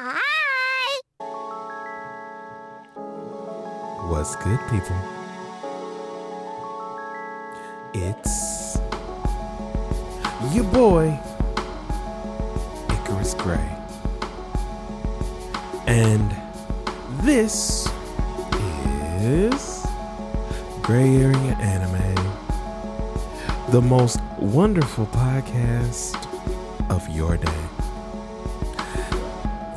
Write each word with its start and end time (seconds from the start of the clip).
Hi. 0.00 1.00
What's 4.06 4.36
good, 4.36 4.60
people? 4.70 4.96
It's 7.94 8.78
your 10.54 10.62
boy, 10.66 11.18
Icarus 12.90 13.34
Gray. 13.34 13.68
And 15.88 16.32
this 17.22 17.88
is 18.54 19.84
Gray 20.82 21.16
Area 21.16 21.56
Anime, 21.58 22.14
the 23.72 23.82
most 23.82 24.20
wonderful 24.38 25.06
podcast 25.06 26.14
of 26.88 27.08
your 27.08 27.36
day. 27.36 27.77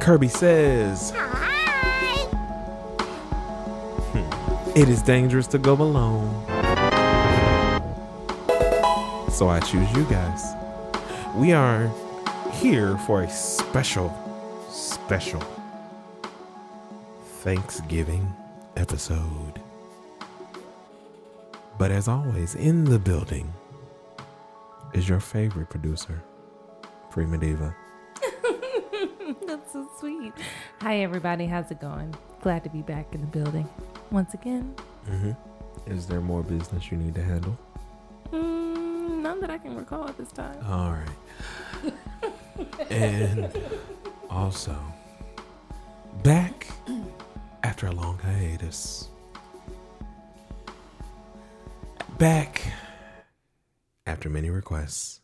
Kirby 0.02 0.30
says, 0.30 1.14
Hi. 1.16 2.28
It 4.76 4.90
is 4.90 5.04
dangerous 5.04 5.46
to 5.48 5.60
go 5.60 5.74
alone. 5.74 6.28
So 9.30 9.48
I 9.48 9.60
choose 9.60 9.92
you 9.96 10.04
guys. 10.06 10.56
We 11.36 11.54
are 11.54 11.88
here 12.54 12.98
for 12.98 13.22
a 13.22 13.30
special, 13.30 14.12
special 14.72 15.44
Thanksgiving 17.44 18.34
episode. 18.78 19.62
But 21.78 21.92
as 21.92 22.08
always, 22.08 22.56
in 22.56 22.86
the 22.86 22.98
building 22.98 23.54
is 24.94 25.08
your 25.08 25.20
favorite 25.20 25.70
producer, 25.70 26.24
Prima 27.12 27.38
Diva. 27.38 27.76
That's 30.82 30.90
so 30.90 30.92
sweet. 30.92 30.92
Hi, 30.98 31.04
everybody. 31.04 31.46
How's 31.46 31.72
it 31.72 31.80
going? 31.80 32.14
Glad 32.42 32.64
to 32.64 32.70
be 32.70 32.82
back 32.82 33.14
in 33.14 33.22
the 33.22 33.28
building 33.28 33.68
once 34.12 34.34
again. 34.34 34.76
Mm-hmm. 35.10 35.32
Is 35.92 36.08
there 36.08 36.22
more 36.22 36.44
business 36.44 36.92
you 36.92 36.98
need 36.98 37.16
to 37.16 37.24
handle? 37.24 37.58
Mm, 38.32 39.22
none 39.22 39.42
that 39.42 39.50
I 39.50 39.58
can 39.58 39.76
recall 39.76 40.08
at 40.08 40.18
this 40.18 40.32
time. 40.32 40.58
All 40.66 40.92
right. 40.92 41.94
and 42.90 43.50
also, 44.30 44.76
back 46.24 46.68
after 47.64 47.88
a 47.88 47.92
long 47.92 48.18
hiatus. 48.20 49.10
Back 52.18 52.62
after 54.06 54.30
many 54.30 54.50
requests. 54.50 55.22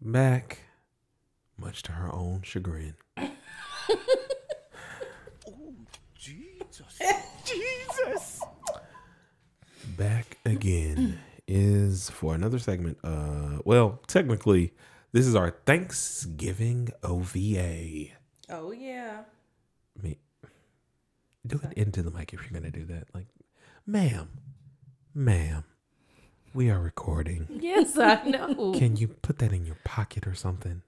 Back, 0.00 0.58
much 1.56 1.82
to 1.84 1.92
her 1.92 2.12
own 2.12 2.42
chagrin. 2.42 2.94
Back 9.96 10.38
again 10.44 11.18
is 11.46 12.10
for 12.10 12.34
another 12.34 12.58
segment. 12.58 12.98
Uh, 13.04 13.58
well, 13.64 14.00
technically, 14.06 14.72
this 15.12 15.26
is 15.26 15.34
our 15.34 15.50
Thanksgiving 15.64 16.88
OVA. 17.02 18.08
Oh, 18.50 18.72
yeah. 18.72 19.22
I 19.98 20.02
mean, 20.02 20.16
do 21.46 21.60
it 21.62 21.72
into 21.74 22.02
the 22.02 22.10
mic 22.10 22.32
if 22.32 22.40
you're 22.42 22.58
gonna 22.58 22.70
do 22.70 22.84
that. 22.86 23.08
Like, 23.14 23.26
ma'am, 23.86 24.28
ma'am, 25.14 25.64
we 26.54 26.70
are 26.70 26.80
recording. 26.80 27.46
Yes, 27.60 27.98
I 27.98 28.22
know. 28.24 28.72
Can 28.72 28.96
you 28.96 29.08
put 29.08 29.38
that 29.38 29.52
in 29.52 29.64
your 29.64 29.78
pocket 29.84 30.26
or 30.26 30.34
something? 30.34 30.82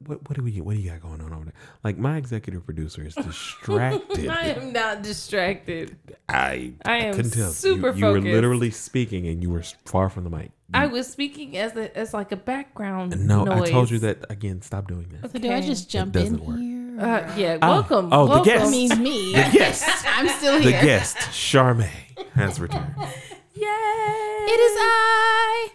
Like, 0.00 0.08
what 0.08 0.28
what 0.28 0.36
do 0.36 0.42
we 0.42 0.60
what 0.60 0.74
do 0.76 0.80
you 0.82 0.90
got 0.90 1.00
going 1.02 1.20
on 1.20 1.32
over 1.32 1.44
there? 1.44 1.54
Like, 1.84 1.98
my 1.98 2.16
executive 2.16 2.64
producer 2.64 3.04
is 3.06 3.14
distracted. 3.26 4.28
I 4.28 4.46
am 4.48 4.72
not 4.72 5.02
distracted. 5.02 5.96
I 6.28 6.72
I 6.84 6.98
am 6.98 7.14
couldn't 7.14 7.32
tell. 7.32 7.50
super 7.50 7.90
you, 7.90 8.06
you 8.06 8.12
were 8.12 8.20
literally 8.20 8.70
speaking 8.70 9.26
and 9.28 9.42
you 9.42 9.50
were 9.50 9.62
far 9.84 10.08
from 10.08 10.24
the 10.24 10.30
mic. 10.30 10.50
I 10.72 10.86
was 10.86 11.08
speaking 11.10 11.56
as 11.56 11.74
a, 11.76 11.96
as 11.98 12.14
like 12.14 12.30
a 12.30 12.36
background 12.36 13.26
No, 13.26 13.42
noise. 13.44 13.68
I 13.68 13.72
told 13.72 13.90
you 13.90 13.98
that 14.00 14.24
again. 14.30 14.62
Stop 14.62 14.86
doing 14.86 15.08
this. 15.20 15.32
So 15.32 15.38
do 15.40 15.50
I 15.50 15.60
just 15.60 15.90
jump 15.90 16.14
in 16.14 16.22
doesn't 16.22 16.44
work. 16.44 16.58
here? 16.58 17.00
Uh, 17.00 17.34
yeah, 17.36 17.58
Ah, 17.60 17.70
welcome. 17.72 18.08
oh, 18.12 18.24
the 18.26 18.30
welcome. 18.30 18.44
guest. 18.52 18.70
Means 18.70 18.98
me. 18.98 19.32
The 19.34 19.48
guest, 19.52 19.84
I'm 20.06 20.28
still 20.28 20.60
here. 20.60 20.70
the 20.80 20.86
guest, 20.86 21.16
Charmaine 21.32 21.88
has 22.34 22.60
returned. 22.60 22.94
Yay! 23.54 23.66
It 23.66 24.60
is 24.60 24.76
I. 24.78 25.68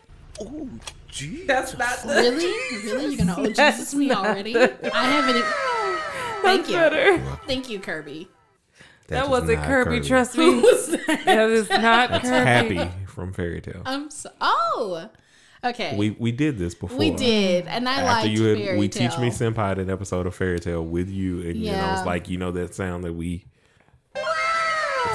That's 1.48 1.78
not 1.78 1.98
the. 2.04 2.08
Really? 2.10 2.86
Really? 2.86 3.16
You're 3.16 3.26
gonna 3.26 3.36
oh 3.38 3.44
That's 3.48 3.78
Jesus 3.78 3.96
me 3.96 4.08
not 4.08 4.26
already? 4.28 4.54
the- 4.54 4.96
I 4.96 5.04
haven't. 5.06 5.38
e- 5.38 6.42
Thank 6.42 6.68
That's 6.68 6.70
you. 6.70 6.76
better. 6.78 7.38
Thank 7.48 7.70
you, 7.70 7.80
Kirby. 7.80 8.28
That 9.08 9.16
That 9.16 9.24
is 9.26 9.30
wasn't 9.30 9.60
not 9.60 9.68
Kirby, 9.68 10.02
trust 10.02 10.38
me. 10.38 10.46
Who 10.46 10.62
was 10.62 10.88
that? 10.88 11.22
That 11.26 11.50
is 11.50 11.70
not 11.70 12.10
That's 12.10 12.30
Kirby. 12.30 12.76
Happy 12.76 12.92
from 13.08 13.34
Fairy 13.34 13.62
Tail. 13.62 13.82
I'm 13.86 14.10
so. 14.10 14.30
Oh. 14.42 15.10
Okay. 15.64 15.96
We 15.98 16.12
we 16.12 16.32
did 16.32 16.58
this 16.60 16.76
before. 16.76 16.98
We 16.98 17.10
did, 17.12 17.66
and 17.68 17.90
I 17.90 17.94
After 18.02 18.06
liked 18.06 18.28
you 18.30 18.44
had, 18.46 18.58
fairy 18.58 18.78
we 18.78 18.88
tale. 18.88 19.10
teach 19.10 19.20
me 19.20 19.30
senpai 19.30 19.78
an 19.80 19.90
episode 19.90 20.28
of 20.28 20.36
Fairy 20.36 20.60
Tail 20.60 20.84
with 20.86 21.10
you, 21.10 21.42
and 21.42 21.56
you 21.56 21.72
know 21.72 21.78
Yeah. 21.78 21.98
it's 21.98 22.06
like 22.06 22.30
you 22.30 22.38
know 22.38 22.52
that 22.52 22.76
sound 22.76 23.04
that 23.04 23.14
we. 23.14 23.46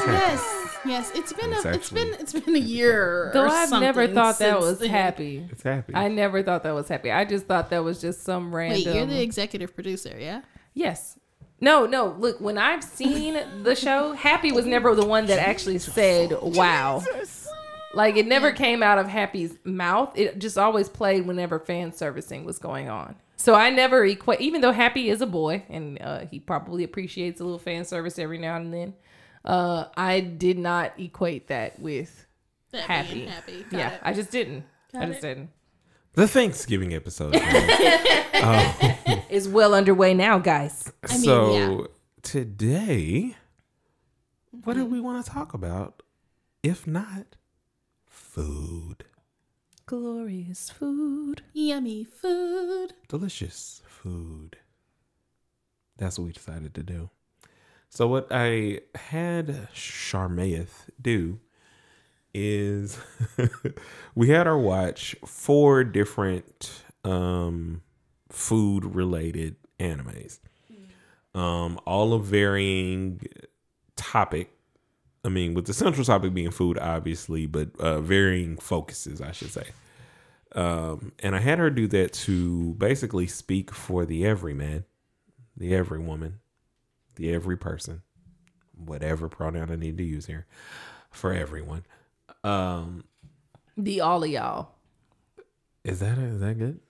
Yes, 0.07 0.41
yes. 0.87 1.11
It's 1.15 1.33
been 1.33 1.53
It's 1.53 1.65
a. 1.65 1.69
It's 1.71 1.77
actually- 1.93 2.05
been. 2.11 2.21
It's 2.21 2.33
been 2.33 2.57
a 2.57 2.59
year. 2.59 3.31
Though 3.35 3.45
or 3.45 3.49
I've 3.49 3.71
never 3.71 4.07
thought 4.09 4.39
that 4.39 4.59
was 4.61 4.79
then. 4.79 4.91
happy. 4.91 5.49
It's 5.51 5.63
happy. 5.63 5.95
I 5.95 6.09
never 6.09 6.43
thought 6.43 6.63
that 6.63 6.75
was 6.75 6.89
happy. 6.89 7.11
I 7.11 7.25
just 7.25 7.47
thought 7.47 7.71
that 7.71 7.85
was 7.85 8.01
just 8.01 8.23
some 8.23 8.51
Wait, 8.53 8.71
random. 8.87 8.95
you're 8.97 9.07
the 9.07 9.23
executive 9.23 9.75
producer, 9.75 10.17
yeah? 10.19 10.43
yes. 10.75 11.17
No, 11.63 11.85
no. 11.85 12.17
Look, 12.19 12.41
when 12.41 12.57
I've 12.57 12.83
seen 12.83 13.39
the 13.65 13.75
show, 13.77 14.15
Happy 14.15 14.51
was 14.51 14.65
never 14.65 14.95
the 14.95 15.05
one 15.05 15.27
that 15.27 15.39
actually 15.39 15.77
said 15.79 16.33
"Wow." 16.41 17.03
Like 17.93 18.17
it 18.17 18.27
never 18.27 18.53
came 18.53 18.83
out 18.83 18.99
of 18.99 19.09
Happy's 19.09 19.59
mouth. 19.65 20.17
It 20.17 20.39
just 20.39 20.57
always 20.57 20.89
played 20.89 21.27
whenever 21.27 21.59
fan 21.59 21.93
servicing 21.93 22.45
was 22.45 22.59
going 22.59 22.89
on. 22.89 23.17
So 23.37 23.55
I 23.55 23.69
never 23.71 24.05
equate, 24.05 24.41
even 24.41 24.61
though 24.61 24.71
Happy 24.73 25.11
is 25.11 25.21
a 25.21 25.27
boy 25.27 25.65
and 25.69 26.01
uh, 26.01 26.21
he 26.31 26.39
probably 26.39 26.85
appreciates 26.85 27.41
a 27.41 27.45
little 27.45 27.59
fan 27.59 27.85
service 27.85 28.19
every 28.19 28.39
now 28.39 28.57
and 28.57 28.73
then. 28.73 28.95
Uh, 29.45 29.87
I 29.97 30.21
did 30.21 30.59
not 30.59 30.99
equate 31.01 31.49
that 31.49 31.79
with 31.81 32.27
That 32.73 32.83
Happy. 32.83 33.27
Happy. 33.27 33.65
Yeah. 33.71 33.95
it. 33.95 34.01
I 34.03 34.13
just 34.13 34.31
didn't. 34.31 34.65
I 34.95 35.07
just 35.07 35.19
it. 35.19 35.23
didn't. 35.23 35.51
the 36.15 36.29
Thanksgiving 36.29 36.93
episode. 36.95 37.33
guys. 37.33 38.97
Is 39.31 39.49
well 39.49 39.75
underway 39.75 40.13
now, 40.15 40.39
guys. 40.39 40.93
I 41.09 41.13
mean, 41.15 41.23
so 41.23 41.53
yeah. 41.81 41.87
today, 42.23 43.37
what 44.51 44.77
Mm-hmm. 44.77 44.85
do 44.85 44.91
we 44.91 45.01
want 45.01 45.25
to 45.25 45.31
talk 45.31 45.55
about? 45.55 46.03
If 46.63 46.87
not, 46.87 47.37
food. 48.07 49.05
Glorious 49.87 50.69
food. 50.71 51.43
Yummy 51.53 52.05
food. 52.05 52.93
delicious 53.09 53.83
food. 53.87 54.57
That's 55.97 56.19
what 56.19 56.27
we 56.27 56.33
decided 56.33 56.75
to 56.75 56.83
do. 56.83 57.11
So 57.91 58.07
what 58.07 58.29
I 58.31 58.81
had 58.95 59.69
Charmaine 59.75 60.69
do 61.03 61.41
is 62.33 62.99
we 64.15 64.29
had 64.29 64.47
her 64.47 64.57
watch 64.57 65.17
four 65.27 65.83
different 65.83 66.85
um 67.05 67.83
food 68.29 68.85
related 68.85 69.57
animes. 69.81 70.39
Um 71.35 71.81
all 71.85 72.13
of 72.13 72.25
varying 72.27 73.23
topic. 73.97 74.51
I 75.25 75.29
mean 75.29 75.55
with 75.55 75.67
the 75.67 75.75
central 75.75 76.05
topic 76.05 76.33
being 76.33 76.53
food 76.53 76.79
obviously, 76.79 77.47
but 77.47 77.71
uh 77.81 78.01
varying 78.01 78.57
focuses, 78.57 79.21
I 79.21 79.33
should 79.33 79.51
say. 79.51 79.67
Um, 80.53 81.13
and 81.21 81.37
I 81.37 81.39
had 81.41 81.59
her 81.59 81.71
do 81.71 81.87
that 81.89 82.13
to 82.13 82.75
basically 82.75 83.27
speak 83.29 83.73
for 83.73 84.05
the 84.05 84.27
everyman, 84.27 84.85
the 85.57 85.75
every 85.77 86.01
woman, 86.01 86.41
the 87.21 87.33
every 87.35 87.57
person, 87.57 88.03
whatever 88.77 89.29
pronoun 89.29 89.71
I 89.71 89.77
need 89.77 89.99
to 89.99 90.05
use 90.05 90.27
here, 90.27 90.47
for 91.11 91.33
everyone. 91.33 91.85
Um, 92.43 93.05
The 93.77 94.01
all 94.01 94.25
of 94.25 94.31
y'all. 94.31 94.71
is 95.85 96.01
that 96.01 96.17
is 96.19 96.41
that 96.41 96.59
good? 96.59 96.81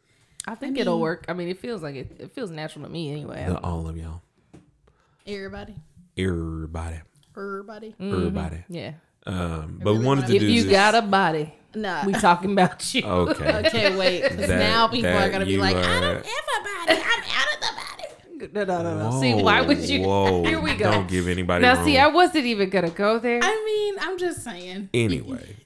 I 0.47 0.55
think 0.55 0.79
it'll 0.79 1.01
work. 1.01 1.27
I 1.29 1.33
mean, 1.35 1.49
it 1.49 1.59
feels 1.59 1.83
like 1.83 1.97
it. 1.97 2.17
It 2.19 2.33
feels 2.33 2.51
natural 2.51 2.85
to 2.87 2.91
me 2.91 3.11
anyway. 3.13 3.45
The 3.47 3.59
all 3.61 3.89
of 3.89 3.97
y'all, 3.97 4.23
Everybody. 5.27 5.75
everybody, 6.17 7.01
Everybody. 7.37 7.95
everybody. 8.01 8.65
Yeah. 8.69 8.93
Um, 9.27 9.81
but 9.83 9.93
we 9.93 9.97
really 9.99 10.07
wanted 10.07 10.21
wanna 10.23 10.27
to 10.29 10.37
If 10.37 10.41
do 10.41 10.47
you 10.53 10.63
this. 10.65 10.73
got 10.73 10.95
a 10.95 11.03
body, 11.03 11.55
Nah. 11.75 12.05
we 12.07 12.13
talking 12.15 12.53
about 12.53 12.95
you. 12.95 13.03
okay. 13.05 13.57
okay, 13.67 13.97
wait. 13.97 14.23
Because 14.23 14.49
That- 14.49 14.59
now 14.59 14.89
people 14.89 15.11
that 15.11 15.27
are 15.29 15.31
going 15.31 15.41
to 15.41 15.47
be 15.47 15.53
you 15.53 15.61
like, 15.61 15.77
I 15.77 16.01
don't 16.01 16.25
have 16.25 16.25
a 16.25 16.63
body. 16.65 17.03
I'm 17.03 17.23
out 17.23 17.50
of 18.43 18.53
the 18.53 18.67
body. 18.67 18.83
No, 18.83 18.83
no, 18.83 18.99
no, 18.99 19.11
no. 19.11 19.21
See, 19.21 19.35
why 19.35 19.61
would 19.61 19.79
you? 19.89 20.03
Whoa! 20.03 20.45
Here 20.45 20.61
we 20.61 20.75
go. 20.75 20.91
Don't 20.91 21.09
give 21.09 21.29
anybody 21.29 21.63
Now, 21.63 21.77
room. 21.77 21.85
see, 21.85 21.99
I 21.99 22.07
wasn't 22.09 22.47
even 22.47 22.71
gonna 22.71 22.91
go 22.91 23.19
there. 23.19 23.41
I 23.43 23.65
mean, 23.65 23.97
I'm 24.01 24.19
just 24.19 24.43
saying. 24.45 24.91
Anyway, 24.95 25.57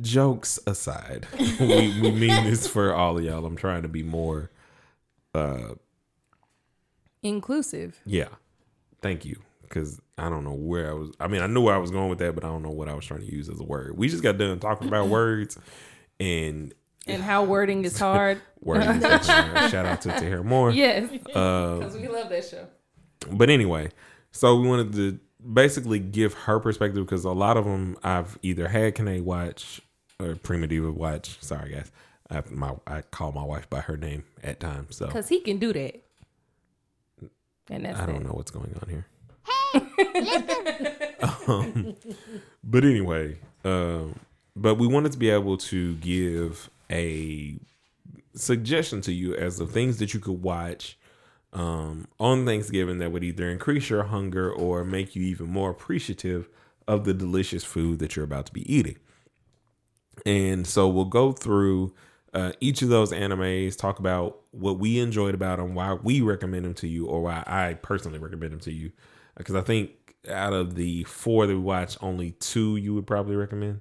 jokes 0.00 0.58
aside, 0.66 1.26
we, 1.60 2.00
we 2.00 2.10
mean 2.12 2.44
this 2.44 2.66
for 2.66 2.94
all 2.94 3.18
of 3.18 3.24
y'all. 3.24 3.44
I'm 3.44 3.56
trying 3.56 3.82
to 3.82 3.88
be 3.88 4.02
more 4.02 4.50
uh 5.34 5.74
Inclusive. 7.22 8.00
Yeah. 8.06 8.28
Thank 9.02 9.24
you. 9.24 9.38
Because 9.62 10.00
I 10.16 10.28
don't 10.30 10.44
know 10.44 10.54
where 10.54 10.90
I 10.90 10.94
was. 10.94 11.10
I 11.20 11.28
mean, 11.28 11.42
I 11.42 11.46
knew 11.46 11.60
where 11.60 11.74
I 11.74 11.78
was 11.78 11.90
going 11.90 12.08
with 12.08 12.20
that, 12.20 12.34
but 12.34 12.44
I 12.44 12.48
don't 12.48 12.62
know 12.62 12.70
what 12.70 12.88
I 12.88 12.94
was 12.94 13.04
trying 13.04 13.20
to 13.20 13.30
use 13.30 13.48
as 13.48 13.60
a 13.60 13.64
word. 13.64 13.98
We 13.98 14.08
just 14.08 14.22
got 14.22 14.38
done 14.38 14.58
talking 14.60 14.88
about 14.88 15.08
words 15.08 15.58
and 16.18 16.72
And 17.14 17.22
how 17.22 17.44
wording 17.44 17.84
is 17.84 17.98
hard. 17.98 18.40
wording. 18.62 18.88
is 18.90 19.00
definitely. 19.02 19.68
Shout 19.70 19.86
out 19.86 20.00
to 20.02 20.08
Tahir 20.10 20.42
Moore. 20.42 20.70
yes. 20.70 21.10
Uh, 21.34 21.76
Because 21.78 21.96
we 21.96 22.08
love 22.08 22.28
that 22.28 22.44
show. 22.44 22.66
but 23.30 23.48
anyway, 23.50 23.90
so 24.32 24.56
we 24.60 24.68
wanted 24.68 24.92
to 24.94 25.18
basically 25.52 25.98
give 25.98 26.34
her 26.34 26.58
perspective 26.60 27.04
because 27.04 27.24
a 27.24 27.30
lot 27.32 27.56
of 27.56 27.64
them 27.64 27.96
I've 28.02 28.38
either 28.42 28.68
had 28.68 28.94
Kane 28.94 29.24
watch 29.24 29.80
or 30.20 30.34
Prima 30.34 30.66
Diva 30.66 30.90
watch. 30.92 31.38
Sorry, 31.40 31.70
guys. 31.72 31.90
I, 32.30 32.42
my, 32.50 32.74
I 32.86 33.00
call 33.02 33.32
my 33.32 33.42
wife 33.44 33.70
by 33.70 33.80
her 33.80 33.96
name 33.96 34.24
at 34.42 34.60
times, 34.60 34.96
so 34.96 35.06
Because 35.06 35.28
he 35.28 35.40
can 35.40 35.58
do 35.58 35.72
that. 35.72 36.02
And 37.70 37.84
that's 37.86 37.98
I 38.00 38.06
don't 38.06 38.16
it. 38.16 38.24
know 38.26 38.32
what's 38.32 38.50
going 38.50 38.74
on 38.82 38.88
here. 38.88 39.06
um, 41.46 41.94
but 42.64 42.84
anyway, 42.84 43.38
um, 43.64 44.18
but 44.56 44.74
we 44.76 44.86
wanted 44.86 45.12
to 45.12 45.18
be 45.18 45.30
able 45.30 45.56
to 45.58 45.94
give 45.96 46.68
a 46.90 47.58
suggestion 48.34 49.00
to 49.02 49.12
you 49.12 49.34
as 49.34 49.60
of 49.60 49.70
things 49.70 49.98
that 49.98 50.14
you 50.14 50.20
could 50.20 50.42
watch 50.42 50.98
um, 51.52 52.06
on 52.20 52.44
Thanksgiving 52.44 52.98
that 52.98 53.12
would 53.12 53.24
either 53.24 53.48
increase 53.48 53.90
your 53.90 54.04
hunger 54.04 54.50
or 54.50 54.84
make 54.84 55.16
you 55.16 55.22
even 55.22 55.48
more 55.48 55.70
appreciative 55.70 56.48
of 56.86 57.04
the 57.04 57.14
delicious 57.14 57.64
food 57.64 57.98
that 57.98 58.16
you're 58.16 58.24
about 58.24 58.46
to 58.46 58.52
be 58.52 58.72
eating. 58.72 58.96
And 60.26 60.66
so 60.66 60.88
we'll 60.88 61.04
go 61.06 61.32
through 61.32 61.94
uh, 62.34 62.52
each 62.60 62.82
of 62.82 62.88
those 62.88 63.12
animes, 63.12 63.76
talk 63.76 63.98
about 63.98 64.40
what 64.50 64.78
we 64.78 64.98
enjoyed 64.98 65.34
about 65.34 65.58
them, 65.58 65.74
why 65.74 65.94
we 65.94 66.20
recommend 66.20 66.64
them 66.64 66.74
to 66.74 66.88
you, 66.88 67.06
or 67.06 67.22
why 67.22 67.42
I 67.46 67.74
personally 67.74 68.18
recommend 68.18 68.52
them 68.52 68.60
to 68.60 68.72
you. 68.72 68.92
Because 69.36 69.54
I 69.54 69.60
think 69.60 69.90
out 70.28 70.52
of 70.52 70.74
the 70.74 71.04
four 71.04 71.46
that 71.46 71.54
we 71.54 71.60
watched, 71.60 71.98
only 72.02 72.32
two 72.32 72.76
you 72.76 72.94
would 72.94 73.06
probably 73.06 73.36
recommend. 73.36 73.80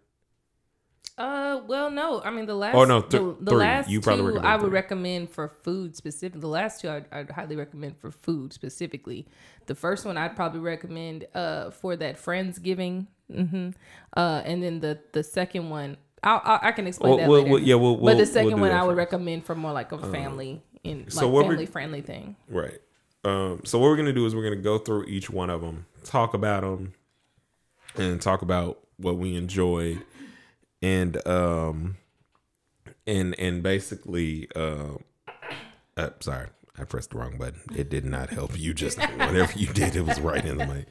Uh, 1.58 1.64
well, 1.68 1.90
no. 1.92 2.22
I 2.22 2.30
mean, 2.32 2.46
the 2.46 2.56
last. 2.56 2.76
Oh, 2.76 2.84
no, 2.86 3.02
th- 3.02 3.12
the, 3.12 3.36
the 3.40 3.52
three. 3.52 3.60
last 3.60 3.90
You 3.90 4.02
probably 4.02 4.34
two 4.34 4.40
I 4.40 4.56
would 4.56 4.62
three. 4.64 4.70
recommend 4.72 5.30
for 5.30 5.48
food 5.48 5.96
specific. 5.96 6.40
The 6.40 6.48
last 6.48 6.82
two 6.82 6.90
I'd, 6.90 7.06
I'd 7.12 7.30
highly 7.32 7.56
recommend 7.56 7.98
for 7.98 8.12
food 8.12 8.54
specifically. 8.54 9.28
The 9.68 9.76
first 9.76 10.06
one 10.06 10.18
I'd 10.18 10.36
probably 10.36 10.60
recommend 10.62 11.26
uh 11.36 11.72
for 11.72 11.96
that 11.98 12.18
friendsgiving. 12.18 13.08
Mm-hmm. 13.32 13.70
Uh, 14.16 14.42
and 14.46 14.64
then 14.64 14.80
the 14.80 15.00
the 15.12 15.24
second 15.24 15.70
one. 15.70 15.98
I'll, 16.24 16.42
I'll, 16.44 16.60
I 16.64 16.72
can 16.72 16.88
explain 16.88 17.10
Well, 17.12 17.18
that 17.20 17.30
later. 17.30 17.50
well, 17.52 17.62
yeah, 17.62 17.76
we'll- 17.76 17.98
but 17.98 18.18
the 18.18 18.24
2nd 18.24 18.46
we'll 18.46 18.58
one 18.58 18.72
I 18.72 18.82
would 18.84 18.92
first. 18.92 18.98
recommend 18.98 19.46
for 19.46 19.54
more 19.54 19.72
like 19.72 19.92
a 19.92 20.00
family 20.00 20.64
in 20.84 21.00
like 21.02 21.12
so 21.12 21.42
family 21.42 21.66
friendly 21.68 22.02
thing. 22.02 22.36
Right. 22.50 22.80
Um, 23.24 23.62
so 23.66 23.78
what 23.78 23.86
we're 23.88 23.98
gonna 23.98 24.14
do 24.14 24.26
is 24.26 24.34
we're 24.36 24.44
gonna 24.44 24.56
go 24.56 24.78
through 24.80 25.04
each 25.06 25.30
one 25.30 25.50
of 25.52 25.62
them, 25.62 25.86
talk 26.04 26.34
about 26.34 26.62
them, 26.62 26.94
and 27.96 28.22
talk 28.22 28.42
about 28.42 28.80
what 28.98 29.18
we 29.18 29.36
enjoyed, 29.36 30.02
and 30.82 31.26
um, 31.28 31.98
and 33.06 33.38
and 33.40 33.64
basically, 33.64 34.48
uh, 34.56 34.96
uh, 35.96 36.10
sorry, 36.20 36.48
I 36.78 36.84
pressed 36.84 37.12
the 37.12 37.18
wrong 37.18 37.38
button. 37.38 37.62
It 37.76 37.90
did 37.90 38.06
not 38.06 38.30
help 38.30 38.58
you. 38.60 38.74
Just 38.74 39.00
whatever 39.00 39.52
you 39.56 39.68
did, 39.68 39.96
it 39.96 40.06
was 40.06 40.20
right 40.20 40.44
in 40.46 40.58
the 40.58 40.66
mic. 40.66 40.86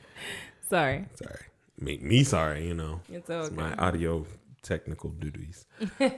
Sorry, 0.69 1.07
Sorry, 1.15 1.45
me 1.79 1.99
me 1.99 2.25
sorry. 2.25 2.67
You 2.67 2.75
know, 2.75 3.01
it's 3.09 3.31
okay. 3.31 3.55
my 3.55 3.75
audio 3.77 4.27
technical 4.63 5.11
duties. 5.11 5.65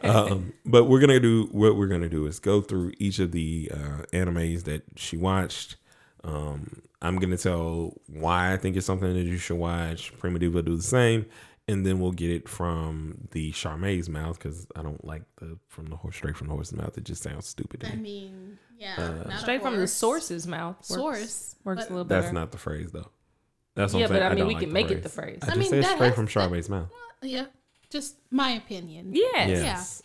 um, 0.02 0.54
but 0.64 0.84
we're 0.84 1.00
gonna 1.00 1.20
do 1.20 1.48
what 1.52 1.76
we're 1.76 1.86
gonna 1.88 2.08
do 2.08 2.26
is 2.26 2.38
go 2.38 2.60
through 2.62 2.92
each 2.98 3.18
of 3.18 3.32
the 3.32 3.70
uh, 3.74 4.02
animes 4.12 4.64
that 4.64 4.82
she 4.96 5.16
watched. 5.18 5.76
Um, 6.24 6.80
I'm 7.02 7.18
gonna 7.18 7.36
tell 7.36 7.94
why 8.06 8.52
I 8.52 8.56
think 8.56 8.76
it's 8.76 8.86
something 8.86 9.12
that 9.12 9.20
you 9.22 9.36
should 9.36 9.58
watch. 9.58 10.16
Prima 10.18 10.38
Diva 10.38 10.62
do 10.62 10.76
the 10.76 10.82
same, 10.82 11.26
and 11.68 11.86
then 11.86 12.00
we'll 12.00 12.12
get 12.12 12.30
it 12.30 12.48
from 12.48 13.28
the 13.32 13.52
Charmaine's 13.52 14.08
mouth 14.08 14.38
because 14.38 14.66
I 14.74 14.82
don't 14.82 15.04
like 15.04 15.22
the 15.36 15.58
from 15.68 15.86
the 15.86 15.96
horse 15.96 16.16
straight 16.16 16.36
from 16.36 16.48
the 16.48 16.54
horse's 16.54 16.72
mouth. 16.76 16.96
It 16.98 17.04
just 17.04 17.22
sounds 17.22 17.46
stupid. 17.46 17.80
To 17.80 17.92
I 17.92 17.96
mean, 17.96 18.58
yeah, 18.78 18.94
Uh, 19.26 19.36
Straight 19.38 19.62
from 19.62 19.76
the 19.76 19.86
source's 19.86 20.46
mouth. 20.46 20.76
Works, 20.76 20.88
Source 20.88 21.56
works 21.64 21.82
but- 21.84 21.90
a 21.90 21.92
little 21.92 22.04
better. 22.04 22.22
That's 22.22 22.32
not 22.32 22.50
the 22.52 22.58
phrase 22.58 22.90
though. 22.92 23.10
That's 23.74 23.92
what 23.92 24.00
yeah, 24.00 24.06
I'm 24.06 24.10
saying. 24.10 24.20
but 24.22 24.26
I 24.26 24.28
mean, 24.30 24.38
don't 24.38 24.48
we 24.48 24.54
like 24.54 24.60
can 24.62 24.68
the 24.70 24.74
make 24.74 24.90
it 24.90 25.02
the 25.04 25.08
phrase. 25.08 25.38
I 25.42 25.46
I 25.46 25.48
just 25.54 25.58
mean, 25.58 25.82
said 25.82 25.84
straight 25.94 26.06
has- 26.08 26.14
from 26.16 26.24
that- 26.24 26.30
Charmaine's 26.32 26.68
mouth. 26.68 26.90
Yeah, 27.22 27.46
just 27.90 28.16
my 28.30 28.50
opinion. 28.50 29.10
Yes. 29.12 29.48
Yes. 29.48 30.02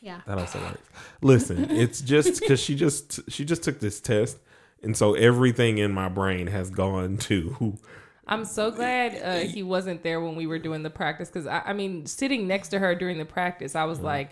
Yeah. 0.00 0.20
That 0.26 0.36
also 0.38 0.58
works. 0.60 0.88
Listen, 1.22 1.70
it's 1.70 2.00
just 2.02 2.40
because 2.40 2.60
she 2.60 2.74
just 2.74 3.20
she 3.30 3.44
just 3.46 3.62
took 3.62 3.80
this 3.80 4.00
test, 4.00 4.38
and 4.82 4.94
so 4.96 5.14
everything 5.14 5.78
in 5.78 5.92
my 5.92 6.08
brain 6.10 6.48
has 6.48 6.68
gone 6.70 7.16
to. 7.18 7.78
I'm 8.26 8.44
so 8.44 8.70
glad 8.70 9.20
uh, 9.22 9.46
he 9.46 9.62
wasn't 9.62 10.02
there 10.02 10.20
when 10.20 10.34
we 10.36 10.46
were 10.46 10.58
doing 10.58 10.82
the 10.82 10.90
practice 10.90 11.28
because 11.28 11.46
I, 11.46 11.60
I 11.66 11.72
mean, 11.74 12.06
sitting 12.06 12.46
next 12.46 12.68
to 12.68 12.78
her 12.78 12.94
during 12.94 13.18
the 13.18 13.24
practice, 13.24 13.74
I 13.76 13.84
was 13.84 13.98
Uh-huh. 13.98 14.06
like 14.08 14.30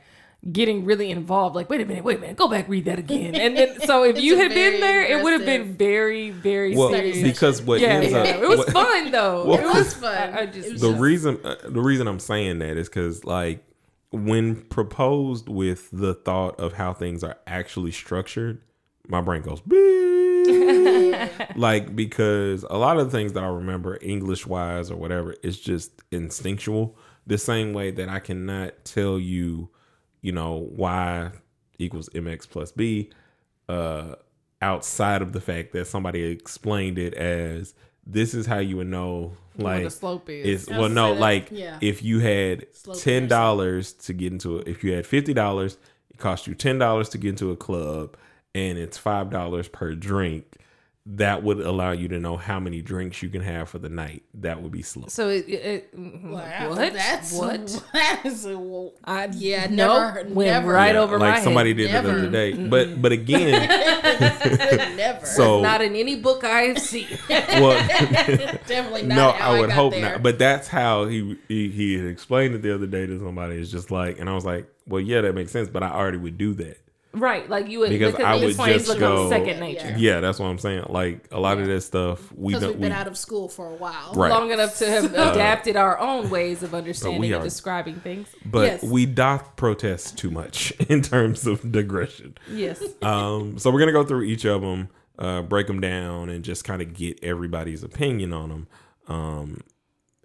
getting 0.51 0.85
really 0.85 1.11
involved. 1.11 1.55
Like, 1.55 1.71
wait 1.71 1.81
a 1.81 1.85
minute, 1.85 2.03
wait 2.03 2.17
a 2.17 2.21
minute, 2.21 2.37
go 2.37 2.49
back, 2.49 2.69
read 2.69 2.87
that 2.87 2.99
again. 2.99 3.35
And 3.37 3.57
then, 3.57 3.79
so 3.83 4.03
if 4.11 4.21
you 4.21 4.37
had 4.39 4.49
been 4.49 4.81
very 4.81 4.81
there, 4.81 5.03
it 5.19 5.23
would 5.23 5.33
have 5.35 5.45
been 5.45 5.75
very, 5.77 6.31
very 6.31 6.75
Well, 6.77 6.91
serious. 6.91 7.23
Because 7.23 7.63
what 7.63 7.81
yeah, 7.81 7.89
ends 7.89 8.11
yeah, 8.13 8.19
up 8.19 8.27
it 8.27 8.49
was 8.49 8.59
what- 8.59 8.71
fun 8.71 9.11
though. 9.13 9.45
Well, 9.47 9.59
it 9.59 9.63
It 9.63 9.67
was 9.67 9.75
was 9.85 9.95
fun. 9.95 10.35
I, 10.35 10.41
I 10.41 10.47
just 10.47 10.69
It 10.69 10.73
was 10.73 10.81
the 10.81 10.91
just- 10.91 11.01
reason 11.01 11.39
uh, 11.45 11.57
the 11.65 11.81
reason 11.83 12.09
I'm 12.09 12.19
saying 12.19 12.59
that 12.61 12.77
is 12.77 12.89
because 12.89 13.25
like 13.25 13.63
when 14.11 14.57
proposed 14.63 15.49
with 15.49 15.89
the 15.93 16.13
thought 16.15 16.59
of 16.59 16.73
how 16.75 16.93
things 16.93 17.23
are 17.23 17.37
actually 17.47 17.93
structured, 17.93 18.61
my 19.07 19.21
brain 19.21 19.43
goes 19.43 19.61
beep. 19.61 19.79
like 21.57 21.95
because 21.95 22.65
a 22.69 22.77
lot 22.77 22.99
of 22.99 23.11
the 23.11 23.17
things 23.17 23.33
that 23.35 23.45
I 23.45 23.49
remember 23.49 23.99
English 24.01 24.47
wise 24.47 24.91
or 24.91 24.97
whatever 24.97 25.35
is 25.43 25.59
just 25.59 26.03
instinctual. 26.11 26.97
The 27.27 27.39
same 27.39 27.73
way 27.73 27.93
that 27.93 28.09
I 28.09 28.19
cannot 28.19 28.85
tell 28.85 29.19
you, 29.19 29.71
you 30.21 30.33
know, 30.33 30.69
y 30.73 31.31
equals 31.79 32.09
mx 32.11 32.49
plus 32.49 32.73
b, 32.73 33.11
uh, 33.69 34.17
outside 34.61 35.23
of 35.23 35.33
the 35.33 35.41
fact 35.41 35.73
that 35.73 35.87
somebody 35.87 36.23
explained 36.25 36.99
it 36.99 37.15
as 37.15 37.75
this 38.07 38.35
is 38.35 38.47
how 38.47 38.59
you 38.59 38.77
would 38.79 38.87
know 38.87 39.37
what 39.55 39.65
like 39.65 39.85
the 39.85 39.91
slope 39.91 40.29
is. 40.29 40.69
well 40.69 40.89
no 40.89 41.09
gonna 41.09 41.11
say 41.11 41.15
that, 41.15 41.21
like 41.21 41.49
yeah. 41.51 41.79
if 41.81 42.03
you 42.03 42.21
had 42.21 42.67
Slope 42.73 42.99
ten 42.99 43.29
dollars 43.29 43.93
to 43.93 44.13
get 44.13 44.33
into 44.33 44.59
it 44.59 44.69
if 44.69 44.83
you 44.83 44.93
had 44.93 45.07
fifty 45.07 45.35
dollars 45.35 45.77
it 46.11 46.19
cost 46.19 46.47
you 46.47 46.55
ten 46.55 46.79
dollars 46.79 47.09
to 47.11 47.19
get 47.19 47.31
into 47.31 47.51
a 47.51 47.57
club 47.57 48.17
and 48.55 48.79
it's 48.79 48.97
five 48.99 49.31
dollars 49.31 49.69
per 49.69 49.95
drink 49.95 50.57
that 51.05 51.43
would 51.43 51.59
allow 51.59 51.91
you 51.91 52.07
to 52.07 52.21
know 52.21 52.37
how 52.37 52.61
many 52.61 52.81
drinks 52.81 53.25
you 53.25 53.29
can 53.29 53.41
have 53.43 53.69
for 53.69 53.81
the 53.81 53.89
night 53.89 54.23
that 54.35 54.63
would 54.63 54.71
be 54.71 54.83
slow 54.83 55.07
So 55.09 55.31
it, 55.31 55.49
it, 55.49 55.91
it 55.93 55.99
Wow, 55.99 56.69
what? 56.71 56.93
That's 56.93 57.33
what? 57.33 57.85
That 57.93 58.23
is 58.25 58.47
a 58.47 58.57
well, 58.57 58.93
I 59.05 59.27
yeah, 59.33 59.67
nope, 59.69 60.15
never, 60.15 60.29
went 60.33 60.51
never. 60.53 60.73
right 60.73 60.95
Yeah, 60.95 61.01
over 61.01 61.19
like 61.19 61.39
my 61.39 61.41
somebody 61.41 61.71
head. 61.71 61.77
did 61.77 61.87
it 61.87 62.03
the 62.05 62.09
other 62.13 62.31
day 62.31 62.53
but 62.69 63.03
but 63.03 63.11
again 63.11 63.51
never. 64.97 65.27
so 65.27 65.61
Not 65.61 65.83
in 65.83 65.97
any 65.97 66.15
book 66.21 66.45
I 66.45 66.61
have 66.63 66.79
seen. 66.79 67.09
well 67.29 67.77
definitely 67.89 69.03
not. 69.03 69.17
no, 69.17 69.33
how 69.33 69.55
I 69.55 69.61
would 69.61 69.71
got 69.71 69.75
hope 69.75 69.93
there. 69.95 70.03
not. 70.13 70.23
But 70.23 70.39
that's 70.39 70.69
how 70.69 71.07
he, 71.07 71.37
he 71.49 71.69
he 71.71 71.97
explained 72.07 72.55
it 72.55 72.63
the 72.63 72.73
other 72.75 72.87
day 72.87 73.07
to 73.07 73.19
somebody. 73.19 73.57
It's 73.57 73.73
just 73.73 73.91
like, 73.91 74.21
and 74.21 74.31
I 74.31 74.35
was 74.35 74.45
like, 74.45 74.69
well, 74.87 75.01
yeah, 75.01 75.23
that 75.23 75.35
makes 75.35 75.51
sense. 75.51 75.69
But 75.69 75.83
I 75.83 75.91
already 75.91 76.19
would 76.19 76.39
do 76.39 76.55
that. 76.55 76.79
Right, 77.15 77.49
like 77.49 77.69
you 77.69 77.79
would 77.81 77.91
Because 77.91 78.13
because, 78.13 78.25
I 78.27 78.35
at 78.37 78.41
this 78.41 78.49
would 78.49 78.57
point 78.57 78.73
it's 78.73 78.87
just 78.87 78.99
go- 78.99 79.29
second 79.29 79.47
Yeah, 79.49 79.61
nature. 79.61 79.89
yeah. 79.91 79.97
Yeah, 79.97 80.21
that's 80.21 80.39
what 80.39 80.47
I'm 80.47 80.59
saying. 80.59 80.87
Like 80.89 81.27
a 81.31 81.39
lot 81.41 81.59
of 81.59 81.67
Yeah. 81.69 81.75
that 81.75 81.81
stuff, 81.83 82.33
we 82.33 82.53
because 82.53 82.63
don't. 82.63 82.71
we've 82.73 82.79
We, 82.81 82.83
been 82.89 82.93
out 82.93 83.07
of 83.07 83.17
school 83.19 83.49
for 83.49 83.67
a 83.69 83.75
while. 83.75 84.13
Right. 84.15 84.31
long 84.31 84.51
enough 84.51 84.77
to 84.79 84.87
have 84.91 85.05
adapted 85.13 85.77
our 85.77 85.99
own 85.99 86.31
ways 86.31 86.63
of 86.63 86.75
understanding 86.75 87.33
and 87.33 87.43
describing 87.45 87.97
things. 87.97 88.29
but 88.45 88.65
Yes. 88.67 88.83
we 88.83 89.07
doth 89.07 89.57
protest 89.57 90.17
too 90.19 90.31
much 90.31 90.73
in 90.89 91.03
terms 91.03 91.47
of 91.47 91.71
digression. 91.73 92.37
Yes. 92.51 92.83
Um, 93.03 93.59
so 93.59 93.71
we're 93.71 93.81
gonna 93.81 93.93
go 93.93 94.05
through 94.05 94.23
each 94.23 94.45
of 94.45 94.61
them, 94.63 94.89
uh, 95.19 95.43
break 95.43 95.67
them 95.67 95.81
down, 95.81 96.29
and 96.31 96.45
just 96.45 96.65
kind 96.65 96.81
of 96.81 96.95
get 96.95 97.19
everybody's 97.23 97.83
opinion 97.83 98.33
on 98.33 98.49
them, 98.49 98.67
um, 99.09 99.61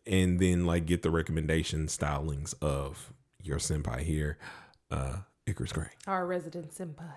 and 0.06 0.40
then 0.40 0.66
like 0.66 0.86
get 0.86 1.02
the 1.02 1.10
recommendation 1.12 1.88
stylings 1.88 2.54
of 2.62 3.12
your 3.44 3.58
senpai 3.58 4.02
here, 4.02 4.38
uh, 4.92 5.18
Icarus 5.48 5.72
Gray. 5.72 5.88
Our 6.06 6.26
resident 6.28 6.72
senpai. 6.76 7.10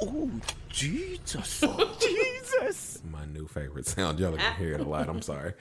Oh, 0.00 0.30
Jesus. 0.68 1.64
Jesus. 2.00 3.02
my 3.10 3.24
new 3.26 3.48
favorite 3.48 3.86
sound. 3.86 4.20
Y'all 4.20 4.34
are 4.34 4.36
gonna 4.36 4.54
hear 4.54 4.74
it 4.74 4.80
a 4.80 4.84
lot. 4.84 5.08
I'm 5.08 5.22
sorry. 5.22 5.54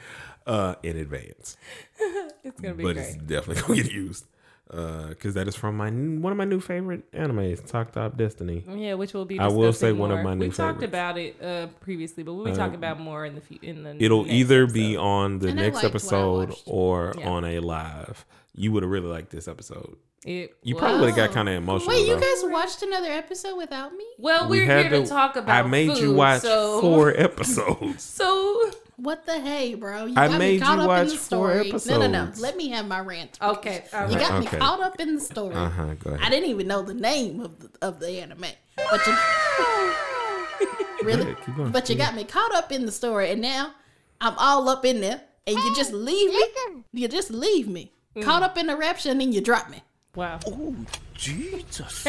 Uh, 0.45 0.75
in 0.83 0.95
advance, 0.97 1.57
It's 2.43 2.59
gonna 2.61 2.75
be 2.75 2.83
but 2.83 2.95
great. 2.95 3.05
it's 3.07 3.15
definitely 3.17 3.61
gonna 3.63 3.81
get 3.83 3.91
used. 3.91 4.25
because 4.67 5.33
that 5.33 5.47
is 5.47 5.55
from 5.55 5.75
my 5.77 5.89
one 5.89 6.31
of 6.31 6.37
my 6.37 6.45
new 6.45 6.59
favorite 6.59 7.09
animes, 7.13 7.65
Takt 7.65 7.97
Op. 7.97 8.15
Destiny. 8.17 8.63
Yeah, 8.69 8.93
which 8.93 9.13
will 9.13 9.25
be. 9.25 9.39
I 9.39 9.47
will 9.47 9.73
say 9.73 9.87
discussing 9.87 9.97
one 9.97 10.11
of 10.11 10.23
my 10.23 10.33
new 10.35 10.45
We 10.45 10.51
talked 10.51 10.81
favorites. 10.81 10.83
about 10.83 11.17
it 11.17 11.41
uh, 11.41 11.67
previously, 11.79 12.23
but 12.23 12.33
we'll 12.33 12.45
be 12.45 12.53
talking 12.53 12.75
about 12.75 12.99
more 12.99 13.25
in 13.25 13.35
the 13.35 13.41
fu- 13.41 13.59
in 13.61 13.83
the. 13.83 13.95
It'll 14.03 14.23
next 14.23 14.33
either 14.35 14.67
be 14.67 14.95
on 14.97 15.39
the 15.39 15.47
And 15.47 15.55
next 15.57 15.75
liked 15.75 15.83
what 15.83 15.83
I 15.85 15.87
episode 15.87 16.55
or 16.65 17.13
Yeah. 17.17 17.29
on 17.29 17.43
a 17.45 17.59
live. 17.59 18.25
You 18.53 18.71
would 18.73 18.83
have 18.83 18.91
really 18.91 19.07
liked 19.07 19.31
this 19.31 19.47
episode. 19.47 19.95
It 20.25 20.55
You 20.63 20.75
was- 20.75 20.81
probably 20.81 20.99
would 21.01 21.09
have 21.09 21.15
got 21.15 21.31
kind 21.31 21.47
of 21.47 21.55
emotional. 21.55 21.89
Wait, 21.89 22.07
you 22.07 22.15
though. 22.15 22.19
guys 22.19 22.43
watched 22.51 22.81
another 22.81 23.07
episode 23.07 23.55
without 23.55 23.93
me? 23.95 24.03
Well, 24.17 24.49
We 24.49 24.59
we're 24.59 24.65
had 24.65 24.87
here 24.87 25.01
to, 25.03 25.07
talk 25.07 25.35
about. 25.35 25.55
It. 25.63 25.65
I 25.65 25.69
made 25.69 25.97
you 25.97 26.13
watch 26.13 26.41
so, 26.41 26.81
four 26.81 27.09
episodes. 27.17 28.03
So 28.03 28.71
What 28.97 29.25
the 29.27 29.39
hey, 29.39 29.75
bro? 29.75 30.05
You 30.05 30.13
I 30.17 30.27
got 30.27 30.39
made 30.39 30.59
me 30.59 30.65
caught 30.65 30.77
you 30.77 30.81
up 30.81 30.87
watch 30.87 31.01
in 31.03 31.07
the 31.09 31.15
four 31.17 31.63
story. 31.63 31.99
No, 31.99 32.07
no, 32.07 32.25
no. 32.25 32.31
Let 32.39 32.57
me 32.57 32.69
have 32.69 32.87
my 32.87 32.99
rant. 32.99 33.37
okay, 33.41 33.83
all 33.93 34.09
You 34.11 34.17
got 34.17 34.31
Okay. 34.43 34.55
me 34.55 34.59
caught 34.59 34.79
up 34.81 34.99
in 34.99 35.15
the 35.15 35.21
story. 35.21 35.53
Uh 35.55 35.69
huh. 35.69 35.93
Go 36.03 36.09
ahead. 36.11 36.25
I 36.25 36.29
didn't 36.31 36.49
even 36.49 36.67
know 36.67 36.81
the 36.81 36.95
name 36.95 37.39
of 37.39 37.59
the, 37.59 37.69
of 37.83 37.99
the 37.99 38.09
anime, 38.19 38.39
but 38.75 39.05
you 39.07 39.15
really, 41.03 41.21
ahead, 41.21 41.37
keep 41.45 41.55
going. 41.55 41.71
but 41.71 41.89
you 41.89 41.95
got 41.95 42.15
me 42.15 42.23
caught 42.23 42.53
up 42.55 42.71
in 42.71 42.85
the 42.85 42.91
story, 42.91 43.29
and 43.31 43.41
now 43.41 43.73
I'm 44.19 44.33
all 44.37 44.67
up 44.67 44.83
in 44.83 44.99
there, 45.01 45.21
and 45.45 45.55
you 45.55 45.75
just 45.75 45.93
leave 45.93 46.31
me. 46.31 46.83
You 46.93 47.07
just 47.07 47.29
leave 47.29 47.67
me 47.67 47.91
caught 48.21 48.41
up 48.41 48.57
in 48.57 48.65
the 48.67 48.75
rapture, 48.75 49.11
and 49.11 49.21
then 49.21 49.31
you 49.31 49.41
drop 49.41 49.69
me. 49.69 49.83
Wow. 50.17 50.39
Oh, 50.47 50.73
Jesus. 51.13 52.07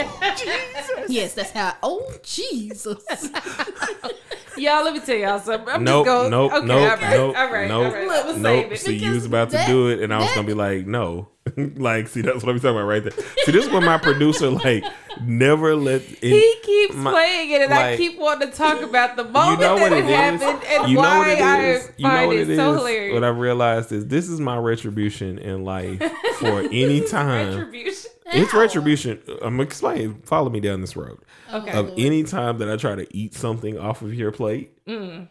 Yes, 1.08 1.34
that's 1.34 1.50
how. 1.50 1.74
Oh 1.82 2.10
Jesus! 2.22 3.02
Y'all, 4.56 4.82
let 4.82 4.94
me 4.94 5.00
tell 5.00 5.14
y'all 5.14 5.38
something. 5.38 5.68
I'm 5.68 5.84
Nope, 5.84 6.06
just 6.06 6.16
going. 6.16 6.30
nope, 6.30 6.52
okay, 6.54 6.66
nope, 6.66 6.78
all 6.80 6.96
right, 6.96 7.10
nope, 7.16 7.36
all 7.36 7.52
right, 7.52 7.68
nope, 7.68 7.84
all 7.86 7.92
right. 7.92 8.06
Look, 8.08 8.26
I'm 8.26 8.42
Nope. 8.42 8.62
save 8.64 8.72
it. 8.72 8.80
See, 8.80 8.96
you 8.96 9.12
was 9.12 9.26
about 9.26 9.50
to 9.50 9.56
that- 9.58 9.68
do 9.68 9.88
it, 9.90 10.00
and 10.00 10.12
I 10.12 10.18
was 10.18 10.26
that- 10.28 10.34
gonna 10.36 10.46
be 10.46 10.54
like, 10.54 10.86
no. 10.86 11.28
like, 11.76 12.08
see, 12.08 12.20
that's 12.22 12.42
what 12.44 12.50
I'm 12.50 12.56
talking 12.60 12.70
about 12.70 12.84
right 12.86 13.02
there. 13.02 13.12
See, 13.44 13.52
this 13.52 13.66
is 13.66 13.70
where 13.72 13.80
my 13.80 13.98
producer 13.98 14.50
like 14.50 14.84
never 15.22 15.74
let. 15.76 16.02
In, 16.22 16.32
He 16.32 16.54
keeps 16.62 16.94
my- 16.94 17.10
playing 17.10 17.50
it, 17.50 17.62
and 17.62 17.74
I 17.74 17.96
keep 17.96 18.18
wanting 18.18 18.50
to 18.50 18.56
talk 18.56 18.80
about 18.82 19.16
the 19.16 19.24
you 19.26 19.30
moment 19.30 19.60
know 19.60 19.74
what 19.74 19.90
that 19.90 19.98
it 19.98 20.04
it, 20.04 20.10
is. 20.10 20.40
happened 20.42 20.64
and 20.68 20.88
You 20.88 20.94
know 20.96 21.00
why 21.02 21.18
what 21.18 21.28
it 21.28 21.40
I 21.40 21.64
is. 21.64 21.92
You 21.96 22.08
know 22.08 22.26
what 22.26 22.36
it, 22.36 22.50
it 22.50 22.56
so 22.56 22.74
hilarious. 22.74 23.14
What 23.14 23.24
I 23.24 23.28
realized 23.28 23.92
is 23.92 24.06
this 24.06 24.28
is 24.28 24.40
my 24.40 24.56
retribution 24.56 25.38
in 25.38 25.64
life 25.64 25.98
for 26.38 26.60
any 26.72 27.00
time. 27.00 27.48
Retribution. 27.58 28.10
It's 28.30 28.52
retribution. 28.52 29.22
I'm 29.42 29.56
gonna. 29.56 30.14
Follow 30.24 30.50
me 30.50 30.60
down 30.60 30.82
this 30.82 30.96
road. 30.96 31.18
Okay. 31.52 31.70
Of 31.72 31.92
any 31.96 32.24
time 32.24 32.58
that 32.58 32.70
I 32.70 32.76
try 32.76 32.94
to 32.94 33.06
eat 33.16 33.32
something 33.34 33.78
off 33.78 34.02
of 34.02 34.12
your 34.12 34.32
plate, 34.32 34.84
Mm. 34.84 35.28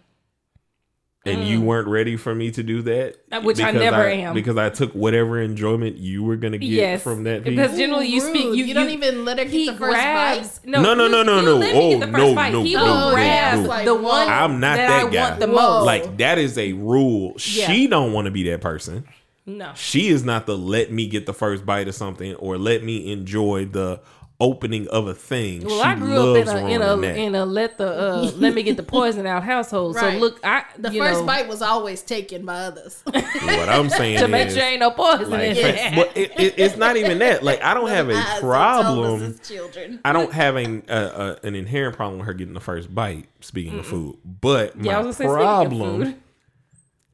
And 1.27 1.43
you 1.47 1.61
weren't 1.61 1.87
ready 1.87 2.15
for 2.17 2.33
me 2.33 2.51
to 2.51 2.63
do 2.63 2.81
that, 2.83 3.15
Uh, 3.31 3.41
which 3.41 3.59
I 3.59 3.71
because 3.71 3.81
never 3.91 4.03
am. 4.07 4.33
because 4.33 4.57
I 4.57 4.69
took 4.69 4.93
whatever 4.93 5.39
enjoyment 5.41 5.97
you 5.97 6.23
were 6.23 6.35
gonna 6.35 6.57
get 6.57 6.69
Yes, 6.69 7.03
from 7.03 7.23
that 7.25 7.43
piece. 7.43 7.55
because 7.55 7.77
generally 7.77 8.07
you 8.07 8.21
Rude. 8.21 8.29
speak. 8.29 8.45
You, 8.55 8.65
You 8.65 8.73
don't 8.73 8.89
even 8.89 9.25
let 9.25 9.37
her 9.39 9.45
get 9.45 9.53
He 9.53 9.65
the 9.67 9.73
first 9.73 9.93
grabs. 9.93 10.59
bite. 10.59 10.67
No, 10.69 10.81
No, 10.81 10.93
no, 10.93 11.07
no, 11.07 11.23
no, 11.23 11.39
you 11.39 11.45
no. 11.45 11.55
let 11.57 11.73
me 11.75 11.89
get 11.89 11.99
the 11.99 12.07
Oh, 12.07 12.27
no, 12.29 12.35
bite. 12.35 12.51
no, 12.53 12.63
He 12.63 12.73
no, 12.75 12.83
will 12.83 13.09
no, 13.09 13.13
grab 13.13 13.59
no. 13.59 13.85
the 13.85 13.95
one. 13.95 14.27
I'm 14.27 14.59
not 14.59 14.77
that, 14.77 15.11
that 15.11 15.11
guy. 15.13 15.39
the 15.39 15.47
Whoa. 15.47 15.53
most. 15.55 15.85
like 15.85 16.17
that 16.17 16.37
is 16.37 16.57
a 16.57 16.73
rule. 16.73 17.35
Yeah. 17.37 17.67
She 17.67 17.87
don't 17.87 18.13
want 18.13 18.25
to 18.25 18.31
be 18.31 18.43
that 18.49 18.61
person. 18.61 19.03
no. 19.45 19.71
She 19.75 20.09
is 20.09 20.23
not 20.25 20.45
the 20.45 20.57
let 20.57 20.91
me 20.91 21.07
get 21.07 21.25
the 21.25 21.33
first 21.33 21.65
bite 21.65 21.87
of 21.87 21.95
something 21.95 22.35
or 22.35 22.57
let 22.57 22.83
me 22.83 23.11
enjoy 23.11 23.65
the 23.65 24.01
opening 24.39 24.87
of 24.89 25.07
a 25.07 25.15
thing. 25.15 25.63
Well, 25.63 25.81
she 25.81 25.89
I 25.89 25.95
grew 25.95 26.35
up 26.35 26.37
in 26.37 26.47
a 26.47 26.67
in 26.67 26.81
a 26.81 26.97
in 27.13 27.35
a 27.35 27.45
let 27.45 27.77
the 27.77 27.87
uh, 27.87 28.31
let 28.35 28.53
me 28.53 28.61
get 28.63 28.77
the 28.77 28.83
poison 28.83 29.25
out 29.25 29.43
household. 29.43 29.95
So 29.95 30.09
look, 30.11 30.39
I 30.43 30.65
The 30.77 30.91
you 30.91 31.01
first 31.01 31.21
know, 31.21 31.25
bite 31.25 31.47
was 31.47 31.61
always 31.61 32.01
taken 32.03 32.45
by 32.45 32.55
others. 32.59 33.01
what 33.05 33.69
I'm 33.69 33.89
saying 33.89 34.19
to 34.19 34.27
make 34.27 34.49
sure 34.49 34.61
ain't 34.61 34.79
no 34.79 34.91
poison 34.91 35.31
like, 35.31 35.55
in 35.55 35.55
fa- 35.55 35.91
but 35.95 36.15
it, 36.15 36.39
it, 36.39 36.53
it's 36.57 36.77
not 36.77 36.97
even 36.97 37.19
that. 37.19 37.43
Like 37.43 37.61
I 37.63 37.73
don't 37.73 37.89
have 37.89 38.09
a 38.09 38.13
that 38.13 38.39
told 38.41 38.41
us 38.41 38.41
problem. 38.41 39.39
children. 39.43 39.99
I 40.05 40.13
don't 40.13 40.31
have 40.31 40.55
a, 40.55 40.83
a, 40.87 40.97
a, 40.97 41.39
an 41.43 41.55
inherent 41.55 41.95
problem 41.95 42.19
with 42.19 42.27
her 42.27 42.33
getting 42.33 42.53
the 42.53 42.59
first 42.59 42.93
bite. 42.93 43.25
Speaking 43.41 43.79
of 43.79 43.85
food, 43.85 44.17
but 44.23 44.75
Yeah, 44.75 44.93
my 44.93 44.97
was 44.99 45.17
gonna 45.17 45.29
say 45.29 45.33
problem 45.33 45.67
speaking 45.71 46.01
of 46.01 46.07
food. 46.09 46.21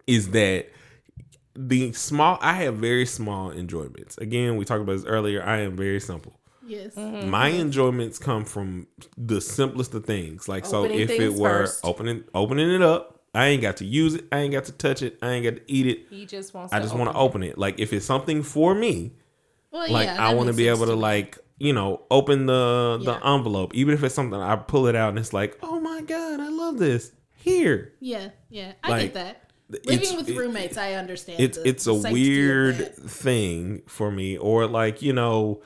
is 0.08 0.30
that 0.32 0.70
the 1.56 1.94
small. 1.94 2.38
I 2.42 2.54
have 2.54 2.76
very 2.76 3.06
small 3.06 3.52
enjoyments. 3.52 4.18
Again, 4.18 4.58
we 4.58 4.66
talked 4.66 4.82
about 4.82 4.94
this 4.94 5.06
earlier. 5.06 5.42
I 5.44 5.60
am 5.60 5.78
very 5.78 6.00
simple. 6.00 6.34
Yes. 6.66 6.96
Mm-hmm. 6.96 7.30
My 7.30 7.50
enjoyments 7.52 8.20
come 8.20 8.46
from 8.46 8.88
the 9.18 9.42
simplest 9.42 9.94
of 9.94 10.06
things. 10.06 10.48
Like 10.48 10.66
so, 10.66 10.86
if 10.86 11.10
it 11.10 11.34
were 11.34 11.66
first. 11.66 11.82
opening 11.84 12.24
opening 12.34 12.70
it 12.74 12.82
up, 12.82 13.22
I 13.36 13.48
ain't 13.48 13.62
got 13.62 13.78
to 13.78 13.86
use 13.86 14.16
it. 14.16 14.26
I 14.32 14.40
ain't 14.40 14.54
got 14.54 14.66
to 14.66 14.72
touch 14.72 15.02
it. 15.02 15.18
I 15.22 15.32
ain't 15.32 15.44
got 15.44 15.56
to 15.56 15.62
eat 15.72 15.88
it. 15.88 16.06
He 16.10 16.26
just 16.26 16.54
wants. 16.54 16.74
I 16.74 16.78
to 16.80 16.84
just 16.84 16.96
want 16.96 17.10
to 17.12 17.16
open 17.18 17.42
open 17.42 17.44
it. 17.44 17.58
Like 17.58 17.80
if 17.80 17.92
it's 17.94 18.06
something 18.06 18.44
for 18.44 18.74
me, 18.76 19.14
Well, 19.72 19.92
like 19.92 20.06
yeah, 20.08 20.24
I 20.26 20.34
want 20.36 20.48
to 20.48 20.54
be 20.54 20.68
able 20.68 20.86
to 20.86 20.96
like 20.96 21.38
you 21.58 21.74
know 21.74 22.02
open 22.12 22.46
the 22.46 23.00
the 23.04 23.16
envelope, 23.28 23.74
even 23.76 23.94
if 23.94 24.04
it's 24.04 24.16
something 24.16 24.40
I 24.40 24.56
pull 24.56 24.88
it 24.88 24.96
out 24.96 25.10
and 25.10 25.20
it's 25.20 25.34
like, 25.34 25.58
oh 25.64 25.80
my 25.80 26.02
god, 26.02 26.40
I 26.40 26.50
love 26.50 26.78
this. 26.78 27.12
Here, 27.36 27.94
Yeah, 28.00 28.30
yeah, 28.50 28.72
I 28.82 28.90
Like, 28.90 29.02
get 29.02 29.14
that. 29.16 29.52
it's- 29.74 29.86
Living 30.02 30.16
with 30.16 30.30
it- 30.30 30.38
roommates, 30.38 30.78
I 30.78 30.94
understand. 30.94 31.42
it's 31.42 31.58
the- 31.58 31.68
it's 31.68 31.84
the 31.84 31.94
a 31.94 32.12
weird 32.12 32.96
thing 32.96 33.82
for 33.86 34.10
me 34.10 34.38
or 34.38 34.66
like 34.66 35.02
you 35.02 35.12
know 35.12 35.62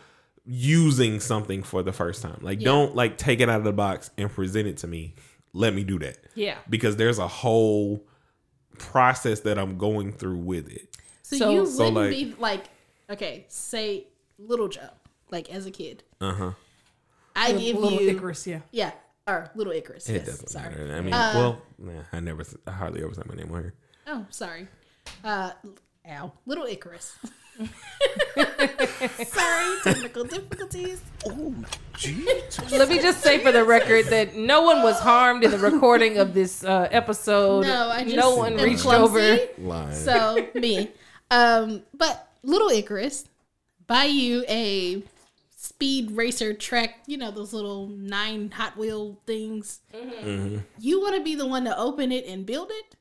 using 0.50 1.20
something 1.20 1.62
for 1.62 1.84
the 1.84 1.92
first 1.92 2.22
time 2.22 2.38
like 2.42 2.60
Yeah. 2.62 2.66
don't 2.66 2.96
like 2.96 3.18
take 3.18 3.42
it 3.42 3.50
out 3.50 3.58
of 3.60 3.64
the 3.66 3.74
box 3.74 4.10
and 4.18 4.32
present 4.32 4.66
it 4.68 4.78
to 4.78 4.88
me 4.88 5.14
let 5.54 5.74
me 5.74 5.84
do 5.84 6.00
that 6.00 6.18
Yeah. 6.36 6.58
because 6.70 6.96
there's 6.96 7.20
a 7.20 7.28
whole 7.28 8.06
process 8.78 9.42
that 9.42 9.58
i'm 9.58 9.78
going 9.78 10.14
through 10.14 10.38
with 10.38 10.70
it 10.72 10.96
So, 11.24 11.38
So- 11.38 11.50
you 11.52 11.66
So, 11.66 11.78
wouldn't 11.92 11.96
like- 11.96 12.10
be 12.12 12.36
like, 12.40 12.64
okay, 13.10 13.46
say 13.50 14.08
little 14.38 14.70
Joe, 14.70 14.88
like 15.30 15.50
as 15.52 15.66
a 15.66 15.72
kid. 15.72 16.04
uh-huh 16.22 16.52
I 17.36 17.52
give 17.52 17.62
you 17.62 17.80
Little 17.80 18.02
you, 18.02 18.10
Icarus, 18.12 18.48
yeah. 18.48 18.62
yeah, 18.72 18.92
or 19.28 19.52
little 19.54 19.74
Icarus. 19.74 20.08
it 20.10 20.14
yes, 20.14 20.26
doesn't 20.28 20.48
sorry. 20.50 20.70
matter 20.70 20.96
i 20.96 21.02
mean 21.02 21.14
Uh, 21.14 21.32
well 21.36 21.62
nah, 21.78 22.02
i 22.14 22.20
never 22.22 22.44
i 22.66 22.72
hardly 22.72 23.04
ever 23.04 23.14
say 23.14 23.22
my 23.26 23.36
name 23.36 23.52
on 23.52 23.64
here 23.64 23.74
Oh, 24.10 24.26
sorry. 24.30 24.70
Uh, 25.22 25.52
ow, 26.10 26.32
little 26.46 26.64
Icarus. 26.66 27.18
sorry, 29.26 29.76
technical 29.84 30.24
difficulties. 30.24 31.02
Oh, 31.26 31.54
Jesus. 31.96 32.72
Let 32.72 32.90
me 32.90 33.00
just 33.00 33.22
say 33.22 33.40
for 33.40 33.52
the 33.52 33.64
record 33.64 34.06
that 34.08 34.36
no 34.36 34.62
one 34.62 34.84
was 34.84 35.00
harmed 35.00 35.44
in 35.44 35.52
the 35.52 35.58
recording 35.58 36.18
of 36.18 36.34
this 36.34 36.64
uh, 36.64 36.88
episode. 36.92 37.66
No, 37.66 37.90
I 37.90 38.04
just 38.04 38.16
no 38.16 38.36
one 38.36 38.54
am 38.54 38.64
reached 38.64 38.82
clumsy. 38.82 39.20
over. 39.20 39.40
line 39.58 39.94
So 39.94 40.48
me, 40.54 40.92
um, 41.32 41.84
but 41.94 42.30
little 42.44 42.70
Icarus, 42.70 43.26
buy 43.88 44.06
you 44.06 44.46
a 44.48 45.04
speed 45.56 46.12
racer 46.12 46.54
track. 46.54 47.02
You 47.08 47.18
know 47.18 47.32
those 47.32 47.54
little 47.54 47.88
nine 47.88 48.52
Hot 48.52 48.78
Wheel 48.78 49.20
things. 49.26 49.80
Mm-hmm. 49.94 50.60
You 50.80 51.02
want 51.02 51.16
to 51.16 51.24
be 51.24 51.36
the 51.36 51.48
one 51.48 51.66
to 51.66 51.78
open 51.78 52.12
it 52.12 52.26
and 52.28 52.46
build 52.46 52.70
it, 52.72 52.96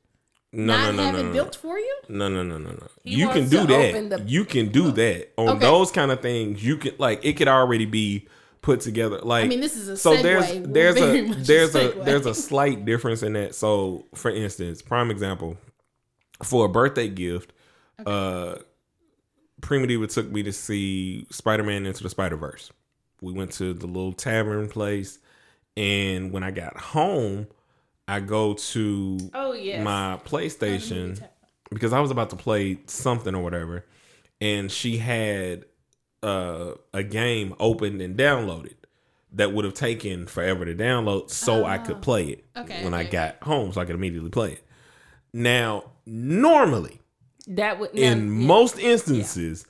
no 0.53 0.65
not 0.77 0.95
no 0.95 0.97
no 0.97 1.03
have 1.03 1.13
no 1.13 1.19
it 1.19 1.23
no, 1.25 1.33
built 1.33 1.55
for 1.55 1.77
you. 1.77 1.97
no 2.09 2.29
no 2.29 2.43
no 2.43 2.57
no 2.57 2.69
no. 2.69 2.87
He 3.03 3.15
you 3.15 3.27
can 3.29 3.49
do 3.49 3.65
that. 3.67 4.09
the- 4.09 4.23
you 4.25 4.45
can 4.45 4.69
do 4.69 4.91
that. 4.91 5.33
On 5.37 5.49
Okay. 5.49 5.59
those 5.59 5.91
kind 5.91 6.11
of 6.11 6.21
things 6.21 6.63
you 6.63 6.77
can 6.77 6.93
like 6.97 7.23
it 7.25 7.33
could 7.33 7.47
already 7.47 7.85
be 7.85 8.27
put 8.61 8.79
together. 8.81 9.19
Like 9.19 9.45
I 9.45 9.47
mean, 9.47 9.59
this 9.61 9.75
is 9.75 9.87
a 9.87 9.97
so 9.97 10.15
segue. 10.15 10.23
there's 10.23 10.67
there's 10.67 10.95
a 10.97 11.33
there's 11.43 11.75
a 11.75 11.89
segue. 11.91 12.05
there's 12.05 12.25
a 12.25 12.33
slight 12.33 12.85
difference 12.85 13.23
in 13.23 13.33
that. 13.33 13.55
So 13.55 14.05
for 14.15 14.31
instance 14.31 14.81
prime 14.81 15.11
example 15.11 15.57
for 16.43 16.65
a 16.65 16.69
birthday 16.69 17.07
gift 17.09 17.51
uh 18.05 18.55
Prima 19.61 19.87
Diva 19.87 20.05
took 20.07 20.31
me 20.31 20.43
to 20.43 20.53
see 20.53 21.25
spider-man 21.31 21.87
into 21.87 22.03
the 22.03 22.09
spider-verse. 22.11 22.71
We 23.21 23.33
went 23.33 23.53
to 23.53 23.73
the 23.73 23.87
little 23.87 24.13
tavern 24.13 24.69
place 24.69 25.17
and 25.75 26.31
when 26.31 26.43
i 26.43 26.51
got 26.51 26.77
home 26.77 27.47
i 28.07 28.19
go 28.19 28.53
to 28.53 29.17
Oh 29.33 29.53
yes. 29.53 29.83
my 29.83 30.19
PlayStation 30.25 31.21
because 31.69 31.91
I 31.93 31.99
was 31.99 32.11
about 32.11 32.29
to 32.29 32.35
play 32.37 32.79
something 32.87 33.35
or 33.35 33.43
whatever, 33.43 33.85
and 34.39 34.71
she 34.71 34.97
had 34.97 35.65
uh, 36.23 36.71
a 36.93 37.03
game 37.03 37.53
opened 37.59 38.01
and 38.01 38.17
downloaded 38.17 38.75
that 39.33 39.51
would 39.53 39.65
have 39.65 39.73
taken 39.73 40.25
forever 40.27 40.63
to 40.63 40.73
download, 40.73 41.29
so 41.29 41.65
I 41.65 41.77
could 41.77 42.01
play 42.01 42.27
it 42.27 42.45
Okay, 42.55 42.81
when 42.83 42.93
I 42.93 43.03
got 43.03 43.43
home, 43.43 43.73
so 43.73 43.81
I 43.81 43.85
could 43.85 43.95
immediately 43.95 44.29
play 44.29 44.53
it. 44.53 44.63
Now, 45.33 45.91
normally, 46.05 47.01
that 47.47 47.79
would 47.79 47.91
in 47.93 48.29
most 48.29 48.79
instances, 48.79 49.67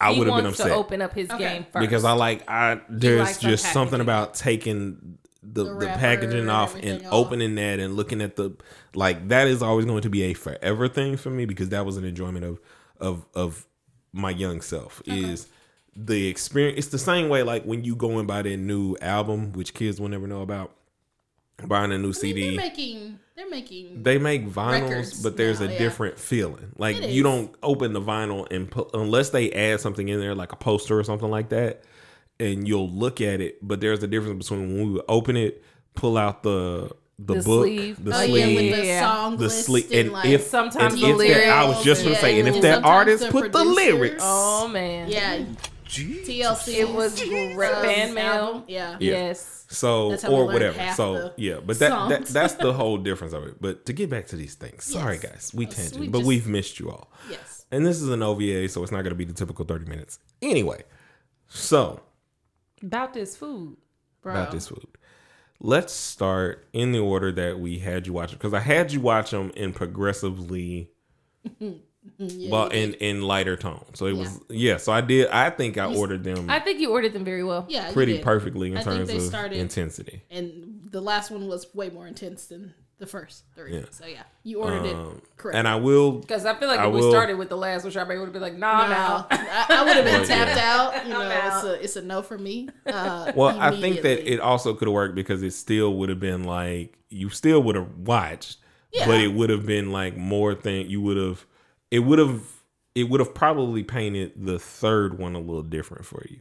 I 0.00 0.12
would 0.12 0.28
have 0.28 0.36
been 0.36 0.46
upset 0.46 0.68
to 0.68 0.74
open 0.74 1.02
up 1.02 1.12
his 1.14 1.28
Okay. 1.30 1.38
game 1.42 1.64
first. 1.64 1.80
because 1.80 2.04
I 2.04 2.12
like 2.12 2.48
I 2.48 2.80
there's 2.88 3.38
just 3.38 3.66
something 3.72 4.00
about 4.00 4.34
taking 4.34 5.18
the, 5.52 5.64
The 5.64 5.74
the, 5.74 5.86
packaging 5.86 6.48
off 6.48 6.74
and 6.76 7.04
opening 7.10 7.54
that 7.56 7.78
and 7.78 7.94
looking 7.94 8.20
at 8.20 8.36
the 8.36 8.52
like 8.94 9.28
that 9.28 9.48
is 9.48 9.62
always 9.62 9.86
going 9.86 10.02
to 10.02 10.10
be 10.10 10.22
a 10.22 10.34
forever 10.34 10.88
thing 10.88 11.16
for 11.16 11.30
me 11.30 11.44
because 11.44 11.70
that 11.70 11.86
was 11.86 11.96
an 11.96 12.04
enjoyment 12.04 12.44
of 12.44 12.60
of 12.98 13.24
of 13.34 13.66
my 14.12 14.30
young 14.30 14.60
self 14.60 15.02
is 15.06 15.48
the 15.94 16.28
experience 16.28 16.78
it's 16.78 16.88
the 16.88 16.98
same 16.98 17.28
way 17.28 17.42
like 17.42 17.64
when 17.64 17.84
you 17.84 17.94
go 17.96 18.18
and 18.18 18.28
buy 18.28 18.42
that 18.42 18.56
new 18.56 18.96
album 19.00 19.52
which 19.52 19.74
kids 19.74 20.00
will 20.00 20.08
never 20.08 20.26
know 20.26 20.42
about 20.42 20.72
buying 21.66 21.92
a 21.92 21.98
new 21.98 22.04
I 22.04 22.06
mean, 22.06 22.14
CD. 22.14 22.56
they're 22.56 22.66
making 22.66 23.18
they're 23.36 23.50
making 23.50 24.02
they 24.02 24.18
make 24.18 24.46
vinyls, 24.46 25.22
but 25.22 25.36
there's 25.36 25.60
now, 25.60 25.66
a 25.66 25.72
yeah. 25.72 25.78
different 25.78 26.18
feeling. 26.18 26.72
Like 26.76 27.00
you 27.00 27.22
don't 27.22 27.54
open 27.62 27.92
the 27.92 28.00
vinyl 28.00 28.50
and 28.50 28.70
put 28.70 28.90
unless 28.94 29.30
they 29.30 29.50
add 29.52 29.80
something 29.80 30.08
in 30.08 30.20
there, 30.20 30.34
like 30.34 30.52
a 30.52 30.56
poster 30.56 30.98
or 30.98 31.04
something 31.04 31.30
like 31.30 31.48
that, 31.50 31.84
and 32.40 32.66
you'll 32.68 32.90
look 32.90 33.20
at 33.20 33.40
it. 33.40 33.58
But 33.66 33.80
there's 33.80 34.02
a 34.02 34.06
difference 34.06 34.48
between 34.48 34.68
when 34.76 34.86
we 34.86 34.92
would 34.94 35.04
open 35.08 35.36
it, 35.36 35.62
pull 35.94 36.16
out 36.16 36.42
the 36.42 36.90
the, 37.20 37.34
The 37.34 37.42
book, 37.42 37.64
sleeve. 37.64 38.04
the 38.04 38.14
oh 38.14 38.26
sleeve, 38.26 38.36
yeah 38.48 38.54
with 38.54 38.76
the 38.80 38.86
Yeah. 38.86 39.00
song 39.12 39.36
the 39.38 39.42
list 39.44 39.64
sleeve, 39.66 39.86
and, 39.86 39.94
and 39.94 40.12
like 40.12 40.26
if 40.26 40.42
Sometimes 40.46 40.94
and 41.02 41.18
the 41.18 41.26
if 41.26 41.34
that, 41.34 41.48
I 41.50 41.64
was 41.68 41.82
just 41.82 42.02
gonna 42.02 42.12
and- 42.14 42.20
say, 42.20 42.38
and 42.38 42.48
if 42.48 42.62
that 42.62 42.84
artist 42.84 43.24
the 43.24 43.30
put 43.32 43.50
the 43.50 43.64
lyrics, 43.64 44.22
Oh 44.24 44.68
man. 44.68 45.08
yeah 45.10 45.44
Jesus. 45.84 46.28
TLC 46.28 46.74
It 46.74 46.88
was 46.90 47.20
great. 47.20 47.56
Fan 47.56 48.14
mail. 48.14 48.62
yeah 48.68 48.98
Yeah. 49.00 49.10
Yes. 49.30 49.64
so 49.68 50.10
That's 50.10 50.22
how 50.22 50.28
we 50.30 50.36
or 50.36 50.44
whatever. 50.46 50.92
So 50.94 51.14
the 51.14 51.32
yeah, 51.38 51.58
but 51.64 51.80
that, 51.80 52.08
that 52.10 52.26
that's 52.26 52.54
the 52.54 52.72
whole 52.80 52.98
difference 52.98 53.32
of 53.32 53.42
it. 53.48 53.60
But 53.60 53.84
to 53.86 53.92
get 53.92 54.08
back 54.10 54.28
to 54.28 54.36
these 54.36 54.54
things, 54.54 54.84
sorry 54.84 55.18
Yes. 55.20 55.22
guys, 55.32 55.50
we 55.54 55.64
Yes, 55.64 55.74
tangent, 55.74 56.00
we 56.00 56.08
but 56.08 56.18
just- 56.18 56.28
we've 56.28 56.46
missed 56.46 56.78
you 56.78 56.90
all. 56.90 57.10
yes 57.28 57.64
And 57.72 57.84
this 57.84 58.00
is 58.00 58.10
an 58.10 58.22
OVA, 58.22 58.68
so 58.68 58.80
it's 58.84 58.92
not 58.92 58.98
going 59.02 59.10
to 59.10 59.16
be 59.16 59.24
the 59.24 59.32
typical 59.34 59.64
30 59.64 59.86
minutes. 59.86 60.20
Anyway, 60.40 60.84
so 61.48 62.00
About 62.82 63.14
this 63.14 63.36
food. 63.36 63.76
bro 64.22 64.32
about 64.32 64.50
this 64.52 64.68
food. 64.68 64.86
Let's 65.60 65.92
start 65.92 66.68
in 66.72 66.92
the 66.92 67.00
order 67.00 67.32
that 67.32 67.58
we 67.58 67.78
had 67.80 68.06
you 68.06 68.12
watch 68.12 68.32
it 68.32 68.36
because 68.38 68.54
I 68.54 68.60
had 68.60 68.92
you 68.92 69.00
watch 69.00 69.30
them 69.32 69.50
in 69.56 69.72
progressively, 69.72 70.90
Yeah, 72.18 72.50
well, 72.50 72.68
in 72.68 72.94
in 72.94 73.22
lighter 73.22 73.56
tone. 73.56 73.84
So 73.94 74.06
it 74.06 74.16
was 74.16 74.40
yeah. 74.48 74.78
So 74.78 74.92
I 74.92 75.00
did. 75.02 75.28
I 75.28 75.50
think 75.50 75.76
I 75.76 75.92
ordered 75.94 76.24
them 76.24 76.48
I 76.48 76.58
think 76.58 76.80
you 76.80 76.90
ordered 76.90 77.12
them 77.12 77.24
very 77.24 77.44
well. 77.44 77.66
yeah 77.68 77.92
pretty 77.92 78.18
perfectly 78.20 78.70
in 78.72 78.78
I 78.78 78.82
think 78.82 78.96
terms 78.96 79.08
they 79.08 79.16
of 79.16 79.22
started- 79.22 79.58
intensity. 79.58 80.22
and 80.30 80.88
the 80.90 81.00
last 81.02 81.30
one 81.30 81.46
was 81.48 81.66
way 81.74 81.90
more 81.90 82.06
intense 82.06 82.46
than 82.46 82.72
the 82.98 83.06
first 83.06 83.44
three 83.54 83.74
Yeah. 83.76 83.84
so 83.90 84.06
yeah 84.06 84.22
you 84.42 84.60
ordered 84.60 84.86
Um, 84.92 85.16
it 85.16 85.36
correct 85.36 85.56
And 85.56 85.68
I 85.68 85.76
will. 85.76 86.12
Because 86.12 86.44
I 86.44 86.54
feel 86.54 86.66
like 86.68 86.80
I 86.80 86.88
if 86.88 86.94
we 86.94 87.08
started 87.10 87.34
with 87.38 87.48
the 87.48 87.56
last 87.56 87.84
one, 87.84 87.92
Sharpay 87.92 88.18
would 88.18 88.24
have 88.26 88.32
been 88.32 88.42
like, 88.42 88.56
nah, 88.58 88.80
I'm 88.82 88.90
No, 88.90 88.96
out. 88.96 89.26
I, 89.30 89.66
I 89.68 89.84
would 89.84 89.96
have 89.96 90.04
been 90.04 90.26
tapped 90.26 90.56
yeah. 90.56 90.74
out. 90.96 91.06
You 91.06 91.12
know, 91.12 91.20
I'm 91.22 91.46
it's 91.52 91.64
a 91.64 91.82
it's 91.84 91.96
a 91.96 92.02
no 92.02 92.22
for 92.22 92.36
me. 92.38 92.68
Uh, 92.86 93.30
Well, 93.36 93.56
I 93.60 93.70
think 93.80 94.02
that 94.02 94.30
it 94.30 94.40
also 94.40 94.74
could 94.74 94.88
have 94.88 94.94
worked 94.94 95.14
because 95.14 95.42
it 95.42 95.52
still 95.52 95.94
would 95.94 96.08
have 96.08 96.18
been 96.20 96.42
like 96.44 96.98
you 97.08 97.28
still 97.30 97.62
would 97.62 97.76
have 97.76 97.88
watched, 97.98 98.56
Yeah. 98.92 99.06
but 99.06 99.20
it 99.20 99.32
would 99.32 99.50
have 99.50 99.64
been 99.64 99.92
like 99.92 100.16
more 100.16 100.54
thing. 100.54 100.88
You 100.90 101.00
would 101.02 101.16
have, 101.16 101.46
it 101.92 102.00
would 102.00 102.18
have, 102.18 102.42
it 102.96 103.04
would 103.04 103.20
have 103.20 103.32
probably 103.34 103.84
painted 103.84 104.32
the 104.36 104.58
third 104.58 105.18
one 105.18 105.34
a 105.36 105.38
little 105.40 105.62
different 105.62 106.04
for 106.04 106.24
you. 106.28 106.40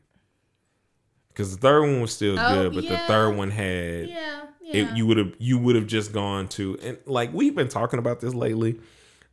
Because 1.29 1.51
the 1.55 1.61
third 1.61 1.81
one 1.81 2.01
was 2.01 2.11
still 2.13 2.37
Oh, 2.39 2.49
good, 2.63 2.73
but 2.73 2.87
the 2.89 2.97
third 3.05 3.33
one 3.37 3.51
had 3.51 4.09
yeah, 4.09 4.36
yeah. 4.67 4.91
it, 4.91 4.97
you 4.97 5.05
would 5.07 5.17
have 5.17 5.33
you 5.39 5.57
would 5.57 5.75
have 5.75 5.87
just 5.87 6.11
gone 6.13 6.47
to 6.49 6.77
and 6.83 6.97
like 7.05 7.33
we've 7.33 7.55
been 7.55 7.69
talking 7.69 7.99
about 7.99 8.19
this 8.19 8.33
lately 8.33 8.79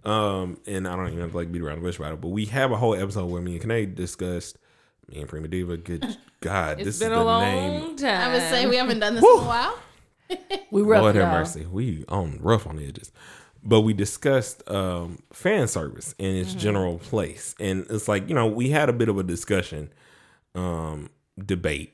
um 0.05 0.59
and 0.67 0.87
i 0.87 0.95
don't 0.97 1.09
even 1.09 1.21
have 1.21 1.31
to 1.31 1.37
like 1.37 1.51
beat 1.51 1.63
around 1.63 1.77
the 1.77 1.83
bush 1.83 1.97
about 1.99 2.13
it 2.13 2.21
but 2.21 2.29
we 2.29 2.45
have 2.47 2.71
a 2.73 2.77
whole 2.77 2.95
episode 2.95 3.27
where 3.27 3.41
me 3.43 3.55
and 3.57 3.69
Kane 3.69 3.95
discussed 3.95 4.59
me 5.09 5.21
and 5.21 5.29
prima 5.29 5.49
diva 5.49 5.77
good 5.77 6.05
god 6.41 6.79
It's 6.81 6.85
this 6.85 6.99
been 7.01 7.13
is 7.13 7.17
a 7.17 7.21
the 7.21 7.25
long 7.25 7.43
name 7.43 7.97
time. 7.97 8.31
I 8.31 8.33
would 8.35 8.43
say 8.43 8.67
we 8.67 8.77
haven't 8.77 8.99
done 9.01 9.15
this 9.15 9.25
in 9.25 9.31
a 9.31 9.43
while. 9.45 9.79
we 10.71 10.83
rough 10.83 11.03
lord 11.03 11.17
have 11.17 11.33
mercy 11.33 11.67
we 11.67 12.05
on 12.09 12.39
rough 12.41 12.67
on 12.67 12.77
the 12.77 12.87
edges 12.87 13.13
but 13.63 13.81
we 13.81 13.93
discussed 13.95 14.63
um 14.71 15.19
fan 15.33 15.67
service 15.69 16.15
in 16.19 16.27
Mm-hmm. 16.33 16.41
its 16.43 16.55
general 16.55 16.99
place 16.99 17.55
and 17.59 17.87
it's 17.91 18.09
like 18.09 18.29
you 18.29 18.35
know 18.35 18.47
we 18.47 18.69
had 18.71 18.89
a 18.89 18.93
bit 18.93 19.09
of 19.09 19.19
a 19.19 19.23
discussion 19.23 19.91
um 20.55 21.09
debate 21.43 21.94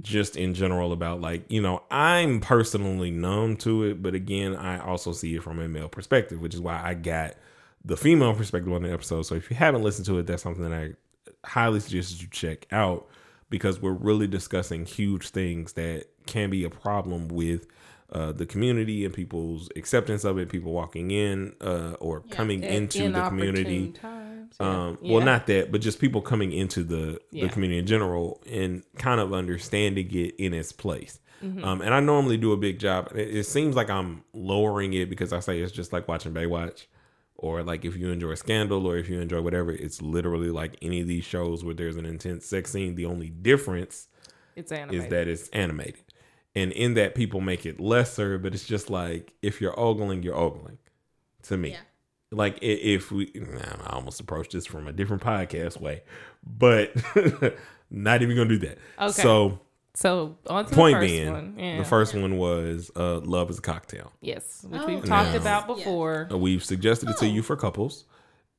just 0.00 0.36
in 0.36 0.54
general 0.54 0.92
about 0.92 1.20
like 1.20 1.44
you 1.50 1.60
know 1.60 1.82
i'm 1.90 2.40
personally 2.40 3.10
numb 3.10 3.56
to 3.56 3.82
it 3.82 4.00
but 4.00 4.14
again 4.14 4.54
i 4.54 4.78
also 4.78 5.12
see 5.12 5.34
it 5.34 5.42
from 5.42 5.58
a 5.58 5.66
male 5.66 5.88
perspective 5.88 6.40
which 6.40 6.54
is 6.54 6.60
why 6.60 6.80
i 6.82 6.94
got 6.94 7.34
the 7.84 7.96
female 7.96 8.34
perspective 8.34 8.72
on 8.72 8.82
the 8.82 8.92
episode. 8.92 9.22
So 9.22 9.34
if 9.34 9.50
you 9.50 9.56
haven't 9.56 9.82
listened 9.82 10.06
to 10.06 10.18
it 10.18 10.26
that's 10.26 10.42
something 10.42 10.68
that 10.68 10.72
i 10.72 10.92
highly 11.48 11.80
suggest 11.80 12.20
you 12.20 12.28
check 12.30 12.66
out 12.70 13.08
because 13.48 13.80
we're 13.80 13.92
really 13.92 14.26
discussing 14.26 14.84
huge 14.84 15.30
things 15.30 15.72
that 15.72 16.04
can 16.26 16.50
be 16.50 16.64
a 16.64 16.70
problem 16.70 17.28
with 17.28 17.66
uh, 18.12 18.32
the 18.32 18.46
community 18.46 19.04
and 19.04 19.14
people's 19.14 19.68
acceptance 19.76 20.24
of 20.24 20.38
it 20.38 20.48
people 20.48 20.72
walking 20.72 21.10
in 21.10 21.54
uh, 21.60 21.92
or 22.00 22.20
coming 22.30 22.62
At 22.64 22.70
into 22.72 23.10
the 23.10 23.28
community 23.28 23.94
Times. 24.58 24.58
yeah. 24.60 24.86
um, 24.88 24.98
well, 25.12 25.24
not 25.24 25.46
that, 25.46 25.70
but 25.72 25.80
just 25.80 25.98
people 26.00 26.20
coming 26.20 26.52
into 26.52 26.82
the 26.84 27.20
Yeah. 27.30 27.46
the 27.46 27.52
community 27.52 27.78
in 27.78 27.86
general 27.86 28.42
and 28.50 28.82
kind 28.96 29.20
of 29.20 29.32
understanding 29.32 30.08
it 30.14 30.34
in 30.38 30.52
its 30.54 30.72
place. 30.72 31.20
Mm-hmm. 31.42 31.64
Um, 31.64 31.80
and 31.80 31.94
I 31.94 32.00
normally 32.00 32.36
do 32.36 32.52
a 32.52 32.56
big 32.56 32.78
job. 32.78 33.12
It, 33.14 33.34
it 33.34 33.44
seems 33.44 33.74
like 33.74 33.88
I'm 33.88 34.22
lowering 34.34 34.92
it 34.92 35.08
because 35.08 35.32
I 35.32 35.40
say 35.40 35.60
it's 35.60 35.72
just 35.72 35.92
like 35.92 36.06
watching 36.06 36.34
Baywatch, 36.34 36.84
or 37.36 37.62
like 37.62 37.84
if 37.86 37.96
you 37.96 38.10
enjoy 38.10 38.34
Scandal, 38.34 38.86
or 38.86 38.98
if 38.98 39.08
you 39.08 39.18
enjoy 39.20 39.40
whatever. 39.40 39.72
It's 39.72 40.02
literally 40.02 40.50
like 40.50 40.76
any 40.82 41.00
of 41.00 41.06
these 41.08 41.24
shows 41.24 41.64
where 41.64 41.74
there's 41.74 41.96
an 41.96 42.04
intense 42.04 42.44
sex 42.44 42.70
scene. 42.72 42.94
The 42.94 43.06
only 43.06 43.30
difference 43.30 44.08
It's 44.54 44.70
animated. 44.70 45.04
is 45.04 45.10
that 45.10 45.28
it's 45.28 45.48
animated, 45.48 46.02
and 46.54 46.72
in 46.72 46.92
that 46.94 47.14
people 47.14 47.40
make 47.40 47.64
it 47.64 47.80
lesser. 47.80 48.36
But 48.36 48.52
it's 48.52 48.66
just 48.66 48.90
like 48.90 49.32
if 49.40 49.62
you're 49.62 49.78
ogling, 49.80 50.22
you're 50.22 50.36
ogling. 50.36 50.76
To 51.44 51.56
me, 51.56 51.70
Yeah. 51.70 51.78
Like 52.32 52.58
if 52.62 53.10
we, 53.10 53.30
nah, 53.34 53.58
I 53.86 53.94
almost 53.96 54.20
approached 54.20 54.52
this 54.52 54.66
from 54.66 54.86
a 54.86 54.92
different 54.92 55.22
podcast 55.22 55.80
way, 55.80 56.02
but 56.46 56.92
not 57.90 58.22
even 58.22 58.36
gonna 58.36 58.48
do 58.48 58.58
that. 58.58 58.78
Okay. 59.00 59.10
So 59.12 59.58
so 59.94 60.36
on 60.46 60.66
to 60.66 60.74
point 60.74 61.00
the 61.00 61.06
first 61.06 61.12
being, 61.12 61.32
one. 61.32 61.54
Yeah. 61.58 61.78
the 61.78 61.84
first 61.84 62.14
one 62.14 62.38
was 62.38 62.90
uh, 62.94 63.18
"Love 63.20 63.50
is 63.50 63.58
a 63.58 63.62
Cocktail." 63.62 64.12
yes, 64.20 64.64
which 64.68 64.80
Oh, 64.80 64.86
we've 64.86 65.04
talked 65.04 65.30
Now- 65.32 65.36
about 65.36 65.66
before. 65.66 66.28
Uh, 66.30 66.36
We've 66.38 66.64
suggested 66.64 67.08
it 67.10 67.16
to 67.18 67.26
Oh. 67.26 67.28
you 67.28 67.42
for 67.42 67.56
couples, 67.56 68.04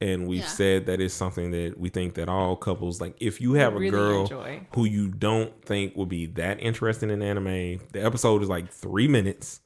and 0.02 0.28
we've 0.28 0.42
Yeah. 0.42 0.48
said 0.48 0.86
that 0.88 1.00
it's 1.00 1.14
something 1.14 1.52
that 1.52 1.80
we 1.80 1.88
think 1.88 2.16
that 2.16 2.28
all 2.28 2.58
couples 2.58 3.00
like. 3.00 3.16
If 3.22 3.40
you 3.40 3.54
have 3.54 3.76
a 3.78 3.90
girl 3.90 4.24
enjoy. 4.24 4.68
who 4.76 4.84
you 4.84 5.08
don't 5.08 5.64
think 5.64 5.96
would 5.96 6.10
be 6.10 6.26
that 6.26 6.62
interested 6.62 7.10
in 7.10 7.22
anime, 7.22 7.80
the 7.94 8.04
episode 8.04 8.44
is 8.44 8.50
like 8.50 8.70
three 8.70 9.08
minutes. 9.08 9.62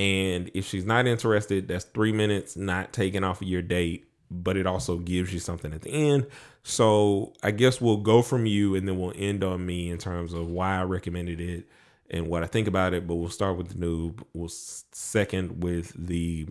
And 0.00 0.50
if 0.54 0.64
she's 0.66 0.86
not 0.86 1.06
interested, 1.06 1.68
that's 1.68 1.84
three 1.84 2.12
minutes 2.12 2.56
not 2.56 2.92
taken 2.92 3.22
off 3.22 3.42
of 3.42 3.48
your 3.48 3.60
date, 3.60 4.06
but 4.30 4.56
it 4.56 4.66
also 4.66 4.96
gives 4.96 5.32
you 5.32 5.38
something 5.40 5.74
at 5.74 5.82
the 5.82 5.90
end. 5.90 6.26
So 6.62 7.34
I 7.42 7.50
guess 7.50 7.80
we'll 7.80 7.98
go 7.98 8.22
from 8.22 8.46
you 8.46 8.74
and 8.76 8.88
then 8.88 8.98
we'll 8.98 9.12
end 9.14 9.44
on 9.44 9.64
me 9.66 9.90
in 9.90 9.98
terms 9.98 10.32
of 10.32 10.46
why 10.48 10.78
I 10.78 10.84
recommended 10.84 11.40
it 11.40 11.68
and 12.10 12.28
what 12.28 12.42
I 12.42 12.46
think 12.46 12.66
about 12.66 12.94
it. 12.94 13.06
But 13.06 13.16
we'll 13.16 13.28
start 13.28 13.58
with 13.58 13.68
the 13.68 13.74
noob. 13.86 14.22
We'll 14.32 14.48
second 14.48 15.62
with 15.62 15.92
the 15.94 16.48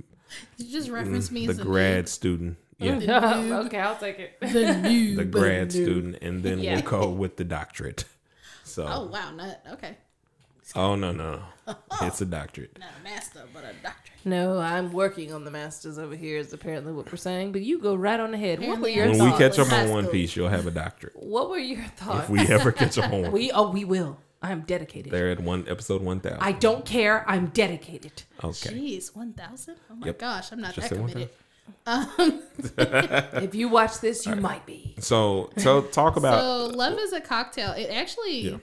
you 0.57 0.71
just 0.71 0.89
reference 0.89 1.31
me 1.31 1.47
the 1.47 1.53
as 1.53 1.59
grad 1.59 2.05
noob? 2.05 2.09
student. 2.09 2.57
Yeah, 2.77 2.95
noob. 2.97 3.65
okay, 3.65 3.79
I'll 3.79 3.97
take 3.97 4.19
it. 4.19 4.39
The 4.41 4.47
noob. 4.47 5.15
the 5.15 5.25
grad 5.25 5.71
student, 5.71 6.17
and 6.21 6.43
then 6.43 6.59
Yeah. 6.59 6.75
we'll 6.75 6.83
go 6.83 7.09
with 7.09 7.37
the 7.37 7.43
doctorate. 7.45 8.05
So, 8.63 8.85
Oh 8.87 9.07
wow, 9.07 9.31
not 9.33 9.59
okay. 9.73 9.97
Oh 10.75 10.95
no, 10.95 11.11
no, 11.11 11.39
no, 11.67 11.75
it's 12.01 12.21
a 12.21 12.25
doctorate. 12.25 12.77
Not 12.79 12.89
a 12.99 13.03
master, 13.03 13.41
but 13.53 13.63
a 13.63 13.73
doctorate. 13.83 14.05
No, 14.25 14.59
I'm 14.59 14.91
working 14.91 15.31
on 15.33 15.43
the 15.45 15.51
masters 15.51 15.97
over 15.97 16.15
here. 16.15 16.37
Is 16.37 16.51
apparently 16.53 16.91
what 16.93 17.09
we're 17.11 17.17
saying. 17.17 17.51
But 17.51 17.61
you 17.61 17.79
go 17.79 17.95
right 17.95 18.19
on 18.19 18.33
ahead. 18.33 18.59
What 18.59 18.79
were 18.79 18.87
your 18.89 19.05
I'm 19.05 19.17
When 19.17 19.31
we 19.31 19.37
catch 19.37 19.57
up 19.59 19.71
on 19.71 19.89
One. 19.89 20.07
Piece, 20.07 20.35
you'll 20.35 20.49
have 20.49 20.67
a 20.67 20.71
doctorate. 20.71 21.13
What 21.15 21.49
were 21.49 21.57
your 21.57 21.83
thoughts? 21.95 22.23
If 22.25 22.29
we 22.29 22.39
ever 22.47 22.71
catch 22.71 22.97
up 22.97 23.11
on 23.13 23.21
one, 23.23 23.31
We 23.31 23.51
oh 23.51 23.71
we 23.71 23.85
will. 23.85 24.17
I'm 24.41 24.61
dedicated. 24.61 25.11
they're 25.11 25.31
at 25.31 25.41
one 25.41 25.65
episode 25.67 26.01
one 26.01 26.19
thousand. 26.21 26.39
I 26.41 26.53
don't 26.53 26.85
care. 26.85 27.23
I'm 27.29 27.47
dedicated. 27.47 28.23
Okay, 28.43 28.69
Jeez, 28.69 29.15
one 29.15 29.33
thousand. 29.33 29.75
Oh 29.91 29.95
my 29.95 30.07
Yep. 30.07 30.19
gosh, 30.19 30.51
I'm 30.51 30.61
not 30.61 30.73
Just 30.75 30.89
that 30.89 30.95
say 30.95 31.01
one 31.01 31.09
committed. 31.11 31.29
If 33.43 33.53
you 33.55 33.67
watch 33.69 33.99
this, 33.99 34.25
you 34.25 34.35
might 34.35 34.65
be. 34.65 34.95
so 34.99 35.49
so 35.57 35.81
talk 35.81 36.15
about 36.17 36.39
So, 36.41 36.65
love 36.75 36.97
is 36.99 37.13
a 37.13 37.21
cocktail. 37.21 37.71
It 37.73 37.89
actually. 37.91 38.41
Yeah. 38.51 38.57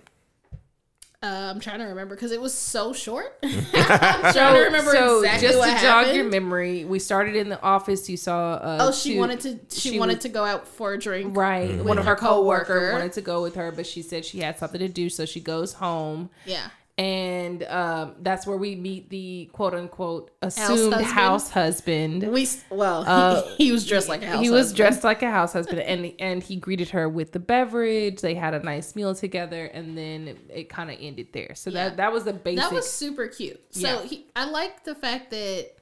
Uh, 1.27 1.51
I'm 1.51 1.61
trying 1.61 1.81
to 1.81 1.87
remember 1.87 2.15
because 2.15 2.31
it 2.31 2.41
was 2.41 2.55
so 2.55 2.93
short. 2.93 3.37
I'm 3.43 4.33
trying 4.33 4.55
to 4.55 4.61
remember 4.67 4.93
so 4.93 5.19
exactly 5.21 5.49
just 5.49 5.59
what 5.59 5.75
to 5.75 5.83
jog 5.83 6.15
your 6.15 6.25
memory, 6.25 6.85
we 6.85 6.99
started 6.99 7.35
in 7.35 7.49
the 7.49 7.61
office. 7.63 8.09
You 8.09 8.17
saw. 8.17 8.55
Uh, 8.55 8.79
oh, 8.83 8.93
she 8.93 9.15
two- 9.15 9.19
wanted 9.19 9.41
to. 9.41 9.59
She, 9.71 9.91
she 9.91 9.99
wanted 9.99 10.17
was- 10.19 10.23
to 10.23 10.29
go 10.29 10.45
out 10.45 10.69
for 10.69 10.93
a 10.93 10.99
drink. 10.99 11.37
Right. 11.37 11.71
Mm-hmm. 11.71 11.89
One 11.89 11.99
of 11.99 12.05
her 12.05 12.11
her 12.11 12.17
coworkers 12.17 12.67
coworker. 12.67 12.93
wanted 12.93 13.13
to 13.15 13.23
go 13.23 13.43
with 13.43 13.57
her, 13.57 13.73
but 13.73 13.87
she 13.87 14.03
said 14.03 14.25
she 14.25 14.39
had 14.39 14.59
something 14.59 14.79
to 14.79 14.89
do, 14.89 15.09
so 15.11 15.25
she 15.25 15.41
goes 15.41 15.73
home. 15.75 16.31
Yeah. 16.45 16.69
And 16.99 17.63
um, 17.65 18.15
that's 18.21 18.47
where 18.47 18.57
we 18.57 18.75
meet 18.75 19.11
the 19.11 19.51
quote 19.53 19.75
unquote 19.75 20.31
assumed 20.41 20.95
husband? 20.95 21.05
house 21.05 21.51
husband. 21.51 22.23
We 22.33 22.49
well, 22.71 23.03
he, 23.03 23.09
Uh, 23.11 23.43
he 23.59 23.71
was 23.73 23.87
dressed 23.87 24.09
like 24.09 24.23
a 24.23 24.27
house. 24.27 24.43
he 24.43 24.49
was 24.49 24.69
husband. 24.69 24.77
dressed 24.79 25.05
like 25.05 25.23
a 25.23 25.31
house 25.31 25.53
husband, 25.53 25.81
and 25.81 26.15
and 26.19 26.43
he 26.43 26.57
greeted 26.57 26.89
her 26.91 27.07
with 27.07 27.33
the 27.33 27.39
beverage. 27.39 28.23
They 28.23 28.35
had 28.35 28.55
a 28.55 28.61
nice 28.61 28.97
meal 28.97 29.15
together, 29.15 29.67
and 29.67 29.97
then 29.97 30.29
it, 30.29 30.39
it 30.49 30.69
kind 30.71 30.91
of 30.91 30.97
ended 30.99 31.29
there. 31.35 31.55
So 31.55 31.69
Yeah. 31.69 31.89
that 31.91 31.97
that 31.99 32.13
was 32.15 32.25
the 32.25 32.33
basic. 32.33 32.61
That 32.63 32.73
was 32.73 32.91
super 32.91 33.27
cute. 33.29 33.61
So 33.75 33.81
Yeah. 33.81 34.03
he, 34.05 34.27
I 34.35 34.49
like 34.49 34.85
the 34.85 34.95
fact 34.95 35.31
that 35.33 35.73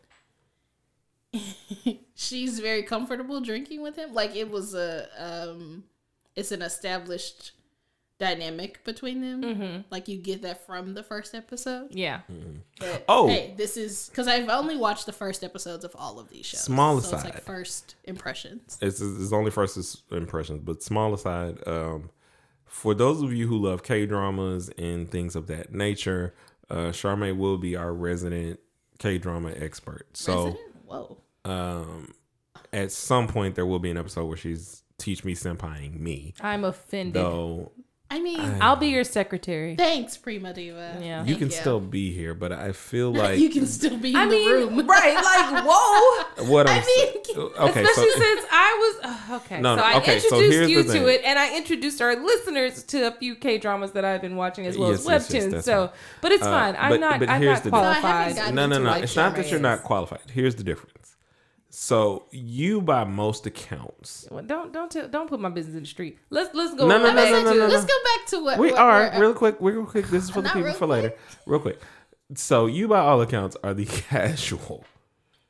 she's 2.14 2.58
very 2.60 2.82
comfortable 2.82 3.40
drinking 3.40 3.82
with 3.82 3.96
him. 3.96 4.14
Like 4.14 4.34
it 4.36 4.50
was 4.50 4.74
a, 4.74 5.06
um, 5.18 5.84
it's 6.36 6.52
an 6.52 6.62
established 6.62 7.52
dynamic 8.18 8.82
between 8.84 9.20
them. 9.20 9.84
Like 9.90 10.08
you 10.08 10.18
get 10.18 10.42
that 10.42 10.66
from 10.66 10.94
the 10.94 11.02
first 11.02 11.34
episode. 11.34 11.88
Yeah. 11.90 12.20
But, 12.78 13.04
Oh. 13.08 13.28
hey, 13.28 13.54
this 13.56 13.76
is 13.76 14.08
because 14.08 14.28
I've 14.28 14.48
only 14.48 14.76
watched 14.76 15.06
the 15.06 15.12
first 15.12 15.42
episodes 15.42 15.84
of 15.84 15.94
all 15.98 16.18
of 16.18 16.28
these 16.30 16.46
shows. 16.46 16.60
Small 16.60 17.00
so 17.00 17.08
it's 17.16 17.24
aside. 17.24 17.34
like 17.34 17.42
first 17.44 17.96
impressions. 18.04 18.78
it's, 18.80 19.00
it's 19.00 19.32
only 19.32 19.50
first 19.50 20.02
impressions, 20.12 20.60
but 20.64 20.82
small 20.82 21.12
aside, 21.14 21.58
um, 21.66 22.10
for 22.66 22.94
those 22.94 23.22
of 23.22 23.32
you 23.32 23.46
who 23.46 23.58
love 23.58 23.82
K 23.82 24.06
dramas 24.06 24.68
and 24.78 25.10
things 25.10 25.36
of 25.36 25.46
that 25.48 25.72
nature, 25.72 26.34
uh, 26.70 26.90
Charmaine 26.90 27.36
will 27.36 27.58
be 27.58 27.76
our 27.76 27.92
resident 27.92 28.60
K 28.98 29.18
drama 29.18 29.52
expert. 29.56 30.06
So, 30.16 30.46
Resident? 30.46 30.74
Whoa. 30.86 31.16
um, 31.44 32.12
at 32.72 32.90
some 32.90 33.28
point, 33.28 33.54
there 33.54 33.66
will 33.66 33.78
be 33.78 33.90
an 33.90 33.96
episode 33.96 34.26
where 34.26 34.36
she's 34.36 34.82
teach 34.98 35.24
me 35.24 35.34
senpaiing 35.34 35.98
me. 35.98 36.34
I'm 36.40 36.64
offended. 36.64 37.14
Though 37.14 37.72
I 38.14 38.20
mean, 38.20 38.58
I'll 38.60 38.76
be 38.76 38.86
your 38.88 39.02
secretary. 39.02 39.74
thanks, 39.74 40.16
Prima 40.16 40.52
Diva. 40.54 40.98
Yeah. 41.02 41.20
you 41.22 41.26
Thank 41.34 41.38
can 41.40 41.50
still 41.50 41.80
be 41.80 42.12
here, 42.12 42.32
but 42.32 42.52
I 42.52 42.70
feel 42.70 43.12
like 43.22 43.40
you 43.40 43.50
can 43.50 43.66
still 43.66 43.96
be 43.98 44.10
in 44.10 44.16
I 44.16 44.26
the 44.26 44.30
mean, 44.30 44.50
room. 44.50 44.86
right? 44.86 45.14
Like, 45.16 45.64
whoa. 45.68 46.44
what 46.48 46.68
I'm 46.68 46.80
I 46.80 46.86
mean, 46.86 47.08
okay. 47.38 47.82
Especially 47.82 48.10
so 48.12 48.18
since 48.20 48.46
I 48.52 48.98
was 49.02 49.10
uh, 49.32 49.36
okay. 49.38 49.60
No, 49.60 49.74
so 49.74 49.80
no, 49.80 49.82
I 49.82 49.96
okay, 49.98 50.16
introduced 50.16 50.52
here's 50.52 50.70
you 50.70 50.82
to 50.84 50.88
thing. 50.92 51.08
it, 51.08 51.22
and 51.24 51.38
I 51.40 51.56
introduced 51.56 52.00
our 52.00 52.14
listeners 52.14 52.84
to 52.84 53.08
a 53.08 53.10
few 53.10 53.34
K 53.34 53.58
dramas 53.58 53.90
that 53.92 54.04
I've 54.04 54.22
been 54.22 54.36
watching 54.36 54.66
as 54.66 54.78
well 54.78 54.90
Yes, 54.92 55.00
as 55.00 55.06
yes, 55.06 55.30
yes, 55.34 55.44
webtoons. 55.46 55.50
that's 55.50 55.64
so, 55.66 55.86
fine. 55.88 55.96
but 56.20 56.32
it's 56.32 56.42
Uh, 56.44 56.50
fine. 56.50 56.76
I'm 56.78 56.90
but- 56.90 57.00
not. 57.00 57.18
but 57.18 57.28
I'm 57.28 57.42
here's 57.42 57.56
not 57.56 57.64
the 57.64 57.70
deal. 57.70 57.80
So 57.80 57.84
I 57.86 57.92
haven't 57.94 58.34
qualified. 58.36 58.54
no, 58.54 58.66
no, 58.66 58.78
no. 58.80 58.92
It's 58.94 59.16
not 59.16 59.34
that 59.34 59.50
you're 59.50 59.58
not 59.60 59.82
qualified. 59.82 60.20
Here's 60.32 60.54
the 60.54 60.62
difference. 60.64 61.13
So 61.76 62.26
you, 62.30 62.80
by 62.80 63.02
most 63.02 63.46
accounts, 63.46 64.28
Well, 64.30 64.44
don't 64.44 64.72
don't 64.72 64.88
tell, 64.92 65.08
don't 65.08 65.28
put 65.28 65.40
my 65.40 65.48
business 65.48 65.74
in 65.74 65.80
the 65.82 65.88
street. 65.88 66.18
Let's 66.30 66.54
let's 66.54 66.72
go. 66.74 66.86
No, 66.86 66.98
no, 66.98 67.06
back 67.12 67.16
no, 67.16 67.24
no, 67.42 67.52
to- 67.52 67.58
no, 67.58 67.66
no, 67.66 67.72
Let's 67.74 67.84
go 67.84 67.94
back 68.16 68.26
to 68.28 68.44
what 68.44 68.58
we 68.60 68.70
what 68.70 68.78
are 68.80 69.00
we're- 69.00 69.10
uh, 69.16 69.20
real 69.20 69.34
quick, 69.34 69.56
real 69.58 69.84
quick. 69.84 70.06
This 70.06 70.22
is 70.24 70.30
for 70.30 70.40
the 70.40 70.50
people 70.50 70.72
for 70.74 70.86
later. 70.86 71.14
Real 71.46 71.58
quick. 71.58 71.80
So 72.36 72.66
you, 72.66 72.86
by 72.86 73.00
all 73.00 73.20
accounts, 73.22 73.56
are 73.64 73.74
the 73.74 73.84
casual. 74.08 74.84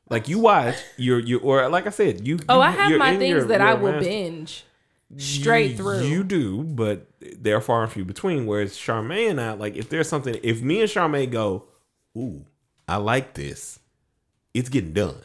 Like 0.09 0.27
you 0.27 0.39
watch, 0.39 0.75
you're 0.97 1.19
you 1.19 1.37
or 1.39 1.69
like 1.69 1.85
I 1.85 1.91
said, 1.91 2.25
you. 2.27 2.39
Oh, 2.49 2.55
you- 2.55 2.61
I 2.61 2.71
have 2.71 2.97
my 2.97 3.17
things 3.17 3.29
your- 3.29 3.45
that 3.45 3.59
your 3.59 3.69
I 3.69 3.73
will 3.75 3.91
master- 3.91 4.09
binge 4.09 4.65
straight 5.17 5.71
You- 5.71 5.77
through. 5.77 6.01
You 6.05 6.23
do, 6.23 6.63
but 6.63 7.07
they're 7.19 7.61
far 7.61 7.83
and 7.83 7.91
few 7.91 8.03
between. 8.03 8.47
Whereas 8.47 8.73
Charmaine 8.73 9.29
and 9.29 9.39
I, 9.39 9.51
like, 9.53 9.75
if 9.75 9.89
there's 9.89 10.09
something, 10.09 10.35
if 10.41 10.59
me 10.63 10.81
and 10.81 10.89
Charmaine 10.89 11.29
go, 11.31 11.65
"Ooh, 12.17 12.45
I 12.87 12.95
like 12.97 13.35
this," 13.35 13.79
it's 14.55 14.69
getting 14.69 14.93
done, 14.93 15.17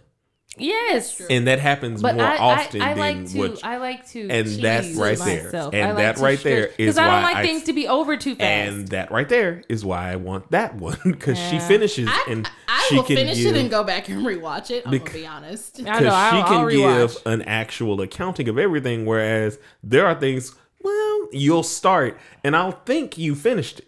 yes, 0.59 1.21
and 1.31 1.47
that 1.47 1.59
happens 1.61 2.03
but 2.03 2.17
more 2.17 2.25
I, 2.25 2.37
often 2.39 2.83
I, 2.83 2.91
I 2.91 2.95
than 2.95 2.99
like 2.99 3.31
to 3.33 3.39
what. 3.39 3.65
I 3.65 3.77
like 3.79 4.07
to 4.11 4.29
And 4.29 4.47
that's 4.49 4.87
cheese 4.89 4.97
right 4.97 5.19
there. 5.19 5.45
myself. 5.45 5.75
And 5.75 5.85
I 5.85 5.93
like 5.93 6.17
that 6.17 6.23
right 6.23 6.41
there 6.43 6.63
stretch- 6.73 6.81
is 6.81 6.99
I 6.99 7.05
don't 7.07 7.23
like 7.23 7.37
I- 7.37 7.43
things 7.47 7.63
to 7.65 7.73
be 7.73 7.87
over 7.89 8.17
too 8.17 8.35
fast. 8.35 8.73
and 8.73 8.89
that 8.89 9.11
right 9.11 9.29
there 9.29 9.63
is 9.69 9.85
why 9.85 10.11
I 10.13 10.17
want 10.17 10.51
that 10.51 10.75
one 10.75 10.99
because 11.05 11.39
she 11.39 11.59
finishes 11.61 12.09
I, 12.11 12.27
and 12.29 12.51
I 12.69 12.87
she 12.89 12.97
will 12.97 13.05
can 13.05 13.17
finish 13.17 13.39
give, 13.39 13.55
it 13.55 13.61
and 13.61 13.71
go 13.71 13.85
back 13.85 14.09
and 14.09 14.25
rewatch 14.27 14.71
it. 14.71 14.83
I'm 14.85 14.91
Bec- 14.93 15.05
gonna 15.07 15.19
be 15.19 15.27
honest. 15.27 15.81
I 15.81 15.83
because 15.85 16.01
know. 16.03 16.11
I'll, 16.13 16.31
she 16.31 16.43
can 16.49 16.55
I'll 16.55 16.67
rewatch. 16.67 17.15
give 17.25 17.33
an 17.33 17.43
actual 17.43 18.01
accounting 18.01 18.49
of 18.49 18.59
everything. 18.59 19.07
Whereas 19.07 19.59
there 19.83 20.07
are 20.07 20.19
things, 20.19 20.55
well, 20.83 21.29
you'll 21.33 21.63
start 21.63 22.19
and 22.45 22.57
I'll 22.57 22.73
think 22.73 23.17
you 23.17 23.35
finished 23.35 23.79
it, 23.81 23.87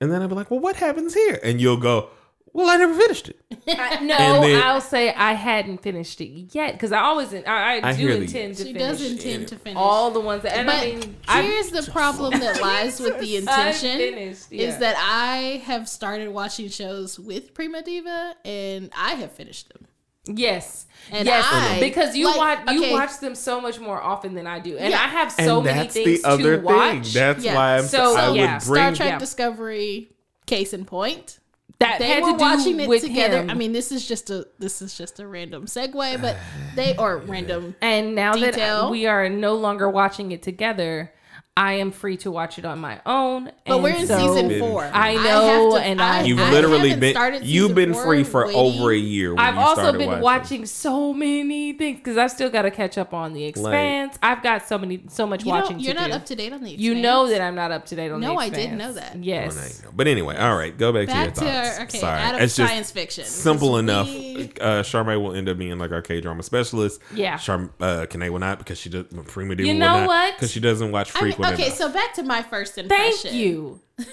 and 0.00 0.12
then 0.12 0.20
I'll 0.22 0.28
be 0.28 0.34
like, 0.34 0.50
well, 0.50 0.60
what 0.60 0.76
happens 0.76 1.14
here? 1.14 1.40
And 1.42 1.60
you'll 1.60 1.78
go, 1.78 2.10
well, 2.56 2.70
I 2.70 2.76
never 2.76 2.94
finished 2.94 3.28
it. 3.28 3.38
I, 3.68 4.00
no, 4.00 4.40
then- 4.40 4.62
I'll 4.62 4.80
say 4.80 5.12
I 5.12 5.34
hadn't 5.34 5.82
finished 5.82 6.20
it 6.22 6.54
yet 6.54 6.72
because 6.72 6.90
I 6.90 7.00
always 7.00 7.34
I, 7.34 7.40
I, 7.46 7.80
I 7.88 7.92
do 7.92 7.98
hear 7.98 8.16
the- 8.16 8.22
intend 8.22 8.56
to 8.56 8.64
She 8.64 8.72
finish 8.72 8.98
does 8.98 9.10
intend 9.12 9.48
to 9.48 9.56
finish. 9.56 9.76
all 9.78 10.10
the 10.10 10.20
ones 10.20 10.42
that. 10.44 10.56
And 10.56 10.66
but 10.66 10.76
I 10.76 10.84
mean, 10.86 11.16
I, 11.28 11.42
here's 11.42 11.68
the 11.70 11.82
problem 11.92 12.38
that 12.40 12.60
lies 12.62 12.98
with 12.98 13.20
the 13.20 13.36
intention. 13.36 13.98
finished, 13.98 14.50
yeah. 14.50 14.68
Is 14.68 14.78
that 14.78 14.96
I 14.98 15.62
have 15.66 15.86
started 15.88 16.30
watching 16.30 16.68
shows 16.70 17.18
with 17.20 17.52
Prima 17.52 17.82
Diva 17.82 18.34
and 18.44 18.90
I 18.96 19.14
have 19.16 19.32
finished 19.32 19.68
them. 19.72 19.86
yes, 20.26 20.86
And 21.12 21.26
yes, 21.26 21.44
I- 21.48 21.78
because 21.78 22.16
you 22.16 22.26
like, 22.26 22.36
watch 22.66 22.74
you 22.74 22.82
okay. 22.84 22.92
watch 22.92 23.18
them 23.20 23.34
so 23.34 23.60
much 23.60 23.78
more 23.78 24.00
often 24.02 24.34
than 24.34 24.46
I 24.46 24.58
do, 24.60 24.76
and 24.78 24.90
Yeah. 24.90 24.96
I 24.98 25.08
have 25.08 25.34
And 25.38 25.46
so 25.46 25.60
many 25.60 25.78
that's 25.80 25.94
things 25.94 26.22
the 26.22 26.28
other 26.28 26.56
to 26.56 26.62
watch. 26.62 26.92
thing. 26.92 27.02
That's 27.12 27.44
Yeah. 27.44 27.54
why 27.54 27.76
I'm 27.78 27.84
So, 27.84 28.16
I 28.16 28.32
yeah. 28.32 28.54
would 28.54 28.62
Star. 28.62 28.92
Trek 28.94 29.08
yeah. 29.10 29.18
Discovery, 29.18 30.10
case 30.46 30.72
in 30.72 30.84
point. 30.84 31.38
That 31.78 31.98
They 31.98 32.08
had 32.08 32.22
were 32.22 32.32
to 32.32 32.38
do 32.38 32.42
watching 32.44 32.80
it 32.80 32.88
with 32.88 33.02
together. 33.02 33.42
him. 33.42 33.50
I 33.50 33.54
mean, 33.54 33.72
this 33.72 33.92
is 33.92 34.06
just 34.06 34.30
a 34.30 34.46
this 34.58 34.80
is 34.80 34.96
just 34.96 35.20
a 35.20 35.26
random 35.26 35.66
segue, 35.66 36.20
but 36.20 36.36
they 36.74 36.96
are 36.96 37.18
random. 37.18 37.74
And 37.80 38.14
now 38.14 38.34
that 38.36 38.90
we 38.90 39.06
are 39.06 39.28
no 39.28 39.54
longer 39.54 39.88
watching 39.90 40.32
it 40.32 40.42
together, 40.42 41.12
I 41.58 41.74
am 41.74 41.90
free 41.90 42.18
to 42.18 42.30
watch 42.30 42.58
it 42.58 42.66
on 42.66 42.78
my 42.80 43.00
own. 43.06 43.44
But 43.64 43.74
and 43.76 43.82
we're 43.82 43.94
in 43.96 44.06
so- 44.06 44.18
season 44.18 44.58
four. 44.58 44.84
I 44.84 45.12
have 45.12 45.24
know, 45.24 45.70
to- 45.78 45.82
and 45.82 46.02
I- 46.02 46.22
You've 46.24 46.38
I 46.38 46.50
literally 46.52 46.88
haven't 46.90 47.00
been 47.00 47.14
started 47.14 47.44
you've 47.46 47.74
been 47.74 47.94
free 47.94 48.24
for 48.24 48.44
waiting. 48.46 48.60
over 48.60 48.90
a 48.92 48.96
year. 48.96 49.30
When 49.34 49.42
I've 49.42 49.54
you 49.54 49.60
also 49.60 49.92
been 49.96 50.20
watching 50.20 50.66
so 50.66 51.14
many 51.14 51.72
things 51.72 51.98
because 52.00 52.18
I've 52.18 52.30
still 52.30 52.50
got 52.50 52.62
to 52.62 52.70
catch 52.70 52.98
up 52.98 53.14
on 53.14 53.32
the 53.32 53.44
Expanse. 53.46 54.18
I've 54.22 54.42
got 54.42 54.68
so 54.68 54.76
many, 54.76 55.00
so 55.08 55.26
much 55.26 55.44
You 55.44 55.50
watching 55.50 55.80
you're 55.80 55.94
to 55.94 56.00
not 56.00 56.10
do. 56.10 56.16
up 56.16 56.26
to 56.26 56.36
date 56.36 56.52
on 56.52 56.62
the. 56.62 56.72
you 56.72 56.94
know 56.94 57.26
that 57.28 57.40
I'm 57.40 57.54
not 57.54 57.70
up 57.72 57.86
to 57.86 57.96
date 57.96 58.10
on 58.10 58.20
No, 58.20 58.34
the 58.34 58.40
I 58.40 58.48
didn't 58.50 58.76
know 58.76 58.92
that. 58.92 59.16
Yes. 59.24 59.54
Oh, 59.56 59.60
now 59.60 59.66
you 59.66 59.82
know. 59.84 59.90
But 59.96 60.08
anyway, 60.08 60.36
all 60.36 60.56
right, 60.56 60.76
go 60.76 60.92
back, 60.92 61.06
Back 61.06 61.32
to 61.34 61.40
to 61.40 61.46
your 61.46 61.54
our 61.54 61.64
thoughts. 61.64 61.80
okay, 61.84 61.98
Sorry, 62.00 62.20
out 62.20 62.34
of 62.34 62.40
it's 62.42 62.54
just 62.56 62.70
science 62.70 62.90
fiction. 62.90 63.24
simple 63.24 63.80
Because 63.80 63.80
enough. 63.80 64.08
we- 64.08 64.50
Uh, 64.60 64.82
Charmaine 64.82 65.22
will 65.22 65.34
end 65.34 65.48
up 65.48 65.56
being 65.56 65.78
like 65.78 65.90
our 65.92 66.02
K 66.02 66.20
drama 66.20 66.42
specialist. 66.42 67.00
Yeah. 67.14 67.38
Charm, 67.38 67.72
uh, 67.80 68.04
Kanae 68.10 68.28
will 68.30 68.40
not 68.40 68.58
because 68.58 68.78
she 68.78 68.90
does. 68.90 69.04
Prima 69.28 69.54
Diva 69.54 69.66
You 69.68 69.72
will 69.74 69.80
know 69.80 70.00
not 70.00 70.06
what? 70.06 70.34
Because 70.36 70.50
she 70.52 70.60
doesn't 70.60 70.92
watch 70.92 71.14
I 71.16 71.18
mean, 71.46 71.54
okay, 71.54 71.66
enough. 71.66 71.78
so 71.78 71.92
back 71.92 72.14
to 72.14 72.22
my 72.22 72.42
first 72.42 72.78
impression. 72.78 73.12
Thank 73.30 73.34
you. 73.34 73.80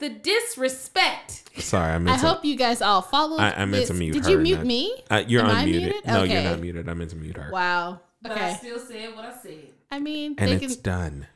the 0.00 0.08
disrespect. 0.08 1.42
Sorry, 1.58 1.90
I 1.92 1.94
I 1.94 1.98
meant 1.98 2.20
to. 2.20 2.26
hope 2.26 2.44
you 2.44 2.56
guys 2.56 2.80
all 2.82 3.02
followed. 3.02 3.40
I, 3.40 3.50
I 3.52 3.64
meant 3.64 3.86
to 3.86 3.92
this. 3.92 3.98
mute 3.98 4.12
Did 4.14 4.24
her. 4.24 4.30
you 4.30 4.38
mute 4.38 4.56
not- 4.58 4.66
me? 4.66 5.02
Uh, 5.10 5.22
you're 5.26 5.42
Am 5.42 5.50
I 5.50 5.64
unmuted. 5.64 5.66
muted? 5.82 6.06
No, 6.06 6.22
you're 6.22 6.42
not 6.42 6.60
muted. 6.60 6.88
I 6.88 6.94
meant 6.94 7.10
to 7.10 7.16
mute 7.16 7.36
her. 7.36 7.50
Wow. 7.52 8.00
But 8.22 8.32
Okay. 8.32 8.44
I 8.50 8.54
still 8.54 8.78
said 8.78 9.14
what 9.16 9.24
I 9.24 9.34
said. 9.42 9.68
I 9.90 9.98
mean, 9.98 10.34
And 10.38 10.50
they 10.50 10.64
it's 10.64 10.74
can. 10.76 10.82
done. 10.82 11.26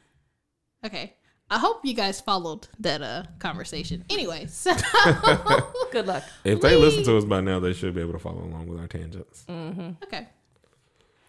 Okay. 0.85 1.15
I 1.51 1.59
hope 1.59 1.85
you 1.85 1.93
guys 1.95 2.21
followed 2.21 2.69
that 2.81 3.03
uh 3.03 3.25
conversation. 3.39 4.05
Anyway, 4.11 4.47
so 4.49 4.73
Good 5.93 6.07
luck. 6.07 6.25
If 6.45 6.61
they 6.61 6.77
We- 6.77 6.83
listen 6.83 7.05
to 7.05 7.17
us 7.19 7.25
by 7.25 7.41
now, 7.41 7.61
they 7.61 7.73
should 7.73 7.95
be 7.95 8.01
able 8.01 8.13
to 8.15 8.19
follow 8.19 8.43
along 8.45 8.67
with 8.69 8.81
our 8.81 8.87
tangents. 8.87 9.45
okay. 10.05 10.29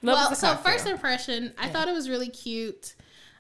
Love 0.02 0.18
well, 0.30 0.36
so 0.36 0.48
cocktail. 0.54 0.72
first 0.74 0.88
impression, 0.88 1.54
I 1.58 1.68
thought 1.70 1.88
it 1.88 1.94
was 1.94 2.10
really 2.10 2.30
cute. 2.30 2.96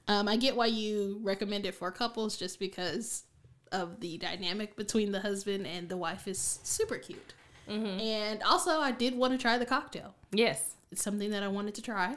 Um, 0.07 0.27
I 0.27 0.35
get 0.35 0.55
why 0.55 0.67
you 0.67 1.19
recommend 1.23 1.65
it 1.65 1.73
for 1.75 1.91
couples, 1.91 2.37
just 2.37 2.59
because 2.59 3.23
of 3.71 3.99
the 3.99 4.17
dynamic 4.17 4.75
between 4.75 5.11
the 5.11 5.19
husband 5.19 5.65
and 5.65 5.89
the 5.89 5.97
wife 5.97 6.27
is 6.27 6.59
super 6.63 6.97
cute. 6.97 7.33
Mm-hmm. 7.69 7.99
And 7.99 8.43
also, 8.43 8.79
I 8.79 8.91
did 8.91 9.15
want 9.15 9.33
to 9.33 9.37
try 9.39 9.57
the 9.57 9.65
cocktail. 9.65 10.13
yes. 10.31 10.71
It's 10.91 11.01
something 11.01 11.31
that 11.31 11.41
I 11.43 11.47
wanted 11.47 11.73
to 11.75 11.81
try. 11.81 12.15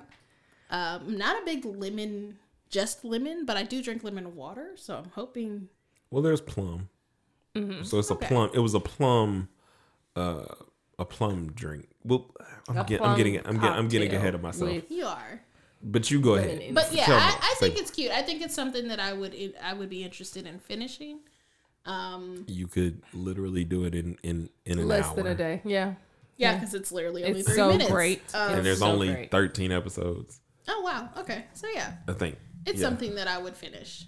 Um, 0.71 1.17
not 1.17 1.43
a 1.43 1.45
big 1.45 1.65
lemon, 1.65 2.39
just 2.69 3.03
lemon, 3.05 3.47
but 3.47 3.57
I 3.57 3.63
do 3.63 3.83
drink 3.83 4.05
lemon 4.05 4.37
water, 4.37 4.73
so 4.77 4.95
I'm 4.97 5.11
hoping. 5.15 5.69
Well, 6.11 6.23
there's 6.23 6.43
plum. 6.43 6.89
Mm-hmm. 7.57 7.83
So 7.85 7.99
it's 7.99 8.11
Okay. 8.11 8.27
a 8.27 8.29
plum. 8.29 8.51
It 8.55 8.59
was 8.61 8.75
a 8.75 8.81
plum, 8.81 9.49
uh, 10.15 10.45
a 10.99 11.05
plum 11.07 11.51
drink. 11.55 11.89
Well, 12.05 12.31
I'm, 12.69 12.77
A 12.77 12.85
get, 12.85 13.03
I'm 13.03 13.17
getting, 13.17 13.39
I'm 13.39 13.55
getting, 13.59 13.65
I'm 13.79 13.89
getting 13.89 14.15
ahead 14.15 14.35
of 14.35 14.43
myself. 14.43 14.71
with- 14.71 14.91
You 14.91 15.07
are. 15.07 15.41
But 15.83 16.11
you 16.11 16.21
go 16.21 16.35
ahead. 16.35 16.75
But 16.75 16.93
yeah, 16.93 17.05
I, 17.09 17.39
I 17.41 17.55
think 17.59 17.79
it's 17.79 17.91
cute. 17.91 18.11
I 18.11 18.23
think 18.23 18.43
it's 18.43 18.55
something 18.55 18.89
that 18.89 18.99
I 19.01 19.13
would 19.13 19.35
I 19.63 19.75
would 19.75 19.89
be 19.89 20.03
interested 20.03 20.47
in 20.47 20.59
finishing. 20.59 21.21
Um, 21.87 22.45
you 22.49 22.67
could 22.67 23.01
literally 23.15 23.65
do 23.65 23.85
it 23.85 23.95
in 23.95 24.19
in 24.23 24.51
in 24.67 24.79
an 24.81 24.89
Less 24.89 25.07
hour. 25.07 25.15
than 25.17 25.27
a 25.29 25.35
day. 25.35 25.63
Yeah. 25.65 25.95
yeah, 26.37 26.55
because 26.55 26.75
it's 26.75 26.91
literally 26.93 27.25
only 27.25 27.41
It's 27.41 27.49
three 27.49 27.57
so 27.57 27.69
minutes. 27.69 27.91
great. 27.91 28.23
of- 28.35 28.53
And 28.59 28.67
there's 28.67 28.81
so 28.81 28.87
only 28.87 29.09
great. 29.09 29.31
13 29.31 29.73
episodes. 29.73 30.41
oh 30.69 30.81
wow, 30.83 31.09
okay, 31.17 31.45
so 31.55 31.67
yeah, 31.73 31.95
I 32.09 32.13
think 32.13 32.37
it's 32.67 32.81
Yeah. 32.81 32.89
something 32.89 33.15
that 33.15 33.27
I 33.29 33.39
would 33.39 33.57
finish. 33.57 34.05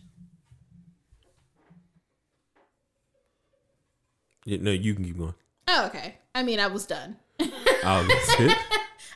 Yeah, 4.44 4.58
no, 4.60 4.70
you 4.72 4.94
can 4.94 5.04
keep 5.04 5.18
going. 5.18 5.34
Oh, 5.68 5.86
okay. 5.86 6.16
I 6.34 6.42
mean, 6.42 6.58
I 6.60 6.66
was 6.66 6.86
done. 6.86 7.16
Oh, 7.40 8.06
that's 8.08 8.40
it. 8.40 8.58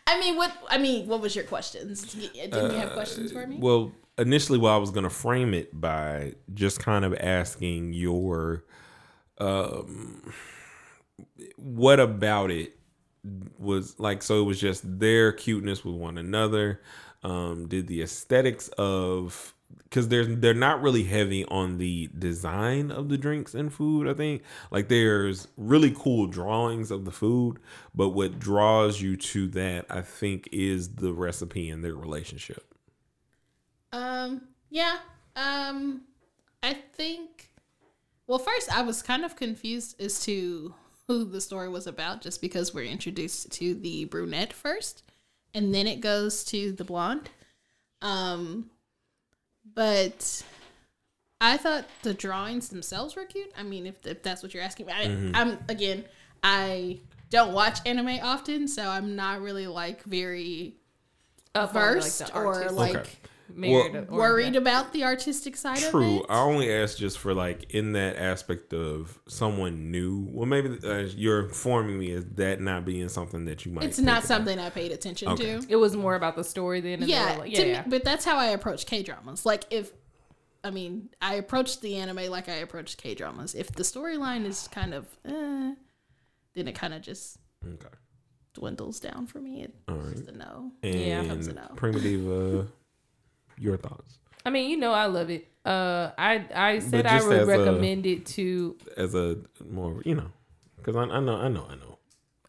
I 0.07 0.21
mean, 0.21 0.37
what? 0.37 0.53
I 0.69 0.79
mean, 0.79 1.07
what 1.07 1.21
was 1.21 1.35
your 1.35 1.45
questions? 1.45 2.03
Didn't 2.15 2.55
you 2.73 2.79
have 2.79 2.93
questions 2.93 3.33
for 3.33 3.47
me? 3.47 3.57
Uh, 3.57 3.61
Well, 3.61 3.93
initially, 4.19 4.59
well, 4.59 4.75
I 4.75 4.79
was 4.79 4.91
going 4.91 5.05
to 5.05 5.11
frame 5.11 5.55
it 5.55 5.79
by 5.79 6.35
just 6.53 6.79
kind 6.79 7.05
of 7.05 7.15
asking 7.15 7.95
your, 7.95 8.65
um, 9.39 10.33
what 11.57 12.01
about 12.01 12.51
it 12.51 12.77
was 13.59 13.99
like? 13.99 14.23
So 14.23 14.41
it 14.41 14.45
was 14.45 14.61
just 14.61 14.99
their 14.99 15.33
cuteness 15.33 15.85
with 15.85 15.95
one 15.95 16.19
another. 16.19 16.83
Um, 17.23 17.67
did 17.69 17.87
the 17.87 18.03
aesthetics 18.03 18.69
of 18.77 19.55
because 19.83 20.09
they're 20.09 20.25
they're 20.25 20.55
not 20.55 20.83
really 20.83 21.05
heavy 21.05 21.45
on 21.47 21.79
the 21.79 22.11
design 22.19 22.91
of 22.91 23.09
the 23.09 23.19
drinks 23.19 23.55
and 23.55 23.73
food. 23.73 24.09
I 24.09 24.15
think 24.15 24.43
like 24.71 24.89
there's 24.89 25.49
really 25.57 25.93
cool 25.97 26.27
drawings 26.27 26.91
of 26.91 27.05
the 27.05 27.11
food, 27.11 27.59
but 27.95 28.11
what 28.11 28.39
draws 28.39 29.01
you 29.01 29.17
to 29.17 29.49
that, 29.49 29.87
I 29.91 30.03
think, 30.03 30.49
is 30.53 30.97
the 30.97 31.13
recipe 31.13 31.69
and 31.71 31.85
their 31.85 31.95
relationship. 31.95 32.75
Um, 33.93 34.43
yeah. 34.71 34.99
Um, 35.37 36.03
I 36.63 36.75
think. 36.75 37.51
Well, 38.27 38.39
first 38.39 38.75
I 38.75 38.83
was 38.83 39.03
kind 39.03 39.25
of 39.25 39.37
confused 39.37 40.01
as 40.01 40.21
to 40.25 40.75
who 41.07 41.25
the 41.25 41.41
story 41.41 41.69
was 41.69 41.87
about, 41.87 42.23
just 42.23 42.41
because 42.41 42.75
we're 42.75 42.85
introduced 42.85 43.53
to 43.53 43.75
the 43.75 44.07
brunette 44.07 44.53
first, 44.53 45.03
and 45.53 45.75
then 45.75 45.87
it 45.87 46.01
goes 46.01 46.45
to 46.45 46.73
the 46.73 46.85
blonde. 46.85 47.31
Um, 48.03 48.71
but 49.75 50.43
I 51.41 51.57
thought 51.57 51.87
the 52.03 52.15
drawings 52.15 52.69
themselves 52.69 53.17
were 53.17 53.25
cute. 53.25 53.53
I 53.57 53.63
mean, 53.63 53.87
if, 53.87 54.07
if 54.07 54.23
that's 54.23 54.43
what 54.43 54.55
you're 54.55 54.63
asking, 54.63 54.91
I, 54.91 55.07
mm-hmm. 55.07 55.31
I'm 55.35 55.59
again, 55.69 56.05
I 56.43 57.01
don't 57.31 57.53
watch 57.53 57.81
anime 57.85 58.21
often, 58.23 58.69
so 58.69 58.89
I'm 58.89 59.17
not 59.17 59.41
really 59.41 59.67
like 59.67 60.03
very 60.05 60.77
Up 61.55 61.75
on, 61.75 62.01
like, 62.01 62.37
or 62.37 62.71
like 62.71 62.97
Okay. 62.97 63.11
Merit 63.53 64.09
or- 64.11 64.17
worried 64.17 64.57
about 64.57 64.93
the 64.93 65.05
artistic 65.05 65.57
side 65.57 65.83
of 65.83 65.91
True. 65.91 66.25
I 66.29 66.41
only 66.41 66.73
asked 66.73 66.99
just 66.99 67.19
for 67.19 67.35
like 67.35 67.75
in 67.75 67.93
that 67.93 68.17
aspect 68.17 68.73
of 68.73 69.19
someone 69.29 69.91
new. 69.91 70.27
Well, 70.31 70.47
maybe 70.47 70.79
uh, 70.83 70.99
you're 71.15 71.45
informing 71.45 71.99
me 71.99 72.13
as 72.13 72.25
that 72.37 72.61
not 72.61 72.85
being 72.85 73.09
something 73.09 73.45
that 73.45 73.65
you 73.67 73.73
might. 73.73 73.85
It's 73.85 73.97
think 73.97 74.07
not 74.07 74.19
about. 74.19 74.29
something 74.29 74.59
I 74.59 74.71
paid 74.71 74.93
attention 74.93 75.29
Okay. 75.29 75.61
to. 75.61 75.67
It 75.69 75.77
was 75.77 75.95
more 75.97 76.15
about 76.15 76.37
the 76.37 76.45
story 76.45 76.81
then. 76.81 77.01
and 77.03 77.09
Yeah, 77.09 77.37
like, 77.39 77.53
to 77.55 77.67
yeah, 77.67 77.83
me, 77.83 77.87
but 77.89 78.05
that's 78.05 78.25
how 78.25 78.39
I 78.39 78.47
approach 78.47 78.87
K 78.87 79.03
dramas. 79.03 79.45
Like 79.45 79.65
if, 79.71 79.93
I 80.63 80.71
mean, 80.71 81.11
I 81.21 81.35
approach 81.35 81.81
the 81.81 81.97
anime 81.97 82.31
like 82.31 82.49
I 82.49 82.55
approach 82.57 82.97
K 82.97 83.15
dramas. 83.15 83.55
If 83.55 83.73
the 83.73 83.83
storyline 83.83 84.47
is 84.47 84.69
kind 84.69 84.95
of, 84.95 85.07
eh, 85.27 85.75
then 86.55 86.69
it 86.69 86.73
kind 86.75 86.95
of 86.95 87.03
just 87.03 87.37
Okay. 87.67 87.89
dwindles 88.55 89.01
down 89.01 89.27
for 89.27 89.39
me. 89.41 89.65
It's 89.65 89.77
All 89.89 89.97
right. 89.97 90.13
just 90.17 90.29
a 90.29 90.33
no. 90.37 90.73
Yeah, 90.83 91.21
And 91.21 91.29
comes 91.29 91.47
a 91.49 91.53
no. 91.55 91.67
Prima 91.77 92.01
Diva. 92.01 92.61
Uh, 92.61 92.65
your 93.59 93.77
thoughts 93.77 94.19
I 94.47 94.51
mean, 94.51 94.69
you 94.71 94.77
know, 94.77 94.93
I 94.93 95.07
love 95.07 95.31
it. 95.31 95.49
Uh, 95.65 96.11
I 96.19 96.45
I 96.55 96.79
said 96.79 97.07
I 97.07 97.23
would 97.27 97.33
as 97.39 97.49
a- 97.49 97.51
recommend 97.51 98.05
it 98.05 98.27
to. 98.37 98.77
as 98.95 99.15
a 99.15 99.39
more 99.67 100.03
you 100.05 100.15
know 100.15 100.31
because 100.77 100.95
I, 100.97 101.05
I 101.05 101.21
know 101.21 101.37
I 101.37 101.49
know 101.49 101.67
I 101.71 101.75
know. 101.77 101.99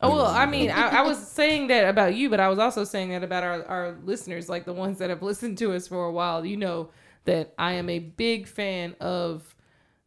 Oh 0.01 0.13
well, 0.13 0.25
I 0.25 0.45
mean, 0.45 0.69
I, 0.69 0.99
I 0.99 1.01
was 1.03 1.17
saying 1.25 1.67
that 1.67 1.87
about 1.87 2.13
you, 2.15 2.29
but 2.29 2.41
I 2.41 2.49
was 2.49 2.59
also 2.59 2.83
saying 2.83 3.09
that 3.11 3.23
about 3.23 3.43
our 3.43 3.63
our 3.65 3.95
listeners, 4.03 4.49
like 4.49 4.65
the 4.65 4.73
ones 4.73 4.97
that 4.99 5.09
have 5.09 5.21
listened 5.23 5.57
to 5.59 5.73
us 5.73 5.87
for 5.87 6.03
a 6.05 6.11
while. 6.11 6.45
You 6.45 6.57
know 6.57 6.89
that 7.23 7.53
I 7.57 7.73
am 7.73 7.89
a 7.89 7.99
big 7.99 8.45
fan 8.45 8.95
of, 8.99 9.55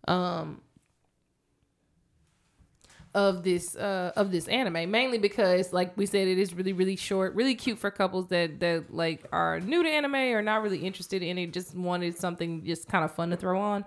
um, 0.07 0.61
of 3.15 3.43
this 3.43 3.75
uh 3.77 4.13
of 4.17 4.31
this 4.31 4.47
anime 4.49 4.91
mainly 4.91 5.19
because 5.19 5.73
like 5.73 5.97
we 5.97 6.05
said 6.05 6.29
it 6.29 6.39
is 6.39 6.53
really 6.55 6.73
really 6.73 6.97
short 6.97 7.35
really 7.35 7.55
cute 7.55 7.79
for 7.79 7.91
couples 7.91 8.29
that 8.29 8.61
that 8.61 8.85
like 8.93 9.25
are 9.33 9.61
new 9.61 9.83
to 9.83 9.89
anime 9.89 10.15
or 10.15 10.43
not 10.43 10.63
really 10.63 10.79
interested 10.79 11.23
in 11.23 11.39
it 11.39 11.53
just 11.53 11.75
wanted 11.75 12.17
something 12.17 12.65
just 12.65 12.87
kind 12.89 13.05
of 13.05 13.13
fun 13.13 13.31
to 13.31 13.37
throw 13.37 13.59
on 13.59 13.83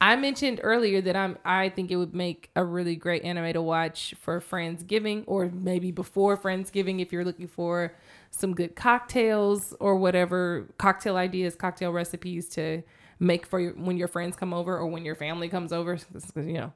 i 0.00 0.14
mentioned 0.14 0.60
earlier 0.62 1.00
that 1.00 1.16
i'm 1.16 1.36
i 1.44 1.68
think 1.68 1.90
it 1.90 1.96
would 1.96 2.14
make 2.14 2.48
a 2.54 2.64
really 2.64 2.94
great 2.94 3.24
anime 3.24 3.52
to 3.52 3.60
watch 3.60 4.14
for 4.20 4.40
friendsgiving 4.40 5.24
or 5.26 5.50
maybe 5.52 5.90
before 5.90 6.36
friendsgiving 6.36 7.00
if 7.00 7.12
you're 7.12 7.24
looking 7.24 7.48
for 7.48 7.96
some 8.30 8.54
good 8.54 8.76
cocktails 8.76 9.74
or 9.80 9.96
whatever 9.96 10.68
cocktail 10.78 11.16
ideas 11.16 11.56
cocktail 11.56 11.92
recipes 11.92 12.48
to 12.48 12.82
make 13.18 13.46
for 13.46 13.60
your, 13.60 13.72
when 13.72 13.96
your 13.96 14.08
friends 14.08 14.36
come 14.36 14.54
over 14.54 14.78
or 14.78 14.86
when 14.86 15.04
your 15.04 15.14
family 15.14 15.48
comes 15.48 15.72
over. 15.72 15.98
you 16.36 16.54
know 16.54 16.72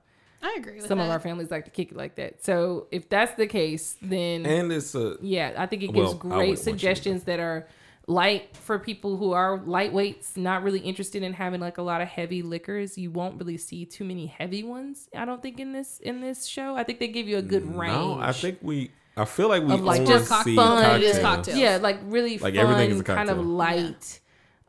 I 0.46 0.56
agree 0.58 0.74
with 0.76 0.86
some 0.86 0.98
that. 0.98 1.04
of 1.04 1.10
our 1.10 1.18
families 1.20 1.50
like 1.50 1.64
to 1.64 1.70
kick 1.70 1.90
it 1.92 1.96
like 1.96 2.16
that. 2.16 2.44
So 2.44 2.86
if 2.92 3.08
that's 3.08 3.34
the 3.34 3.46
case, 3.46 3.96
then 4.02 4.44
And 4.44 4.70
it's 4.70 4.94
a 4.94 5.16
yeah, 5.22 5.54
I 5.56 5.64
think 5.66 5.82
it 5.82 5.92
gives 5.94 6.12
I 6.12 6.16
great 6.16 6.22
wouldn't 6.22 6.36
want 6.36 6.48
you 6.50 6.56
to 6.56 6.62
suggestions 6.62 7.24
that 7.24 7.40
are 7.40 7.66
light 8.06 8.54
for 8.54 8.78
people 8.78 9.16
who 9.16 9.32
are 9.32 9.58
lightweights, 9.60 10.36
not 10.36 10.62
really 10.62 10.80
interested 10.80 11.22
in 11.22 11.32
having 11.32 11.60
like 11.60 11.78
a 11.78 11.82
lot 11.82 12.02
of 12.02 12.08
heavy 12.08 12.42
liquors. 12.42 12.98
You 12.98 13.10
won't 13.10 13.38
really 13.38 13.56
see 13.56 13.86
too 13.86 14.04
many 14.04 14.26
heavy 14.26 14.62
ones. 14.62 15.08
I 15.16 15.24
don't 15.24 15.40
think 15.40 15.58
in 15.58 15.72
this 15.72 15.98
in 16.00 16.20
this 16.20 16.44
show. 16.44 16.76
I 16.76 16.84
think 16.84 16.98
they 17.00 17.08
give 17.08 17.26
you 17.26 17.38
a 17.38 17.42
good 17.42 17.64
range. 17.74 17.94
no. 17.94 18.18
I 18.20 18.32
think 18.32 18.58
we. 18.60 18.90
I 19.16 19.24
feel 19.24 19.48
like 19.48 19.62
we 19.62 19.72
Of, 19.74 19.80
like, 19.82 20.00
only 20.00 20.12
just 20.12 20.28
cock- 20.28 20.44
see 20.44 20.56
fun, 20.56 20.82
cocktails. 20.82 21.02
it 21.02 21.06
is 21.06 21.18
cocktails. 21.20 21.56
yeah, 21.58 21.76
like 21.80 22.00
really 22.04 22.36
Like, 22.36 22.54
fun, 22.54 22.62
everything 22.64 22.90
is 22.90 23.00
a 23.00 23.04
kind 23.04 23.30
of 23.30 23.38
light. 23.38 24.20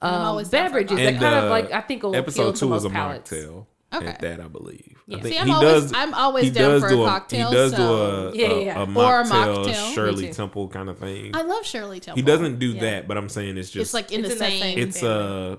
I'm 0.02 0.14
Um, 0.14 0.22
always 0.22 0.50
down 0.50 0.68
beverages 0.68 0.98
that 0.98 1.08
And, 1.08 1.20
kind 1.20 1.36
of 1.36 1.44
uh, 1.46 1.50
like 1.50 1.72
I 1.72 1.82
think 1.82 2.04
will 2.04 2.12
appeal 2.12 2.22
Episode 2.22 2.54
to 2.54 2.60
two 2.60 2.68
most 2.70 2.84
was 2.84 2.86
a 2.86 2.90
palates. 2.92 3.32
mocktail. 3.32 3.66
Okay. 3.98 4.08
At 4.08 4.20
that, 4.22 4.40
I 4.40 4.48
believe. 4.48 4.96
Yeah. 5.08 5.18
I 5.18 5.22
think 5.22 5.34
See, 5.36 5.40
I'm 5.40 5.48
he 5.48 5.54
always- 5.54 5.72
does. 5.84 5.94
I'm 5.94 6.14
always 6.14 6.44
he 6.46 6.50
down 6.52 6.72
does 6.72 6.82
for 6.82 6.88
a 6.88 6.92
do 6.92 7.06
cocktail, 7.06 7.50
He 7.50 7.56
does 7.56 7.72
so- 7.72 7.78
do 7.78 7.84
a, 7.84 8.36
Yeah, 8.36 8.48
a, 8.54 8.64
yeah. 8.66 8.78
a 8.80 8.82
Or 8.84 8.86
a 8.86 9.24
mocktail, 9.24 9.66
mocktail. 9.66 9.94
Shirley 9.94 10.30
Temple 10.32 10.68
kind 10.70 10.90
of 10.90 10.98
thing. 11.00 11.36
I 11.36 11.42
love 11.44 11.66
Shirley 11.66 12.00
Temple. 12.00 12.16
He 12.16 12.22
doesn't 12.26 12.60
do 12.60 12.68
Yeah. 12.72 12.82
that, 12.82 13.08
but 13.08 13.18
I'm 13.18 13.30
saying 13.30 13.58
it's 13.58 13.70
just 13.70 13.82
It's 13.82 13.94
like 13.94 14.12
in 14.12 14.26
It's 14.26 14.30
the 14.30 14.34
in 14.34 14.40
that 14.40 14.50
same. 14.52 14.62
same- 14.62 14.80
it's 14.80 15.04
uh 15.04 15.56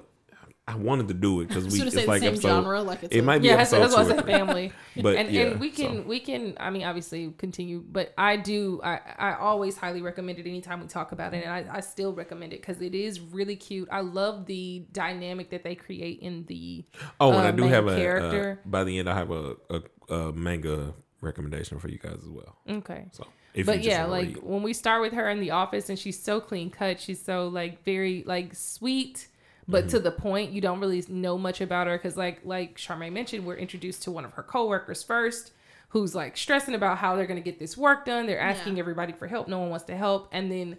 I 0.69 0.75
wanted 0.75 1.07
to 1.09 1.15
do 1.15 1.41
it 1.43 1.47
because 1.49 1.65
we 1.65 1.81
it's 1.81 1.95
like 2.09 2.21
same 2.21 2.33
episode. 2.33 2.49
genre, 2.49 2.83
like 2.83 3.05
it's 3.05 3.15
it 3.15 3.21
a- 3.21 3.23
might 3.23 3.41
be 3.41 3.47
Yeah, 3.49 3.55
episode 3.55 3.81
that's 3.83 3.95
why 3.95 4.01
I 4.01 4.05
two 4.05 4.11
or 4.11 4.17
said 4.17 4.27
family. 4.27 4.73
But 5.01 5.17
and 5.17 5.31
yeah, 5.31 5.43
and 5.43 5.61
we 5.61 5.71
can 5.71 6.03
so. 6.03 6.09
we 6.09 6.19
can 6.19 6.57
I 6.59 6.71
mean 6.71 6.83
obviously 6.83 7.33
continue, 7.39 7.85
but 7.89 8.13
I 8.19 8.37
do 8.37 8.81
I 8.83 8.99
I 9.17 9.35
always 9.37 9.77
highly 9.77 10.03
recommend 10.03 10.41
it 10.41 10.47
anytime 10.47 10.81
we 10.81 10.89
talk 10.89 11.13
about 11.13 11.35
it, 11.35 11.45
and 11.45 11.53
I, 11.53 11.77
I 11.77 11.81
still 11.81 12.13
recommend 12.13 12.53
it 12.53 12.63
because 12.63 12.83
it 12.83 12.97
is 12.97 13.21
really 13.21 13.55
cute. 13.55 13.89
I 13.93 14.01
love 14.01 14.47
the 14.47 14.85
dynamic 14.93 15.51
that 15.51 15.63
they 15.63 15.77
create 15.77 16.19
in 16.21 16.45
the 16.47 16.85
Oh, 17.21 17.31
and 17.33 17.39
uh, 17.43 17.49
I 17.49 17.51
do 17.53 17.63
have 17.65 17.87
a 17.87 17.97
character. 17.97 18.61
uh, 18.65 18.69
by 18.69 18.83
the 18.83 18.99
end. 18.99 19.09
I 19.09 19.15
have 19.15 19.31
a, 19.31 19.55
a, 19.71 20.15
a 20.15 20.33
manga 20.33 20.95
recommendation 21.21 21.79
for 21.79 21.89
you 21.89 21.99
guys 21.99 22.19
as 22.23 22.29
well. 22.29 22.57
okay. 22.69 23.07
So 23.13 23.25
if 23.55 23.67
but 23.67 23.83
yeah, 23.85 24.05
like 24.07 24.29
read. 24.35 24.43
when 24.43 24.63
we 24.65 24.73
start 24.73 25.01
with 25.01 25.13
her 25.13 25.29
in 25.31 25.39
the 25.41 25.53
office 25.53 25.89
and 25.89 25.97
she's 25.99 26.21
so 26.21 26.41
clean 26.41 26.71
cut, 26.71 27.01
she's 27.01 27.23
so 27.25 27.47
like 27.49 27.85
very 27.85 28.25
like 28.27 28.55
sweet, 28.57 29.29
but 29.69 29.83
Mm-hmm. 29.87 29.91
to 29.91 29.99
the 30.01 30.11
point. 30.13 30.53
You 30.53 30.61
don't 30.61 30.81
really 30.81 31.05
know 31.09 31.37
much 31.39 31.61
about 31.61 31.87
her 31.87 31.97
because 31.97 32.17
like 32.17 32.41
like 32.45 32.77
Charmaine 32.77 33.13
mentioned, 33.13 33.45
we're 33.47 33.57
introduced 33.57 34.03
to 34.05 34.11
one 34.11 34.25
of 34.25 34.33
her 34.35 34.43
coworkers 34.43 35.03
first, 35.03 35.53
who's 35.91 36.15
like 36.15 36.37
stressing 36.37 36.75
about 36.75 36.99
how 36.99 37.17
they're 37.17 37.27
gonna 37.27 37.41
get 37.41 37.59
this 37.59 37.77
work 37.77 38.05
done. 38.05 38.27
They're 38.27 38.39
asking 38.41 38.75
Yeah. 38.77 38.81
everybody 38.81 39.13
for 39.13 39.27
help. 39.27 39.49
No 39.49 39.59
one 39.59 39.71
wants 39.71 39.85
to 39.87 39.97
help, 39.97 40.29
and 40.33 40.51
then 40.51 40.77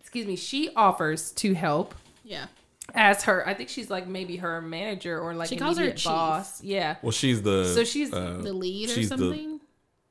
excuse 0.00 0.26
me, 0.26 0.36
she 0.36 0.70
offers 0.74 1.32
to 1.32 1.54
help 1.54 1.94
yeah. 2.24 2.46
as 2.94 3.24
her. 3.24 3.46
I 3.46 3.52
think 3.54 3.68
she's 3.68 3.90
like 3.90 4.06
maybe 4.06 4.36
her 4.36 4.60
manager 4.62 5.20
or 5.20 5.34
like 5.34 5.48
She 5.48 5.56
calls 5.56 5.76
her 5.76 5.82
immediate 5.84 5.98
chief. 5.98 6.06
boss. 6.12 6.62
Yeah. 6.62 6.96
well, 7.02 7.12
she's 7.12 7.42
the 7.42 7.64
So 7.74 7.84
she's 7.84 8.12
uh, 8.12 8.38
The 8.42 8.52
lead 8.52 8.90
or 8.90 8.92
she's 8.94 9.08
the- 9.10 9.18
something. 9.18 9.57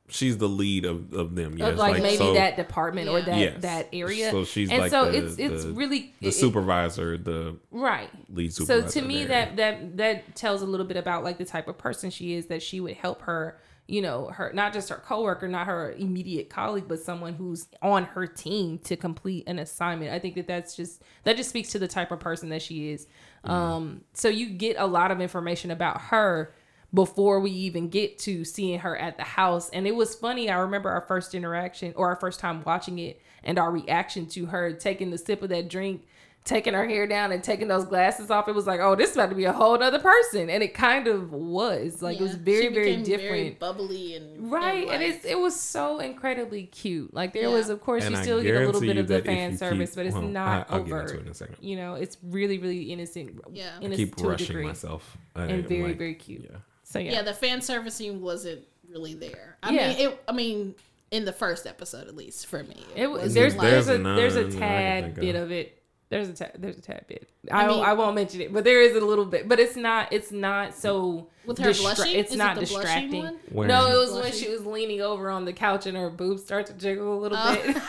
She's 0.09 0.37
the 0.37 0.47
lead 0.47 0.85
of, 0.85 1.13
of 1.13 1.35
them. 1.35 1.57
Yes, 1.57 1.71
of 1.71 1.77
like, 1.77 2.01
maybe 2.01 2.17
so- 2.17 2.33
that 2.33 2.55
department 2.55 3.09
or 3.09 3.21
that 3.21 3.37
yes. 3.37 3.61
that 3.61 3.89
area. 3.93 4.31
So 4.31 4.45
she's 4.45 4.69
and 4.69 4.83
like 4.83 4.91
so 4.91 5.11
the, 5.11 5.17
it's 5.17 5.37
it's 5.37 5.63
the- 5.63 5.71
really 5.71 6.13
the 6.21 6.29
it- 6.29 6.33
supervisor, 6.33 7.17
the 7.17 7.57
right. 7.71 8.09
lead 8.29 8.53
So 8.53 8.81
to 8.81 9.01
me, 9.01 9.25
that 9.25 9.57
that 9.57 9.97
that 9.97 10.35
tells 10.35 10.61
a 10.61 10.65
little 10.65 10.85
bit 10.85 10.97
about 10.97 11.23
like 11.23 11.37
the 11.37 11.45
type 11.45 11.67
of 11.67 11.77
person 11.77 12.09
she 12.09 12.33
is. 12.33 12.47
That 12.47 12.63
she 12.63 12.79
would 12.79 12.95
help 12.95 13.23
her, 13.23 13.59
you 13.87 14.01
know, 14.01 14.27
her 14.27 14.51
not 14.53 14.73
just 14.73 14.89
her 14.89 14.97
coworker, 14.97 15.47
not 15.47 15.67
her 15.67 15.91
immediate 15.91 16.49
colleague, 16.49 16.85
but 16.87 16.99
someone 16.99 17.33
who's 17.33 17.67
on 17.81 18.05
her 18.05 18.25
team 18.27 18.79
to 18.79 18.95
complete 18.95 19.43
an 19.47 19.59
assignment. 19.59 20.11
I 20.11 20.19
think 20.19 20.35
that 20.35 20.47
that's 20.47 20.75
just 20.75 21.01
that 21.25 21.37
just 21.37 21.49
speaks 21.49 21.69
to 21.71 21.79
the 21.79 21.87
type 21.87 22.11
of 22.11 22.19
person 22.19 22.49
that 22.49 22.61
she 22.61 22.91
is. 22.91 23.07
Mm-hmm. 23.45 23.51
Um, 23.51 24.01
so 24.13 24.29
you 24.29 24.49
get 24.49 24.77
a 24.79 24.87
lot 24.87 25.11
of 25.11 25.21
information 25.21 25.71
about 25.71 26.01
her 26.01 26.53
before 26.93 27.39
we 27.39 27.51
even 27.51 27.89
get 27.89 28.17
to 28.19 28.43
seeing 28.45 28.79
her 28.79 28.95
at 28.97 29.17
the 29.17 29.23
house. 29.23 29.69
And 29.71 29.85
it 29.85 29.95
was 29.95 30.15
funny. 30.15 30.49
I 30.49 30.57
remember 30.59 30.89
our 30.89 31.01
first 31.01 31.35
interaction 31.35 31.93
or 31.95 32.07
our 32.07 32.15
first 32.15 32.39
time 32.39 32.63
watching 32.65 32.97
it 32.99 33.21
and 33.43 33.59
our 33.59 33.71
reaction 33.71 34.25
to 34.27 34.45
her 34.47 34.71
taking 34.73 35.11
the 35.11 35.17
sip 35.17 35.41
of 35.43 35.49
that 35.49 35.67
drink, 35.69 36.05
taking 36.45 36.73
her 36.73 36.87
hair 36.87 37.05
down 37.05 37.33
and 37.33 37.43
taking 37.43 37.67
those 37.67 37.83
glasses 37.83 38.31
off. 38.31 38.47
It 38.47 38.55
was 38.55 38.65
like, 38.65 38.79
oh, 38.79 38.95
this 38.95 39.09
is 39.09 39.15
about 39.17 39.29
to 39.31 39.35
be 39.35 39.43
a 39.43 39.51
whole 39.51 39.81
other 39.83 39.99
person. 39.99 40.49
And 40.49 40.63
it 40.63 40.73
kind 40.73 41.07
of 41.07 41.33
was. 41.33 42.01
Like 42.01 42.19
it 42.21 42.23
was 42.23 42.35
very, 42.35 42.67
She 42.67 42.73
very 42.73 42.95
different. 43.03 43.19
very 43.19 43.49
bubbly 43.51 44.15
and 44.15 44.49
Right, 44.49 44.87
and 44.87 45.01
like- 45.01 45.01
it's 45.01 45.25
it 45.25 45.37
was 45.37 45.59
so 45.59 45.99
incredibly 45.99 46.63
cute. 46.63 47.13
Like 47.13 47.33
there 47.33 47.43
Yeah. 47.49 47.53
was, 47.53 47.67
of 47.69 47.81
course, 47.81 48.05
And 48.05 48.15
you 48.15 48.21
still 48.23 48.41
get 48.41 48.55
a 48.55 48.65
little 48.65 48.79
bit 48.79 48.95
of 48.97 49.09
the 49.09 49.21
fan 49.21 49.57
service, 49.57 49.89
keep- 49.89 49.95
but 49.97 50.05
it's 50.05 50.13
well, 50.15 50.23
not 50.23 50.71
I- 50.71 50.75
I'll 50.77 50.83
get 50.83 51.01
into 51.01 51.15
it 51.17 51.21
in 51.25 51.27
a 51.27 51.33
second. 51.33 51.57
You 51.59 51.75
know, 51.75 51.95
it's 51.95 52.15
really, 52.23 52.59
really 52.59 52.83
innocent. 52.93 53.41
Yeah. 53.51 53.71
I 53.83 53.89
keep 53.89 54.17
rushing 54.21 54.47
degree, 54.47 54.63
myself 54.65 55.17
uh, 55.35 55.41
and 55.41 55.51
I'm 55.51 55.63
very, 55.67 55.83
like, 55.83 55.97
very 55.97 56.15
cute. 56.15 56.47
Yeah. 56.49 56.57
So 56.97 57.03
yeah, 57.03 57.11
yeah, 57.13 57.21
the 57.21 57.33
fan 57.33 57.61
servicing 57.61 58.21
wasn't 58.21 58.61
really 58.89 59.13
there. 59.13 59.57
I 59.63 59.71
Yeah. 59.71 59.87
mean, 59.89 59.97
it. 60.09 60.23
I 60.27 60.31
mean, 60.31 60.75
in 61.11 61.25
the 61.25 61.33
first 61.33 61.65
episode, 61.67 62.07
at 62.07 62.15
least 62.15 62.47
for 62.47 62.63
me, 62.63 62.75
It, 62.95 63.07
wasn't 63.07 63.33
there's 63.33 63.55
like- 63.55 63.69
there's 63.69 63.87
a 63.87 63.97
There's 63.97 64.33
there's 64.33 64.35
a 64.35 64.41
none 64.41 64.49
that 64.49 64.57
I 64.57 64.59
can 64.59 64.59
tad 64.59 65.03
think 65.03 65.15
bit 65.19 65.35
of. 65.35 65.43
of 65.43 65.51
it. 65.51 65.73
There's 66.09 66.29
a 66.29 66.33
tad, 66.33 66.51
there's 66.57 66.77
a 66.77 66.81
tad 66.81 67.03
bit. 67.07 67.27
I, 67.51 67.67
mean- 67.67 67.83
I 67.83 67.91
won't 67.93 68.15
mention 68.15 68.39
it, 68.39 68.53
but 68.53 68.63
there 68.63 68.81
is 68.81 68.95
a 68.95 69.01
little 69.05 69.25
bit. 69.25 69.47
But 69.49 69.59
it's 69.59 69.75
not 69.75 70.11
it's 70.13 70.31
not 70.31 70.73
so 70.73 71.27
with 71.45 71.57
her 71.59 71.71
distra- 71.71 71.81
blushing. 71.97 72.15
It's 72.17 72.29
Is 72.29 72.35
it 72.35 72.37
not 72.39 72.55
the 72.55 72.65
blushing 72.65 73.09
distracting. 73.11 73.39
one? 73.51 73.67
No, 73.67 73.87
it 73.87 73.97
was 73.97 74.13
when 74.23 74.31
she 74.31 74.49
was 74.49 74.65
leaning 74.65 75.01
over 75.01 75.29
on 75.29 75.43
the 75.43 75.51
couch 75.53 75.85
and 75.85 75.97
her 75.97 76.09
boobs 76.09 76.43
start 76.45 76.65
to 76.67 76.73
jiggle 76.73 77.13
a 77.13 77.19
little 77.19 77.37
Oh. 77.39 77.53
bit. 77.55 77.75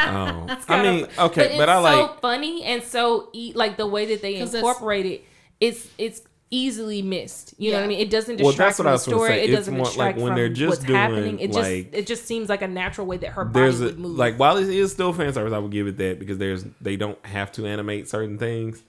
Oh, 0.00 0.46
I 0.68 0.82
mean, 0.82 1.04
of- 1.04 1.18
okay, 1.18 1.56
but, 1.58 1.68
it's 1.68 1.70
I 1.70 1.78
like. 1.78 1.94
so 1.94 2.16
funny 2.22 2.62
and 2.64 2.82
so 2.82 3.28
e- 3.32 3.52
like 3.54 3.76
the 3.76 3.86
way 3.86 4.06
that 4.06 4.22
they 4.22 4.34
it's- 4.36 4.54
incorporate 4.54 5.06
it. 5.06 5.24
It's 5.60 5.88
it's 5.98 6.22
easily 6.50 7.02
missed. 7.02 7.54
You 7.58 7.72
know 7.72 7.78
what 7.78 7.84
I 7.84 7.88
mean? 7.88 7.98
It 8.00 8.10
doesn't 8.10 8.40
Well, 8.40 8.50
distract 8.52 8.76
that's 8.76 8.78
what 8.78 8.84
from 8.84 8.88
I 8.88 8.90
the 8.90 8.94
was 8.94 9.04
gonna 9.06 9.16
story. 9.16 9.28
say. 9.30 9.40
It 9.44 9.50
It's 9.50 9.58
doesn't 9.58 9.74
more 9.74 9.84
like 9.84 9.88
distract 9.90 10.18
when 10.18 10.26
from 10.28 10.36
they're 10.36 10.48
just 10.48 10.70
what's 10.80 10.84
happening. 10.90 11.22
doing, 11.36 11.38
It 11.40 11.46
just 11.52 11.70
like- 11.70 11.88
it 11.94 12.06
just 12.06 12.24
seems 12.26 12.48
like 12.48 12.62
a 12.62 12.68
natural 12.68 13.06
way 13.06 13.16
that 13.18 13.30
her 13.32 13.44
body 13.44 13.60
there's 13.64 13.80
a 13.80 13.84
would 13.84 13.98
move. 13.98 14.16
like 14.18 14.36
while 14.38 14.56
it 14.56 14.68
is 14.68 14.92
still 14.92 15.12
fan 15.12 15.32
service, 15.32 15.52
I 15.52 15.58
would 15.58 15.70
give 15.72 15.86
it 15.86 15.96
that 15.98 16.18
because 16.18 16.38
there's 16.38 16.64
they 16.80 16.96
don't 16.96 17.18
have 17.26 17.52
to 17.52 17.66
animate 17.66 18.08
certain 18.08 18.38
things. 18.38 18.82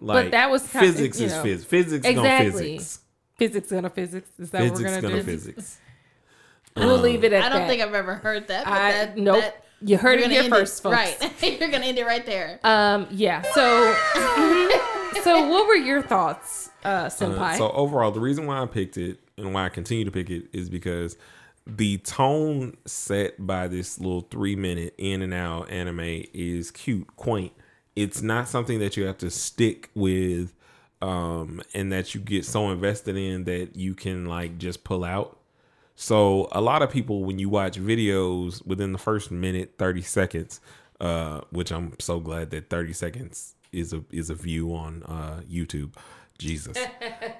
Like 0.00 0.32
that 0.32 0.50
was 0.50 0.66
kind- 0.66 0.86
physics 0.86 1.20
you 1.20 1.26
is 1.26 1.32
know. 1.32 1.42
physics. 1.42 1.64
Physics 1.64 2.06
Exactly. 2.06 2.50
gonna 2.50 2.58
physics. 2.78 2.98
Physics 3.38 3.70
gonna 3.70 3.90
physics. 3.90 4.30
Is 4.38 4.50
that 4.50 4.62
what 4.64 4.72
we're 4.74 4.84
gonna 4.84 5.00
gonna 5.02 5.16
do? 5.16 5.22
physics. 5.22 5.78
We'll 6.76 6.98
leave 6.98 7.22
it 7.22 7.32
at 7.32 7.44
I 7.44 7.48
don't 7.50 7.60
that. 7.60 7.68
think 7.68 7.82
I've 7.82 7.94
ever 7.94 8.16
heard 8.16 8.48
that. 8.48 8.64
But 8.64 8.72
I 8.72 8.90
that, 8.92 9.16
nope. 9.16 9.40
that- 9.42 9.64
you 9.80 9.96
heard 9.96 10.18
it 10.18 10.30
here 10.30 10.40
end 10.42 10.48
first, 10.52 10.82
folks. 10.82 10.96
Right. 10.96 11.42
You're 11.60 11.68
gonna 11.68 11.84
end 11.86 11.98
it 11.98 12.04
right 12.04 12.24
there. 12.26 12.58
Um. 12.64 13.06
Yeah. 13.12 13.42
So. 13.54 13.94
so 15.22 15.48
what 15.48 15.66
were 15.68 15.74
your 15.76 16.02
thoughts, 16.02 16.70
uh, 16.84 17.08
Uh, 17.54 17.58
so 17.58 17.70
overall, 17.70 18.10
the 18.10 18.20
reason 18.20 18.46
why 18.46 18.60
I 18.60 18.66
picked 18.66 18.96
it 18.96 19.18
and 19.36 19.52
why 19.54 19.66
I 19.66 19.68
continue 19.68 20.04
to 20.04 20.10
pick 20.10 20.30
it 20.30 20.44
is 20.52 20.68
because 20.68 21.16
the 21.66 21.98
tone 21.98 22.76
set 22.84 23.46
by 23.46 23.68
this 23.68 23.98
little 23.98 24.22
three 24.22 24.54
minute 24.56 24.94
in 24.98 25.22
and 25.22 25.32
out 25.32 25.70
anime 25.70 26.24
is 26.34 26.70
cute, 26.70 27.16
quaint. 27.16 27.52
It's 27.96 28.22
not 28.22 28.48
something 28.48 28.80
that 28.80 28.96
you 28.96 29.06
have 29.06 29.18
to 29.18 29.30
stick 29.30 29.90
with, 29.94 30.52
um, 31.00 31.62
and 31.74 31.92
that 31.92 32.14
you 32.14 32.20
get 32.20 32.44
so 32.44 32.70
invested 32.70 33.16
in 33.16 33.44
that 33.44 33.76
you 33.76 33.94
can 33.94 34.26
like 34.26 34.58
just 34.58 34.84
pull 34.84 35.04
out. 35.04 35.38
So 35.96 36.48
a 36.52 36.60
lot 36.60 36.82
of 36.82 36.90
people, 36.90 37.24
when 37.24 37.38
you 37.38 37.48
watch 37.48 37.78
videos 37.78 38.66
within 38.66 38.92
the 38.92 38.98
first 38.98 39.30
minute, 39.30 39.74
thirty 39.78 40.02
seconds, 40.02 40.60
uh, 41.00 41.42
which 41.50 41.70
I'm 41.70 41.94
so 42.00 42.20
glad 42.20 42.50
that 42.50 42.68
thirty 42.68 42.92
seconds 42.92 43.54
is 43.72 43.92
a 43.92 44.02
is 44.10 44.28
a 44.28 44.34
view 44.34 44.74
on 44.74 45.02
uh, 45.04 45.40
YouTube. 45.50 45.94
Jesus, 46.38 46.76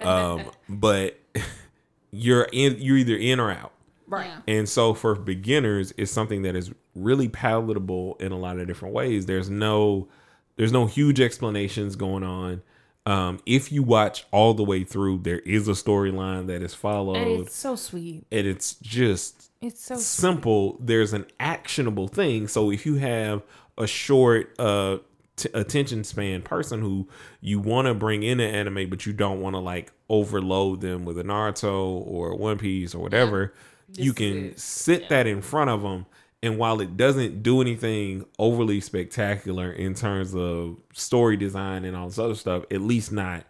um, 0.01 0.45
but 0.69 1.19
you're 2.11 2.49
in 2.53 2.77
you're 2.79 2.97
either 2.97 3.17
in 3.17 3.41
or 3.41 3.51
out. 3.51 3.73
right. 4.07 4.27
Yeah. 4.27 4.41
And 4.57 4.69
so 4.69 4.95
for 4.95 5.15
beginners, 5.15 5.93
it's 5.97 6.13
something 6.13 6.43
that 6.43 6.55
is 6.57 6.71
really 6.95 7.29
palatable 7.29 8.17
in 8.21 8.33
a 8.33 8.39
lot 8.39 8.59
of 8.59 8.67
different 8.67 8.95
ways. 8.95 9.27
There's 9.27 9.51
no 9.51 10.09
there's 10.57 10.73
no 10.73 10.87
huge 10.87 11.21
explanations 11.21 11.97
going 11.97 12.23
on. 12.23 12.63
Um, 13.07 13.41
if 13.45 13.71
you 13.71 13.83
watch 13.83 14.25
all 14.31 14.55
the 14.55 14.65
way 14.65 14.83
through, 14.83 15.19
there 15.25 15.41
is 15.41 15.69
a 15.69 15.73
storyline 15.73 16.47
that 16.47 16.63
is 16.63 16.73
followed, 16.75 17.17
And 17.19 17.31
and 17.33 17.41
it's 17.47 17.55
so 17.57 17.77
sweet. 17.77 18.25
And 18.33 18.47
it's 18.47 18.77
just 18.77 19.51
It's 19.61 19.85
so 19.85 19.97
sweet. 19.97 20.05
simple. 20.05 20.79
There's 20.81 21.13
an 21.13 21.27
actionable 21.39 22.09
thing. 22.09 22.49
So 22.49 22.71
if 22.71 22.87
you 22.87 22.95
have 22.95 23.43
a 23.77 23.87
short 23.87 24.55
uh 24.59 24.99
t- 25.37 25.49
attention 25.55 26.05
span 26.05 26.43
person 26.43 26.81
who 26.81 27.09
you 27.41 27.59
want 27.61 27.87
to 27.87 27.95
bring 27.95 28.23
in 28.23 28.41
an 28.41 28.55
anime, 28.55 28.89
but 28.91 29.07
you 29.07 29.13
don't 29.13 29.41
want 29.41 29.55
to 29.55 29.61
like 29.61 29.93
overload 30.09 30.81
them 30.81 31.05
with 31.05 31.19
a 31.19 31.23
Naruto 31.25 31.85
or 32.07 32.37
One 32.37 32.59
Piece 32.59 32.95
or 32.95 33.01
whatever, 33.01 33.55
you 33.93 34.13
This 34.13 34.23
is 34.23 34.33
can 34.33 34.45
it. 34.51 34.61
sit 34.61 35.09
that 35.09 35.27
in 35.27 35.43
front 35.43 35.71
of 35.71 35.83
them. 35.83 36.07
And 36.43 36.59
while 36.59 36.81
it 36.83 36.97
doesn't 36.99 37.43
do 37.43 37.63
anything 37.63 38.27
overly 38.39 38.81
spectacular 38.81 39.73
in 39.73 39.95
terms 39.95 40.35
of 40.35 40.77
story 40.93 41.39
design 41.39 41.87
and 41.87 41.97
all 41.97 42.09
this 42.09 42.19
other 42.19 42.35
stuff, 42.35 42.65
at 42.71 42.83
least 42.83 43.11
not 43.13 43.45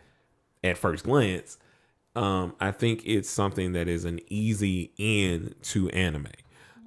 at 0.63 0.79
first 0.79 1.05
glance, 1.05 1.59
um, 2.15 2.55
I 2.61 2.71
think 2.71 3.03
it's 3.05 3.29
something 3.29 3.73
that 3.73 3.89
is 3.89 4.05
an 4.05 4.21
easy 4.29 4.93
in 4.97 5.57
to 5.63 5.89
anime. 5.91 6.29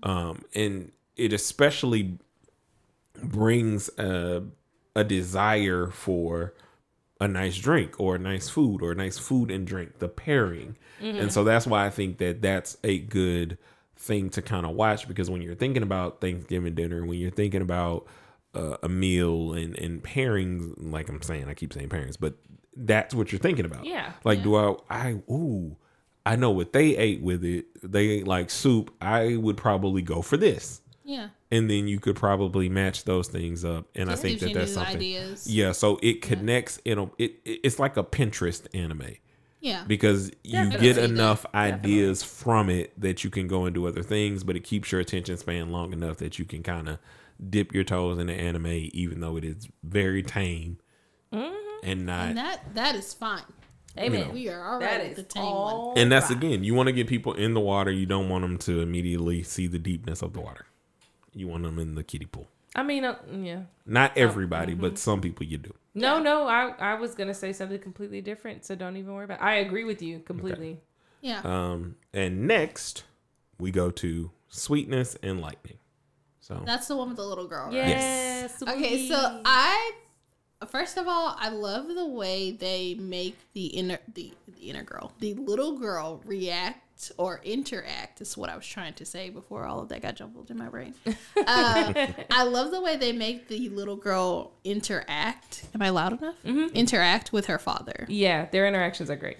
Um, 0.02 0.44
and 0.56 0.94
it 1.18 1.34
especially 1.34 2.20
brings 3.22 3.90
a, 3.98 4.44
a 4.98 5.04
desire 5.04 5.88
for 5.88 6.54
a 7.22 7.28
nice 7.28 7.58
drink 7.58 8.00
or 8.00 8.16
a 8.16 8.20
nice 8.20 8.50
food 8.50 8.82
or 8.82 8.92
a 8.92 8.96
nice 8.96 9.18
food 9.18 9.52
and 9.52 9.66
drink, 9.66 10.00
the 10.00 10.10
pairing. 10.10 10.76
And 11.22 11.32
so 11.32 11.44
that's 11.44 11.68
why 11.68 11.86
I 11.86 11.90
think 11.90 12.18
that 12.18 12.42
that's 12.42 12.78
a 12.84 12.98
good 13.00 13.58
thing 13.96 14.30
to 14.32 14.42
kind 14.42 14.66
of 14.66 14.76
watch 14.76 15.08
because 15.08 15.30
when 15.30 15.42
you're 15.42 15.56
thinking 15.56 15.84
about 15.84 16.20
Thanksgiving 16.20 16.76
dinner, 16.76 17.06
when 17.06 17.20
you're 17.20 17.32
thinking 17.32 17.62
about 17.62 18.08
uh, 18.56 18.78
a 18.82 18.90
meal 18.90 19.54
and, 19.54 19.78
and 19.78 20.04
pairings, 20.04 20.74
like 20.78 21.10
I'm 21.10 21.22
saying, 21.22 21.48
I 21.48 21.54
keep 21.54 21.74
saying 21.74 21.90
pairings, 21.90 22.18
but 22.20 22.34
that's 22.76 23.14
what 23.14 23.32
you're 23.32 23.40
thinking 23.40 23.66
about. 23.66 23.86
Yeah. 23.86 24.14
Like, 24.24 24.42
do 24.42 24.56
I, 24.56 24.76
I, 24.90 25.12
ooh, 25.32 25.78
I 26.26 26.36
know 26.36 26.52
what 26.52 26.74
they 26.74 26.98
ate 26.98 27.22
with 27.22 27.44
it. 27.46 27.66
They 27.84 28.08
ate 28.10 28.28
like 28.28 28.50
soup. 28.50 28.94
I 29.00 29.36
would 29.36 29.58
probably 29.58 30.02
go 30.02 30.22
for 30.22 30.38
this 30.38 30.82
Yeah. 31.10 31.30
and 31.52 31.70
then 31.70 31.88
you 31.88 32.00
could 32.02 32.18
probably 32.18 32.68
match 32.68 33.06
those 33.06 33.30
things 33.30 33.64
up 33.64 33.86
and 33.96 34.12
i 34.12 34.16
think 34.16 34.42
that 34.42 34.54
that's 34.54 34.74
something 34.74 34.98
ideas. 34.98 35.48
yeah 35.50 35.72
so 35.72 35.98
it 36.04 36.22
connects 36.22 36.82
in 36.84 37.00
a 37.00 37.04
it, 37.18 37.40
it- 37.46 37.62
it's 37.64 37.80
like 37.80 37.96
a 37.96 38.04
pinterest 38.04 38.68
anime 38.74 39.16
Yeah. 39.62 39.86
because 39.88 40.30
you 40.44 40.52
Definitely. 40.52 40.80
get 40.86 40.98
enough 40.98 41.46
ideas 41.56 42.24
from 42.24 42.70
it 42.70 42.92
that 43.00 43.24
you 43.24 43.30
can 43.30 43.48
go 43.48 43.64
and 43.64 43.74
do 43.74 43.88
other 43.88 44.04
things 44.04 44.44
but 44.44 44.58
it 44.58 44.66
keeps 44.66 44.92
your 44.92 45.00
attention 45.00 45.38
span 45.38 45.72
long 45.72 45.94
enough 45.94 46.18
that 46.18 46.38
you 46.40 46.44
can 46.46 46.62
kind 46.62 46.90
of 46.90 47.00
dip 47.50 47.74
your 47.74 47.86
toes 47.86 48.20
in 48.20 48.28
the 48.28 48.34
anime 48.34 48.68
even 48.92 49.22
though 49.22 49.38
it 49.38 49.46
is 49.46 49.70
very 49.84 50.22
tame 50.24 50.78
mm-hmm. 51.34 51.56
and 51.90 52.06
not 52.06 52.28
and 52.28 52.38
that 52.38 52.76
that 52.76 52.96
is 52.96 53.14
fine. 53.14 53.44
Amen. 53.98 54.32
We 54.32 54.48
are 54.50 54.64
all 54.74 54.80
That 54.80 55.00
right 55.00 55.10
with 55.10 55.18
is 55.18 55.24
the 55.24 55.30
tame 55.34 55.44
one. 55.44 55.54
all 55.54 55.94
and 55.98 56.12
that's 56.12 56.30
right. 56.30 56.38
again 56.38 56.64
you 56.64 56.76
want 56.76 56.86
to 56.88 56.94
get 56.94 57.08
people 57.08 57.34
in 57.34 57.56
the 57.56 57.60
water 57.62 57.90
you 57.92 58.06
don't 58.06 58.30
want 58.30 58.44
them 58.44 58.58
to 58.60 58.82
immediately 58.82 59.42
see 59.42 59.66
the 59.66 59.80
deepness 59.80 60.22
of 60.22 60.34
the 60.34 60.40
water 60.42 60.67
you 61.38 61.48
want 61.48 61.64
them 61.64 61.80
in 61.80 61.96
the 61.96 62.04
kiddie 62.04 62.26
pool 62.26 62.48
I 62.76 62.84
mean, 62.84 63.06
uh, 63.06 63.16
yeah. 63.32 63.62
not 63.86 64.18
everybody 64.18 64.74
but 64.74 64.98
some 64.98 65.22
people 65.22 65.46
you 65.46 65.58
do 65.58 65.74
No, 65.96 66.20
no. 66.22 66.48
I 66.48 66.74
I 66.78 66.94
was 66.96 67.16
gonna 67.16 67.34
say 67.34 67.54
something 67.54 67.80
completely 67.80 68.22
different, 68.22 68.66
so 68.66 68.76
don't 68.76 68.98
even 68.98 69.14
worry 69.14 69.26
about. 69.26 69.40
It. 69.40 69.44
I 69.44 69.56
agree 69.56 69.84
with 69.84 70.02
you 70.02 70.20
completely. 70.20 70.80
Yeah. 71.22 71.42
Um, 71.44 71.96
and 72.14 72.48
next 72.48 73.04
we 73.60 73.72
go 73.72 73.90
to 73.92 74.32
sweetness 74.50 75.18
and 75.24 75.42
lightning. 75.42 75.80
So 76.40 76.62
That's 76.66 76.88
the 76.88 76.96
one 76.96 77.10
with 77.10 77.18
the 77.18 77.26
little 77.26 77.48
girl, 77.48 77.66
right? 77.66 77.74
Yes. 77.74 78.62
Okay, 78.62 79.08
so 79.08 79.42
I 79.44 79.92
first 80.68 80.98
of 80.98 81.08
all, 81.08 81.36
I 81.38 81.50
love 81.50 81.88
the 81.88 82.08
way 82.08 82.52
they 82.52 82.96
make 82.96 83.38
the 83.54 83.66
inner 83.68 84.00
the, 84.14 84.34
the 84.48 84.70
inner 84.70 84.84
girl, 84.84 85.12
the 85.20 85.34
little 85.34 85.78
girl 85.78 86.22
react 86.26 86.87
or 87.18 87.40
interact 87.44 88.22
is 88.22 88.36
what 88.38 88.50
I 88.50 88.56
was 88.56 88.66
trying 88.66 88.94
to 88.96 89.06
say 89.06 89.30
before 89.30 89.66
all 89.66 89.80
of 89.82 89.90
that 89.90 90.02
got 90.02 90.16
jumbled 90.16 90.50
in 90.50 90.58
my 90.58 90.68
brain. 90.70 90.94
Uh, 91.06 91.14
I 92.32 92.44
love 92.44 92.72
the 92.72 92.82
way 92.82 92.98
they 92.98 93.12
make 93.12 93.48
the 93.48 93.70
little 93.70 93.96
girl 93.96 94.52
interact. 94.64 95.66
Am 95.76 95.82
I 95.82 95.90
loud 95.90 96.20
enough? 96.20 96.36
Interact 96.46 97.32
with 97.34 97.46
her 97.48 97.60
father 97.60 98.06
yeah, 98.10 98.46
their 98.52 98.68
interactions 98.68 99.10
are 99.10 99.16
great. 99.16 99.38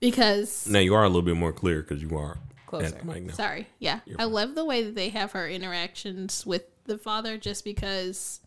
because 0.00 0.66
now 0.68 0.78
you 0.80 0.94
are 0.94 1.04
a 1.04 1.08
little 1.08 1.22
bit 1.22 1.36
more 1.36 1.52
clear 1.52 1.82
because 1.82 2.02
you 2.02 2.16
are 2.16 2.38
Closer. 2.66 2.86
at 2.86 2.98
the 3.00 3.04
mic 3.06 3.22
now. 3.24 3.32
Sorry. 3.34 3.66
Yeah. 3.78 4.00
I 4.18 4.24
love 4.24 4.54
the 4.54 4.64
way 4.64 4.82
that 4.82 4.94
they 4.94 5.08
have 5.10 5.32
her 5.32 5.48
interactions 5.48 6.44
with 6.46 6.64
the 6.84 6.98
father 6.98 7.38
just 7.38 7.64
because 7.64 8.40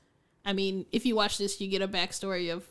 I 0.46 0.54
mean, 0.54 0.86
if 0.92 1.06
you 1.06 1.16
watch 1.16 1.38
this 1.38 1.60
you 1.60 1.68
get 1.68 1.82
a 1.82 1.88
backstory 1.88 2.54
of 2.54 2.66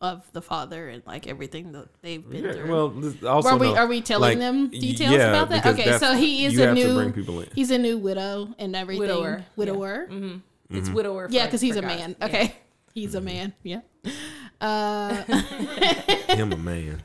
of 0.00 0.30
the 0.32 0.42
father 0.42 0.88
and 0.88 1.02
like 1.06 1.26
everything 1.26 1.72
that 1.72 1.88
they've 2.02 2.28
been 2.28 2.44
Yeah, 2.44 2.52
through. 2.52 2.70
well, 2.70 3.28
also 3.34 3.48
are 3.50 3.56
we 3.58 3.66
know- 3.68 3.76
are 3.76 3.86
we 3.86 4.00
telling 4.02 4.30
like, 4.30 4.38
them 4.38 4.68
details 4.68 5.12
yeah, 5.14 5.28
about 5.30 5.48
that? 5.50 5.66
Okay, 5.66 5.96
so 5.98 6.14
he 6.14 6.44
is 6.44 6.54
you 6.54 6.62
a 6.62 6.66
have 6.66 6.74
new 6.74 6.86
to 6.88 6.94
bring 6.94 7.12
people 7.12 7.40
in. 7.40 7.48
he's 7.54 7.70
a 7.70 7.78
new 7.78 7.96
widow 7.98 8.54
and 8.58 8.76
everything. 8.76 9.00
Widower. 9.00 9.44
Widower. 9.56 10.06
Mm-hmm. 10.10 10.76
It's 10.76 10.90
widower. 10.90 11.28
Yeah, 11.30 11.46
because 11.46 11.60
he's 11.60 11.74
for 11.74 11.78
a 11.78 11.82
guys. 11.82 11.98
man. 11.98 12.16
Yeah. 12.18 12.26
Okay. 12.26 12.54
He's 12.92 13.14
a 13.14 13.20
man. 13.20 13.52
Yeah. 13.62 13.80
Uh 14.58 15.22
Him 16.28 16.50
a 16.50 16.56
man. 16.56 17.02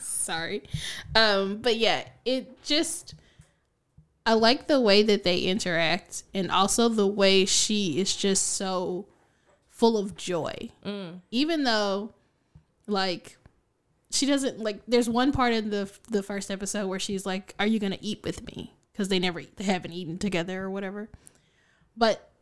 sorry 0.00 0.62
um 1.14 1.58
but 1.58 1.76
yeah 1.76 2.04
it 2.24 2.62
just 2.64 3.14
i 4.24 4.32
like 4.32 4.66
the 4.66 4.80
way 4.80 5.02
that 5.02 5.24
they 5.24 5.40
interact 5.40 6.22
and 6.32 6.50
also 6.50 6.88
the 6.88 7.06
way 7.06 7.44
she 7.44 8.00
is 8.00 8.16
just 8.16 8.54
so 8.54 9.04
full 9.76 9.98
of 9.98 10.16
joy 10.16 10.70
mm. 10.84 11.20
even 11.30 11.64
though 11.64 12.12
like 12.86 13.36
she 14.10 14.24
doesn't 14.24 14.58
like 14.58 14.80
there's 14.88 15.08
one 15.08 15.32
part 15.32 15.52
in 15.52 15.70
the 15.70 15.90
the 16.08 16.22
first 16.22 16.50
episode 16.50 16.86
where 16.86 16.98
she's 16.98 17.26
like 17.26 17.54
are 17.58 17.66
you 17.66 17.78
gonna 17.78 17.98
eat 18.00 18.20
with 18.24 18.46
me 18.46 18.74
because 18.92 19.08
they 19.08 19.18
never 19.18 19.42
they 19.56 19.64
haven't 19.64 19.92
eaten 19.92 20.18
together 20.18 20.62
or 20.62 20.70
whatever 20.70 21.10
but 21.96 22.32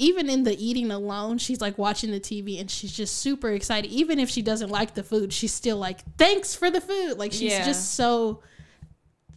even 0.00 0.30
in 0.30 0.44
the 0.44 0.56
eating 0.64 0.92
alone, 0.92 1.38
she's 1.38 1.60
like 1.60 1.76
watching 1.76 2.12
the 2.12 2.20
TV 2.20 2.60
and 2.60 2.70
she's 2.70 2.92
just 2.92 3.18
super 3.18 3.50
excited. 3.50 3.90
Even 3.90 4.20
if 4.20 4.30
she 4.30 4.42
doesn't 4.42 4.70
like 4.70 4.94
the 4.94 5.02
food, 5.02 5.32
she's 5.32 5.52
still 5.52 5.76
like, 5.76 6.00
thanks 6.16 6.54
for 6.54 6.70
the 6.70 6.80
food. 6.80 7.18
Like 7.18 7.32
she's 7.32 7.50
Yeah. 7.50 7.64
just 7.64 7.96
so 7.96 8.40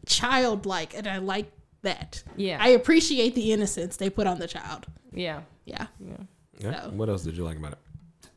childlike. 0.05 0.95
And 0.95 1.07
I 1.07 1.17
like 1.17 1.51
that. 1.81 2.23
Yeah. 2.37 2.57
I 2.61 2.69
appreciate 2.69 3.33
the 3.33 3.51
innocence 3.51 3.97
they 3.97 4.11
put 4.11 4.27
on 4.27 4.37
the 4.37 4.47
child. 4.47 4.85
Yeah. 5.11 5.41
Yeah. 5.65 5.87
Yeah. 5.99 6.17
So- 6.61 6.91
What 6.93 7.09
else 7.09 7.23
did 7.23 7.35
you 7.37 7.43
like 7.43 7.57
about 7.57 7.73
it? 7.73 7.79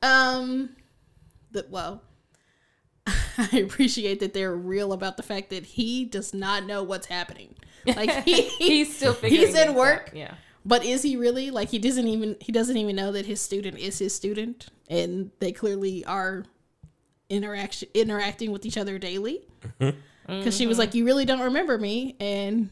Um, 0.02 0.70
the, 1.52 1.66
well, 1.70 2.02
I 3.06 3.58
appreciate 3.64 4.20
that 4.20 4.34
they're 4.34 4.54
real 4.56 4.92
about 4.92 5.16
the 5.16 5.22
fact 5.22 5.50
that 5.50 5.64
he 5.64 6.04
does 6.04 6.32
not 6.34 6.64
know 6.66 6.82
what's 6.82 7.06
happening. 7.06 7.54
Like 7.86 8.10
he, 8.24 8.42
He's 8.48 8.94
still 8.96 9.12
figuring. 9.14 9.46
He's 9.46 9.54
in 9.56 9.74
work. 9.74 10.08
out. 10.08 10.16
Yeah. 10.16 10.34
But 10.66 10.84
is 10.84 11.02
he 11.02 11.16
really 11.16 11.50
like 11.50 11.68
he 11.68 11.78
doesn't 11.78 12.06
even 12.08 12.36
he 12.40 12.50
doesn't 12.52 12.76
even 12.76 12.96
know 12.96 13.12
that 13.12 13.26
his 13.26 13.38
student 13.40 13.78
is 13.78 13.98
his 13.98 14.14
student 14.14 14.68
and 14.88 15.30
they 15.38 15.52
clearly 15.52 16.04
are 16.06 16.44
interaction 17.28 17.88
interacting 17.92 18.50
with 18.50 18.64
each 18.64 18.78
other 18.78 18.98
daily? 18.98 19.42
Because 20.26 20.56
she 20.56 20.66
was 20.66 20.78
like, 20.78 20.94
"You 20.94 21.04
really 21.04 21.26
don't 21.26 21.40
remember 21.42 21.76
me," 21.76 22.16
and 22.18 22.70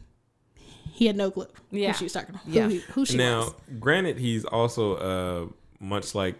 he 0.93 1.07
had 1.07 1.15
no 1.17 1.31
clue 1.31 1.47
Yeah. 1.71 1.91
who 1.91 1.97
she 1.97 2.03
was 2.05 2.13
talking, 2.13 2.35
who, 2.35 2.51
Yeah. 2.51 2.69
he- 2.69 2.77
who 2.93 3.05
she 3.05 3.17
now, 3.17 3.39
was. 3.45 3.53
granted, 3.79 4.17
he's 4.19 4.45
also 4.45 4.95
uh 4.95 5.47
much 5.79 6.13
like 6.15 6.35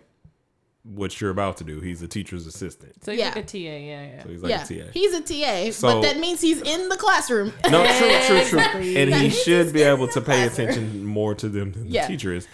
what 0.84 1.20
you're 1.22 1.30
about 1.32 1.56
to 1.58 1.64
do. 1.64 1.80
He's 1.80 2.02
a 2.02 2.08
teacher's 2.10 2.46
assistant. 2.46 3.04
So 3.06 3.12
he's 3.12 3.20
Yeah. 3.22 3.28
like 3.30 3.38
a 3.38 3.44
TA, 3.44 3.58
yeah, 3.58 4.04
yeah. 4.04 4.24
So 4.24 4.30
he's 4.30 4.42
like 4.44 4.50
yeah, 4.50 4.64
a 4.64 4.68
TA. 4.68 4.92
he's 4.94 5.14
a 5.14 5.22
TA, 5.22 5.72
So- 5.72 5.88
but 5.88 6.02
that 6.02 6.20
means 6.20 6.42
he's 6.42 6.62
in 6.62 6.90
the 6.90 6.98
classroom. 6.98 7.54
No, 7.72 7.86
true, 7.86 8.10
true, 8.10 8.20
true. 8.28 8.38
Exactly. 8.60 8.98
And 8.98 9.14
That 9.14 9.22
he 9.22 9.30
should 9.30 9.72
be 9.72 9.82
able 9.82 10.08
to 10.10 10.20
pay 10.22 10.46
classroom. 10.48 10.70
attention 10.70 11.06
more 11.06 11.36
to 11.36 11.48
them 11.48 11.72
than 11.72 11.88
Yeah. 11.90 12.02
the 12.06 12.08
teacher 12.14 12.34
is. 12.34 12.48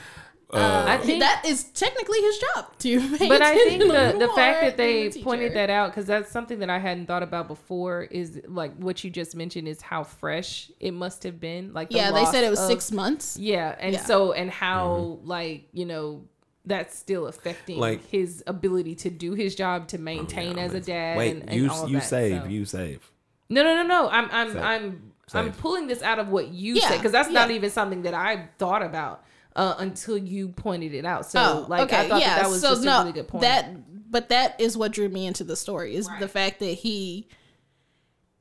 Uh, 0.51 0.85
I 0.87 0.95
uh, 0.95 1.01
think 1.01 1.19
that 1.19 1.43
is 1.45 1.65
technically 1.65 2.19
his 2.21 2.39
job 2.39 2.77
to. 2.79 2.99
Pay 3.17 3.27
but 3.27 3.41
I 3.41 3.53
think 3.53 3.83
the, 3.83 4.15
the 4.17 4.29
fact 4.29 4.61
that 4.61 4.77
they 4.77 5.09
pointed 5.21 5.53
that 5.53 5.69
out 5.69 5.91
because 5.91 6.07
that's 6.07 6.31
something 6.31 6.57
that 6.59 6.71
I 6.71 6.79
hadn't 6.79 7.05
thought 7.05 7.21
about 7.21 7.47
before 7.47 8.03
is 8.03 8.41
like 8.47 8.75
what 8.77 9.03
you 9.03 9.11
just 9.11 9.35
mentioned 9.35 9.67
is 9.67 9.79
how 9.79 10.03
fresh 10.03 10.71
it 10.79 10.91
must 10.91 11.21
have 11.23 11.39
been. 11.39 11.71
Like 11.73 11.89
the 11.89 11.97
Yeah, 11.97 12.11
they 12.11 12.25
said 12.25 12.43
it 12.43 12.49
was 12.49 12.59
of- 12.59 12.67
six 12.67 12.91
months. 12.91 13.37
Yeah, 13.37 13.75
and 13.79 13.93
Yeah. 13.93 14.03
so 14.05 14.31
and 14.31 14.49
how 14.49 15.17
mm-hmm. 15.19 15.27
like 15.27 15.67
you 15.71 15.85
know 15.85 16.23
that's 16.65 16.97
still 16.97 17.27
affecting 17.27 17.77
Like- 17.77 18.07
his 18.07 18.43
ability 18.47 18.95
to 18.95 19.11
do 19.11 19.33
his 19.33 19.53
job 19.53 19.87
to 19.89 19.99
maintain 19.99 20.57
as 20.57 20.73
a 20.73 20.81
dad. 20.81 21.17
Wait, 21.19 21.35
and, 21.35 21.49
and 21.49 21.61
you 21.61 21.69
all 21.69 21.87
you 21.87 21.99
that, 21.99 22.05
save, 22.05 22.41
so. 22.41 22.47
you 22.47 22.65
save. 22.65 23.11
No, 23.49 23.61
no, 23.61 23.75
no, 23.75 23.83
no. 23.83 24.09
I'm 24.09 24.27
I'm 24.31 24.53
Save. 24.53 24.63
I'm 24.63 25.11
I'm 25.31 25.51
pulling 25.53 25.85
this 25.85 26.01
out 26.01 26.17
of 26.17 26.29
what 26.29 26.47
you 26.47 26.73
Yeah, 26.73 26.87
said 26.87 26.97
because 26.97 27.11
that's 27.11 27.29
not 27.29 27.51
even 27.51 27.69
something 27.69 28.01
that 28.01 28.15
I 28.15 28.49
thought 28.57 28.81
about 28.81 29.23
uh, 29.59 29.75
until 29.79 30.17
you 30.17 30.49
pointed 30.49 30.93
it 30.93 31.05
out. 31.05 31.25
So 31.29 31.39
Oh, 31.39 31.65
like 31.67 31.91
I 31.93 32.07
thought 32.07 32.21
that, 32.21 32.41
that 32.43 32.49
was 32.49 32.61
just 32.61 32.83
a 32.85 32.89
really 32.89 33.11
good 33.11 33.27
point. 33.27 33.41
That, 33.41 34.11
but 34.11 34.29
that 34.29 34.59
is 34.59 34.77
what 34.77 34.91
drew 34.91 35.09
me 35.09 35.27
into 35.27 35.43
the 35.43 35.55
story 35.55 35.95
is 35.95 36.09
the 36.19 36.27
fact 36.27 36.59
that 36.59 36.65
he 36.75 37.27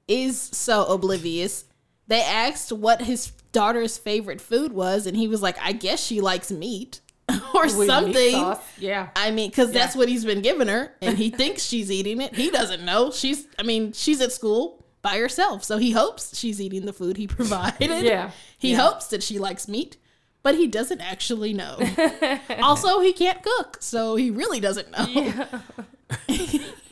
is 0.06 0.40
so 0.40 0.84
oblivious. 0.86 1.64
They 2.06 2.22
asked 2.22 2.72
what 2.72 3.02
his 3.02 3.32
daughter's 3.52 3.98
favorite 3.98 4.40
food 4.40 4.72
was, 4.72 5.06
and 5.06 5.16
he 5.16 5.28
was 5.28 5.42
like, 5.42 5.56
"I 5.62 5.72
guess 5.72 6.02
she 6.02 6.20
likes 6.20 6.50
meat 6.50 7.00
or 7.54 7.62
With 7.64 7.86
something." 7.86 8.32
sauce. 8.32 8.62
Yeah. 8.78 9.08
I 9.14 9.30
mean, 9.30 9.50
because 9.50 9.72
that's 9.72 9.94
what 9.94 10.08
he's 10.08 10.24
been 10.24 10.40
giving 10.40 10.68
her, 10.68 10.94
and 11.02 11.18
he 11.18 11.30
thinks 11.30 11.64
she's 11.64 11.90
eating 11.90 12.20
it. 12.22 12.34
He 12.34 12.50
doesn't 12.50 12.84
know. 12.84 13.10
She's, 13.10 13.46
I 13.58 13.62
mean, 13.62 13.92
she's 13.92 14.20
at 14.22 14.32
school 14.32 14.86
by 15.02 15.18
herself, 15.18 15.64
so 15.64 15.76
he 15.78 15.90
hopes 15.90 16.36
she's 16.38 16.60
eating 16.60 16.86
the 16.86 16.92
food 16.94 17.16
he 17.18 17.26
provided. 17.38 18.04
Yeah. 18.04 18.30
He 18.58 18.70
Yeah. 18.72 18.78
hopes 18.88 19.08
that 19.08 19.22
she 19.22 19.38
likes 19.38 19.68
meat, 19.68 19.98
but 20.42 20.54
he 20.54 20.66
doesn't 20.66 21.00
actually 21.00 21.52
know. 21.52 21.78
also, 22.62 23.00
he 23.00 23.12
can't 23.12 23.42
cook, 23.42 23.78
so 23.80 24.16
he 24.16 24.30
really 24.30 24.60
doesn't 24.60 24.90
know. 24.90 25.46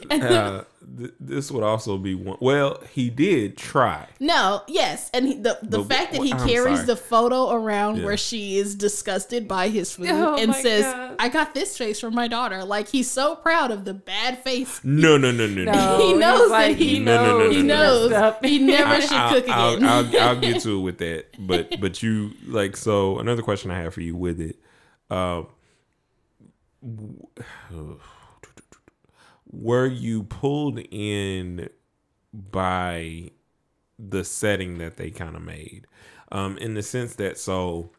Uh, 0.08 0.62
th- 0.96 1.12
this 1.20 1.50
would 1.50 1.62
also 1.62 1.98
be 1.98 2.14
one. 2.14 2.38
Well, 2.40 2.80
he 2.92 3.10
did 3.10 3.56
try. 3.56 4.06
No, 4.20 4.62
yes, 4.68 5.10
and 5.12 5.26
he, 5.26 5.34
the 5.34 5.58
the 5.62 5.78
But- 5.78 5.88
fact 5.88 6.12
that 6.14 6.22
he 6.22 6.32
I'm 6.32 6.46
carries 6.48 6.76
sorry. 6.78 6.86
the 6.86 6.96
photo 6.96 7.52
around 7.52 7.96
Yeah. 7.98 8.04
where 8.04 8.16
she 8.16 8.58
is 8.58 8.74
disgusted 8.74 9.46
by 9.48 9.68
his 9.68 9.94
food 9.94 10.08
Oh 10.10 10.36
and 10.36 10.54
says, 10.54 10.84
God. 10.84 11.16
"I 11.18 11.28
got 11.28 11.54
this 11.54 11.76
face 11.78 12.00
from 12.00 12.14
my 12.14 12.28
daughter." 12.28 12.64
Like 12.64 12.88
he's 12.88 13.10
so 13.10 13.36
proud 13.36 13.70
of 13.70 13.84
the 13.84 13.94
bad 13.94 14.42
face 14.42 14.80
No, 14.84 15.16
no, 15.16 15.30
no, 15.32 15.46
no, 15.46 15.64
no. 15.64 15.72
No, 15.72 15.98
He 15.98 16.08
he's 16.10 16.18
knows 16.18 16.40
that 16.40 16.48
like, 16.50 16.76
he- 16.76 16.88
he 16.96 16.98
No, 17.00 17.16
no, 17.16 17.26
no, 17.26 17.38
knows 17.38 17.50
no, 17.52 17.56
he 17.56 17.62
knows 17.62 18.34
he 18.42 18.58
never 18.58 18.90
I- 18.94 19.00
should 19.00 19.12
I'll, 19.12 19.34
cook 19.34 19.48
I'll, 19.50 19.74
again. 19.74 19.88
I'll, 19.88 20.20
I'll 20.28 20.40
get 20.40 20.60
to 20.62 20.78
it 20.78 20.82
with 20.82 20.98
that, 20.98 21.26
but 21.38 21.80
but 21.80 22.02
you 22.02 22.32
like 22.46 22.76
so. 22.76 23.18
Another 23.18 23.42
question 23.42 23.70
I 23.70 23.78
have 23.80 23.94
for 23.94 24.00
you 24.00 24.16
with 24.16 24.40
it, 24.40 24.56
um, 25.10 25.46
w- 26.82 27.26
were 29.50 29.86
you 29.86 30.24
pulled 30.24 30.78
in 30.90 31.68
by 32.32 33.30
the 33.98 34.24
setting 34.24 34.78
that 34.78 34.96
they 34.96 35.10
kind 35.10 35.36
of 35.36 35.42
made, 35.42 35.86
um, 36.32 36.58
in 36.58 36.74
the 36.74 36.82
sense 36.82 37.14
that 37.16 37.38
so 37.38 37.90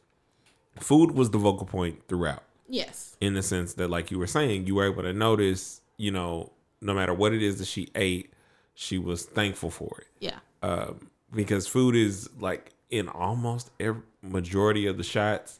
food 0.79 1.11
was 1.11 1.31
the 1.31 1.37
vocal 1.37 1.65
point 1.65 2.07
throughout. 2.07 2.43
Yes, 2.69 3.15
in 3.21 3.33
the 3.33 3.43
sense 3.43 3.73
that 3.75 3.89
like 3.89 4.11
you 4.11 4.19
were 4.19 4.27
saying 4.27 4.67
you 4.67 4.75
were 4.75 4.85
able 4.85 5.03
to 5.03 5.13
notice 5.13 5.81
you 5.97 6.11
know 6.11 6.51
no 6.81 6.93
matter 6.93 7.13
what 7.13 7.33
it 7.33 7.41
is 7.41 7.59
that 7.59 7.67
she 7.67 7.87
ate 7.95 8.33
she 8.75 8.97
was 8.97 9.23
thankful 9.23 9.71
for 9.71 10.01
it. 10.01 10.07
Yeah, 10.19 10.39
um, 10.61 11.09
because 11.33 11.65
food 11.67 11.95
is 11.95 12.29
like 12.39 12.73
in 12.89 13.07
almost 13.07 13.71
every 13.79 14.01
majority 14.21 14.85
of 14.87 14.97
the 14.97 15.03
shots 15.03 15.59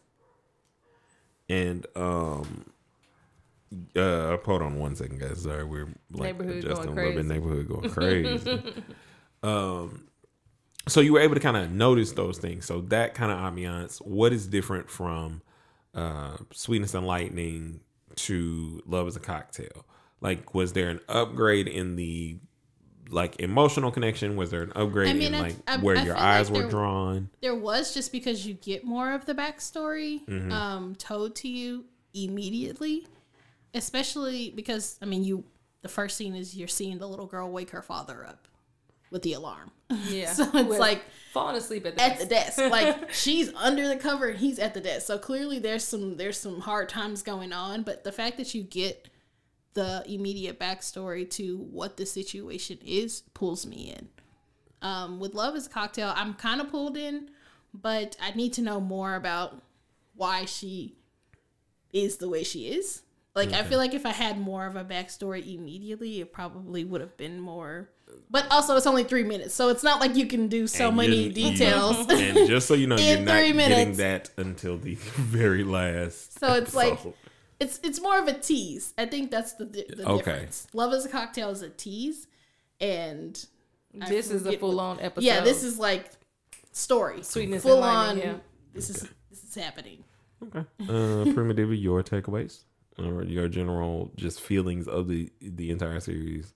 and 1.50 1.86
um 1.96 2.66
uh 3.96 4.38
hold 4.46 4.62
on 4.62 4.80
one 4.80 4.96
second 4.96 5.20
guys. 5.20 5.42
Sorry 5.44 5.64
we're 5.64 5.88
like 6.12 6.38
Neighborhood 6.38 6.64
adjusting 6.64 6.96
going 6.96 6.98
a 6.98 7.02
little 7.10 7.24
bit. 7.24 7.26
neighborhood 7.26 7.68
going 7.68 7.90
crazy. 7.90 8.74
Um 9.44 10.04
so 10.88 11.02
you 11.02 11.12
were 11.14 11.20
able 11.20 11.34
to 11.36 11.42
kind 11.42 11.58
of 11.58 11.72
notice 11.72 12.14
those 12.14 12.38
things. 12.38 12.66
So 12.66 12.82
that 12.82 13.14
kind 13.14 13.32
of 13.32 13.38
ambiance 13.40 13.98
what 14.06 14.32
is 14.34 14.48
different 14.48 14.90
from 14.90 15.42
uh 15.94 16.38
sweetness 16.54 16.94
and 16.94 17.06
lightning 17.06 17.82
to 18.16 18.82
love 18.86 19.08
is 19.08 19.16
a 19.16 19.20
cocktail? 19.20 19.86
Like 20.22 20.54
was 20.54 20.74
there 20.74 20.90
an 20.90 21.00
upgrade 21.10 21.68
in 21.68 21.96
the 21.98 22.38
like 23.10 23.40
emotional 23.40 23.92
connection? 23.92 24.36
Was 24.38 24.50
there 24.52 24.64
an 24.64 24.72
upgrade 24.76 25.10
I 25.10 25.14
mean, 25.14 25.34
in 25.34 25.36
I- 25.36 25.40
like 25.42 25.56
I- 25.68 25.78
where 25.78 25.98
I 25.98 26.04
your 26.04 26.16
feel 26.16 26.24
like 26.24 26.34
eyes 26.40 26.52
were 26.52 26.60
there- 26.60 26.70
drawn? 26.70 27.30
there 27.42 27.56
was 27.56 27.94
just 27.94 28.12
because 28.12 28.46
you 28.46 28.54
get 28.54 28.84
more 28.86 29.12
of 29.14 29.26
the 29.26 29.34
backstory 29.34 30.26
Mm-hmm. 30.26 30.52
um, 30.52 30.96
told 30.96 31.36
to 31.38 31.48
you 31.50 31.86
immediately, 32.14 33.06
especially 33.74 34.52
because 34.56 34.98
I 35.02 35.06
mean, 35.06 35.24
you 35.24 35.44
the 35.82 35.90
first 35.90 36.18
scene 36.18 36.36
is 36.36 36.56
you're 36.56 36.68
seeing 36.68 36.98
the 36.98 37.08
little 37.08 37.28
girl 37.28 37.52
wake 37.52 37.70
her 37.72 37.82
father 37.82 38.26
up 38.26 38.48
with 39.12 39.22
the 39.22 39.34
alarm. 39.34 39.72
Yeah. 40.10 40.34
So 40.34 40.44
it's 40.44 40.68
With 40.68 40.80
like 40.80 41.02
falling 41.32 41.56
asleep 41.56 41.86
at 41.86 41.96
the 41.96 42.04
at 42.04 42.20
the 42.20 42.26
desk. 42.26 42.58
desk. 42.58 42.72
Like 42.72 43.12
she's 43.14 43.54
under 43.54 43.88
the 43.88 43.96
cover 43.96 44.28
and 44.28 44.38
he's 44.38 44.60
at 44.60 44.74
the 44.74 44.82
desk. 44.82 45.08
So 45.08 45.18
clearly 45.18 45.60
there's 45.60 45.84
some 45.84 46.18
there's 46.18 46.38
some 46.38 46.60
hard 46.60 46.90
times 46.90 47.24
going 47.24 47.54
on. 47.54 47.84
But 47.84 48.04
the 48.04 48.12
fact 48.12 48.36
that 48.38 48.54
you 48.54 48.64
get 48.64 49.08
the 49.76 50.04
immediate 50.08 50.60
backstory 50.60 51.30
to 51.30 51.58
what 51.58 51.96
the 51.98 52.06
situation 52.06 52.80
is 52.86 53.22
pulls 53.34 53.66
me 53.66 53.96
in. 53.98 54.10
Um, 54.82 55.20
with 55.20 55.34
Love 55.36 55.56
is 55.56 55.68
a 55.68 55.70
Cocktail, 55.70 56.12
I'm 56.16 56.34
kind 56.34 56.60
of 56.62 56.70
pulled 56.70 56.98
in, 56.98 57.30
but 57.74 58.18
I 58.22 58.32
need 58.32 58.54
to 58.54 58.62
know 58.62 58.80
more 58.80 59.16
about 59.16 59.62
why 60.16 60.46
she 60.46 60.96
is 61.94 62.18
the 62.18 62.28
way 62.28 62.44
she 62.44 62.68
is. 62.68 63.04
Like 63.38 63.54
I 63.54 63.64
feel 63.64 63.78
like 63.78 63.94
if 63.94 64.06
I 64.06 64.12
had 64.12 64.38
more 64.40 64.66
of 64.66 64.76
a 64.76 64.84
backstory 64.84 65.56
immediately, 65.56 66.20
it 66.20 66.34
probably 66.34 66.84
would 66.84 67.00
have 67.02 67.16
been 67.16 67.40
more. 67.40 67.90
But 68.30 68.48
also, 68.52 68.76
it's 68.78 68.88
only 68.88 69.04
three 69.04 69.24
minutes, 69.24 69.54
so 69.54 69.70
it's 69.70 69.84
not 69.84 70.00
like 70.02 70.16
you 70.16 70.26
can 70.28 70.48
do 70.48 70.66
so 70.68 70.88
And 70.88 70.98
many 70.98 71.24
you- 71.24 71.32
details. 71.34 71.98
and 72.10 72.48
just 72.48 72.68
so 72.68 72.74
you 72.74 72.88
know 72.88 72.96
In 72.98 73.02
you're 73.06 73.20
not 73.26 73.38
three 73.40 73.54
getting 73.54 73.94
that 73.98 74.30
until 74.38 74.78
the 74.78 74.96
very 75.16 75.64
last 75.64 76.40
So 76.40 76.54
it's 76.56 76.74
like 76.74 76.98
it's 77.60 77.80
it's 77.84 78.02
more 78.02 78.18
of 78.20 78.28
a 78.28 78.34
tease. 78.34 78.94
I 78.98 79.06
think 79.06 79.30
that's 79.32 79.54
the, 79.54 79.66
the 79.66 80.04
Okay. 80.08 80.32
difference. 80.32 80.68
Love 80.74 80.94
is 80.94 81.06
a 81.06 81.10
cocktail 81.10 81.50
is 81.50 81.62
a 81.62 81.70
tease, 81.70 82.28
and 82.82 83.46
I 84.02 84.08
This 84.10 84.32
is 84.32 84.46
a 84.46 84.58
full 84.58 84.80
on 84.80 85.00
episode. 85.00 85.26
Yeah, 85.26 85.42
this 85.42 85.64
is 85.64 85.78
like 85.78 86.10
story. 86.72 87.24
Sweetness 87.24 87.64
full 87.64 87.84
on. 87.84 88.18
yeah. 88.18 88.36
This 88.74 88.90
is 88.90 89.08
this 89.30 89.44
is 89.44 89.56
happening. 89.56 90.04
Okay. 90.44 90.60
Uh, 90.82 91.34
Primitive, 91.34 91.74
your 91.74 92.04
takeaways 92.04 92.64
or 92.98 93.24
your 93.24 93.48
general 93.48 94.12
just 94.16 94.42
feelings 94.42 94.88
of 94.88 95.08
the 95.08 95.32
the 95.42 95.72
entire 95.72 96.00
series 96.00 96.54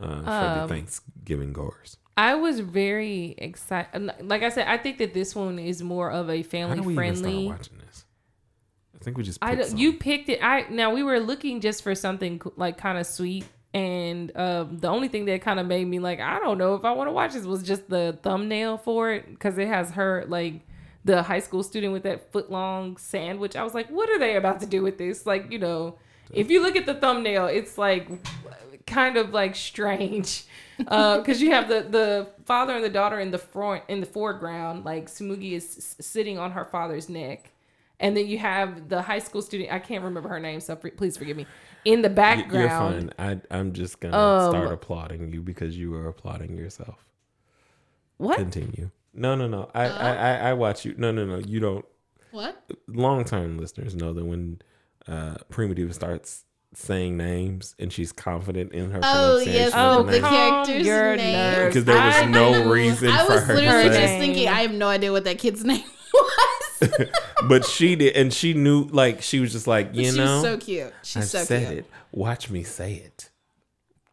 uh, 0.00 0.22
for 0.22 0.30
Um, 0.30 0.68
the 0.68 0.74
Thanksgiving 0.74 1.52
goers. 1.52 1.96
I 2.16 2.34
was 2.34 2.60
very 2.60 3.34
excited. 3.38 4.10
Like 4.22 4.42
I 4.42 4.48
said, 4.48 4.66
I 4.66 4.76
think 4.76 4.98
that 4.98 5.14
this 5.14 5.36
one 5.36 5.58
is 5.58 5.82
more 5.82 6.10
of 6.10 6.28
a 6.28 6.42
family 6.42 6.76
do 6.80 6.82
we 6.82 6.94
even 6.94 7.14
friendly. 7.14 7.46
watching 7.46 7.78
this? 7.78 8.04
I 9.00 9.04
think 9.04 9.16
we 9.16 9.22
just 9.22 9.38
I 9.40 9.62
you 9.76 9.92
picked 9.92 10.28
it. 10.28 10.42
I 10.42 10.66
now 10.68 10.92
we 10.92 11.02
were 11.04 11.20
looking 11.20 11.60
just 11.60 11.82
for 11.84 11.94
something 11.94 12.42
like 12.56 12.76
kind 12.76 12.98
of 12.98 13.06
sweet, 13.06 13.44
and 13.72 14.36
um, 14.36 14.78
the 14.78 14.88
only 14.88 15.06
thing 15.06 15.26
that 15.26 15.40
kind 15.42 15.60
of 15.60 15.66
made 15.66 15.86
me 15.86 16.00
like 16.00 16.18
I 16.18 16.40
don't 16.40 16.58
know 16.58 16.74
if 16.74 16.84
I 16.84 16.90
want 16.90 17.08
to 17.08 17.12
watch 17.12 17.34
this 17.34 17.44
was 17.44 17.62
just 17.62 17.88
the 17.88 18.18
thumbnail 18.22 18.78
for 18.78 19.12
it 19.12 19.30
because 19.30 19.56
it 19.56 19.68
has 19.68 19.92
her 19.92 20.24
like 20.26 20.66
the 21.04 21.22
high 21.22 21.40
school 21.40 21.62
student 21.62 21.92
with 21.92 22.02
that 22.02 22.32
foot 22.32 22.50
long 22.50 22.96
sandwich. 22.96 23.56
I 23.56 23.62
was 23.64 23.74
like, 23.74 23.88
what 23.88 24.08
are 24.10 24.18
they 24.18 24.36
about 24.36 24.60
to 24.60 24.66
do 24.66 24.82
with 24.82 24.98
this? 24.98 25.26
Like 25.26 25.50
you 25.50 25.58
know, 25.58 25.98
if 26.32 26.50
you 26.50 26.62
look 26.62 26.76
at 26.76 26.86
the 26.86 26.94
thumbnail, 26.94 27.46
it's 27.46 27.78
like 27.78 28.08
kind 28.86 29.16
of 29.18 29.34
like 29.34 29.54
strange 29.54 30.44
because 30.78 31.42
you 31.42 31.50
have 31.50 31.68
the 31.68 31.82
the 31.82 32.26
father 32.46 32.74
and 32.74 32.82
the 32.84 32.88
daughter 32.88 33.20
in 33.20 33.30
the 33.30 33.38
front 33.38 33.82
in 33.88 34.00
the 34.00 34.06
foreground 34.06 34.84
like 34.84 35.08
Tsumugi 35.08 35.52
is 35.52 35.76
s- 36.00 36.06
sitting 36.06 36.38
on 36.38 36.52
her 36.52 36.64
father's 36.64 37.10
neck 37.10 37.50
and 38.00 38.16
then 38.16 38.26
you 38.26 38.38
have 38.38 38.88
the 38.88 39.02
high 39.02 39.18
school 39.18 39.42
student 39.42 39.70
I 39.70 39.78
can't 39.78 40.02
remember 40.02 40.30
her 40.30 40.40
name 40.40 40.60
so 40.60 40.74
please 40.74 41.18
forgive 41.18 41.36
me 41.36 41.44
in 41.84 42.00
the 42.00 42.08
background 42.08 42.50
You're 42.54 42.68
fine. 42.70 43.42
I, 43.50 43.54
I'm 43.54 43.72
just 43.74 44.00
gonna 44.00 44.16
Um, 44.16 44.50
start 44.52 44.72
applauding 44.72 45.30
you 45.34 45.42
because 45.42 45.76
you 45.76 45.94
are 45.94 46.08
applauding 46.08 46.56
yourself. 46.56 47.04
what 48.16 48.38
Continue. 48.38 48.90
No, 49.14 49.34
no, 49.34 49.48
no. 49.48 49.70
I, 49.74 49.84
I, 49.86 50.12
I, 50.14 50.34
I 50.50 50.52
watch 50.54 50.84
you. 50.84 50.94
No, 50.96 51.10
no, 51.10 51.24
no. 51.24 51.38
You 51.38 51.60
don't. 51.60 51.84
What? 52.30 52.62
Long 52.86 53.24
term 53.24 53.58
listeners 53.58 53.94
know 53.94 54.12
that 54.12 54.24
when 54.24 54.60
uh, 55.06 55.36
Primitive 55.48 55.94
starts 55.94 56.44
saying 56.74 57.16
names 57.16 57.74
and 57.78 57.90
she's 57.92 58.12
confident 58.12 58.72
in 58.72 58.90
her 58.90 59.00
Oh, 59.02 59.38
pronunciation 59.40 59.52
yes, 59.54 59.72
of 59.72 59.96
oh 59.98 60.02
the 60.02 60.12
the 60.12 60.28
character's 60.28 60.86
your 60.86 61.16
name. 61.16 61.66
because 61.68 61.84
there 61.86 61.96
was 61.96 62.14
I 62.14 62.24
no 62.26 62.64
knew- 62.64 62.72
reason 62.72 63.08
I 63.08 63.24
was 63.26 63.48
literally 63.48 63.84
to 63.84 63.88
just 63.88 63.98
say. 63.98 64.18
thinking. 64.18 64.48
I 64.48 64.60
have 64.62 64.72
no 64.72 64.88
idea 64.88 65.10
what 65.10 65.24
that 65.24 65.38
kid's 65.38 65.64
name 65.72 65.82
was. 66.12 66.90
but 67.48 67.64
she 67.64 67.96
did, 67.96 68.14
and 68.14 68.32
she 68.32 68.52
knew. 68.54 68.84
Like 68.84 69.22
she 69.22 69.40
was 69.40 69.50
just 69.52 69.66
like, 69.66 69.94
you 69.94 70.04
She's 70.04 70.16
know, 70.16 70.42
so 70.42 70.58
cute. 70.58 70.92
She's 71.02 71.16
I 71.34 71.38
so 71.40 71.44
said 71.44 71.66
cute. 71.68 71.78
it. 71.80 71.90
Watch 72.12 72.50
me 72.50 72.62
say 72.62 72.94
it. 72.94 73.30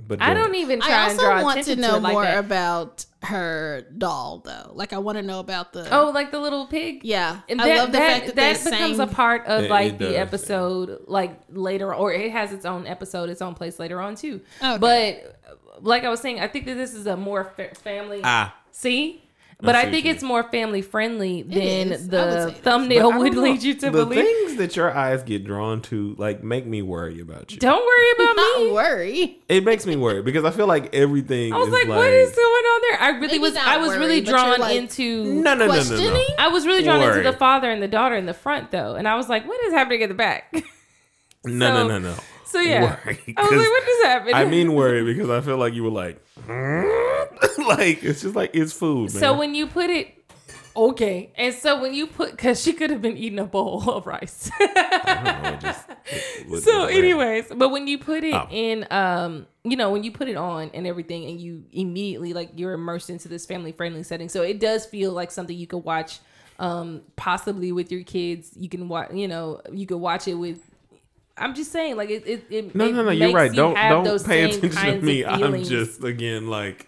But 0.07 0.21
I 0.21 0.33
don't 0.33 0.55
even 0.55 0.81
try 0.81 0.91
I 0.93 1.03
and 1.09 1.11
also 1.13 1.21
draw 1.23 1.41
want 1.43 1.63
to 1.65 1.75
know 1.75 1.95
it 1.95 2.01
like 2.03 2.13
more 2.13 2.23
that. 2.23 2.37
about 2.43 3.05
her 3.23 3.87
doll, 3.97 4.39
though. 4.45 4.71
Like, 4.73 4.93
I 4.93 4.99
want 4.99 5.17
to 5.17 5.23
know 5.23 5.39
about 5.39 5.73
the. 5.73 5.87
Oh, 5.95 6.11
like 6.11 6.31
the 6.31 6.39
little 6.39 6.67
pig. 6.67 7.03
yeah. 7.03 7.41
And 7.49 7.59
I 7.61 7.67
that, 7.69 7.77
love 7.77 7.91
the 7.91 7.97
that, 7.97 8.11
fact 8.11 8.25
that, 8.27 8.35
that 8.35 8.63
they 8.63 8.69
becomes 8.71 8.97
sang- 8.97 9.09
a 9.09 9.11
part 9.11 9.45
of 9.47 9.63
It- 9.63 9.69
like 9.71 9.93
it 9.93 9.97
the 9.99 10.05
does, 10.05 10.13
yeah. 10.13 10.19
episode, 10.21 10.99
like 11.07 11.39
later, 11.49 11.93
or 11.95 12.13
it 12.13 12.31
has 12.31 12.51
its 12.53 12.65
own 12.65 12.85
episode, 12.85 13.29
its 13.29 13.41
own 13.41 13.55
place 13.55 13.79
later 13.79 13.99
on 13.99 14.15
too. 14.15 14.41
Okay. 14.61 14.77
But 14.77 15.39
like 15.81 16.03
I 16.03 16.09
was 16.09 16.19
saying, 16.19 16.39
I 16.39 16.47
think 16.49 16.65
that 16.65 16.75
this 16.75 16.93
is 16.93 17.07
a 17.07 17.17
more 17.17 17.45
fa- 17.55 17.73
family. 17.75 18.21
Ah, 18.23 18.55
See, 18.71 19.23
but 19.65 19.75
I 19.75 19.89
think 19.91 20.05
it's 20.05 20.23
more 20.23 20.43
family 20.43 20.81
friendly 20.81 21.41
than 21.43 21.57
is. 21.91 22.13
I 22.13 22.45
would 22.45 22.55
the 22.55 22.59
thumbnail 22.61 23.17
would 23.17 23.33
don't 23.33 23.43
lead 23.43 23.63
you 23.63 23.73
to 23.75 23.91
believe. 23.91 24.09
the 24.09 24.15
believe. 24.15 24.25
things 24.47 24.55
that 24.57 24.75
your 24.75 24.91
eyes 24.95 25.23
get 25.23 25.43
drawn 25.43 25.81
to, 25.83 26.15
like, 26.17 26.43
make 26.43 26.65
me 26.65 26.81
worry 26.81 27.19
about 27.19 27.51
you. 27.51 27.57
Don't 27.59 27.85
worry 27.85 28.11
about 28.15 28.35
Don't 28.37 28.65
me. 28.67 28.71
worry. 28.71 29.39
It 29.49 29.63
makes 29.63 29.85
me 29.85 29.95
worry 29.95 30.21
because 30.21 30.45
I 30.45 30.51
feel 30.51 30.67
like 30.67 30.93
everything. 30.95 31.53
I 31.53 31.57
was 31.57 31.67
is 31.67 31.73
like, 31.73 31.87
what 31.87 32.07
is 32.09 32.35
going 32.35 32.41
on 32.41 32.81
there? 32.89 33.01
I 33.01 33.09
really 33.09 33.27
Maybe 33.27 33.39
was. 33.39 33.55
I 33.57 33.77
was 33.77 33.89
worry, 33.89 33.99
really 33.99 34.21
drawn 34.21 34.59
like, 34.59 34.75
into. 34.77 35.25
No, 35.25 35.55
no, 35.55 35.67
no, 35.67 35.83
no, 35.83 35.97
no. 36.13 36.23
I 36.39 36.47
was 36.49 36.65
really 36.65 36.83
drawn 36.83 36.99
Worry. 37.01 37.19
into 37.19 37.31
the 37.31 37.37
father 37.37 37.69
and 37.71 37.81
the 37.81 37.87
daughter 37.87 38.15
in 38.15 38.25
the 38.25 38.33
front 38.33 38.71
though, 38.71 38.95
and 38.95 39.07
I 39.07 39.15
was 39.15 39.27
like, 39.29 39.47
what 39.47 39.59
is 39.65 39.73
happening 39.73 40.03
at 40.03 40.09
the 40.09 40.15
back? 40.15 40.53
No, 41.47 41.67
So- 41.67 41.87
no, 41.87 41.99
no, 41.99 42.09
no. 42.09 42.15
So 42.55 42.61
yeah, 42.61 42.81
Worry, 43.05 43.19
I 43.37 43.41
was 43.41 43.51
like, 43.51 43.69
what 43.69 43.87
is 43.89 44.03
happening? 44.03 44.35
I 44.35 44.45
mean, 44.45 44.73
worry 44.73 45.03
because 45.03 45.29
I 45.29 45.41
feel 45.41 45.57
like 45.57 45.73
you 45.73 45.83
were 45.83 45.89
like, 45.89 46.21
like 47.67 48.03
it's 48.03 48.21
just 48.21 48.35
like 48.35 48.51
it's 48.53 48.73
food, 48.73 49.13
man. 49.13 49.19
So 49.21 49.37
when 49.37 49.55
you 49.55 49.67
put 49.67 49.89
it, 49.89 50.13
okay, 50.75 51.31
and 51.35 51.53
so 51.53 51.81
when 51.81 51.93
you 51.93 52.07
put, 52.07 52.31
because 52.31 52.61
she 52.61 52.73
could 52.73 52.89
have 52.89 53.01
been 53.01 53.17
eating 53.17 53.39
a 53.39 53.45
bowl 53.45 53.89
of 53.89 54.05
rice. 54.07 54.49
Know, 55.05 55.57
just- 55.61 55.85
so, 56.63 56.85
anyways, 56.85 57.45
but 57.55 57.69
when 57.69 57.87
you 57.87 57.97
put 57.97 58.23
it 58.23 58.33
Oh. 58.33 58.47
in, 58.51 58.85
um, 58.91 59.47
you 59.63 59.75
know, 59.77 59.91
when 59.91 60.03
you 60.03 60.11
put 60.11 60.27
it 60.27 60.35
on 60.35 60.69
and 60.73 60.85
everything, 60.85 61.25
and 61.25 61.39
you 61.39 61.63
immediately 61.71 62.33
like 62.33 62.51
you're 62.55 62.73
immersed 62.73 63.09
into 63.09 63.27
this 63.27 63.45
family 63.45 63.71
friendly 63.71 64.03
setting, 64.03 64.29
so 64.29 64.41
it 64.43 64.59
does 64.59 64.85
feel 64.85 65.11
like 65.11 65.31
something 65.31 65.55
you 65.57 65.67
could 65.67 65.83
watch, 65.83 66.19
um, 66.59 67.01
possibly 67.15 67.71
with 67.71 67.91
your 67.91 68.03
kids. 68.03 68.51
You 68.55 68.69
can 68.69 68.87
watch, 68.87 69.11
you 69.13 69.27
know, 69.27 69.61
you 69.71 69.85
could 69.85 69.97
watch 69.97 70.27
it 70.27 70.35
with. 70.35 70.59
I'm 71.37 71.53
just 71.53 71.71
saying, 71.71 71.97
like 71.97 72.09
it. 72.09 72.25
it, 72.25 72.45
it 72.49 72.75
no, 72.75 72.89
no, 72.89 73.03
no. 73.03 73.11
You're 73.11 73.31
right. 73.31 73.51
you 73.51 73.55
Don't 73.55 73.75
don't 73.75 74.25
pay 74.25 74.43
attention 74.43 74.99
to 74.99 75.01
me. 75.01 75.25
I'm 75.25 75.63
just 75.63 76.03
again 76.03 76.47
like 76.47 76.87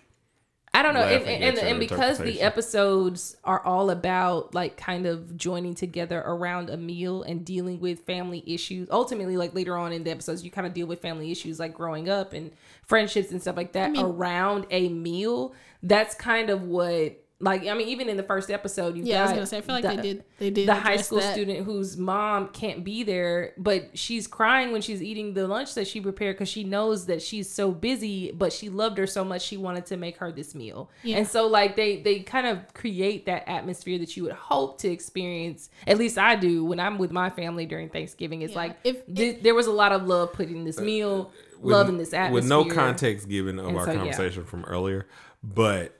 I 0.77 0.83
don't 0.83 0.93
know, 0.93 1.01
and, 1.01 1.25
and, 1.25 1.57
and, 1.57 1.79
because 1.79 2.19
the 2.19 2.39
episodes 2.39 3.35
are 3.43 3.65
all 3.65 3.89
about 3.89 4.53
like 4.53 4.77
kind 4.77 5.07
of 5.07 5.35
joining 5.35 5.73
together 5.73 6.21
around 6.23 6.69
a 6.69 6.77
meal 6.77 7.23
and 7.23 7.43
dealing 7.43 7.79
with 7.79 8.01
family 8.01 8.43
issues. 8.45 8.87
Ultimately, 8.91 9.37
like 9.37 9.55
later 9.55 9.75
on 9.75 9.91
in 9.91 10.03
the 10.03 10.11
episodes, 10.11 10.43
you 10.43 10.51
kind 10.51 10.67
of 10.67 10.75
deal 10.75 10.85
with 10.85 11.01
family 11.01 11.31
issues 11.31 11.59
like 11.59 11.73
growing 11.73 12.09
up 12.09 12.31
and 12.31 12.51
friendships 12.83 13.31
and 13.31 13.41
stuff 13.41 13.57
like 13.57 13.71
that 13.71 13.97
around 13.97 14.67
a 14.69 14.89
meal. 14.89 15.55
That's 15.81 16.13
kind 16.13 16.51
of 16.51 16.61
what, 16.61 17.23
like, 17.39 17.67
I 17.67 17.75
mean, 17.75 17.87
even 17.89 18.09
in 18.09 18.17
the 18.17 18.23
first 18.23 18.49
episode, 18.49 18.97
you 18.97 19.03
Yeah, 19.03 19.19
I 19.19 19.23
was 19.25 19.31
gonna 19.33 19.45
say. 19.45 19.57
I 19.57 19.61
feel 19.61 19.75
like 19.75 19.83
the- 19.83 19.89
they 19.95 20.01
did. 20.01 20.23
They 20.39 20.49
did 20.49 20.67
the 20.67 20.73
high 20.73 20.97
school 20.97 21.19
that. 21.19 21.33
student 21.33 21.65
whose 21.65 21.95
mom 21.95 22.47
can't 22.47 22.83
be 22.83 23.03
there, 23.03 23.53
but 23.57 23.95
she's 23.95 24.25
crying 24.25 24.71
when 24.71 24.81
she's 24.81 25.03
eating 25.03 25.35
the 25.35 25.47
lunch 25.47 25.75
that 25.75 25.85
she 25.87 26.01
prepared 26.01 26.35
because 26.35 26.49
she 26.49 26.63
knows 26.63 27.05
that 27.05 27.21
she's 27.21 27.47
so 27.47 27.71
busy, 27.71 28.31
but 28.31 28.51
she 28.51 28.69
loved 28.69 28.97
her 28.97 29.05
so 29.05 29.23
much 29.23 29.43
she 29.43 29.55
wanted 29.55 29.85
to 29.85 29.97
make 29.97 30.17
her 30.17 30.31
this 30.31 30.55
meal. 30.55 30.89
Yeah. 31.03 31.17
And 31.17 31.27
so 31.27 31.45
like 31.45 31.75
they 31.75 32.01
they 32.01 32.19
kind 32.21 32.47
of 32.47 32.73
create 32.73 33.27
that 33.27 33.47
atmosphere 33.47 33.99
that 33.99 34.17
you 34.17 34.23
would 34.23 34.31
hope 34.33 34.79
to 34.79 34.87
experience. 34.89 35.69
At 35.85 35.99
least 35.99 36.17
I 36.17 36.35
do 36.37 36.65
when 36.65 36.79
I'm 36.79 36.97
with 36.97 37.11
my 37.11 37.29
family 37.29 37.67
during 37.67 37.89
Thanksgiving. 37.89 38.41
It's 38.41 38.53
Yeah. 38.53 38.57
like 38.59 38.77
If- 38.83 39.05
thi- 39.05 39.39
there 39.43 39.53
was 39.53 39.67
a 39.67 39.71
lot 39.71 39.91
of 39.91 40.07
love 40.07 40.33
put 40.33 40.49
in 40.49 40.63
this 40.63 40.79
uh, 40.79 40.81
meal, 40.81 41.31
uh, 41.63 41.67
love 41.67 41.87
in 41.87 41.97
this 41.99 42.13
atmosphere. 42.13 42.33
with 42.33 42.45
no 42.49 42.65
context 42.65 43.29
given 43.29 43.59
of 43.59 43.67
And 43.67 43.77
our 43.77 43.85
so, 43.85 43.91
yeah. 43.91 43.97
conversation 43.99 44.43
from 44.45 44.63
earlier, 44.65 45.07
but 45.43 45.96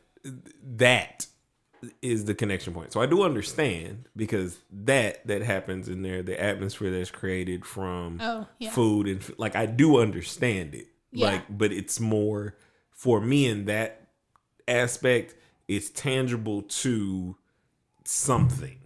that 0.77 1.25
is 2.01 2.25
the 2.25 2.33
connection 2.33 2.73
point. 2.73 2.91
So 2.91 3.01
I 3.01 3.05
do 3.05 3.21
understand 3.23 4.07
because 4.15 4.57
that 4.71 5.25
that 5.27 5.41
happens 5.43 5.87
in 5.87 6.01
there, 6.01 6.23
the 6.23 6.39
atmosphere 6.41 6.91
that's 6.91 7.11
created 7.11 7.65
from 7.65 8.19
Oh, 8.21 8.47
yeah. 8.59 8.71
food 8.71 9.07
and 9.07 9.33
like 9.37 9.55
I 9.55 9.65
do 9.67 9.99
understand 9.99 10.73
it. 10.75 10.87
Yeah. 11.11 11.27
Like, 11.27 11.43
but 11.57 11.71
it's 11.71 11.99
more 11.99 12.55
for 12.91 13.21
me 13.21 13.47
in 13.47 13.65
that 13.65 14.07
aspect. 14.67 15.35
It's 15.67 15.89
tangible 15.89 16.63
to 16.63 17.35
something. 18.05 18.79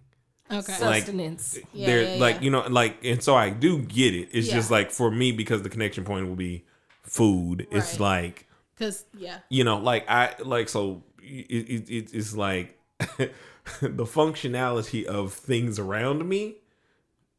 Okay. 0.51 0.73
like- 0.85 1.03
sustenance. 1.05 1.57
Eh, 1.57 1.61
yeah, 1.73 1.85
There, 1.87 2.03
yeah, 2.15 2.19
like 2.19 2.35
yeah. 2.35 2.41
you 2.41 2.49
know, 2.51 2.67
like, 2.69 2.97
and 3.05 3.23
so 3.23 3.35
I 3.35 3.51
do 3.51 3.79
get 3.79 4.13
it. 4.13 4.29
It's 4.33 4.47
Yeah. 4.49 4.55
just 4.55 4.69
like 4.69 4.91
for 4.91 5.09
me 5.09 5.31
because 5.31 5.61
the 5.61 5.69
connection 5.69 6.03
point 6.03 6.27
will 6.27 6.35
be 6.35 6.65
food. 7.03 7.67
It's 7.71 7.99
like 8.01 8.47
Because 8.75 9.05
yeah, 9.17 9.39
you 9.49 9.63
know, 9.63 9.77
like 9.77 10.09
I 10.09 10.35
like 10.43 10.67
so 10.67 11.03
it, 11.21 11.69
it, 11.69 11.89
it 11.89 12.13
it's 12.13 12.35
like 12.35 12.77
the 12.99 14.05
functionality 14.05 15.05
of 15.05 15.33
things 15.33 15.79
around 15.79 16.27
me. 16.27 16.55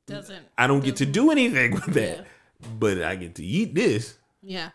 doesn't. 0.07 0.45
I 0.59 0.66
don't 0.66 0.85
get 0.85 0.97
to 0.97 1.07
do 1.07 1.30
anything 1.30 1.72
with 1.72 1.87
that, 1.95 2.18
Yeah. 2.18 2.68
but 2.78 3.03
I 3.03 3.16
get 3.16 3.35
to 3.37 3.45
eat 3.45 3.74
this 3.74 4.16
Yeah. 4.43 4.70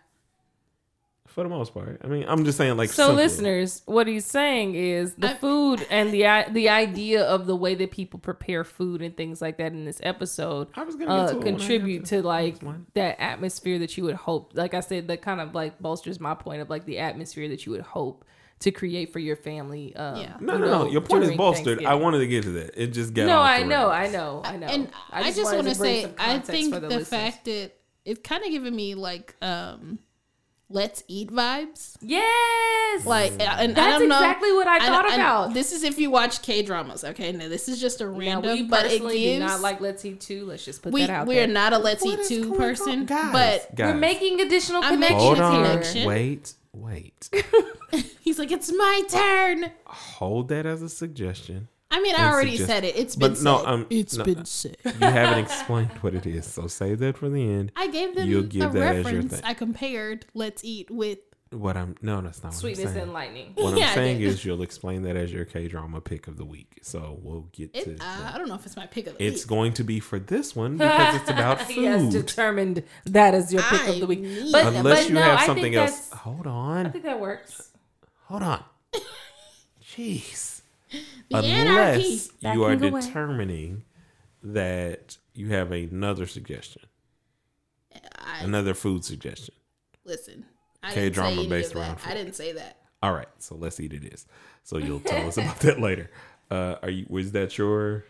for 1.27 1.43
the 1.43 1.49
most 1.49 1.73
part. 1.73 2.01
I 2.03 2.07
mean, 2.07 2.25
I'm 2.27 2.45
just 2.45 2.57
saying, 2.57 2.77
like, 2.77 2.89
So, 2.89 3.07
simply. 3.07 3.23
listeners, 3.23 3.81
what 3.85 4.07
he's 4.07 4.25
saying 4.25 4.75
is 4.75 5.13
the 5.15 5.31
I- 5.31 5.33
food 5.35 5.85
and 5.91 6.11
the 6.11 6.45
the 6.51 6.69
idea 6.69 7.23
of 7.23 7.45
the 7.45 7.55
way 7.55 7.75
that 7.75 7.91
people 7.91 8.19
prepare 8.19 8.63
food 8.63 9.01
and 9.01 9.15
things 9.15 9.41
like 9.41 9.57
that 9.57 9.71
in 9.73 9.85
this 9.85 9.99
episode 10.03 10.67
I 10.75 10.83
was 10.83 10.95
gonna 10.95 11.05
get 11.07 11.11
uh, 11.11 11.31
to 11.33 11.37
it 11.37 11.41
I 11.41 11.43
contribute 11.43 12.05
to- 12.05 12.21
to 12.21 12.27
like 12.27 12.55
that 12.93 13.21
atmosphere 13.21 13.79
that 13.79 13.97
you 13.97 14.05
would 14.05 14.15
hope. 14.15 14.51
Like 14.55 14.73
I 14.73 14.79
said, 14.79 15.07
that 15.09 15.21
kind 15.21 15.41
of 15.41 15.53
like 15.53 15.79
bolsters 15.79 16.19
my 16.19 16.33
point 16.33 16.61
of 16.61 16.69
like 16.69 16.85
the 16.85 16.99
atmosphere 16.99 17.49
that 17.49 17.65
you 17.65 17.71
would 17.73 17.81
hope 17.81 18.23
to 18.59 18.71
create 18.71 19.13
for 19.13 19.19
your 19.19 19.35
family. 19.35 19.95
Um, 19.95 20.15
Yeah. 20.17 20.35
No, 20.39 20.53
you 20.53 20.59
no, 20.59 20.65
know, 20.65 20.83
no. 20.85 20.89
Your 20.91 21.01
point 21.01 21.23
is 21.23 21.35
bolstered. 21.35 21.85
I 21.85 21.93
wanted 21.95 22.19
to 22.19 22.27
get 22.27 22.43
to 22.43 22.51
that. 22.51 22.81
It 22.81 22.87
just 22.87 23.13
got 23.13 23.27
No, 23.27 23.37
off 23.39 23.45
I 23.47 23.59
the 23.59 23.65
know. 23.69 23.89
I 23.89 24.07
know, 24.07 24.41
I 24.43 24.57
know. 24.57 24.67
And 24.67 24.89
I, 25.11 25.23
just, 25.31 25.43
wanted 25.43 25.57
want 25.65 25.67
to 25.69 25.75
say, 25.75 26.11
I 26.17 26.39
think 26.39 26.73
for 26.73 26.79
the, 26.79 27.05
fact 27.05 27.45
that 27.45 27.73
it's 28.05 28.19
kind 28.23 28.43
of 28.43 28.49
giving 28.49 28.75
me 28.75 28.95
like 28.95 29.35
um, 29.43 29.99
let's 30.69 31.03
eat 31.07 31.29
vibes. 31.31 31.97
yes, 32.01 33.05
Like, 33.05 33.31
and 33.33 33.41
I 33.43 33.67
That's 33.67 33.99
don't 33.99 34.09
know. 34.09 34.15
exactly 34.15 34.51
what 34.53 34.67
I 34.67 34.79
thought 34.79 35.05
and 35.05 35.21
about. 35.21 35.53
This 35.53 35.71
is 35.71 35.83
if 35.83 35.99
you 35.99 36.09
watch 36.09 36.41
K 36.41 36.61
dramas, 36.63 37.03
okay? 37.03 37.31
Now 37.31 37.47
this 37.49 37.69
is 37.69 37.79
just 37.79 38.01
a 38.01 38.05
Now, 38.05 38.17
random, 38.17 38.51
we 38.53 38.63
but 38.63 38.85
it 38.85 38.89
personally 38.89 39.19
gives. 39.19 39.39
do 39.39 39.47
not 39.47 39.61
like 39.61 39.79
Let's 39.81 40.03
Eat 40.03 40.19
Two. 40.19 40.45
Let's 40.45 40.65
just 40.65 40.81
put 40.81 40.93
we 40.93 41.01
that 41.01 41.09
out 41.11 41.25
there. 41.27 41.35
we're 41.35 41.45
there. 41.45 41.53
not 41.53 41.73
a 41.73 41.77
let's 41.77 42.03
What 42.03 42.13
eat 42.15 42.19
is 42.21 42.27
two 42.27 42.53
person. 42.55 43.05
Guys, 43.05 43.31
but 43.31 43.75
guys. 43.75 43.93
We're 43.93 43.99
making 43.99 44.41
additional 44.41 44.81
connections 44.81 45.21
Hold 45.21 45.39
on. 45.39 45.63
connection. 45.63 46.07
Wait, 46.07 46.53
wait. 46.77 47.29
he's 48.21 48.39
like, 48.39 48.51
it's 48.51 48.71
my 48.71 49.03
turn. 49.09 49.71
Hold 49.85 50.49
that 50.49 50.65
as 50.65 50.81
a 50.81 50.89
suggestion. 50.89 51.67
I 51.89 52.01
mean, 52.01 52.15
I 52.15 52.31
already 52.31 52.57
suggest- 52.57 52.69
said 52.69 52.83
it. 52.83 52.95
It's 52.97 53.15
been 53.15 53.33
But 53.33 53.41
no, 53.43 53.57
said. 53.59 53.67
um, 53.67 53.87
it's 53.89 54.17
no, 54.17 54.23
been 54.25 54.45
said. 54.45 54.77
you 54.85 54.91
haven't 54.99 55.39
explained 55.39 55.91
what 56.01 56.13
it 56.13 56.25
is. 56.25 56.45
So 56.45 56.67
save 56.67 56.99
that 56.99 57.17
for 57.17 57.29
the 57.29 57.41
end. 57.41 57.71
I 57.75 57.87
gave 57.87 58.13
them 58.15 58.27
You'll 58.27 58.43
a 58.43 58.47
give 58.47 58.73
that 58.73 58.95
as 58.97 59.05
your 59.05 59.13
reference. 59.13 59.33
thing. 59.35 59.41
I 59.45 59.53
compared 59.53 60.25
let's 60.33 60.63
eat 60.65 60.91
with 60.91 61.19
What 61.51 61.77
I'm 61.77 61.95
no, 62.01 62.19
that's 62.21 62.43
not 62.43 62.49
what 62.49 62.55
Sweetness 62.55 62.87
I'm 62.87 62.91
saying. 62.93 63.03
and 63.03 63.13
lightning. 63.13 63.51
What 63.55 63.77
Yeah, 63.77 63.85
I 63.85 63.89
I'm 63.89 63.95
saying 63.95 64.21
is 64.21 64.43
you'll 64.43 64.61
explain 64.63 65.03
that 65.03 65.15
as 65.15 65.31
your 65.31 65.45
K 65.45 65.67
drama 65.67 66.01
pick 66.01 66.27
of 66.27 66.35
the 66.37 66.43
week. 66.43 66.79
So 66.81 67.17
we'll 67.21 67.47
get 67.53 67.73
to. 67.73 67.91
it. 67.91 68.01
Uh, 68.01 68.31
I 68.33 68.37
don't 68.37 68.49
know 68.49 68.55
if 68.55 68.65
it's 68.65 68.75
my 68.75 68.85
pick 68.85 69.07
of 69.07 69.17
the 69.17 69.23
it's 69.23 69.31
week. 69.31 69.33
It's 69.35 69.45
going 69.45 69.73
to 69.73 69.83
be 69.85 69.99
for 70.01 70.19
this 70.19 70.55
one 70.55 70.77
because 70.77 71.15
it's 71.21 71.29
about 71.29 71.61
he 71.69 71.85
has 71.85 72.01
food. 72.01 72.11
determined 72.11 72.83
that 73.05 73.33
is 73.33 73.53
your 73.53 73.61
pick 73.63 73.81
I 73.81 73.87
of 73.91 73.99
the 74.01 74.07
week. 74.07 74.23
But, 74.51 74.65
Unless 74.75 75.03
but 75.03 75.09
you 75.09 75.15
no, 75.15 75.21
have 75.21 75.41
something 75.41 75.75
else. 75.75 76.09
hold 76.11 76.47
on. 76.47 76.77
I 76.77 76.83
on. 76.85 76.91
think 76.91 77.03
that 77.05 77.19
works. 77.21 77.71
Hold 78.25 78.43
on. 78.43 78.63
Jeez. 79.83 80.61
The 81.29 81.37
anarchy. 81.37 82.03
Unless 82.03 82.29
you 82.41 82.63
are 82.63 82.75
Backing 82.75 82.89
away. 82.93 83.01
determining 83.01 83.83
that 84.43 85.17
you 85.33 85.49
have 85.49 85.71
another 85.71 86.25
suggestion, 86.25 86.83
I, 88.19 88.43
another 88.43 88.73
food 88.73 89.03
suggestion. 89.05 89.55
listen, 90.05 90.45
I 90.47 90.56
K 90.93 91.09
drama 91.09 91.43
based 91.45 91.69
of 91.69 91.81
that. 91.81 91.87
around 91.87 91.99
I 92.05 92.13
didn't 92.13 92.33
say 92.33 92.53
that. 92.53 92.77
All 93.01 93.13
right, 93.13 93.27
so 93.39 93.55
let's 93.55 93.79
eat 93.79 93.93
it 93.93 94.03
is. 94.03 94.25
So 94.63 94.77
you'll 94.77 94.99
tell 94.99 95.27
us 95.27 95.37
about 95.37 95.59
that 95.59 95.79
later. 95.79 96.09
Uh, 96.49 96.75
are 96.81 96.89
you? 96.89 97.05
Was 97.09 97.31
that 97.33 97.57
your 97.57 98.05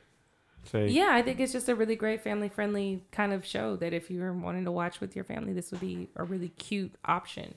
thing? 0.66 0.90
Yeah, 0.90 1.10
I 1.12 1.22
think 1.22 1.40
it's 1.40 1.52
just 1.52 1.70
a 1.70 1.76
really 1.76 1.96
great 1.96 2.22
family 2.22 2.50
friendly 2.50 3.04
kind 3.12 3.34
of 3.34 3.46
show 3.46 3.76
that 3.78 3.94
if 3.94 4.10
you're 4.10 4.34
wanting 4.34 4.66
to 4.66 4.72
watch 4.72 5.02
with 5.02 5.16
your 5.16 5.26
family, 5.26 5.54
this 5.54 5.72
would 5.72 5.82
be 5.82 6.10
a 6.16 6.24
really 6.24 6.50
cute 6.50 6.94
option. 7.06 7.56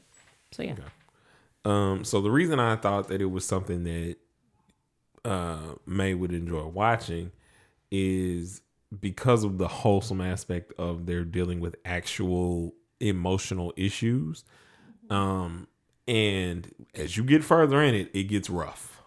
So 0.53 0.63
yeah. 0.63 0.75
Um, 1.65 2.05
so 2.05 2.21
the 2.21 2.31
reason 2.31 2.59
I 2.59 2.77
thought 2.77 3.09
that 3.09 3.21
it 3.21 3.27
was 3.27 3.45
something 3.45 3.85
that 3.85 4.17
uh 5.25 5.75
May 5.87 6.15
would 6.15 6.33
enjoy 6.33 6.65
watching 6.65 7.31
is 7.91 8.63
because 8.99 9.45
of 9.45 9.59
the 9.59 9.69
wholesome 9.69 10.21
aspect 10.21 10.73
of 10.79 11.07
their 11.07 11.25
dealing 11.25 11.61
with 11.61 11.77
actual 11.85 12.75
emotional 12.99 13.73
issues. 13.77 14.45
Um, 15.11 15.67
and 16.07 16.73
as 16.95 17.17
you 17.17 17.25
get 17.25 17.45
further 17.45 17.83
in 17.83 17.95
it, 17.95 18.11
it 18.15 18.25
gets 18.25 18.49
rough. 18.49 19.03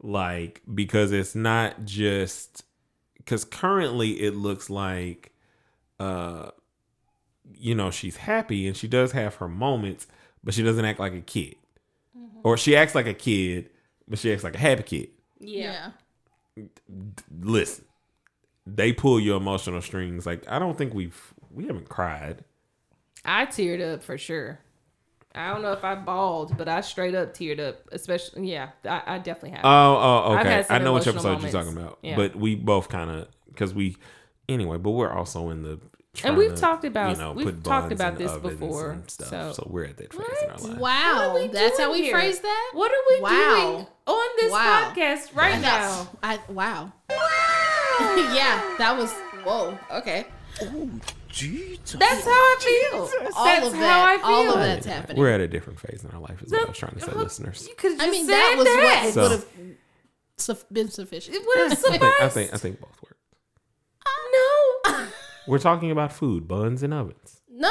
Like 0.00 0.62
because 0.72 1.10
it's 1.10 1.34
not 1.34 1.84
just 1.84 2.64
because 3.16 3.44
currently 3.44 4.20
it 4.22 4.36
looks 4.36 4.70
like, 4.70 5.32
uh, 5.98 6.50
you 7.54 7.74
know, 7.74 7.90
she's 7.90 8.16
happy 8.16 8.68
and 8.68 8.76
she 8.76 8.86
does 8.86 9.12
have 9.12 9.36
her 9.36 9.48
moments, 9.48 10.06
but 10.44 10.54
she 10.54 10.62
doesn't 10.62 10.84
act 10.84 11.00
like 11.00 11.14
a 11.14 11.22
kid, 11.22 11.56
or 12.44 12.56
she 12.56 12.76
acts 12.76 12.94
like 12.94 13.06
a 13.06 13.14
kid, 13.14 13.70
but 14.06 14.18
she 14.18 14.32
acts 14.32 14.44
like 14.44 14.54
a 14.54 14.58
happy 14.58 14.82
kid. 14.82 15.08
Yeah. 15.40 15.92
Listen, 17.40 17.84
they 18.66 18.92
pull 18.92 19.18
your 19.18 19.38
emotional 19.38 19.82
strings. 19.82 20.26
Like 20.26 20.46
I 20.48 20.58
don't 20.58 20.76
think 20.76 20.94
we've 20.94 21.34
we 21.50 21.66
haven't 21.66 21.88
cried. 21.88 22.44
I 23.24 23.46
teared 23.46 23.82
up 23.82 24.02
for 24.02 24.18
sure. 24.18 24.60
I 25.36 25.52
don't 25.52 25.62
know 25.62 25.72
if 25.72 25.84
I 25.84 25.94
bawled, 25.94 26.56
but 26.56 26.68
I 26.68 26.80
straight 26.80 27.14
up 27.14 27.34
teared 27.34 27.60
up. 27.60 27.76
Especially, 27.92 28.50
yeah, 28.50 28.70
I, 28.84 29.02
I 29.06 29.18
definitely 29.18 29.50
have. 29.50 29.60
Oh, 29.64 30.24
oh, 30.28 30.38
okay. 30.38 30.64
I 30.70 30.78
know 30.78 30.94
which 30.94 31.06
emotional 31.06 31.32
episode 31.34 31.42
you're 31.52 31.64
talking 31.64 31.76
about, 31.78 31.98
Yeah. 32.02 32.16
but 32.16 32.34
we 32.36 32.54
both 32.54 32.88
kind 32.88 33.10
of 33.10 33.28
because 33.48 33.74
we 33.74 33.96
anyway. 34.48 34.78
But 34.78 34.90
we're 34.92 35.12
also 35.12 35.50
in 35.50 35.62
the 35.62 35.78
and 36.24 36.34
we've 36.36 36.54
to, 36.54 36.60
talked 36.60 36.84
about- 36.86 37.10
you 37.16 37.22
know, 37.22 37.32
we've 37.32 37.62
talked 37.62 37.92
about 37.92 38.16
this 38.16 38.32
before, 38.38 39.02
stuff. 39.06 39.28
so- 39.28 39.52
So, 39.52 39.68
we're 39.70 39.84
at 39.84 39.98
that 39.98 40.14
phase 40.14 40.24
in 40.44 40.50
our 40.50 40.56
life. 40.70 40.78
Wow. 40.78 41.48
That's 41.52 41.78
how 41.78 41.92
we 41.92 42.04
here? 42.04 42.14
phrase 42.14 42.40
that? 42.40 42.70
What 42.72 42.90
are 42.90 43.04
we 43.10 43.20
Wow. 43.20 43.30
doing 43.60 43.86
on 44.06 44.28
this 44.40 44.50
Wow. 44.52 44.92
podcast 44.96 45.36
right 45.36 45.56
I 45.56 45.60
now? 45.60 46.08
I, 46.22 46.38
wow. 46.48 46.92
yeah, 48.34 48.74
that 48.78 48.96
was 48.96 49.12
whoa. 49.44 49.78
Okay. 49.92 50.26
Oh, 50.62 50.90
Jesus. 51.36 51.96
That's 51.98 52.24
how 52.24 52.30
I 52.30 52.56
feel. 52.90 53.00
All 53.36 53.44
That's 53.44 53.66
of 53.66 53.72
how 53.74 53.80
that. 53.80 54.08
I 54.08 54.16
feel. 54.16 54.26
All 54.26 54.48
of 54.54 54.58
that's 54.60 54.86
happening. 54.86 55.18
We're 55.18 55.30
at 55.32 55.40
a 55.40 55.48
different 55.48 55.78
phase 55.78 56.02
in 56.02 56.10
our 56.12 56.20
life, 56.20 56.42
is 56.42 56.50
what 56.50 56.62
I 56.64 56.68
was 56.68 56.78
trying 56.78 56.94
to 56.94 57.00
say, 57.00 57.12
No, 57.12 57.18
listeners. 57.18 57.66
You 57.68 57.74
could 57.76 57.92
have 57.92 58.00
I 58.00 58.10
mean, 58.10 58.24
said 58.26 58.32
that 58.34 58.54
was 58.56 58.64
that. 58.64 59.02
what 59.04 59.12
So- 59.14 59.22
would 59.22 59.30
have 59.32 59.46
su- 60.38 60.66
been 60.72 60.88
sufficient. 60.90 61.36
it 61.36 61.42
would 61.46 61.58
have 61.58 61.72
I 61.72 61.74
sufficed. 61.74 62.00
think, 62.00 62.20
I 62.22 62.28
think 62.28 62.54
I 62.54 62.56
think 62.56 62.80
both 62.80 63.02
work. 63.02 63.16
no. 64.32 65.06
We're 65.46 65.58
talking 65.58 65.90
about 65.90 66.12
food, 66.12 66.48
buns, 66.48 66.82
and 66.82 66.92
ovens. 66.94 67.40
No, 67.48 67.68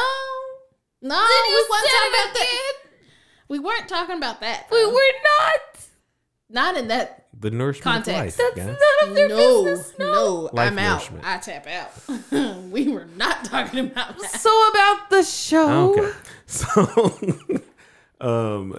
no, 1.02 1.16
Then 1.16 1.46
you 1.50 1.56
we 1.56 1.70
weren't 1.70 1.84
said 1.86 1.92
talking 1.92 2.12
it 2.14 2.24
about 2.24 2.34
that. 2.36 2.74
We 3.48 3.60
weren't 3.60 3.90
talking 3.90 4.18
about 4.18 4.40
that. 4.42 4.68
We 4.72 4.78
though. 4.82 4.90
were 4.90 5.14
not. 5.24 5.88
not 6.50 6.78
in 6.78 6.88
that. 6.88 7.25
The 7.40 7.52
nourishment 7.52 8.06
Context. 8.06 8.40
of 8.40 8.46
life, 8.46 8.56
That's 8.56 8.68
guys. 8.68 8.78
none 9.02 9.10
of 9.10 9.16
their 9.16 9.30
No, 9.30 9.64
business. 9.66 9.94
no, 10.00 10.50
Life 10.54 10.72
I'm 10.72 10.80
out. 10.80 11.10
I 11.24 11.38
tap 11.38 11.68
out. 11.68 11.92
we 12.72 12.88
were 12.88 13.08
not 13.18 13.44
talking 13.46 13.80
about 13.80 14.18
that. 14.20 14.32
So 14.40 14.70
about 14.70 15.10
the 15.10 15.24
show. 15.24 15.92
Okay. 16.00 16.12
So 16.48 17.18
um 18.22 18.76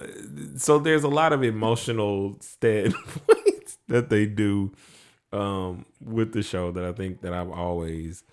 so 0.57 0.79
there's 0.79 1.03
a 1.03 1.07
lot 1.09 1.33
of 1.33 1.43
emotional 1.43 2.37
standpoints 2.39 3.77
that 3.87 4.09
they 4.09 4.25
do 4.25 4.71
um 5.33 5.85
with 6.01 6.31
the 6.33 6.41
show 6.41 6.71
that 6.71 6.83
I 6.83 6.93
think 6.93 7.21
that 7.21 7.33
I've 7.33 7.51
always 7.51 8.23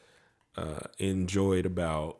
uh 0.56 0.80
enjoyed 0.98 1.66
about 1.66 2.18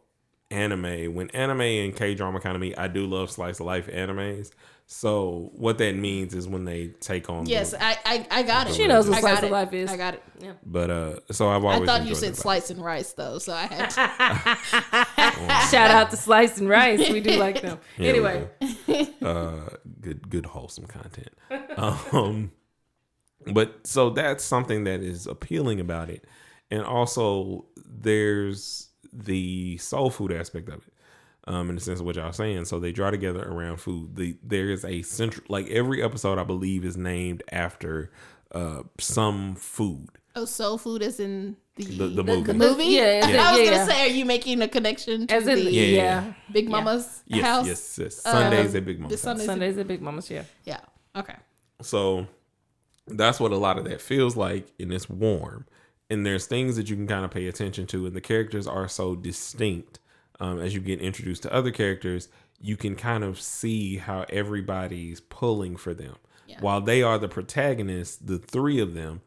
anime. 0.50 1.14
When 1.14 1.30
anime 1.30 1.60
and 1.62 1.96
K-drama 1.96 2.40
kind 2.40 2.54
of 2.56 2.60
meet, 2.60 2.78
I 2.78 2.88
do 2.88 3.06
love 3.06 3.30
slice 3.30 3.60
of 3.60 3.66
life 3.66 3.86
animes. 3.88 4.50
So 4.86 5.50
what 5.54 5.78
that 5.78 5.96
means 5.96 6.34
is 6.34 6.46
when 6.46 6.64
they 6.66 6.88
take 7.00 7.30
on 7.30 7.44
the- 7.44 7.50
Yes, 7.50 7.72
I, 7.78 7.98
I, 8.04 8.26
I 8.30 8.42
got 8.42 8.68
it. 8.68 8.74
She 8.74 8.86
knows 8.86 9.08
what 9.08 9.16
I 9.18 9.20
slice 9.20 9.42
of 9.42 9.50
life 9.50 9.72
is. 9.72 9.90
I 9.90 9.96
got 9.96 10.14
it. 10.14 10.22
Yeah. 10.40 10.52
But 10.64 10.90
uh 10.90 11.14
so 11.32 11.48
I've 11.48 11.64
always. 11.64 11.88
I 11.88 11.98
thought 11.98 12.06
you 12.06 12.14
said 12.14 12.32
it 12.32 12.36
slice 12.36 12.70
and 12.70 12.84
rice 12.84 13.12
though, 13.14 13.38
so 13.38 13.54
I 13.54 13.62
had 13.66 13.88
to. 13.90 15.68
Shout 15.70 15.90
out 15.90 16.10
to 16.10 16.16
Slice 16.16 16.58
and 16.58 16.68
Rice. 16.68 17.10
We 17.10 17.20
do 17.20 17.36
like 17.38 17.62
them. 17.62 17.78
Yeah, 17.98 18.08
anyway, 18.10 18.48
uh, 19.22 19.60
good, 20.00 20.28
good, 20.28 20.46
wholesome 20.46 20.86
content. 20.86 21.30
Um, 21.76 22.50
but 23.46 23.86
so 23.86 24.10
that's 24.10 24.44
something 24.44 24.84
that 24.84 25.00
is 25.00 25.26
appealing 25.26 25.80
about 25.80 26.10
it, 26.10 26.24
and 26.70 26.82
also 26.84 27.66
there's 27.86 28.88
the 29.12 29.78
soul 29.78 30.10
food 30.10 30.32
aspect 30.32 30.68
of 30.68 30.86
it. 30.86 30.92
Um, 31.46 31.68
in 31.68 31.74
the 31.74 31.80
sense 31.82 32.00
of 32.00 32.06
what 32.06 32.16
y'all 32.16 32.32
saying, 32.32 32.64
so 32.64 32.80
they 32.80 32.90
draw 32.90 33.10
together 33.10 33.42
around 33.42 33.76
food. 33.76 34.16
The 34.16 34.36
there 34.42 34.70
is 34.70 34.82
a 34.84 35.02
central, 35.02 35.44
like 35.50 35.68
every 35.68 36.02
episode, 36.02 36.38
I 36.38 36.44
believe, 36.44 36.84
is 36.86 36.96
named 36.96 37.42
after 37.52 38.10
uh 38.52 38.84
some 38.98 39.54
food. 39.56 40.08
Oh, 40.36 40.46
soul 40.46 40.78
food 40.78 41.02
is 41.02 41.20
in 41.20 41.56
the 41.76 41.84
The- 41.84 42.06
the 42.08 42.22
the, 42.22 42.24
movie. 42.24 42.52
movie. 42.54 42.84
Yeah, 42.84 43.20
as 43.24 43.28
in- 43.30 43.36
I 43.38 43.50
was 43.52 43.60
yeah, 43.60 43.64
gonna 43.66 43.76
yeah. 43.76 43.84
say, 43.86 44.02
are 44.02 44.14
you 44.14 44.24
making 44.24 44.62
a 44.62 44.68
connection 44.68 45.26
to 45.26 45.34
as 45.34 45.46
in 45.46 45.64
the 45.66 45.70
yeah, 45.70 45.82
Yeah, 45.82 45.88
yeah, 46.24 46.32
Big 46.50 46.68
Mama's 46.70 47.22
Yes, 47.26 47.44
house? 47.44 47.66
yes, 47.66 47.98
yes. 48.00 48.14
Sundays 48.22 48.70
Um, 48.70 48.76
at 48.78 48.84
Big 48.86 48.98
Mama's 49.00 49.10
the 49.10 49.16
house. 49.16 49.22
Sundays- 49.38 49.46
Sundays 49.46 49.78
at 49.78 49.86
Big 49.86 50.00
Mama's. 50.00 50.30
Yeah. 50.30 50.44
Yeah. 50.64 50.80
Okay. 51.14 51.36
So 51.82 52.26
that's 53.06 53.38
what 53.38 53.52
a 53.52 53.56
lot 53.58 53.76
of 53.76 53.84
that 53.84 54.00
feels 54.00 54.34
like, 54.34 54.68
and 54.80 54.92
it's 54.94 55.10
warm. 55.10 55.66
And 56.08 56.24
there's 56.24 56.46
things 56.46 56.76
that 56.76 56.88
you 56.88 56.96
can 56.96 57.06
kind 57.06 57.24
of 57.24 57.30
pay 57.30 57.46
attention 57.48 57.86
to, 57.88 58.06
and 58.06 58.16
the 58.16 58.20
characters 58.22 58.66
are 58.66 58.88
so 58.88 59.14
distinct. 59.14 60.00
Um, 60.40 60.60
as 60.60 60.74
you 60.74 60.80
get 60.80 61.00
introduced 61.00 61.42
to 61.44 61.52
other 61.52 61.70
characters, 61.70 62.28
you 62.60 62.76
can 62.76 62.96
kind 62.96 63.22
of 63.22 63.40
see 63.40 63.98
how 63.98 64.26
everybody's 64.30 65.20
pulling 65.20 65.76
for 65.76 65.94
them. 65.94 66.16
Yeah. 66.46 66.60
While 66.60 66.80
they 66.80 67.02
are 67.02 67.18
the 67.18 67.28
protagonists, 67.28 68.16
the 68.16 68.38
three 68.38 68.80
of 68.80 68.94
them, 68.94 69.20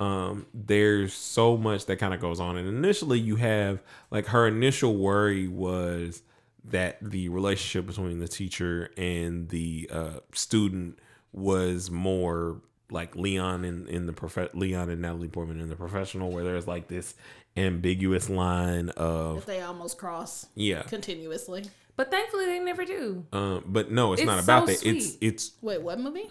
um, 0.00 0.46
there's 0.54 1.12
so 1.12 1.56
much 1.56 1.86
that 1.86 1.96
kind 1.96 2.14
of 2.14 2.20
goes 2.20 2.40
on. 2.40 2.56
And 2.56 2.68
initially, 2.68 3.18
you 3.18 3.36
have 3.36 3.82
like 4.10 4.26
her 4.26 4.46
initial 4.46 4.96
worry 4.96 5.48
was 5.48 6.22
that 6.64 6.98
the 7.00 7.28
relationship 7.28 7.86
between 7.86 8.18
the 8.20 8.28
teacher 8.28 8.90
and 8.96 9.48
the 9.48 9.88
uh, 9.92 10.20
student 10.32 10.98
was 11.32 11.90
more 11.90 12.60
like 12.90 13.14
Leon 13.16 13.64
in 13.64 13.86
in 13.88 14.06
the 14.06 14.12
prof- 14.12 14.54
Leon 14.54 14.88
and 14.90 15.02
Natalie 15.02 15.28
Portman 15.28 15.60
in 15.60 15.68
the 15.68 15.76
professional, 15.76 16.30
where 16.30 16.44
there's 16.44 16.66
like 16.66 16.88
this 16.88 17.14
ambiguous 17.58 18.28
line 18.30 18.88
If 18.90 18.96
of 18.96 19.46
they 19.46 19.60
almost 19.60 19.98
cross 19.98 20.46
yeah. 20.54 20.82
continuously. 20.82 21.64
But 21.96 22.10
thankfully, 22.12 22.46
they 22.46 22.60
never 22.60 22.84
do. 22.84 23.24
Um, 23.32 23.64
but 23.66 23.90
no, 23.90 24.12
it's, 24.12 24.22
It's 24.22 24.26
not 24.26 24.42
about 24.42 24.68
so 24.68 24.74
that. 24.74 24.86
It's 24.86 25.06
sweet. 25.14 25.18
it's 25.20 25.52
Wait, 25.60 25.82
what 25.82 25.98
movie? 25.98 26.30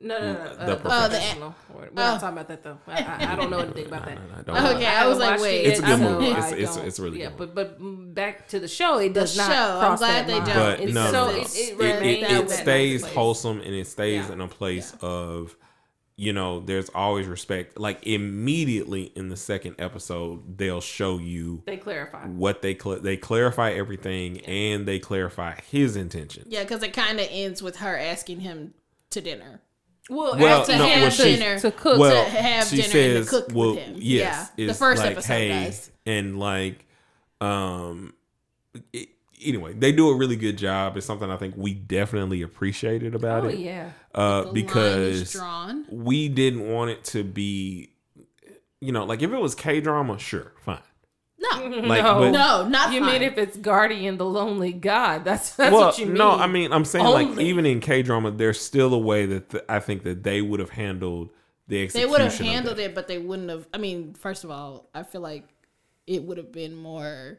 No, 0.00 0.18
no, 0.18 0.32
no. 0.32 0.34
The 0.34 0.62
Uh, 0.62 0.66
the 0.66 0.76
professional. 0.76 1.08
professional. 1.08 1.54
We're 1.72 1.80
we're 1.80 1.88
Oh. 1.92 1.94
not 1.94 2.20
talking 2.20 2.36
about 2.38 2.48
that 2.48 2.62
though. 2.64 2.78
I, 2.88 2.92
I, 3.02 3.32
I 3.32 3.36
don't 3.36 3.48
know 3.50 3.60
anything 3.60 3.86
about 3.86 4.04
that. 4.08 4.16
no, 4.16 4.36
no, 4.36 4.42
don't 4.42 4.56
Uh. 4.56 4.74
Okay, 4.74 4.86
I 4.86 4.90
haven't 4.90 5.10
was 5.10 5.18
like, 5.20 5.40
wait, 5.40 5.60
It's 5.66 5.78
a 5.78 5.82
good 5.82 6.00
movie. 6.00 6.26
It's- 6.30 6.52
it's- 6.52 6.76
it's 6.78 6.98
really 6.98 7.20
yeah. 7.20 7.28
good 7.38 7.54
But 7.54 7.78
but 7.78 8.14
back 8.14 8.48
to 8.48 8.58
the 8.58 8.68
show, 8.68 8.98
it 8.98 9.12
does 9.14 9.36
not. 9.36 9.46
show, 9.50 9.78
I'm 9.80 9.96
glad 9.96 10.26
that 10.26 10.26
they 10.26 10.34
line. 10.34 10.46
don't. 10.46 10.56
but 10.56 10.80
It's 10.80 10.92
no, 10.92 11.06
so 11.06 11.12
no, 11.12 11.28
it, 11.30 11.34
no. 11.36 11.40
it, 11.42 11.56
it, 11.56 11.78
remains 11.78 12.24
it, 12.24 12.30
in 12.30 12.36
it 12.36 12.48
that 12.48 12.58
stays 12.58 13.04
wholesome 13.06 13.60
and 13.60 13.72
it 13.74 13.86
stays 13.86 14.26
Yeah. 14.26 14.32
in 14.32 14.40
a 14.40 14.48
place 14.48 14.92
Yeah. 15.00 15.08
of 15.08 15.56
you 16.16 16.32
know 16.32 16.60
there's 16.60 16.88
always 16.94 17.26
respect 17.26 17.76
like 17.78 18.06
immediately 18.06 19.04
in 19.16 19.28
the 19.30 19.36
second 19.36 19.74
episode 19.80 20.56
they'll 20.58 20.80
show 20.80 21.18
you 21.18 21.62
They 21.66 21.76
clarify. 21.76 22.26
what 22.26 22.62
they 22.62 22.76
cl- 22.78 23.00
they 23.00 23.16
clarify 23.16 23.72
everything 23.72 24.40
and 24.42 24.86
they 24.86 24.98
clarify 25.00 25.60
his 25.70 25.96
intention 25.96 26.44
Yeah, 26.48 26.62
because 26.62 26.82
it 26.84 26.92
kind 26.92 27.18
of 27.18 27.26
ends 27.30 27.62
with 27.62 27.76
her 27.76 27.98
asking 27.98 28.40
him 28.40 28.74
to 29.10 29.20
dinner. 29.20 29.60
Well, 30.10 30.36
Well, 30.38 30.60
after 30.60 30.76
no, 30.76 30.86
have 30.86 31.00
well, 31.02 31.10
she- 31.10 31.22
dinner 31.36 31.58
to 31.58 31.70
cook. 31.72 31.98
well 31.98 32.24
to 32.24 32.30
have 32.30 32.66
she 32.68 32.82
dinner 32.82 33.16
and 33.16 33.24
to 33.24 33.30
cook 33.30 33.48
with 33.52 33.78
him. 33.78 33.94
yes 33.98 34.50
Yeah, 34.56 34.66
the 34.68 34.74
first 34.74 35.02
like, 35.02 35.12
episode, 35.12 35.32
hey, 35.32 35.48
guys. 35.48 35.90
and 36.06 36.38
like 36.38 36.86
um 37.40 38.14
it, 38.92 39.08
anyway 39.44 39.72
they 39.74 39.92
do 39.92 40.08
a 40.10 40.16
really 40.16 40.36
good 40.36 40.56
job 40.58 40.96
it's 40.96 41.06
something 41.06 41.30
i 41.30 41.36
think 41.36 41.54
we 41.56 41.74
definitely 41.74 42.42
appreciated 42.42 43.14
about 43.14 43.44
oh 43.44 43.48
it 43.48 43.58
yeah. 43.58 43.90
uh 44.14 44.42
The 44.42 44.46
line 44.46 44.56
is 44.56 44.62
because 44.62 45.32
drawn. 45.32 45.86
we 45.90 46.28
didn't 46.28 46.68
want 46.68 46.90
it 46.90 47.04
to 47.04 47.22
be 47.24 47.90
you 48.80 48.92
know 48.92 49.04
like 49.04 49.22
if 49.22 49.30
it 49.32 49.38
was 49.40 49.54
k-drama 49.54 50.18
sure 50.18 50.52
fine 50.64 50.78
No, 51.38 51.48
like 51.86 52.02
no, 52.04 52.18
but 52.20 52.30
no, 52.30 52.68
not 52.68 52.92
You 52.92 53.00
fine. 53.00 53.12
mean 53.20 53.22
if 53.22 53.38
it's 53.38 53.56
Guardian, 53.56 54.16
the 54.18 54.24
Lonely 54.26 54.72
God? 54.72 55.24
That's 55.24 55.54
that's 55.56 55.72
well 55.72 55.86
what 55.86 55.98
you 55.98 56.06
mean. 56.06 56.14
no 56.14 56.30
i 56.32 56.46
mean 56.46 56.72
i'm 56.72 56.84
saying 56.84 57.04
like 57.04 57.38
even 57.38 57.66
in 57.66 57.80
k-drama 57.80 58.30
there's 58.32 58.60
still 58.60 58.92
a 58.94 58.98
way 58.98 59.26
that 59.26 59.50
th- 59.50 59.64
i 59.68 59.78
think 59.78 60.02
that 60.04 60.22
they 60.22 60.40
would 60.42 60.60
have 60.60 60.70
handled 60.70 61.30
the 61.66 61.82
execution. 61.82 62.06
they 62.08 62.10
would 62.12 62.20
have 62.20 62.38
handled 62.38 62.78
it, 62.78 62.94
but 62.94 63.08
they 63.08 63.16
wouldn't 63.16 63.48
have. 63.48 63.66
I 63.72 63.78
mean, 63.78 64.12
first 64.12 64.44
of 64.44 64.50
all, 64.50 64.90
I 64.94 65.02
feel 65.02 65.22
like 65.22 65.48
it 66.06 66.22
would 66.22 66.36
have 66.36 66.52
been 66.52 66.76
more. 66.76 67.38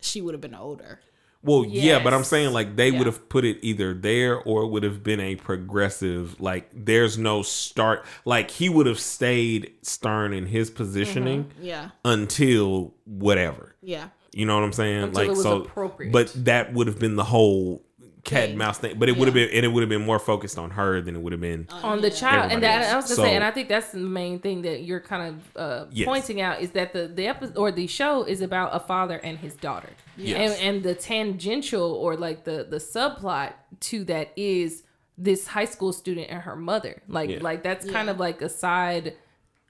She 0.00 0.20
would 0.22 0.34
have 0.34 0.40
been 0.40 0.54
older. 0.54 1.00
Well, 1.42 1.64
yeah, 1.66 2.02
but 2.02 2.12
I'm 2.12 2.24
saying 2.24 2.52
like 2.52 2.76
they 2.76 2.90
Yeah. 2.90 2.98
would 2.98 3.06
have 3.06 3.28
put 3.30 3.44
it 3.46 3.58
either 3.62 3.94
there 3.94 4.38
or 4.38 4.62
it 4.64 4.68
would 4.68 4.82
have 4.82 5.02
been 5.02 5.20
a 5.20 5.36
progressive. 5.36 6.40
Like 6.40 6.68
there's 6.74 7.16
no 7.16 7.42
start. 7.42 8.04
Like 8.24 8.50
he 8.50 8.68
would 8.68 8.86
have 8.86 9.00
stayed 9.00 9.72
stern 9.82 10.32
in 10.34 10.46
his 10.46 10.70
positioning 10.70 11.44
mm-hmm. 11.44 11.64
Yeah, 11.64 11.90
until 12.04 12.94
whatever. 13.04 13.74
yeah. 13.82 14.08
You 14.32 14.46
know 14.46 14.54
what 14.54 14.62
I'm 14.62 14.72
saying? 14.72 15.02
Until 15.02 15.26
like 15.28 15.36
so, 15.36 15.62
appropriate. 15.62 16.12
but 16.12 16.32
that 16.44 16.72
would 16.72 16.86
have 16.86 17.00
been 17.00 17.16
the 17.16 17.24
whole 17.24 17.82
cat 18.24 18.50
and 18.50 18.58
mouse 18.58 18.78
thing. 18.78 18.98
But 18.98 19.08
it 19.08 19.16
would 19.16 19.28
have 19.28 19.36
Yeah. 19.36 19.46
been 19.46 19.56
and 19.56 19.64
it 19.64 19.68
would 19.68 19.80
have 19.82 19.88
been 19.88 20.04
more 20.04 20.18
focused 20.18 20.58
on 20.58 20.70
her 20.72 21.00
than 21.00 21.16
it 21.16 21.22
would 21.22 21.32
have 21.32 21.40
been. 21.40 21.66
on 21.82 22.00
the 22.00 22.10
child, 22.10 22.52
and 22.52 22.62
that. 22.62 22.92
I 22.92 22.96
was 22.96 23.06
gonna 23.06 23.16
So- 23.16 23.22
say, 23.24 23.34
and 23.34 23.44
I 23.44 23.50
think 23.50 23.68
that's 23.68 23.92
the 23.92 23.98
main 23.98 24.38
thing 24.40 24.62
that 24.62 24.82
you're 24.82 25.00
kind 25.00 25.34
of 25.56 25.56
uh, 25.60 25.84
Yes. 25.90 26.06
pointing 26.06 26.40
out 26.40 26.60
is 26.60 26.70
that 26.72 26.92
the 26.92 27.08
the 27.08 27.26
episode 27.26 27.56
or 27.56 27.70
the 27.72 27.86
show 27.86 28.22
is 28.24 28.40
about 28.42 28.74
a 28.74 28.80
father 28.80 29.18
and 29.22 29.38
his 29.38 29.54
daughter, 29.54 29.90
Yes. 30.16 30.58
and 30.60 30.76
and 30.76 30.82
the 30.82 30.94
tangential 30.94 31.92
or 31.94 32.16
like 32.16 32.44
the 32.44 32.66
the 32.68 32.76
subplot 32.78 33.52
to 33.80 34.04
that 34.04 34.32
is 34.36 34.82
this 35.16 35.46
high 35.48 35.64
school 35.66 35.92
student 35.92 36.28
and 36.30 36.42
her 36.42 36.56
mother, 36.56 37.02
like 37.08 37.30
Yeah. 37.30 37.38
like 37.40 37.62
that's 37.62 37.88
kind 37.90 38.08
of 38.08 38.18
like 38.18 38.40
a 38.42 38.48
side 38.48 39.14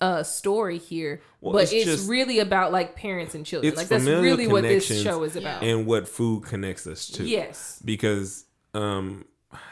uh 0.00 0.22
story 0.22 0.78
here, 0.78 1.20
Well, 1.40 1.52
but 1.54 1.64
it's 1.64 1.72
it's, 1.72 1.84
just- 1.84 2.08
really 2.08 2.38
about 2.38 2.72
like 2.72 2.96
parents 2.96 3.34
and 3.34 3.44
children. 3.44 3.74
Like 3.74 3.88
that's 3.88 4.04
really 4.04 4.46
what 4.46 4.62
this 4.62 4.86
show 5.02 5.22
is 5.24 5.36
about. 5.36 5.62
and 5.62 5.86
what 5.86 6.08
food 6.08 6.44
connects 6.44 6.86
us 6.86 7.06
to. 7.08 7.24
Yes. 7.24 7.80
because 7.84 8.44
um, 8.74 9.24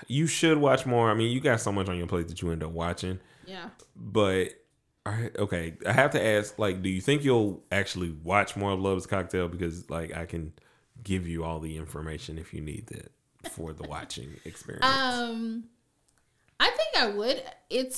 you 0.06 0.26
should 0.26 0.58
watch 0.58 0.84
more. 0.86 1.10
I 1.10 1.14
mean, 1.14 1.30
you 1.30 1.40
got 1.40 1.60
so 1.60 1.70
much 1.72 1.88
on 1.88 1.96
your 1.96 2.06
plate 2.06 2.28
that 2.28 2.42
you 2.42 2.50
end 2.50 2.62
up 2.62 2.70
watching, 2.72 3.20
Yeah. 3.46 3.68
but. 3.96 4.48
all 5.06 5.12
right, 5.14 5.34
Okay, 5.38 5.74
I 5.86 5.92
have 5.92 6.10
to 6.10 6.22
ask. 6.22 6.58
Like, 6.58 6.82
do 6.82 6.88
you 6.90 7.00
think 7.00 7.24
you'll 7.24 7.62
actually 7.72 8.10
watch 8.22 8.56
more 8.56 8.72
of 8.72 8.80
Love's 8.80 9.06
Cocktail? 9.06 9.48
Because, 9.48 9.88
like, 9.88 10.14
I 10.14 10.26
can 10.26 10.52
give 11.02 11.26
you 11.28 11.44
all 11.44 11.60
the 11.60 11.76
information 11.78 12.36
if 12.38 12.52
you 12.52 12.60
need 12.60 12.88
that 12.88 13.12
for 13.52 13.72
the 13.72 13.88
watching 13.88 14.34
experience. 14.44 14.84
Um, 14.84 15.64
I 16.60 16.68
think 16.68 16.96
I 16.98 17.06
would. 17.16 17.42
It's 17.70 17.96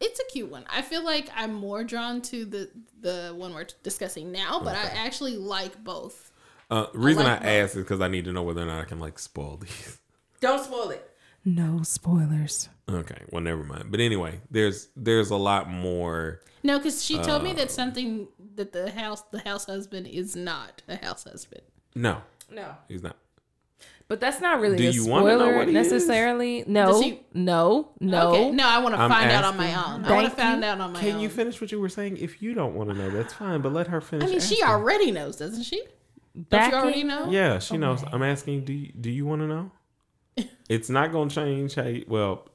it's 0.00 0.20
a 0.20 0.24
cute 0.32 0.50
one. 0.50 0.64
I 0.68 0.82
feel 0.82 1.04
like 1.04 1.28
I'm 1.34 1.54
more 1.54 1.84
drawn 1.84 2.20
to 2.22 2.44
the 2.44 2.70
the 3.00 3.32
one 3.36 3.54
we're 3.54 3.66
discussing 3.82 4.32
now, 4.32 4.60
but 4.62 4.76
I 4.76 4.84
actually 5.06 5.36
like 5.36 5.82
both. 5.84 6.32
Uh, 6.70 6.86
the 6.92 6.98
reason 6.98 7.24
I, 7.26 7.32
like 7.34 7.40
both. 7.42 7.48
asked 7.48 7.76
is 7.76 7.82
because 7.84 8.00
I 8.00 8.08
need 8.08 8.24
to 8.24 8.32
know 8.32 8.42
whether 8.42 8.62
or 8.62 8.66
not 8.66 8.80
I 8.80 8.84
can 8.84 8.98
like 9.00 9.18
spoil 9.18 9.56
these. 9.56 9.98
Don't 10.40 10.62
spoil 10.64 10.90
it. 10.90 11.10
No 11.44 11.82
spoilers. 11.82 12.68
Okay, 12.90 13.22
well, 13.30 13.40
never 13.42 13.62
mind. 13.64 13.90
But 13.90 14.00
anyway, 14.00 14.40
there's 14.50 14.88
there's 14.96 15.30
a 15.30 15.36
lot 15.36 15.70
more. 15.70 16.40
No, 16.62 16.78
because 16.78 17.04
she 17.04 17.18
told 17.20 17.44
me 17.44 17.52
Uh. 17.52 17.54
that 17.54 17.70
something 17.70 18.26
that 18.56 18.72
the 18.72 18.90
house 18.90 19.22
the 19.30 19.38
house 19.40 19.66
husband 19.66 20.06
is 20.08 20.34
not 20.36 20.82
a 20.88 20.96
house 20.96 21.24
husband. 21.24 21.62
No, 21.94 22.20
No. 22.50 22.74
he's 22.88 23.02
not. 23.02 23.16
But 24.08 24.20
that's 24.20 24.40
not 24.40 24.60
really 24.60 24.76
Do 24.76 24.88
a 24.88 24.90
you 24.92 25.04
wanna 25.06 25.26
know 25.30 25.38
spoiler 25.38 25.56
what 25.56 25.68
is? 25.68 25.74
necessarily. 25.74 26.62
No, 26.68 27.00
he- 27.02 27.20
no, 27.34 27.88
no. 27.98 28.28
Okay, 28.30 28.50
no, 28.52 28.64
I 28.68 28.78
want 28.78 28.94
to 28.94 29.00
I'm 29.00 29.10
find 29.10 29.30
out 29.32 29.42
on 29.44 29.56
my 29.56 29.74
own. 29.74 30.04
I 30.04 30.12
want 30.12 30.30
to 30.30 30.36
find 30.36 30.62
out 30.64 30.80
on 30.80 30.92
my 30.92 31.00
Can 31.00 31.08
own. 31.08 31.12
Can 31.14 31.20
you 31.22 31.28
finish 31.28 31.60
what 31.60 31.72
you 31.72 31.80
were 31.80 31.88
saying? 31.88 32.18
If 32.18 32.40
you 32.40 32.54
don't 32.54 32.74
want 32.74 32.90
to 32.90 32.94
know, 32.96 33.10
that's 33.10 33.34
fine. 33.34 33.62
But 33.62 33.72
let 33.72 33.88
her 33.88 34.00
finish. 34.00 34.28
I 34.28 34.30
mean, 34.30 34.40
she 34.40 34.62
already 34.62 35.10
knows, 35.10 35.34
doesn't 35.36 35.64
she? 35.64 35.82
Don't 36.50 36.70
you 36.70 36.76
already 36.78 37.00
in- 37.00 37.08
know? 37.08 37.30
Yeah, 37.30 37.58
she 37.58 37.78
knows. 37.78 38.04
I'm 38.12 38.22
asking. 38.22 38.64
Do 38.64 38.72
you, 38.74 38.92
do 38.92 39.10
you 39.10 39.26
want 39.26 39.42
to 39.42 39.48
know? 39.48 39.70
It's 40.68 40.88
not 40.90 41.10
gonna 41.10 41.30
change. 41.30 41.74
How 41.74 41.84
you, 41.84 42.04
well, 42.06 42.46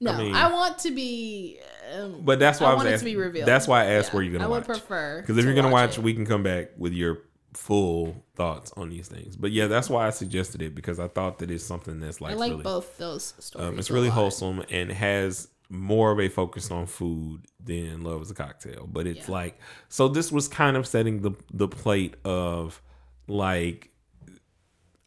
No, 0.00 0.12
I, 0.12 0.18
mean- 0.18 0.32
want 0.32 0.78
to 0.80 0.90
be. 0.92 1.58
Um, 1.98 2.20
but 2.22 2.38
that's 2.38 2.60
why 2.60 2.68
I, 2.68 2.70
I 2.70 2.74
was 2.74 2.84
want 2.84 2.94
it 2.94 2.98
to 2.98 3.04
be 3.04 3.16
revealed. 3.16 3.48
That's 3.48 3.66
why 3.66 3.82
I 3.82 3.86
asked 3.94 4.10
Yeah, 4.10 4.14
where 4.14 4.22
you're 4.22 4.32
gonna 4.38 4.48
watch. 4.48 4.64
I 4.64 4.70
would 4.70 4.78
prefer 4.78 5.20
Because 5.22 5.38
if 5.38 5.44
you're 5.44 5.54
gonna 5.54 5.70
watch 5.70 5.90
watch, 5.90 5.98
it. 5.98 6.04
we 6.04 6.14
can 6.14 6.24
come 6.24 6.44
back 6.44 6.68
with 6.78 6.92
your 6.92 7.18
full 7.54 8.24
thoughts 8.36 8.72
on 8.76 8.90
these 8.90 9.08
things. 9.08 9.36
But 9.36 9.50
yeah, 9.52 9.66
that's 9.66 9.90
why 9.90 10.06
I 10.06 10.10
suggested 10.10 10.62
it 10.62 10.74
because 10.74 10.98
I 11.00 11.08
thought 11.08 11.38
that 11.38 11.50
it's 11.50 11.64
something 11.64 12.00
that's 12.00 12.20
like, 12.20 12.32
I 12.32 12.36
like 12.36 12.50
really, 12.52 12.62
both 12.62 12.96
those 12.98 13.34
stories. 13.38 13.68
um, 13.68 13.78
it's 13.78 13.90
really 13.90 14.08
wholesome 14.08 14.62
and 14.70 14.90
has 14.92 15.48
more 15.68 16.10
of 16.10 16.18
a 16.20 16.28
focus 16.28 16.70
on 16.70 16.86
food 16.86 17.42
than 17.64 18.02
Love 18.02 18.22
is 18.22 18.30
a 18.30 18.34
Cocktail. 18.34 18.88
But 18.90 19.06
it's 19.06 19.28
Yeah. 19.28 19.34
like 19.34 19.58
so 19.88 20.08
this 20.08 20.32
was 20.32 20.48
kind 20.48 20.76
of 20.76 20.86
setting 20.86 21.22
the 21.22 21.32
the 21.52 21.68
plate 21.68 22.14
of 22.24 22.80
like 23.28 23.89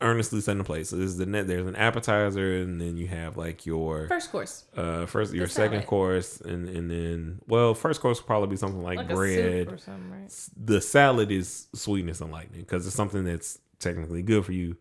earnestly 0.04 0.41
setting 0.41 0.60
the 0.60 0.64
place. 0.64 0.89
So 0.89 0.97
this 0.97 1.06
is 1.08 1.18
the 1.18 1.26
net. 1.26 1.47
There's 1.47 1.66
an 1.66 1.76
appetizer, 1.76 2.58
and 2.58 2.80
then 2.80 2.97
you 2.97 3.08
have 3.08 3.38
like 3.38 3.66
your 3.66 4.08
First 4.08 4.32
course. 4.32 4.66
uh 4.78 5.06
first 5.08 5.34
your 5.34 5.47
second 5.47 5.84
course, 5.88 6.39
and 6.41 6.68
and 6.70 6.91
then 6.91 7.39
well, 7.47 7.74
first 7.74 8.01
course 8.01 8.20
will 8.20 8.28
probably 8.28 8.49
be 8.49 8.58
something 8.58 8.84
like, 8.84 8.97
Like 8.97 9.10
bread. 9.10 9.80
something, 9.82 10.12
right? 10.12 10.32
the 10.58 10.80
salad 10.82 11.32
is 11.32 11.68
sweetness 11.74 12.22
and 12.22 12.32
lightning 12.32 12.62
because 12.62 12.86
it's 12.86 12.95
something 12.95 13.24
that's 13.24 13.58
technically 13.80 14.22
good 14.22 14.45
for 14.45 14.51
you. 14.51 14.76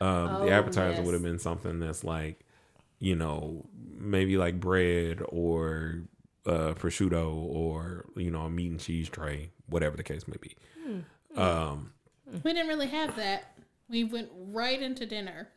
Um, 0.00 0.08
Oh, 0.36 0.44
the 0.44 0.50
appetizer 0.50 0.96
yes. 0.96 1.04
would 1.06 1.14
have 1.14 1.22
been 1.22 1.38
something 1.38 1.78
that's 1.80 2.04
like, 2.04 2.44
you 2.98 3.14
know, 3.14 3.64
maybe 3.96 4.36
like 4.36 4.60
bread 4.60 5.22
or 5.28 6.02
uh, 6.46 6.74
prosciutto 6.74 7.32
or 7.32 8.04
you 8.16 8.30
know 8.30 8.42
a 8.42 8.50
meat 8.50 8.70
and 8.70 8.80
cheese 8.80 9.08
tray, 9.08 9.50
whatever 9.66 9.96
the 9.96 10.02
case 10.02 10.26
may 10.28 10.36
be. 10.40 10.54
Hmm. 10.84 11.40
Um, 11.40 11.92
We 12.42 12.52
didn't 12.52 12.68
really 12.68 12.88
have 12.88 13.16
that. 13.16 13.53
We 13.88 14.04
went 14.04 14.28
right 14.34 14.80
into 14.80 15.06
dinner. 15.06 15.48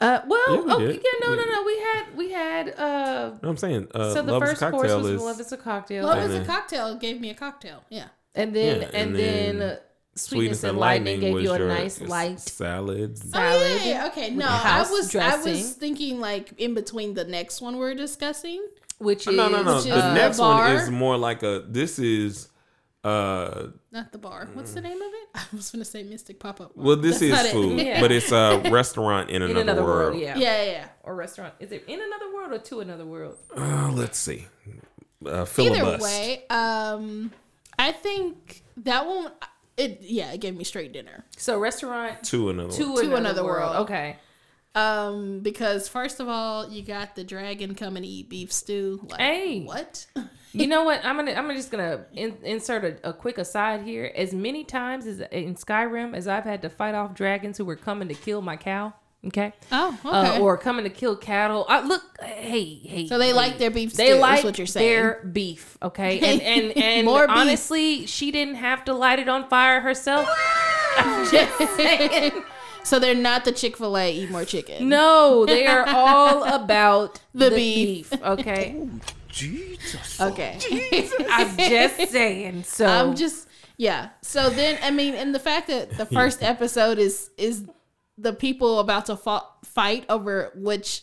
Uh, 0.00 0.20
well, 0.26 0.40
Yeah, 0.48 0.60
we 0.60 0.72
oh, 0.72 0.78
yeah, 0.80 0.98
no, 1.22 1.34
no, 1.34 1.42
We- 1.44 1.50
no. 1.52 1.62
We 1.64 1.78
had, 1.80 2.04
we 2.16 2.30
had. 2.32 2.78
Uh, 2.78 3.30
no, 3.42 3.48
I'm 3.48 3.56
saying 3.56 3.88
uh, 3.94 4.12
so 4.12 4.22
the 4.22 4.32
Love 4.32 4.42
is 4.42 4.48
first 4.50 4.62
a 4.62 4.70
course 4.70 4.82
cocktail 4.82 4.98
was 5.02 5.10
is 5.10 5.22
love 5.22 5.40
is 5.40 5.52
a 5.52 5.56
cocktail, 5.56 6.06
Love 6.06 6.18
And 6.18 6.32
is 6.32 6.40
a 6.42 6.44
cocktail 6.44 6.96
gave 6.96 7.20
me 7.20 7.30
a 7.30 7.34
cocktail. 7.34 7.82
Yeah. 7.88 8.08
and 8.34 8.54
then 8.54 8.80
Yeah, 8.80 8.86
and, 8.88 8.94
and 8.94 9.16
then, 9.16 9.58
then 9.58 9.70
uh, 9.70 9.76
sweetness, 10.14 10.64
and 10.64 10.78
lightning, 10.78 11.20
gave 11.20 11.40
you 11.40 11.52
a 11.52 11.58
nice 11.58 12.00
light 12.00 12.40
salad. 12.40 13.16
salad. 13.18 13.34
Oh, 13.34 13.76
yeah, 13.76 13.84
yeah, 13.84 14.06
okay. 14.08 14.30
No, 14.30 14.46
I 14.46 14.48
house 14.48 14.90
was 14.90 15.14
I 15.16 15.36
was 15.36 15.72
thinking 15.72 16.20
like 16.20 16.52
in 16.58 16.74
between 16.74 17.14
the 17.14 17.24
next 17.24 17.60
one 17.62 17.76
we're 17.78 17.94
discussing. 17.94 18.66
which 18.98 19.26
is 19.26 19.34
No, 19.34 19.48
no, 19.48 19.62
no. 19.62 19.76
Which 19.76 19.84
The 19.84 20.04
uh, 20.04 20.14
next 20.14 20.38
one 20.38 20.72
is 20.72 20.90
more 20.90 21.16
like 21.16 21.42
a. 21.42 21.64
This 21.66 21.98
is. 21.98 22.48
Uh 23.06 23.68
Not 23.92 24.12
the 24.12 24.18
bar. 24.18 24.48
What's 24.54 24.72
the 24.74 24.80
name 24.80 25.00
of 25.00 25.12
it? 25.12 25.28
I 25.34 25.44
was 25.52 25.70
gonna 25.70 25.84
say 25.84 26.02
Mystic 26.02 26.40
Pop 26.40 26.60
Up. 26.60 26.72
Well, 26.76 26.96
this 26.96 27.20
That's 27.20 27.30
not 27.32 27.40
is 27.46 27.46
it. 27.46 27.52
food, 27.52 27.78
Yeah. 27.86 28.00
but 28.00 28.10
it's 28.12 28.32
a 28.32 28.60
restaurant 28.70 29.30
in 29.30 29.36
in 29.36 29.50
another, 29.50 29.60
another 29.60 29.84
world. 29.84 30.12
world. 30.12 30.20
Yeah. 30.22 30.36
Yeah, 30.36 30.62
yeah, 30.62 30.70
yeah. 30.70 30.88
or 31.04 31.14
restaurant. 31.14 31.54
Is 31.60 31.72
it 31.72 31.84
in 31.86 32.00
another 32.00 32.34
world 32.34 32.52
or 32.52 32.58
to 32.58 32.80
another 32.80 33.04
world? 33.06 33.36
Uh, 33.56 33.90
let's 33.92 34.18
see. 34.18 34.46
Uh, 35.24 35.46
Either 35.58 35.98
way, 36.02 36.44
um, 36.50 37.32
I 37.78 37.92
think 37.92 38.62
that 38.78 39.06
one. 39.06 39.32
It 39.76 39.98
yeah, 40.00 40.32
it 40.32 40.40
gave 40.40 40.56
me 40.56 40.64
straight 40.64 40.92
dinner. 40.94 41.24
So 41.36 41.58
restaurant 41.58 42.22
to 42.24 42.48
another. 42.48 42.72
to, 42.72 42.84
world. 42.86 42.98
another, 43.00 43.16
another 43.16 43.44
world. 43.44 43.72
world. 43.74 43.84
Okay. 43.90 44.16
Um, 44.76 45.40
because 45.40 45.88
first 45.88 46.20
of 46.20 46.28
all, 46.28 46.68
you 46.70 46.82
got 46.82 47.16
the 47.16 47.24
dragon 47.24 47.74
coming 47.74 48.02
to 48.02 48.08
eat 48.08 48.28
beef 48.28 48.52
stew. 48.52 49.06
Like, 49.10 49.20
Hey. 49.20 49.62
what? 49.64 50.06
You 50.52 50.66
know 50.66 50.84
what? 50.84 51.04
I'm 51.04 51.16
gonna 51.16 51.32
I'm 51.32 51.50
just 51.54 51.70
gonna 51.70 52.04
in, 52.14 52.36
insert 52.42 52.84
a, 52.84 53.08
a 53.10 53.12
quick 53.12 53.36
aside 53.38 53.82
here. 53.82 54.10
As 54.14 54.32
many 54.32 54.64
times 54.64 55.06
as 55.06 55.20
in 55.30 55.54
Skyrim 55.54 56.14
as 56.14 56.28
I've 56.28 56.44
had 56.44 56.62
to 56.62 56.70
fight 56.70 56.94
off 56.94 57.14
dragons 57.14 57.58
who 57.58 57.64
were 57.64 57.76
coming 57.76 58.08
to 58.08 58.14
kill 58.14 58.40
my 58.42 58.56
cow. 58.56 58.92
Okay. 59.26 59.52
Oh, 59.72 59.98
okay. 60.04 60.36
Uh, 60.36 60.40
or 60.40 60.56
coming 60.56 60.84
to 60.84 60.90
kill 60.90 61.16
cattle. 61.16 61.66
I, 61.68 61.80
look, 61.80 62.02
hey, 62.22 62.74
hey. 62.76 63.06
so 63.08 63.18
they 63.18 63.28
hey. 63.28 63.32
like 63.32 63.58
their 63.58 63.70
beef 63.70 63.92
stew. 63.92 63.96
They 64.04 64.10
is 64.10 64.20
like 64.20 64.44
what 64.44 64.56
you're 64.56 64.66
saying. 64.68 64.86
their 64.88 65.24
beef, 65.32 65.76
okay? 65.82 66.20
And 66.20 66.40
and 66.42 66.76
and 66.76 67.04
More 67.12 67.26
beef. 67.26 67.36
honestly, 67.36 68.06
she 68.06 68.30
didn't 68.30 68.54
have 68.56 68.84
to 68.84 68.94
light 68.94 69.18
it 69.18 69.28
on 69.28 69.48
fire 69.48 69.80
herself. 69.80 70.28
I'm 70.96 71.28
just 71.30 71.58
saying. 71.76 72.32
So 72.86 72.98
they're 72.98 73.14
not 73.14 73.44
the 73.44 73.52
Chick 73.52 73.76
Fil 73.76 73.96
A 73.98 74.10
eat 74.12 74.30
more 74.30 74.44
chicken. 74.44 74.88
No, 74.88 75.44
they 75.44 75.66
are 75.66 75.86
all 75.88 76.44
about 76.64 77.20
The 77.34 77.50
the, 77.50 77.56
beef. 77.56 78.10
beef. 78.10 78.22
Okay, 78.22 78.76
oh, 78.80 79.00
Jesus. 79.28 80.20
Okay. 80.20 80.58
I'm 81.30 81.56
just 81.56 82.10
saying. 82.10 82.64
So 82.64 82.86
I'm 82.86 83.14
just 83.14 83.48
yeah. 83.76 84.10
So 84.22 84.48
then 84.50 84.78
I 84.82 84.90
mean, 84.90 85.14
and 85.14 85.34
the 85.34 85.38
fact 85.38 85.68
that 85.68 85.96
the 85.98 86.06
first 86.06 86.42
episode 86.52 86.98
is 86.98 87.30
is 87.36 87.64
the 88.18 88.32
people 88.32 88.78
about 88.80 89.06
to 89.06 89.16
fa- 89.16 89.42
fight 89.64 90.06
over 90.08 90.52
which 90.54 91.02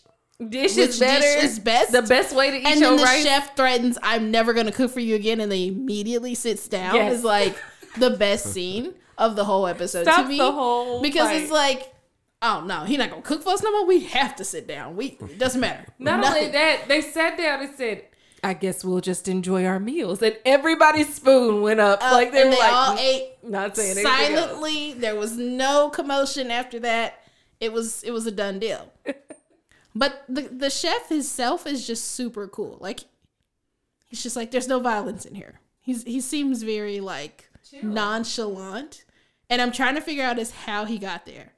dish 0.49 0.75
which 0.75 0.88
is 0.89 0.99
better. 0.99 1.21
dish 1.21 1.43
is 1.43 1.59
best. 1.59 1.91
The 1.91 2.01
best 2.01 2.36
way 2.36 2.49
to 2.49 2.57
eat 2.57 2.65
and 2.65 2.79
your 2.79 2.89
then 2.91 2.97
the 2.97 3.03
rice. 3.03 3.23
chef 3.23 3.55
threatens, 3.55 3.97
"I'm 4.01 4.31
never 4.31 4.53
gonna 4.53 4.71
cook 4.71 4.89
for 4.91 4.99
you 4.99 5.13
again," 5.15 5.39
and 5.39 5.51
they 5.51 5.67
immediately 5.67 6.34
sits 6.34 6.67
down. 6.67 6.95
Yes. 6.95 7.17
Is 7.19 7.23
like 7.23 7.55
the 7.97 8.09
best 8.09 8.47
scene 8.51 8.95
of 9.18 9.36
the 9.36 9.43
whole 9.45 9.68
episode 9.68 10.03
Stops 10.03 10.24
to 10.24 10.28
me 10.30 10.38
the 10.38 10.51
whole 10.51 11.01
because 11.01 11.28
fight. 11.30 11.41
it's 11.41 11.51
like, 11.51 11.93
oh 12.41 12.64
no, 12.66 12.84
he 12.84 12.97
not 12.97 13.09
gonna 13.09 13.22
cook 13.22 13.43
for 13.43 13.49
us 13.51 13.64
no 13.64 13.72
more. 13.72 13.86
We 13.86 14.01
have 14.05 14.36
to 14.38 14.45
sit 14.45 14.68
down. 14.68 14.95
We 14.95 15.18
it 15.22 15.38
doesn't 15.38 15.61
matter. 15.61 15.86
Not 15.99 16.20
Nothing. 16.22 16.38
only 16.43 16.51
that, 16.51 16.88
they 16.88 17.01
sat 17.01 17.38
down 17.38 17.61
and 17.61 17.76
said, 17.76 18.05
"I 18.43 18.53
guess 18.53 18.84
we'll 18.84 19.01
just 19.01 19.28
enjoy 19.28 19.66
our 19.66 19.80
meals." 19.80 20.22
And 20.22 20.38
everybody's 20.45 21.14
spoon 21.14 21.61
went 21.61 21.80
up. 21.80 22.03
Uh, 22.03 22.11
like 22.11 22.32
they 22.32 22.43
were 22.43 22.51
they 22.51 22.59
like, 22.59 22.74
all 22.74 22.97
ate 22.97 23.30
not 23.43 23.76
saying 23.76 23.97
anything 23.97 24.36
silently. 24.36 24.93
There 24.93 25.16
was 25.16 25.38
no 25.38 25.89
commotion 25.89 26.51
after 26.51 26.80
that. 26.82 27.20
It 27.59 27.72
was 27.72 28.03
it 28.03 28.11
was 28.11 28.26
a 28.26 28.32
done 28.32 28.59
deal. 28.59 28.91
but 29.95 30.24
the 30.28 30.41
the 30.43 30.70
chef 30.70 31.09
himself 31.09 31.66
is 31.66 31.86
just 31.88 32.11
super 32.11 32.47
cool. 32.47 32.78
Like 32.82 33.01
he's 34.05 34.22
just 34.24 34.36
like 34.36 34.51
there's 34.51 34.68
no 34.68 34.80
violence 34.80 35.26
in 35.26 35.36
here. 35.36 35.59
He's 35.80 36.03
he 36.03 36.20
seems 36.20 36.64
very 36.64 36.99
like 36.99 37.49
nonchalant. 37.82 39.05
And 39.49 39.61
I'm 39.61 39.72
trying 39.72 39.95
to 39.95 40.01
figure 40.01 40.24
out 40.24 40.39
is 40.39 40.51
how 40.51 40.86
he 40.86 40.97
got 40.97 41.26
there. 41.26 41.53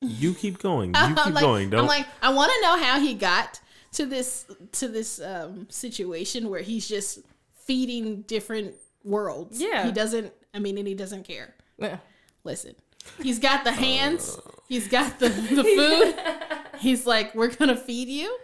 You 0.00 0.34
keep 0.34 0.58
going. 0.58 0.90
You 0.94 1.00
I'm 1.00 1.14
keep 1.16 1.34
like, 1.34 1.42
going. 1.42 1.70
Don't. 1.70 1.80
I'm 1.80 1.86
like, 1.86 2.06
I 2.22 2.32
want 2.32 2.52
to 2.52 2.60
know 2.62 2.76
how 2.82 3.00
he 3.00 3.14
got 3.14 3.60
to 3.92 4.06
this 4.06 4.46
to 4.72 4.88
this 4.88 5.20
um, 5.20 5.66
situation 5.70 6.48
where 6.50 6.60
he's 6.62 6.86
just 6.88 7.20
feeding 7.64 8.22
different 8.22 8.74
worlds. 9.04 9.60
Yeah. 9.60 9.86
he 9.86 9.92
doesn't. 9.92 10.32
I 10.52 10.58
mean, 10.58 10.78
and 10.78 10.86
he 10.86 10.94
doesn't 10.94 11.24
care. 11.24 11.54
Yeah. 11.78 11.98
Listen, 12.44 12.74
he's 13.22 13.38
got 13.38 13.64
the 13.64 13.72
hands. 13.72 14.38
He's 14.68 14.88
got 14.88 15.18
the 15.18 15.28
the 15.28 15.64
food. 16.74 16.80
He's 16.80 17.06
like, 17.06 17.34
we're 17.34 17.54
gonna 17.54 17.76
feed 17.76 18.08
you. 18.08 18.36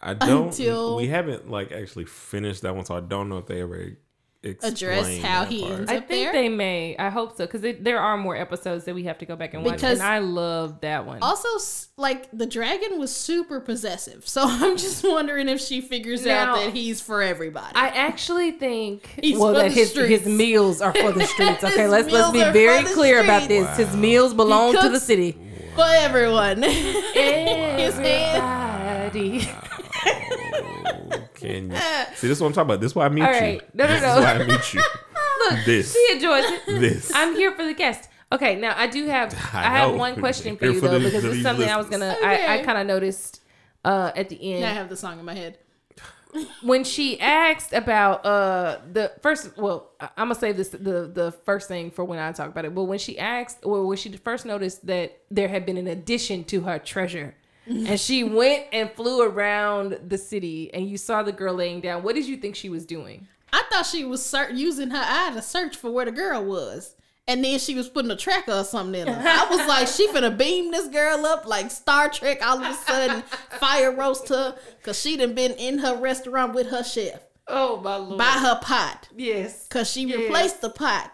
I 0.00 0.14
don't. 0.14 0.46
until- 0.48 0.96
we 0.96 1.08
haven't 1.08 1.50
like 1.50 1.72
actually 1.72 2.04
finished 2.06 2.62
that 2.62 2.74
one, 2.74 2.84
so 2.84 2.96
I 2.96 3.00
don't 3.00 3.28
know 3.28 3.38
if 3.38 3.46
they 3.46 3.60
ever 3.62 3.96
explain 4.42 5.20
how 5.22 5.44
that 5.44 5.52
he 5.52 5.60
part. 5.62 5.72
ends 5.80 5.90
I 5.90 5.96
up 5.98 6.08
think 6.08 6.24
there? 6.24 6.32
they 6.32 6.48
may. 6.48 6.96
I 6.98 7.10
hope 7.10 7.36
so 7.36 7.46
because 7.46 7.62
there 7.80 8.00
are 8.00 8.16
more 8.16 8.36
episodes 8.36 8.84
that 8.86 8.94
we 8.94 9.04
have 9.04 9.18
to 9.18 9.26
go 9.26 9.36
back 9.36 9.54
and 9.54 9.64
watch. 9.64 9.74
Because- 9.76 10.00
and 10.00 10.08
I 10.08 10.18
love 10.18 10.80
that 10.80 11.06
one. 11.06 11.18
Also, 11.22 11.48
like 11.96 12.28
the 12.32 12.46
dragon 12.46 12.98
was 12.98 13.14
super 13.14 13.60
possessive, 13.60 14.26
so 14.26 14.42
I'm 14.44 14.76
just 14.76 15.04
wondering 15.04 15.48
if 15.48 15.60
she 15.60 15.80
figures 15.80 16.24
Now- 16.24 16.54
out 16.56 16.64
that 16.64 16.72
he's 16.74 17.00
for 17.00 17.22
everybody. 17.22 17.72
I 17.76 17.88
actually 17.88 18.50
think 18.52 19.06
He's 19.22 19.38
well 19.38 19.52
for 19.54 19.60
that 19.60 19.68
the 19.68 19.74
his 19.74 19.90
streets. 19.90 20.24
his 20.24 20.26
meals 20.26 20.80
are 20.80 20.92
for 20.92 21.12
the 21.12 21.24
streets. 21.34 21.62
Okay, 21.62 21.86
let's 21.86 22.10
let's 22.10 22.32
be 22.32 22.42
very 22.50 22.82
for 22.82 22.88
the 22.88 22.94
clear 22.94 23.20
about 23.22 23.48
this. 23.48 23.68
streets. 23.72 23.90
His 23.90 23.96
meals 24.00 24.34
belong 24.34 24.72
to 24.72 24.78
the 24.82 24.88
cooks- 24.90 25.04
city. 25.04 25.38
for 25.76 25.84
everyone. 25.86 26.64
Everybody. 29.14 29.48
Can 31.42 31.70
you 31.70 31.76
see? 32.14 32.28
This 32.28 32.36
is 32.38 32.40
what 32.40 32.46
I'm 32.48 32.52
talking 32.54 32.70
about. 32.70 32.80
This 32.80 32.92
is 32.92 32.96
why 32.96 33.06
I 33.06 33.08
meet 33.10 33.22
All 33.22 33.32
you. 33.34 33.40
right. 33.40 33.62
No, 33.74 33.86
no, 33.86 33.92
This 33.92 34.02
no. 34.02 34.18
is 34.18 34.24
why 34.24 34.32
I 34.32 34.46
meet 34.46 34.74
you. 34.74 34.80
Look, 35.50 35.58
This. 35.66 35.92
she 35.92 36.14
enjoys 36.14 36.44
it. 36.46 36.66
This. 36.66 37.12
I'm 37.14 37.34
here 37.34 37.52
for 37.52 37.64
the 37.64 37.74
guest. 37.74 38.08
Okay, 38.30 38.56
now 38.56 38.74
I 38.76 38.86
do 38.86 39.06
have 39.08 39.34
I, 39.52 39.58
I 39.66 39.78
have 39.78 39.94
one 39.94 40.14
question 40.18 40.56
for 40.56 40.64
Here 40.64 40.74
you 40.74 40.80
for 40.80 40.88
though 40.88 40.98
the- 40.98 41.04
because 41.04 41.20
for 41.22 41.26
it's 41.28 41.34
these 41.36 41.42
something 41.44 41.68
I 41.68 41.76
was 41.76 41.88
gonna 41.88 42.08
listeners. 42.08 42.24
I, 42.48 42.58
I 42.60 42.62
kind 42.64 42.78
of 42.78 42.86
noticed 42.86 43.40
uh 43.84 44.10
at 44.16 44.28
the 44.30 44.54
end 44.54 44.64
I 44.64 44.70
have 44.70 44.88
the 44.88 44.96
song 44.96 45.18
in 45.18 45.24
my 45.26 45.34
head. 45.34 45.58
when 46.62 46.82
she 46.82 47.20
asked 47.20 47.74
about 47.74 48.24
uh 48.24 48.78
the 48.90 49.12
first 49.20 49.54
well 49.58 49.90
I- 50.00 50.08
i'm 50.16 50.28
gonna 50.28 50.34
say 50.34 50.52
this 50.52 50.70
the 50.70 51.10
the 51.12 51.34
first 51.44 51.68
thing 51.68 51.90
for 51.90 52.04
when 52.06 52.18
i 52.18 52.32
talk 52.32 52.48
about 52.48 52.64
it 52.64 52.74
but 52.74 52.84
when 52.84 52.98
she 52.98 53.18
asked 53.18 53.58
or 53.64 53.86
when 53.86 53.98
she 53.98 54.10
first 54.16 54.46
noticed 54.46 54.86
that 54.86 55.18
there 55.30 55.48
had 55.48 55.66
been 55.66 55.76
an 55.76 55.86
addition 55.88 56.44
to 56.44 56.62
her 56.62 56.78
treasure 56.78 57.34
and 57.66 57.98
she 58.00 58.24
went 58.24 58.64
and 58.72 58.90
flew 58.92 59.22
around 59.22 59.98
the 60.08 60.18
city 60.18 60.72
and 60.74 60.88
you 60.88 60.96
saw 60.98 61.22
the 61.22 61.32
girl 61.32 61.54
laying 61.54 61.80
down 61.80 62.02
what 62.02 62.14
did 62.14 62.26
you 62.26 62.36
think 62.36 62.56
she 62.56 62.68
was 62.68 62.84
doing 62.84 63.26
I 63.52 63.62
thought 63.70 63.84
she 63.86 64.04
was 64.04 64.24
ser- 64.24 64.50
using 64.50 64.90
her 64.90 65.04
eye 65.04 65.32
to 65.34 65.42
search 65.42 65.76
for 65.76 65.90
where 65.90 66.06
the 66.06 66.10
girl 66.10 66.42
was. 66.42 66.96
And 67.28 67.44
then 67.44 67.58
she 67.58 67.74
was 67.74 67.86
putting 67.88 68.10
a 68.10 68.16
tracker 68.16 68.52
or 68.52 68.64
something 68.64 69.02
in 69.02 69.06
her. 69.06 69.22
I 69.28 69.46
was 69.50 69.58
like, 69.68 69.86
she 69.88 70.08
finna 70.08 70.34
beam 70.36 70.70
this 70.70 70.88
girl 70.88 71.26
up 71.26 71.46
like 71.46 71.70
Star 71.70 72.08
Trek. 72.08 72.38
All 72.44 72.62
of 72.64 72.70
a 72.70 72.72
sudden, 72.74 73.22
fire 73.60 73.94
roast 73.94 74.30
her 74.30 74.56
because 74.78 74.98
she 74.98 75.18
done 75.18 75.34
been 75.34 75.52
in 75.52 75.80
her 75.80 75.94
restaurant 75.96 76.54
with 76.54 76.68
her 76.68 76.82
chef 76.82 77.20
oh 77.46 77.78
my 77.82 77.96
lord 77.96 78.16
by 78.16 78.24
her 78.24 78.58
pot. 78.62 79.08
yes 79.14 79.68
Because 79.68 79.90
she 79.90 80.04
Yes. 80.04 80.18
replaced 80.20 80.62
the 80.62 80.70
pot 80.70 81.12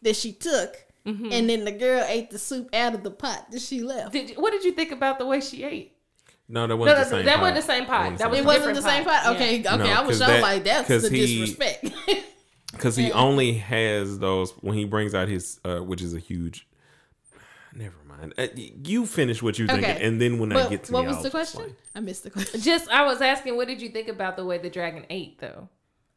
that 0.00 0.16
she 0.16 0.32
took. 0.32 0.82
Mm-hmm. 1.06 1.28
And 1.32 1.48
then 1.48 1.64
the 1.64 1.72
girl 1.72 2.04
ate 2.08 2.30
the 2.30 2.38
soup 2.38 2.68
out 2.74 2.94
of 2.94 3.02
the 3.04 3.10
pot 3.12 3.50
that 3.52 3.62
she 3.62 3.80
left. 3.82 4.12
did 4.12 4.30
you, 4.30 4.36
what 4.36 4.50
did 4.52 4.64
you 4.64 4.72
think 4.72 4.90
about 4.90 5.18
the 5.18 5.26
way 5.26 5.40
she 5.40 5.62
ate 5.62 5.96
No, 6.48 6.66
that 6.66 6.76
wasn't 6.76 6.98
no, 6.98 7.04
the 7.04 7.10
same. 7.10 7.24
that 7.26 7.34
pot. 7.36 7.42
wasn't 7.42 7.56
the 7.56 7.72
same 7.72 7.86
pot 7.86 8.18
that 8.18 8.30
was 8.30 8.38
it 8.40 8.44
wasn't 8.44 8.64
different 8.64 8.76
the 8.84 8.90
same 8.90 9.04
pot. 9.04 9.22
pot? 9.22 9.36
Okay, 9.36 9.58
Yeah. 9.60 9.74
okay. 9.76 9.84
No, 9.84 9.92
I 9.92 10.00
was 10.02 10.18
so 10.18 10.26
that- 10.26 10.42
like, 10.42 10.64
that's 10.64 10.88
'cause 10.88 11.08
the 11.08 11.16
he- 11.16 11.38
disrespect. 11.40 11.84
because 12.72 12.96
he 12.96 13.12
only 13.12 13.52
has 13.54 14.18
those 14.18 14.50
when 14.60 14.76
he 14.76 14.84
brings 14.84 15.14
out 15.14 15.28
his, 15.28 15.60
uh, 15.64 15.78
which 15.78 16.02
is 16.02 16.12
a 16.12 16.18
huge. 16.18 16.66
Never 17.72 17.94
mind. 18.08 18.34
Uh, 18.36 18.48
you 18.54 19.06
finish 19.06 19.42
what 19.42 19.58
you're 19.58 19.68
thinking, 19.68 19.84
and 20.02 20.20
then 20.20 20.38
when 20.38 20.52
I 20.52 20.68
get 20.68 20.84
to 20.84 20.92
what 20.92 21.02
me, 21.02 21.08
was 21.08 21.18
I'll 21.18 21.22
the 21.22 21.30
question? 21.30 21.60
explain. 21.62 21.76
I 21.94 22.00
missed 22.00 22.24
the 22.24 22.30
question. 22.30 22.60
just 22.60 22.90
i 22.90 23.04
was 23.04 23.20
asking 23.22 23.56
what 23.56 23.68
did 23.68 23.80
you 23.80 23.88
think 23.90 24.08
about 24.08 24.36
the 24.36 24.44
way 24.44 24.58
the 24.58 24.68
dragon 24.70 25.04
ate 25.08 25.38
though 25.38 25.68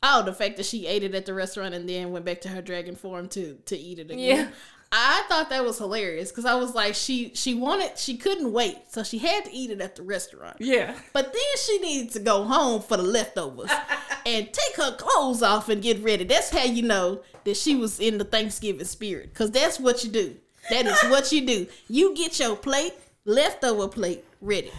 Oh, 0.02 0.24
the 0.24 0.32
fact 0.34 0.56
that 0.56 0.66
she 0.66 0.88
ate 0.88 1.04
it 1.04 1.14
at 1.14 1.26
the 1.26 1.34
restaurant 1.34 1.74
and 1.74 1.88
then 1.88 2.12
went 2.14 2.24
back 2.24 2.40
to 2.42 2.50
her 2.50 2.62
dragon 2.62 2.96
form 2.96 3.28
to 3.30 3.58
to 3.66 3.78
eat 3.78 4.00
it 4.00 4.10
again. 4.10 4.20
Yeah. 4.20 4.48
I 4.92 5.24
thought 5.30 5.52
that 5.52 5.64
was 5.64 5.78
hilarious 5.78 6.30
because 6.30 6.46
I 6.46 6.56
was 6.56 6.74
like, 6.74 6.96
she 6.96 7.32
she 7.36 7.54
wanted 7.54 7.98
she 7.98 8.18
couldn't 8.18 8.52
wait, 8.52 8.78
so 8.90 9.04
she 9.04 9.20
had 9.20 9.46
to 9.46 9.52
eat 9.54 9.70
it 9.70 9.82
at 9.82 9.96
the 9.96 10.02
restaurant. 10.02 10.58
yeah 10.60 10.96
But 11.14 11.32
then 11.32 11.42
she 11.64 11.78
needed 11.80 12.12
to 12.14 12.20
go 12.20 12.44
home 12.44 12.82
for 12.82 12.98
the 12.98 13.04
leftovers 13.04 13.70
and 14.26 14.52
take 14.52 14.76
her 14.78 14.96
clothes 14.96 15.44
off 15.44 15.70
and 15.70 15.82
get 15.82 16.04
ready. 16.04 16.24
That's 16.24 16.50
how 16.50 16.64
you 16.64 16.82
know 16.82 17.22
that 17.44 17.56
she 17.56 17.76
was 17.76 18.00
in 18.00 18.18
the 18.18 18.24
Thanksgiving 18.24 18.86
spirit 18.86 19.30
because 19.30 19.52
that's 19.52 19.80
what 19.80 20.04
you 20.04 20.10
do. 20.10 20.36
That 20.72 20.86
is 20.86 21.00
what 21.04 21.32
you 21.32 21.46
do. 21.46 21.68
You 21.88 22.16
get 22.16 22.40
your 22.40 22.56
plate, 22.56 22.94
leftover 23.26 23.88
plate, 23.88 24.24
ready. 24.42 24.72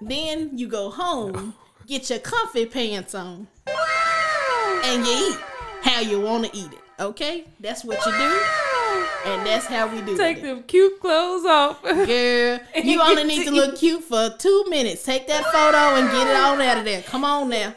Then 0.00 0.56
you 0.56 0.68
go 0.68 0.90
home, 0.90 1.54
get 1.86 2.08
your 2.08 2.18
comfy 2.20 2.66
pants 2.66 3.14
on, 3.14 3.48
and 3.66 5.06
you 5.06 5.12
eat 5.12 5.38
how 5.82 6.00
you 6.00 6.20
want 6.20 6.46
to 6.46 6.56
eat 6.56 6.72
it. 6.72 7.02
Okay? 7.02 7.46
That's 7.60 7.84
what 7.84 8.04
you 8.06 8.12
do. 8.12 8.40
And 9.26 9.46
that's 9.46 9.66
how 9.66 9.86
we 9.88 10.00
do 10.00 10.16
take 10.16 10.38
it. 10.38 10.40
Take 10.40 10.42
them 10.42 10.62
cute 10.64 10.98
clothes 11.00 11.44
off 11.44 11.82
Girl, 11.82 11.96
you 12.76 12.82
you 12.82 13.00
only 13.02 13.24
need 13.24 13.44
to 13.44 13.50
to 13.50 13.50
look 13.50 13.76
cute 13.78 14.02
for 14.02 14.34
two 14.38 14.64
minutes. 14.68 15.04
Take 15.04 15.26
that 15.28 15.44
photo 15.44 15.96
and 15.96 16.10
get 16.10 16.26
it 16.26 16.36
on 16.36 16.60
out 16.60 16.78
of 16.78 16.84
there. 16.84 17.02
Come 17.02 17.24
on 17.24 17.48
now. 17.50 17.74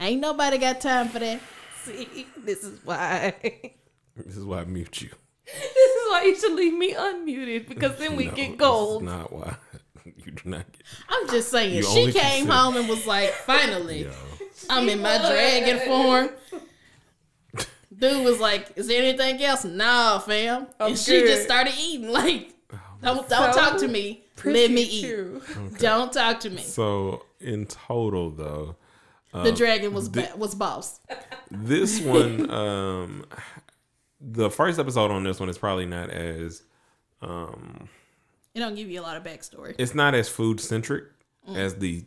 Ain't 0.00 0.20
nobody 0.20 0.58
got 0.58 0.80
time 0.80 1.08
for 1.08 1.18
that. 1.18 1.40
See, 1.84 2.26
this 2.38 2.62
is 2.64 2.78
why. 2.84 3.34
This 4.16 4.36
is 4.36 4.44
why 4.44 4.62
I 4.62 4.64
mute 4.64 5.00
you. 5.00 5.10
This 5.46 5.54
is 5.92 6.08
why 6.10 6.22
you 6.26 6.34
should 6.34 6.54
leave 6.54 6.74
me 6.74 6.92
unmuted 6.92 7.68
because 7.68 7.96
then 7.98 8.16
we 8.16 8.24
No, 8.26 8.32
get 8.34 8.50
this 8.50 8.58
gold. 8.58 9.02
is 9.02 9.06
not 9.08 9.32
why 9.32 9.54
you 10.04 10.32
do 10.32 10.42
not 10.50 10.72
get. 10.72 10.82
I'm 11.08 11.28
just 11.28 11.50
saying. 11.52 11.72
You 11.76 11.84
she 11.84 12.10
came 12.10 12.12
consider- 12.46 12.52
home 12.52 12.76
and 12.78 12.88
was 12.88 13.06
like, 13.06 13.30
finally, 13.30 14.02
Yo. 14.02 14.12
I'm 14.68 14.88
in 14.88 15.00
my 15.00 15.18
dragon 15.18 15.78
form. 15.86 16.30
Dude 17.98 18.24
was 18.24 18.38
like, 18.38 18.72
is 18.76 18.86
there 18.86 19.02
anything 19.02 19.42
else? 19.42 19.64
Nah, 19.64 20.18
fam. 20.20 20.66
I'm 20.78 20.88
and 20.90 20.98
she 20.98 21.20
good. 21.20 21.26
just 21.28 21.42
started 21.44 21.74
eating. 21.80 22.10
Like, 22.12 22.54
don't, 23.02 23.28
don't 23.28 23.52
So 23.54 23.60
talk 23.60 23.78
to 23.80 23.88
me. 23.88 24.24
Let 24.44 24.70
me 24.70 24.82
eat. 24.82 25.04
True. 25.04 25.42
Don't 25.78 26.12
talk 26.12 26.40
to 26.40 26.50
me. 26.50 26.62
So 26.62 27.24
in 27.40 27.66
total, 27.66 28.30
though, 28.30 28.76
The 29.32 29.52
dragon 29.52 29.92
was 29.94 30.08
ba- 30.08 30.32
was 30.36 30.54
boss. 30.54 31.00
this 31.50 32.00
one, 32.00 32.50
um, 32.50 33.24
the 34.20 34.50
first 34.50 34.78
episode 34.78 35.10
on 35.10 35.22
this 35.24 35.38
one 35.40 35.48
is 35.48 35.58
probably 35.58 35.86
not 35.86 36.10
as, 36.10 36.62
um, 37.22 37.88
It 38.54 38.60
don't 38.60 38.74
give 38.74 38.88
you 38.90 39.00
a 39.00 39.02
lot 39.02 39.16
of 39.16 39.22
backstory. 39.24 39.74
it's 39.78 39.94
not 39.94 40.14
as 40.14 40.28
food 40.28 40.60
centric 40.60 41.04
Mm. 41.48 41.56
as 41.56 41.76
the 41.76 42.04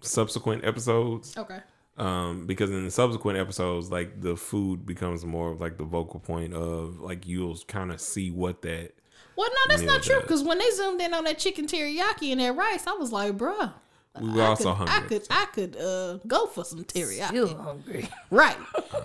subsequent 0.00 0.64
episodes. 0.64 1.36
Okay. 1.36 1.60
Um 1.98 2.46
because 2.46 2.70
in 2.70 2.84
the 2.84 2.90
subsequent 2.90 3.38
episodes 3.38 3.90
like 3.90 4.20
the 4.20 4.34
food 4.36 4.86
becomes 4.86 5.24
more 5.26 5.50
of 5.50 5.60
like 5.60 5.76
the 5.76 5.84
vocal 5.84 6.20
point 6.20 6.54
of 6.54 7.00
like 7.00 7.26
you'll 7.26 7.56
kind 7.68 7.92
of 7.92 8.00
see 8.00 8.30
what 8.30 8.62
that 8.62 8.92
Well, 9.36 9.48
no, 9.50 9.60
that's 9.68 9.82
Yeah, 9.82 9.88
not 9.88 10.02
true. 10.02 10.20
Because 10.20 10.42
when 10.42 10.58
they 10.58 10.70
zoomed 10.70 11.00
in 11.00 11.14
on 11.14 11.24
that 11.24 11.38
chicken 11.38 11.66
teriyaki 11.66 12.32
and 12.32 12.40
that 12.40 12.54
rice, 12.56 12.86
I 12.86 12.92
was 12.92 13.12
like, 13.12 13.36
bruh. 13.36 13.72
we 14.18 14.30
were 14.30 14.42
I 14.42 14.46
also 14.46 14.74
could, 14.74 14.88
hungry 14.88 14.94
I 14.96 15.00
could, 15.08 15.26
I 15.30 15.44
could 15.46 15.76
uh, 15.76 16.18
go 16.26 16.46
for 16.46 16.64
some 16.64 16.84
teriyaki. 16.84 17.28
Still 17.28 17.56
hungry. 17.56 18.08
Right. 18.30 18.56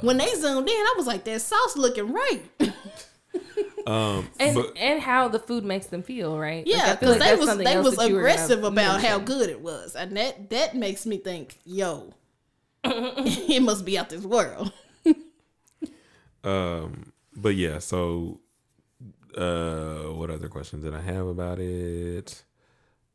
when 0.02 0.18
they 0.18 0.34
zoomed 0.36 0.68
in, 0.70 0.74
I 0.76 0.94
was 0.98 1.08
like, 1.08 1.24
that 1.26 1.42
sauce 1.42 1.76
looking 1.78 2.12
right. 2.14 2.42
um 3.88 4.32
And 4.40 4.56
but 4.56 4.74
and 4.76 5.02
how 5.02 5.28
the 5.28 5.40
food 5.40 5.64
makes 5.64 5.88
them 5.88 6.04
feel, 6.04 6.38
right? 6.38 6.66
Yeah, 6.66 6.96
because 6.96 7.20
like 7.20 7.30
they 7.30 7.36
was 7.36 7.58
they 7.58 7.78
was 7.78 7.96
that 7.98 8.10
you 8.10 8.16
were 8.16 8.24
gonna 8.24 8.34
aggressive 8.34 8.64
about 8.64 9.02
how 9.02 9.20
good 9.20 9.50
it 9.50 9.62
was, 9.62 9.96
and 9.96 10.16
that 10.18 10.50
that 10.50 10.76
makes 10.76 11.06
me 11.06 11.18
think, 11.18 11.60
yo, 11.66 12.14
it 13.26 13.62
must 13.62 13.86
be 13.86 13.98
out 13.98 14.10
this 14.10 14.24
world. 14.24 14.72
um 16.44 17.12
but 17.36 17.56
yeah 17.56 17.80
so 17.80 18.40
uh 19.36 20.04
what 20.14 20.30
other 20.30 20.48
questions 20.48 20.84
did 20.84 20.94
i 20.94 21.02
have 21.02 21.28
about 21.28 21.60
it 21.60 22.44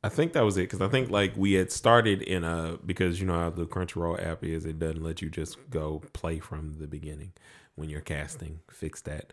i 0.03 0.09
think 0.09 0.33
that 0.33 0.45
was 0.45 0.57
it 0.57 0.63
because 0.63 0.81
i 0.81 0.89
think 0.89 1.11
like 1.11 1.33
we 1.37 1.53
had 1.53 1.71
started 1.71 2.23
in 2.23 2.45
a 2.45 2.77
because 2.85 3.21
you 3.21 3.27
know 3.27 3.39
how 3.39 3.51
the 3.51 3.65
crunchyroll 3.65 4.21
app 4.25 4.43
is 4.45 4.65
it 4.65 4.79
doesn't 4.79 5.03
let 5.03 5.23
you 5.23 5.31
just 5.31 5.57
go 5.71 6.03
play 6.13 6.39
from 6.39 6.75
the 6.79 6.87
beginning 6.87 7.33
when 7.75 7.89
you're 7.89 8.01
casting 8.01 8.61
fix 8.71 9.01
that 9.03 9.33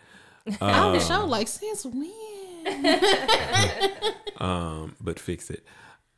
Out 0.61 0.93
the 0.93 0.99
show, 0.99 1.25
like 1.25 1.47
since 1.47 1.85
when? 1.85 2.11
um, 4.37 4.95
but 4.99 5.19
fix 5.19 5.49
it. 5.49 5.63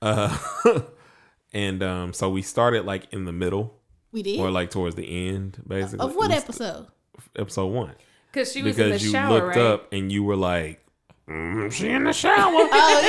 Uh, 0.01 0.37
and 1.53 1.83
um, 1.83 2.13
so 2.13 2.29
we 2.29 2.41
started 2.41 2.85
like 2.85 3.11
in 3.11 3.25
the 3.25 3.31
middle 3.31 3.80
We 4.11 4.23
did. 4.23 4.39
or 4.39 4.51
like 4.51 4.69
towards 4.71 4.95
the 4.95 5.29
end, 5.29 5.61
basically. 5.67 5.99
of 6.05 6.15
what 6.15 6.31
episode? 6.31 6.87
Episode 7.35 7.67
one. 7.67 7.93
Because 8.31 8.51
she 8.51 8.61
was 8.63 8.77
in 8.77 8.83
the 8.85 8.89
Because 8.91 9.05
you 9.05 9.11
shower, 9.11 9.33
looked 9.33 9.55
right? 9.55 9.65
up 9.65 9.93
and 9.93 10.11
you 10.11 10.23
were 10.23 10.35
like, 10.37 10.83
"Mm, 11.29 11.71
"She 11.71 11.89
in 11.89 12.03
the 12.05 12.13
shower." 12.13 12.51
Oh 12.73 13.01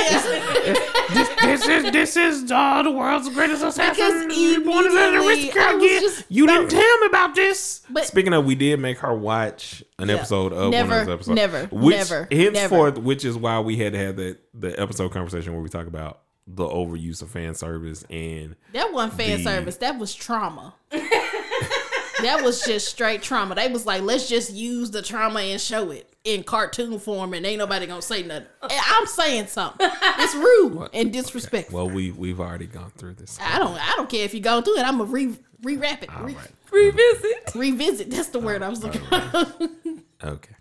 yeah. 0.65 0.73
this 1.43 1.67
is 1.67 1.91
this 1.91 2.17
is 2.17 2.51
uh, 2.51 2.83
the 2.83 2.91
world's 2.91 3.29
greatest 3.29 3.63
assassin. 3.63 4.27
Because 4.27 4.37
You 4.37 4.63
wanted 4.63 4.91
an 4.93 5.13
immediately 5.15 5.27
aristocrat 5.49 5.75
I 5.75 5.79
just- 5.99 6.25
You 6.29 6.47
didn't 6.47 6.69
tell 6.69 6.97
me 6.99 7.07
about 7.07 7.35
this. 7.35 7.81
But- 7.89 8.05
Speaking 8.05 8.33
of, 8.33 8.45
we 8.45 8.55
did 8.55 8.79
make 8.79 8.99
her 8.99 9.13
watch 9.13 9.83
an 9.99 10.07
Yeah. 10.09 10.15
episode 10.15 10.53
of 10.53 10.71
Never, 10.71 10.89
one 10.89 10.99
of 11.01 11.05
those 11.07 11.13
episodes. 11.15 11.35
never, 11.35 11.65
which 11.67 11.95
never, 11.97 12.27
henceforth, 12.31 12.97
which 12.97 13.25
is 13.25 13.35
why 13.37 13.59
we 13.59 13.75
had 13.77 13.93
to 13.93 13.99
have 13.99 14.15
that 14.17 14.37
the 14.53 14.79
episode 14.79 15.11
conversation 15.11 15.53
where 15.53 15.61
we 15.61 15.69
talk 15.69 15.87
about 15.87 16.21
the 16.47 16.65
overuse 16.67 17.21
of 17.21 17.29
fan 17.29 17.55
service 17.55 18.03
and 18.09 18.55
That 18.73 18.91
wasn't 18.93 19.13
fan 19.13 19.37
The- 19.39 19.43
service. 19.43 19.77
That 19.77 19.97
was 19.97 20.13
trauma. 20.13 20.73
that 20.91 22.41
was 22.43 22.63
just 22.65 22.87
straight 22.87 23.21
trauma. 23.21 23.55
They 23.55 23.67
was 23.69 23.85
like, 23.85 24.01
let's 24.01 24.27
just 24.29 24.51
use 24.53 24.91
the 24.91 25.01
trauma 25.01 25.39
and 25.41 25.59
show 25.59 25.91
it. 25.91 26.09
in 26.23 26.43
cartoon 26.43 26.99
form 26.99 27.33
and 27.33 27.45
ain't 27.45 27.59
nobody 27.59 27.85
gonna 27.85 28.01
say 28.01 28.23
nothing. 28.23 28.47
I'm 28.61 29.05
saying 29.07 29.47
something. 29.47 29.89
It's 30.19 30.33
rude 30.35 30.89
and 30.93 31.11
disrespectful. 31.11 31.75
Well, 31.85 31.89
we 31.93 32.11
we've 32.11 32.39
already 32.39 32.67
gone 32.67 32.91
through 32.97 33.15
this. 33.15 33.37
I 33.41 33.59
don't 33.59 33.75
I 33.77 33.93
don't 33.97 34.09
care 34.09 34.23
if 34.23 34.33
you 34.33 34.39
go 34.39 34.61
through 34.61 34.77
it. 34.79 34.85
I'm 34.85 34.99
gonna 34.99 35.09
re 35.11 35.35
rewrap 35.61 36.03
it. 36.03 36.09
Re- 36.21 36.33
right. 36.33 36.51
Revisit. 36.71 37.55
Revisit. 37.55 38.09
That's 38.11 38.29
the 38.29 38.39
word 38.39 38.63
I 38.63 38.69
was 38.69 38.83
looking 38.83 39.01
for. 39.01 39.47
Okay. 40.23 40.55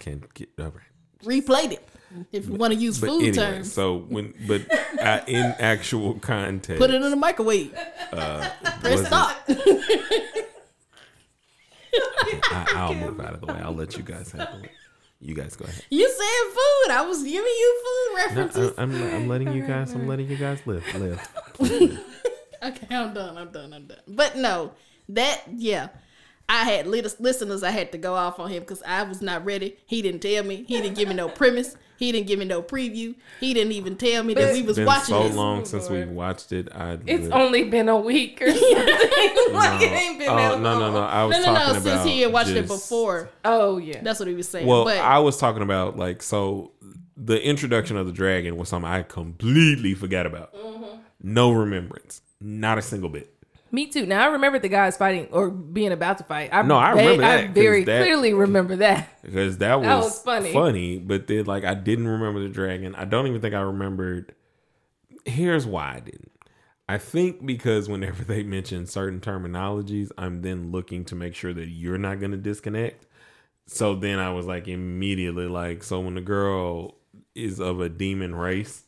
Can 0.00 0.24
get 0.34 0.48
all 0.58 0.66
right. 0.72 0.82
Replayed 1.22 1.70
it. 1.72 1.88
If 2.32 2.46
you 2.48 2.54
want 2.54 2.72
to 2.72 2.78
use 2.78 3.00
But 3.00 3.08
food 3.10 3.22
anyway, 3.22 3.34
terms. 3.34 3.72
so 3.72 3.98
when 3.98 4.32
but 4.46 4.62
uh, 5.00 5.20
in 5.26 5.44
actual 5.58 6.14
context, 6.20 6.80
Put 6.80 6.90
it 6.90 7.02
in 7.02 7.10
the 7.10 7.16
microwave. 7.16 7.72
was 8.12 8.50
Press 8.80 9.00
it- 9.00 9.06
stop. 9.06 9.36
I, 12.50 12.66
I'll 12.74 12.94
move 12.94 13.20
out 13.20 13.34
of 13.34 13.40
the 13.40 13.46
way. 13.46 13.60
I'll 13.62 13.72
let 13.74 13.96
you 13.96 14.02
guys 14.02 14.30
handle 14.32 14.62
it. 14.62 14.70
You 15.20 15.34
guys 15.34 15.56
go 15.56 15.64
ahead. 15.64 15.82
You 15.90 16.06
said 16.08 16.52
food. 16.52 16.92
I 16.92 17.02
was 17.06 17.22
giving 17.22 17.34
you 17.34 17.82
food 17.82 18.10
No, 18.10 18.16
references. 18.26 18.74
I, 18.78 18.82
I'm, 18.82 19.02
I'm 19.14 19.28
letting 19.28 19.52
you 19.54 19.66
guys. 19.66 19.92
I'm 19.92 20.06
letting 20.06 20.28
you 20.28 20.36
guys 20.36 20.60
live. 20.66 20.84
Live. 20.94 22.00
Okay, 22.62 22.86
I'm 22.96 23.12
done. 23.12 23.36
I'm 23.36 23.50
done. 23.52 23.72
I'm 23.74 23.86
done. 23.86 23.98
But 24.08 24.36
no, 24.36 24.72
that 25.10 25.42
yeah, 25.54 25.88
I 26.48 26.64
had 26.64 26.86
listeners. 26.86 27.62
I 27.62 27.70
had 27.70 27.92
to 27.92 27.98
go 27.98 28.14
off 28.14 28.40
on 28.40 28.48
him 28.50 28.60
because 28.60 28.82
I 28.82 29.02
was 29.02 29.20
not 29.20 29.44
ready. 29.44 29.76
He 29.86 30.00
didn't 30.00 30.20
tell 30.22 30.42
me. 30.42 30.64
He 30.66 30.80
didn't 30.80 30.96
give 30.96 31.06
me 31.08 31.14
no 31.14 31.28
premise. 31.28 31.76
He 31.98 32.12
didn't 32.12 32.26
give 32.26 32.38
me 32.38 32.44
no 32.44 32.62
preview. 32.62 33.14
He 33.40 33.54
didn't 33.54 33.72
even 33.72 33.96
tell 33.96 34.22
me 34.22 34.34
that 34.34 34.52
we 34.52 34.62
was 34.62 34.76
Been 34.76 34.86
watching 34.86 35.14
so 35.14 35.22
this. 35.28 35.34
long 35.36 35.64
since 35.64 35.88
we 35.88 36.04
watched 36.04 36.52
it. 36.52 36.68
I 36.74 36.98
It's 37.06 37.24
would- 37.24 37.32
only 37.32 37.64
been 37.64 37.88
a 37.88 37.96
week 37.96 38.42
or 38.42 38.48
something. 38.50 38.76
like 39.52 39.80
it 39.82 39.92
ain't 39.92 40.18
been 40.18 40.28
Oh 40.28 40.36
that 40.36 40.60
no 40.60 40.74
no 40.74 40.78
long. 40.80 40.94
no! 40.94 41.00
I 41.02 41.24
was 41.24 41.36
No, 41.38 41.42
no, 41.52 41.58
talking 41.58 41.72
no. 41.74 41.80
about 41.80 41.82
Since 41.82 42.04
he 42.04 42.20
had 42.20 42.32
watched 42.32 42.50
it 42.50 42.66
before, 42.66 43.30
Oh 43.44 43.78
yeah. 43.78 44.00
that's 44.02 44.18
what 44.18 44.28
he 44.28 44.34
was 44.34 44.48
saying. 44.48 44.66
Well, 44.66 44.84
but 44.84 44.98
I 44.98 45.18
was 45.20 45.38
talking 45.38 45.62
about 45.62 45.96
like 45.96 46.22
so 46.22 46.72
the 47.16 47.42
introduction 47.42 47.96
of 47.96 48.06
the 48.06 48.12
dragon 48.12 48.56
was 48.58 48.68
something 48.68 48.90
I 48.90 49.02
completely 49.02 49.94
forgot 49.94 50.26
about. 50.26 50.54
Mm-hmm. 50.54 50.98
No 51.22 51.50
remembrance, 51.52 52.20
not 52.40 52.76
a 52.78 52.82
single 52.82 53.08
bit. 53.08 53.32
Me 53.76 53.86
too. 53.86 54.06
Now 54.06 54.22
I 54.24 54.32
remember 54.32 54.58
the 54.58 54.70
guys 54.70 54.96
fighting 54.96 55.28
or 55.32 55.50
being 55.50 55.92
about 55.92 56.16
to 56.18 56.24
fight. 56.24 56.48
I, 56.50 56.62
No, 56.62 56.76
I 56.76 56.94
they- 56.94 57.02
remember 57.02 57.20
that, 57.22 57.44
I 57.44 57.46
very 57.48 57.84
that- 57.84 58.02
clearly 58.02 58.32
remember 58.32 58.76
that. 58.76 59.22
because 59.22 59.58
that 59.58 59.74
was, 59.80 59.86
That 59.86 59.98
was 59.98 60.22
funny. 60.22 60.52
Funny, 60.54 60.98
but 60.98 61.26
then 61.26 61.44
like 61.44 61.64
I 61.64 61.74
didn't 61.74 62.08
remember 62.08 62.40
the 62.40 62.48
dragon. 62.48 62.94
I 62.94 63.04
don't 63.04 63.26
even 63.26 63.42
think 63.42 63.54
I 63.54 63.60
remembered. 63.60 64.34
Here's 65.26 65.66
why 65.66 65.96
I 65.96 66.00
didn't. 66.00 66.32
I 66.88 66.96
think 66.96 67.44
because 67.44 67.86
whenever 67.88 68.24
they 68.24 68.42
mention 68.44 68.86
certain 68.86 69.20
terminologies, 69.20 70.10
I'm 70.16 70.40
then 70.40 70.72
looking 70.72 71.04
to 71.06 71.14
make 71.14 71.34
sure 71.34 71.52
that 71.52 71.66
you're 71.68 71.98
not 71.98 72.18
going 72.18 72.30
to 72.30 72.36
disconnect. 72.38 73.04
So 73.66 73.94
then 73.94 74.18
I 74.20 74.30
was 74.32 74.46
like 74.46 74.68
immediately 74.68 75.48
like, 75.48 75.82
so 75.82 76.00
when 76.00 76.14
the 76.14 76.20
girl 76.22 76.94
is 77.34 77.60
of 77.60 77.80
a 77.80 77.88
demon 77.90 78.34
race, 78.34 78.84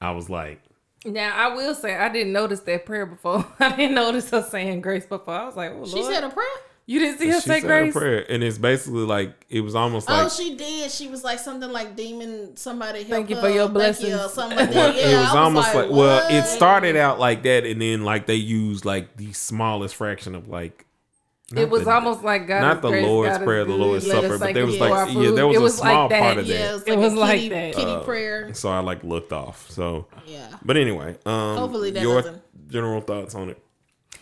I 0.00 0.12
was 0.12 0.30
like, 0.30 0.60
Now 1.04 1.32
I 1.34 1.54
will 1.54 1.74
say 1.74 1.94
I 1.96 2.08
didn't 2.08 2.32
notice 2.32 2.60
that 2.60 2.84
prayer 2.86 3.06
before. 3.06 3.46
I 3.60 3.76
didn't 3.76 3.94
notice 3.94 4.30
her 4.30 4.42
saying 4.42 4.80
grace 4.80 5.06
before. 5.06 5.34
I 5.34 5.44
was 5.46 5.56
like, 5.56 5.70
oh, 5.72 5.76
Lord. 5.76 5.88
she 5.88 6.02
said 6.02 6.24
a 6.24 6.28
prayer. 6.30 6.46
you 6.86 6.98
didn't 6.98 7.18
see 7.18 7.28
her 7.28 7.40
she 7.40 7.48
say 7.48 7.60
said 7.60 7.64
a 7.64 7.82
grace. 7.82 7.92
prayer, 7.92 8.26
and 8.28 8.42
it's 8.42 8.58
basically 8.58 9.04
like 9.04 9.46
it 9.48 9.60
was 9.60 9.74
almost 9.74 10.10
oh, 10.10 10.12
like 10.12 10.26
oh, 10.26 10.28
she 10.28 10.56
did. 10.56 10.90
She 10.90 11.08
was 11.08 11.22
like 11.22 11.38
something 11.38 11.70
like 11.70 11.94
demon. 11.94 12.56
Somebody 12.56 13.00
help 13.00 13.10
Thank 13.10 13.30
you 13.30 13.36
for 13.40 13.48
your 13.48 13.66
thank 13.66 13.74
blessings. 13.74 14.10
you," 14.10 14.28
something 14.28 14.58
like 14.58 14.70
Well, 14.70 14.92
that. 14.92 14.96
Yeah, 14.96 15.18
it 15.18 15.20
was 15.20 15.34
I 15.34 15.38
almost 15.38 15.74
like, 15.74 15.90
well, 15.90 16.28
it 16.30 16.46
started 16.46 16.96
out 16.96 17.20
like 17.20 17.42
that, 17.44 17.64
and 17.64 17.80
then 17.80 18.02
like 18.04 18.26
they 18.26 18.34
used 18.34 18.84
like 18.84 19.16
the 19.16 19.32
smallest 19.32 19.94
fraction 19.94 20.34
of 20.34 20.48
like. 20.48 20.84
Not 21.52 21.62
It 21.62 21.70
was 21.70 21.84
the- 21.84 21.90
almost 21.92 22.22
like 22.22 22.46
God 22.46 22.60
not 22.60 22.82
the 22.82 22.88
grace, 22.90 23.06
Lord's 23.06 23.38
God 23.38 23.44
Prayer, 23.44 23.64
the 23.64 23.72
good, 23.72 23.80
Lord's 23.80 24.06
Supper, 24.06 24.38
but 24.38 24.52
there 24.54 24.66
was 24.66 24.78
like 24.78 25.14
yeah, 25.14 25.30
there 25.32 25.46
was, 25.46 25.56
It 25.56 25.60
was 25.62 25.74
a 25.74 25.76
small 25.78 26.08
like 26.08 26.20
part 26.20 26.38
of 26.38 26.46
Yeah, 26.46 26.58
that. 26.58 26.70
it 26.70 26.72
was 26.72 26.82
It 26.82 26.90
like 26.90 26.98
was 26.98 27.12
a 27.12 27.16
like 27.16 27.30
kitty, 27.40 27.48
that. 27.48 27.74
kitty 27.74 27.90
Uh, 27.90 28.00
prayer. 28.02 28.54
So 28.54 28.68
I 28.70 28.80
like 28.80 29.02
looked 29.04 29.32
off. 29.32 29.70
So, 29.70 30.06
Yeah. 30.26 30.48
but 30.64 30.76
anyway, 30.76 31.16
um, 31.26 31.56
Hopefully 31.56 31.90
that 31.92 32.02
your 32.02 32.22
doesn't- 32.22 32.42
general 32.70 33.00
thoughts 33.00 33.34
on 33.34 33.48
it, 33.48 33.62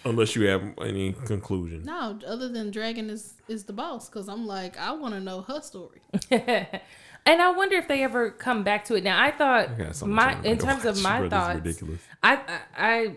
unless 0.04 0.36
you 0.36 0.46
have 0.46 0.62
any 0.80 1.12
conclusion. 1.24 1.82
No, 1.84 2.18
other 2.26 2.48
than 2.48 2.70
Dragon 2.70 3.10
is 3.10 3.34
is 3.48 3.64
the 3.64 3.72
boss, 3.72 4.08
because 4.08 4.28
I'm 4.28 4.46
like, 4.46 4.78
I 4.78 4.92
want 4.92 5.14
to 5.14 5.20
know 5.20 5.40
her 5.42 5.60
story. 5.60 6.00
and 6.30 7.42
I 7.42 7.50
wonder 7.50 7.76
if 7.76 7.88
they 7.88 8.02
ever 8.04 8.30
come 8.30 8.62
back 8.62 8.84
to 8.86 8.94
it. 8.94 9.02
Now 9.04 9.20
I 9.20 9.32
thought 9.32 9.70
I 9.80 10.06
my 10.06 10.40
in 10.42 10.58
terms 10.58 10.84
of 10.84 11.02
my 11.02 11.20
bro. 11.20 11.30
Thoughts, 11.30 11.54
ridiculous. 11.56 12.00
I, 12.22 12.34
I 12.36 12.60
I 12.76 13.16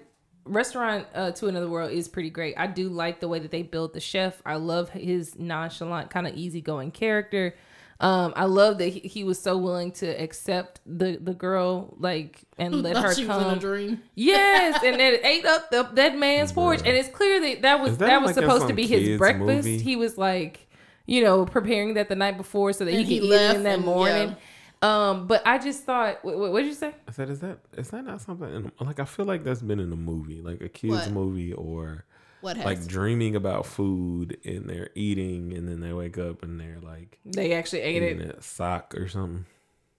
restaurant 0.50 1.08
uh, 1.16 1.32
to 1.32 1.48
another 1.48 1.70
world 1.70 1.92
is 1.92 2.08
pretty 2.08 2.30
great. 2.30 2.56
I 2.58 2.68
do 2.68 2.90
like 2.90 3.20
the 3.20 3.28
way 3.28 3.40
that 3.40 3.52
they 3.52 3.62
build 3.62 3.94
the 3.94 4.00
chef. 4.00 4.42
I 4.46 4.56
love 4.56 4.90
his 4.90 5.38
nonchalant, 5.40 6.10
kind 6.10 6.28
of 6.28 6.36
easygoing 6.36 6.92
character. 6.92 7.56
Um, 8.02 8.32
I 8.38 8.46
love 8.46 8.78
that 8.78 8.88
he, 8.88 9.00
he 9.02 9.24
was 9.26 9.40
so 9.42 9.58
willing 9.58 9.92
to 9.94 10.08
accept 10.08 10.80
the 10.86 11.18
the 11.22 11.34
girl 11.34 11.96
like 12.00 12.40
and 12.58 12.76
let 12.84 12.96
her 12.96 13.14
she 13.14 13.26
was 13.26 13.38
in 13.38 13.44
a 13.44 13.50
come. 13.50 13.60
dream. 13.60 14.02
Yes, 14.16 14.82
and 14.86 14.98
then 15.00 15.18
ate 15.24 15.46
up 15.46 15.70
the, 15.70 15.84
that 15.94 16.18
man's 16.18 16.52
porch, 16.54 16.80
and 16.80 16.96
it's 16.96 17.10
clear 17.10 17.42
that 17.42 17.62
that 17.64 17.82
was 17.82 17.98
that, 17.98 18.06
that 18.08 18.22
was 18.22 18.36
like 18.38 18.44
supposed 18.46 18.68
to 18.68 18.74
be 18.74 18.88
his 18.88 19.18
breakfast. 19.18 19.46
movie? 19.46 19.80
He 19.80 19.98
was 19.98 20.18
like, 20.18 20.66
you 21.08 21.22
know, 21.24 21.46
preparing 21.46 21.96
that 21.96 22.08
the 22.08 22.16
night 22.16 22.38
before 22.38 22.72
so 22.72 22.86
that 22.86 22.94
And 22.94 23.06
he 23.06 23.16
he 23.16 23.20
could 23.20 23.26
eat 23.28 23.34
it 23.34 23.56
in 23.58 23.64
that 23.64 23.76
and- 23.80 23.86
morning. 23.86 24.36
Um, 24.82 25.28
but 25.28 25.46
I 25.46 25.58
just 25.58 25.84
thought, 25.84 26.24
what 26.24 26.38
what 26.38 26.60
did 26.62 26.68
you 26.68 26.74
say? 26.74 26.96
I 27.08 27.12
said, 27.12 27.30
is 27.30 27.40
that 27.42 27.60
is 27.78 27.90
that 27.90 28.06
not 28.06 28.22
something? 28.22 28.48
In, 28.54 28.72
like 28.80 29.00
I 29.00 29.06
feel 29.06 29.26
like 29.26 29.44
that's 29.44 29.62
been 29.62 29.80
in 29.80 29.92
a 29.92 29.96
movie, 29.98 30.42
like 30.42 30.62
a 30.62 30.70
kids 30.70 30.94
What? 30.94 31.12
movie, 31.12 31.52
or 31.54 32.06
What 32.42 32.58
like 32.58 32.86
dreaming 32.88 33.36
about 33.36 33.66
food 33.66 34.38
and 34.46 34.70
they're 34.70 34.90
eating, 34.96 35.52
and 35.54 35.68
then 35.68 35.82
they 35.82 35.92
wake 35.92 36.18
up 36.18 36.44
and 36.44 36.58
they're 36.60 36.80
like 36.82 37.20
They 37.26 37.54
actually 37.54 37.82
ate 37.82 38.02
eating 38.04 38.22
it. 38.22 38.38
a 38.38 38.42
sock 38.42 38.96
or 38.96 39.10
something. 39.10 39.46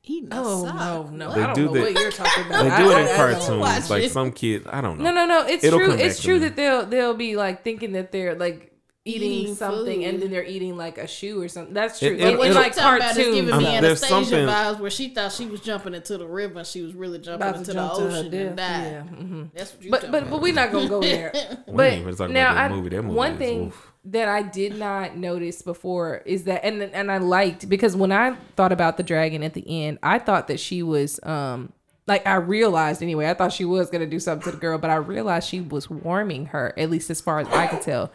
Eating 0.03 0.31
a 0.33 0.41
Oh 0.43 0.65
sock. 0.65 0.75
no, 0.75 1.11
no, 1.29 1.35
They 1.35 1.43
I 1.43 1.47
don't 1.49 1.55
do 1.57 1.65
know 1.67 1.73
the- 1.75 1.81
what 1.83 1.93
you're 1.93 2.11
talking 2.11 2.47
about. 2.47 2.63
They 2.65 2.83
do 2.83 2.91
it 2.91 2.99
in 3.11 3.17
cartoons, 3.17 3.91
like 3.91 4.05
it. 4.05 4.13
some 4.13 4.33
kids. 4.33 4.67
I 4.67 4.81
don't 4.81 4.99
know. 4.99 5.05
No, 5.05 5.13
no, 5.13 5.27
no. 5.27 5.47
It's 5.47 5.63
It'll 5.63 5.79
true. 5.79 5.93
It's 5.93 6.23
true 6.23 6.39
that 6.39 6.57
they'll 6.57 6.87
they'll 6.87 7.13
be 7.13 7.37
like 7.37 7.63
thinking 7.63 7.93
that 7.93 8.13
they're 8.13 8.35
like 8.35 8.70
eating, 9.07 9.31
Eating 9.33 9.55
something, 9.55 10.05
and 10.05 10.21
then 10.21 10.31
they're 10.31 10.45
eating 10.45 10.77
like 10.77 10.99
a 10.99 11.07
shoe 11.07 11.41
or 11.41 11.49
something. 11.49 11.73
That's 11.73 11.99
true. 11.99 12.09
It- 12.09 12.21
Like, 12.21 12.33
it- 12.35 12.39
What 12.39 12.45
in 12.47 12.51
it'll- 12.51 12.63
like 12.63 12.75
talking 12.75 12.97
about 13.03 13.17
giving 13.17 13.51
Um, 13.53 13.59
me 13.59 13.65
there's 13.65 14.03
Anastasia 14.03 14.09
something- 14.25 14.47
vibes 14.47 14.81
where 14.81 14.91
she 14.91 15.09
thought 15.09 15.33
she 15.33 15.47
was 15.47 15.61
jumping 15.61 15.95
into 15.95 16.19
the 16.19 16.27
river 16.27 16.59
and 16.59 16.67
she 16.69 16.83
was 16.83 16.95
really 16.95 17.19
jumping 17.19 17.49
About 17.49 17.53
to 17.55 17.59
into 17.61 17.73
jump 17.73 17.95
the 17.95 18.03
ocean 18.03 18.31
death. 18.31 18.47
and 18.49 18.57
died. 18.57 18.85
Yeah. 18.85 19.03
hmm 19.03 19.43
That's 19.55 19.73
what 19.75 19.83
you 19.85 19.91
But 19.91 20.01
but 20.03 20.09
about. 20.19 20.31
but 20.31 20.43
we're 20.43 20.53
not 20.55 20.71
gonna 20.71 20.89
go 20.89 21.01
there. 21.01 21.33
We 21.35 21.43
ain't 21.47 21.77
but 21.77 21.93
even 21.95 22.15
talking 22.17 22.35
now 22.35 22.51
about 22.53 22.55
that 22.57 22.71
I, 22.73 22.75
movie. 22.75 22.89
That 22.91 23.03
movie 23.03 23.15
one 23.17 23.33
is 23.33 23.39
thing 23.39 23.67
oof. 23.69 23.93
that 24.05 24.29
I 24.29 24.43
did 24.43 24.79
not 24.79 25.17
notice 25.17 25.63
before 25.63 26.23
is 26.27 26.45
that 26.45 26.63
and 26.65 26.83
and 26.83 27.11
I 27.11 27.19
liked 27.19 27.69
because 27.71 27.97
when 27.97 28.13
I 28.13 28.37
thought 28.57 28.73
about 28.73 28.97
the 28.99 29.03
dragon 29.03 29.43
at 29.43 29.55
the 29.55 29.65
end, 29.67 29.99
I 30.03 30.19
thought 30.19 30.49
that 30.49 30.61
she 30.61 30.83
was 30.83 31.19
um 31.23 31.73
like 32.07 32.27
I 32.27 32.35
realized 32.35 33.03
anyway, 33.03 33.31
I 33.31 33.35
thought 33.35 33.53
she 33.53 33.65
was 33.65 33.89
gonna 33.89 34.07
do 34.07 34.19
something 34.21 34.45
to 34.45 34.51
the 34.51 34.61
girl, 34.61 34.77
but 34.79 34.91
I 34.91 34.97
realized 34.97 35.49
she 35.49 35.61
was 35.63 35.89
warming 35.89 36.47
her, 36.47 36.75
at 36.77 36.91
least 36.91 37.09
as 37.09 37.21
far 37.23 37.39
as 37.41 37.49
I 37.49 37.67
could 37.67 37.81
tell. 37.83 38.11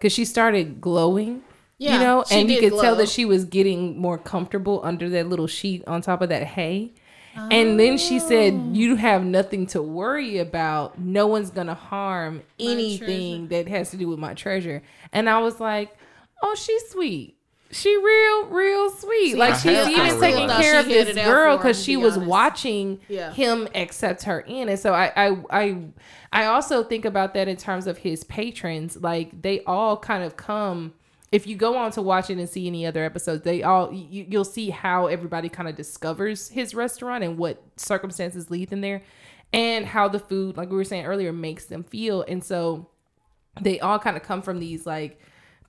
Cause 0.00 0.12
she 0.12 0.24
started 0.24 0.80
glowing. 0.80 1.42
Yeah, 1.78 1.94
you 1.94 2.00
know, 2.00 2.24
and 2.30 2.50
you 2.50 2.60
could 2.60 2.78
tell 2.78 2.94
that 2.96 3.08
she 3.08 3.24
was 3.24 3.44
getting 3.46 3.98
more 3.98 4.18
comfortable 4.18 4.80
under 4.84 5.08
that 5.10 5.28
little 5.28 5.46
sheet 5.46 5.82
on 5.86 6.02
top 6.02 6.20
of 6.20 6.28
that 6.28 6.44
hay. 6.44 6.92
And 7.50 7.78
then 7.80 7.96
she 7.96 8.18
said, 8.18 8.52
Oh. 8.54 8.70
"You 8.72 8.96
have 8.96 9.24
nothing 9.24 9.66
to 9.68 9.80
worry 9.80 10.38
about. 10.38 10.98
No 10.98 11.26
one's 11.26 11.50
gonna 11.50 11.74
harm 11.74 12.42
anything 12.58 13.48
that 13.48 13.68
has 13.68 13.90
to 13.92 13.96
do 13.96 14.08
with 14.08 14.18
my 14.18 14.34
treasure." 14.34 14.82
And 15.12 15.30
I 15.30 15.38
was 15.38 15.60
like, 15.60 15.96
"Oh, 16.42 16.54
she's 16.54 16.90
sweet. 16.90 17.36
She 17.72 17.96
real, 17.96 18.46
real 18.46 18.90
sweet. 18.90 19.36
like 19.36 19.54
I 19.54 19.58
she's 19.58 19.88
even 19.96 20.20
taking 20.20 20.48
care 20.48 20.80
of 20.80 20.86
this 20.86 21.14
girl 21.14 21.56
because 21.56 21.80
she 21.82 21.96
was 21.96 22.16
honest. 22.16 22.28
watching 22.28 23.00
Yeah. 23.08 23.32
him 23.32 23.68
accept 23.74 24.24
her 24.24 24.40
in. 24.40 24.68
And 24.68 24.78
so 24.78 24.92
I, 24.92 25.12
I, 25.16 25.36
I, 25.50 25.78
I 26.32 26.44
also 26.46 26.82
think 26.82 27.04
about 27.04 27.34
that 27.34 27.46
in 27.48 27.56
terms 27.56 27.86
of 27.86 27.98
his 27.98 28.24
patrons. 28.24 28.96
Like 29.00 29.42
they 29.42 29.62
all 29.64 29.96
kind 29.96 30.24
of 30.24 30.36
come 30.36 30.94
if 31.32 31.46
you 31.46 31.54
go 31.54 31.76
on 31.76 31.92
to 31.92 32.02
watch 32.02 32.28
it 32.28 32.38
and 32.38 32.48
see 32.48 32.66
any 32.66 32.84
other 32.84 33.04
episodes, 33.04 33.44
they 33.44 33.62
all 33.62 33.92
you, 33.92 34.26
you'll 34.28 34.44
see 34.44 34.70
how 34.70 35.06
everybody 35.06 35.48
kind 35.48 35.68
of 35.68 35.76
discovers 35.76 36.48
his 36.48 36.74
restaurant 36.74 37.22
and 37.22 37.38
what 37.38 37.62
circumstances 37.76 38.50
lead 38.50 38.68
them 38.70 38.80
there, 38.80 39.02
and 39.52 39.86
how 39.86 40.08
the 40.08 40.18
food, 40.18 40.56
like 40.56 40.70
we 40.70 40.76
were 40.76 40.82
saying 40.82 41.06
earlier, 41.06 41.32
makes 41.32 41.66
them 41.66 41.84
feel. 41.84 42.22
And 42.26 42.42
so 42.42 42.88
they 43.60 43.78
all 43.78 44.00
kind 44.00 44.16
of 44.16 44.24
come 44.24 44.42
from 44.42 44.58
these 44.58 44.86
like 44.86 45.20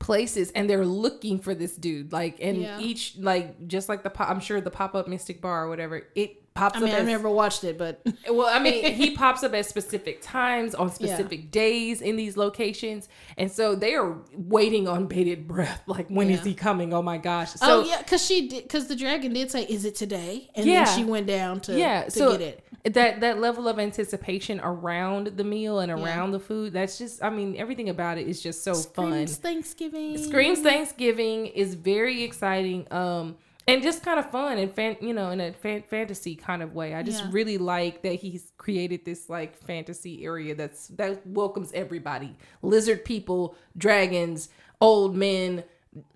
places 0.01 0.49
and 0.51 0.67
they're 0.67 0.85
looking 0.85 1.37
for 1.39 1.53
this 1.53 1.75
dude 1.75 2.11
like 2.11 2.37
and 2.41 2.57
Yeah. 2.57 2.79
each 2.79 3.15
like 3.19 3.67
just 3.67 3.87
like 3.87 4.01
the 4.01 4.09
pop 4.09 4.29
i'm 4.31 4.39
sure 4.39 4.59
the 4.59 4.71
pop-up 4.71 5.07
mystic 5.07 5.41
bar 5.41 5.65
or 5.65 5.69
whatever 5.69 6.01
it 6.15 6.40
pops 6.53 6.77
I 6.77 6.79
mean, 6.81 6.89
up 6.89 6.95
I've 6.95 7.01
as, 7.03 7.07
never 7.07 7.29
watched 7.29 7.63
it, 7.63 7.77
but 7.77 8.01
well, 8.29 8.47
I 8.47 8.59
mean, 8.59 8.93
he 8.93 9.11
pops 9.15 9.43
up 9.43 9.53
at 9.53 9.65
specific 9.65 10.21
times 10.21 10.75
on 10.75 10.91
specific 10.91 11.51
days 11.51 12.01
in 12.01 12.15
these 12.15 12.37
locations, 12.37 13.07
and 13.37 13.51
so 13.51 13.75
they 13.75 13.95
are 13.95 14.17
waiting 14.35 14.87
on 14.87 15.07
bated 15.07 15.47
breath. 15.47 15.81
Like, 15.87 16.07
when 16.09 16.29
is 16.29 16.39
Yeah. 16.39 16.45
he 16.45 16.53
coming? 16.53 16.93
Oh 16.93 17.01
my 17.01 17.17
gosh! 17.17 17.51
So 17.53 17.81
oh 17.81 17.85
yeah, 17.85 17.99
because 17.99 18.25
she 18.25 18.47
did 18.47 18.63
because 18.63 18.87
the 18.87 18.95
dragon 18.95 19.33
did 19.33 19.49
say, 19.51 19.63
"Is 19.63 19.85
it 19.85 19.95
today?" 19.95 20.49
And 20.55 20.65
Yeah. 20.65 20.85
then 20.85 20.97
she 20.97 21.03
went 21.03 21.27
down 21.27 21.61
to 21.61 21.77
yeah, 21.77 22.03
to 22.05 22.11
so 22.11 22.31
get 22.37 22.41
it. 22.41 22.93
that 22.93 23.21
that 23.21 23.39
level 23.39 23.67
of 23.67 23.79
anticipation 23.79 24.59
around 24.61 25.27
the 25.37 25.43
meal 25.43 25.79
and 25.79 25.91
around 25.91 26.31
the 26.31 26.39
food, 26.39 26.73
that's 26.73 26.97
just, 26.97 27.23
I 27.23 27.29
mean, 27.29 27.55
everything 27.57 27.89
about 27.89 28.17
it 28.17 28.27
is 28.27 28.41
just 28.41 28.63
so 28.63 28.73
fun. 28.73 29.11
Screams 29.27 29.37
Thanksgiving. 29.37 30.17
Screams 30.17 30.59
Thanksgiving 30.59 31.45
is 31.47 31.75
very 31.75 32.23
exciting. 32.23 32.87
Um, 32.91 33.35
and 33.73 33.81
just 33.83 34.03
kind 34.03 34.19
of 34.19 34.29
fun 34.31 34.57
and 34.57 34.73
fan, 34.73 34.97
you 35.01 35.13
know, 35.13 35.29
in 35.31 35.39
a 35.41 35.53
fan- 35.53 35.83
fantasy 35.83 36.35
kind 36.35 36.61
of 36.61 36.73
way. 36.73 36.93
I 36.93 37.03
just 37.03 37.23
Yeah. 37.23 37.29
really 37.31 37.57
like 37.57 38.01
that 38.03 38.15
he's 38.15 38.51
created 38.57 39.05
this 39.05 39.29
like 39.29 39.57
fantasy 39.57 40.23
area 40.25 40.53
that's 40.55 40.87
that 40.89 41.25
welcomes 41.25 41.71
everybody: 41.73 42.35
lizard 42.61 43.05
people, 43.05 43.55
dragons, 43.77 44.49
old 44.79 45.15
men, 45.15 45.63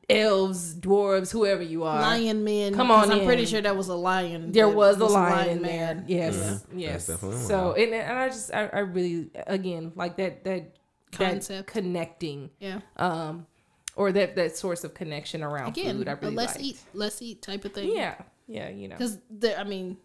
elves, 0.09 0.75
dwarves, 0.75 1.31
whoever 1.31 1.61
you 1.63 1.83
are. 1.83 2.01
lion 2.01 2.43
men. 2.43 2.73
Come 2.73 2.91
on 2.91 3.11
I'm 3.11 3.25
pretty 3.25 3.45
sure 3.45 3.61
that 3.61 3.75
was 3.75 3.87
a 3.89 3.95
lion. 3.95 4.51
There 4.51 4.67
that 4.67 4.75
was 4.75 4.97
a 4.99 5.05
lion, 5.05 5.49
in 5.57 5.61
man. 5.61 5.97
there. 5.97 6.05
Yes, 6.07 6.35
Mhm. 6.35 6.61
yes. 6.75 6.91
That's 6.91 7.07
definitely 7.21 7.37
one. 7.37 7.47
So 7.47 7.73
and, 7.73 7.93
and 7.93 8.17
I 8.19 8.27
just 8.29 8.53
I, 8.53 8.67
I 8.67 8.79
really 8.79 9.29
again 9.47 9.91
like 9.95 10.17
that 10.17 10.43
that 10.43 10.75
Concept. 11.11 11.67
that 11.67 11.67
connecting 11.67 12.49
Yeah. 12.59 12.81
um 12.97 13.47
or 13.95 14.11
that 14.11 14.35
that 14.35 14.57
source 14.57 14.83
of 14.83 14.93
connection 14.93 15.43
around 15.43 15.69
Again, 15.69 15.97
food. 15.97 16.07
I 16.07 16.11
a 16.11 16.15
really 16.17 16.35
let's 16.35 16.53
liked. 16.55 16.65
eat, 16.65 16.79
let's 16.93 17.21
eat 17.21 17.41
type 17.41 17.65
of 17.65 17.73
thing. 17.73 17.95
Yeah, 17.95 18.15
yeah, 18.47 18.69
you 18.69 18.87
know. 18.87 18.95
Because 18.97 19.17
I 19.57 19.63
mean, 19.63 19.97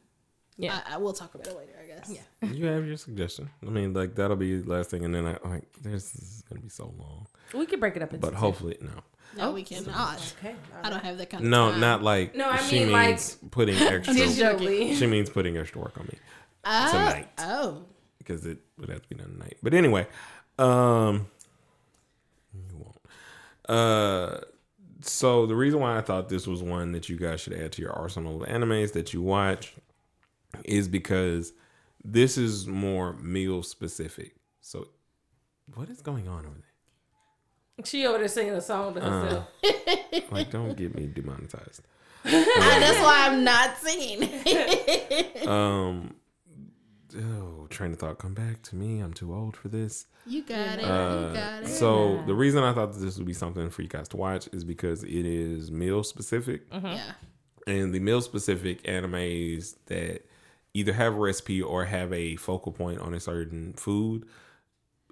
Yeah. 0.56 0.80
I, 0.86 0.94
I 0.94 0.96
will 0.98 1.12
talk 1.12 1.34
about 1.34 1.46
it 1.46 1.56
later. 1.56 1.72
I 1.82 1.86
guess. 1.86 2.10
Yeah. 2.10 2.48
You 2.50 2.66
have 2.66 2.86
your 2.86 2.96
suggestion. 2.96 3.50
I 3.66 3.70
mean, 3.70 3.92
like 3.92 4.14
that'll 4.14 4.36
be 4.36 4.60
the 4.60 4.70
last 4.70 4.90
thing, 4.90 5.04
and 5.04 5.14
then 5.14 5.26
I 5.26 5.36
like 5.48 5.72
this 5.82 6.14
is 6.14 6.42
gonna 6.48 6.60
be 6.60 6.68
so 6.68 6.92
long. 6.98 7.26
We 7.54 7.66
could 7.66 7.80
break 7.80 7.96
it 7.96 8.02
up 8.02 8.12
into 8.14 8.20
But 8.26 8.30
two. 8.30 8.36
hopefully, 8.36 8.76
no, 8.80 8.90
No, 9.36 9.48
Oh, 9.48 9.52
we 9.52 9.62
cannot. 9.64 10.34
Okay. 10.38 10.54
I 10.82 10.88
don't 10.90 11.02
have 11.04 11.18
that 11.18 11.30
kind 11.30 11.44
of 11.44 11.50
no, 11.50 11.70
time. 11.72 11.80
not 11.80 12.02
like. 12.02 12.34
No, 12.36 12.48
I 12.48 12.58
she 12.58 12.80
mean, 12.80 12.92
like, 12.92 13.08
means 13.08 13.38
putting 13.50 13.76
extra. 13.78 14.14
Digitally. 14.14 14.96
she 14.96 15.06
means 15.06 15.28
putting 15.30 15.56
extra 15.56 15.80
work 15.80 15.98
on 15.98 16.06
me 16.06 16.14
oh, 16.64 16.90
tonight. 16.92 17.28
Oh, 17.38 17.82
because 18.18 18.46
it 18.46 18.58
would 18.78 18.88
have 18.88 19.02
to 19.02 19.08
be 19.08 19.16
done 19.16 19.32
tonight. 19.32 19.56
But 19.62 19.74
anyway, 19.74 20.06
um, 20.58 20.66
you 20.68 21.12
won't. 21.18 21.26
Uh, 23.70 24.40
so 25.00 25.46
the 25.46 25.54
reason 25.54 25.80
why 25.80 25.96
I 25.96 26.00
thought 26.00 26.28
this 26.28 26.46
was 26.46 26.62
one 26.62 26.92
that 26.92 27.08
you 27.08 27.16
guys 27.16 27.40
should 27.40 27.52
add 27.52 27.72
to 27.72 27.82
your 27.82 27.92
arsenal 27.92 28.42
of 28.42 28.48
animes 28.48 28.92
that 28.92 29.14
you 29.14 29.22
watch 29.22 29.74
is 30.64 30.88
because 30.88 31.52
this 32.04 32.36
is 32.36 32.66
more 32.66 33.14
meal 33.14 33.62
specific. 33.62 34.34
So, 34.60 34.88
what 35.74 35.88
is 35.88 36.02
going 36.02 36.28
on 36.28 36.44
over 36.46 36.54
there? 36.56 37.84
She 37.84 38.06
over 38.06 38.18
there 38.18 38.28
singing 38.28 38.54
a 38.54 38.60
song 38.60 38.94
to 38.94 39.00
herself. 39.00 39.46
there? 39.62 40.22
Like, 40.30 40.50
don't 40.50 40.76
get 40.76 40.94
me 40.94 41.06
demonetized. 41.06 41.82
that's 42.24 43.00
why 43.00 43.28
I'm 43.28 43.44
not 43.44 43.76
singing. 43.78 44.28
Um, 45.48 46.14
oh, 47.16 47.66
train 47.68 47.92
of 47.92 47.98
thought, 47.98 48.18
come 48.18 48.34
back 48.34 48.62
to 48.62 48.76
me. 48.76 49.00
I'm 49.00 49.12
too 49.12 49.34
old 49.34 49.56
for 49.56 49.68
this. 49.68 50.06
you 50.26 50.42
got 50.42 50.78
it. 50.78 50.84
Uh, 50.84 51.28
you 51.28 51.34
got 51.34 51.62
it. 51.64 51.68
So 51.68 52.22
the 52.26 52.34
reason 52.34 52.62
I 52.62 52.72
thought 52.72 52.92
that 52.92 52.98
this 53.00 53.16
would 53.16 53.26
be 53.26 53.32
something 53.32 53.70
for 53.70 53.82
you 53.82 53.88
guys 53.88 54.08
to 54.08 54.16
watch 54.16 54.48
is 54.52 54.64
because 54.64 55.04
it 55.04 55.26
is 55.26 55.70
meal 55.70 56.02
specific, 56.02 56.62
yeah. 56.72 57.12
and 57.66 57.94
the 57.94 58.00
meal 58.00 58.20
specific 58.20 58.82
animes 58.84 59.76
that 59.86 60.26
either 60.74 60.92
have 60.92 61.14
a 61.14 61.18
recipe 61.18 61.60
or 61.60 61.84
have 61.84 62.12
a 62.12 62.36
focal 62.36 62.72
point 62.72 63.00
on 63.00 63.14
a 63.14 63.20
certain 63.20 63.72
food 63.74 64.24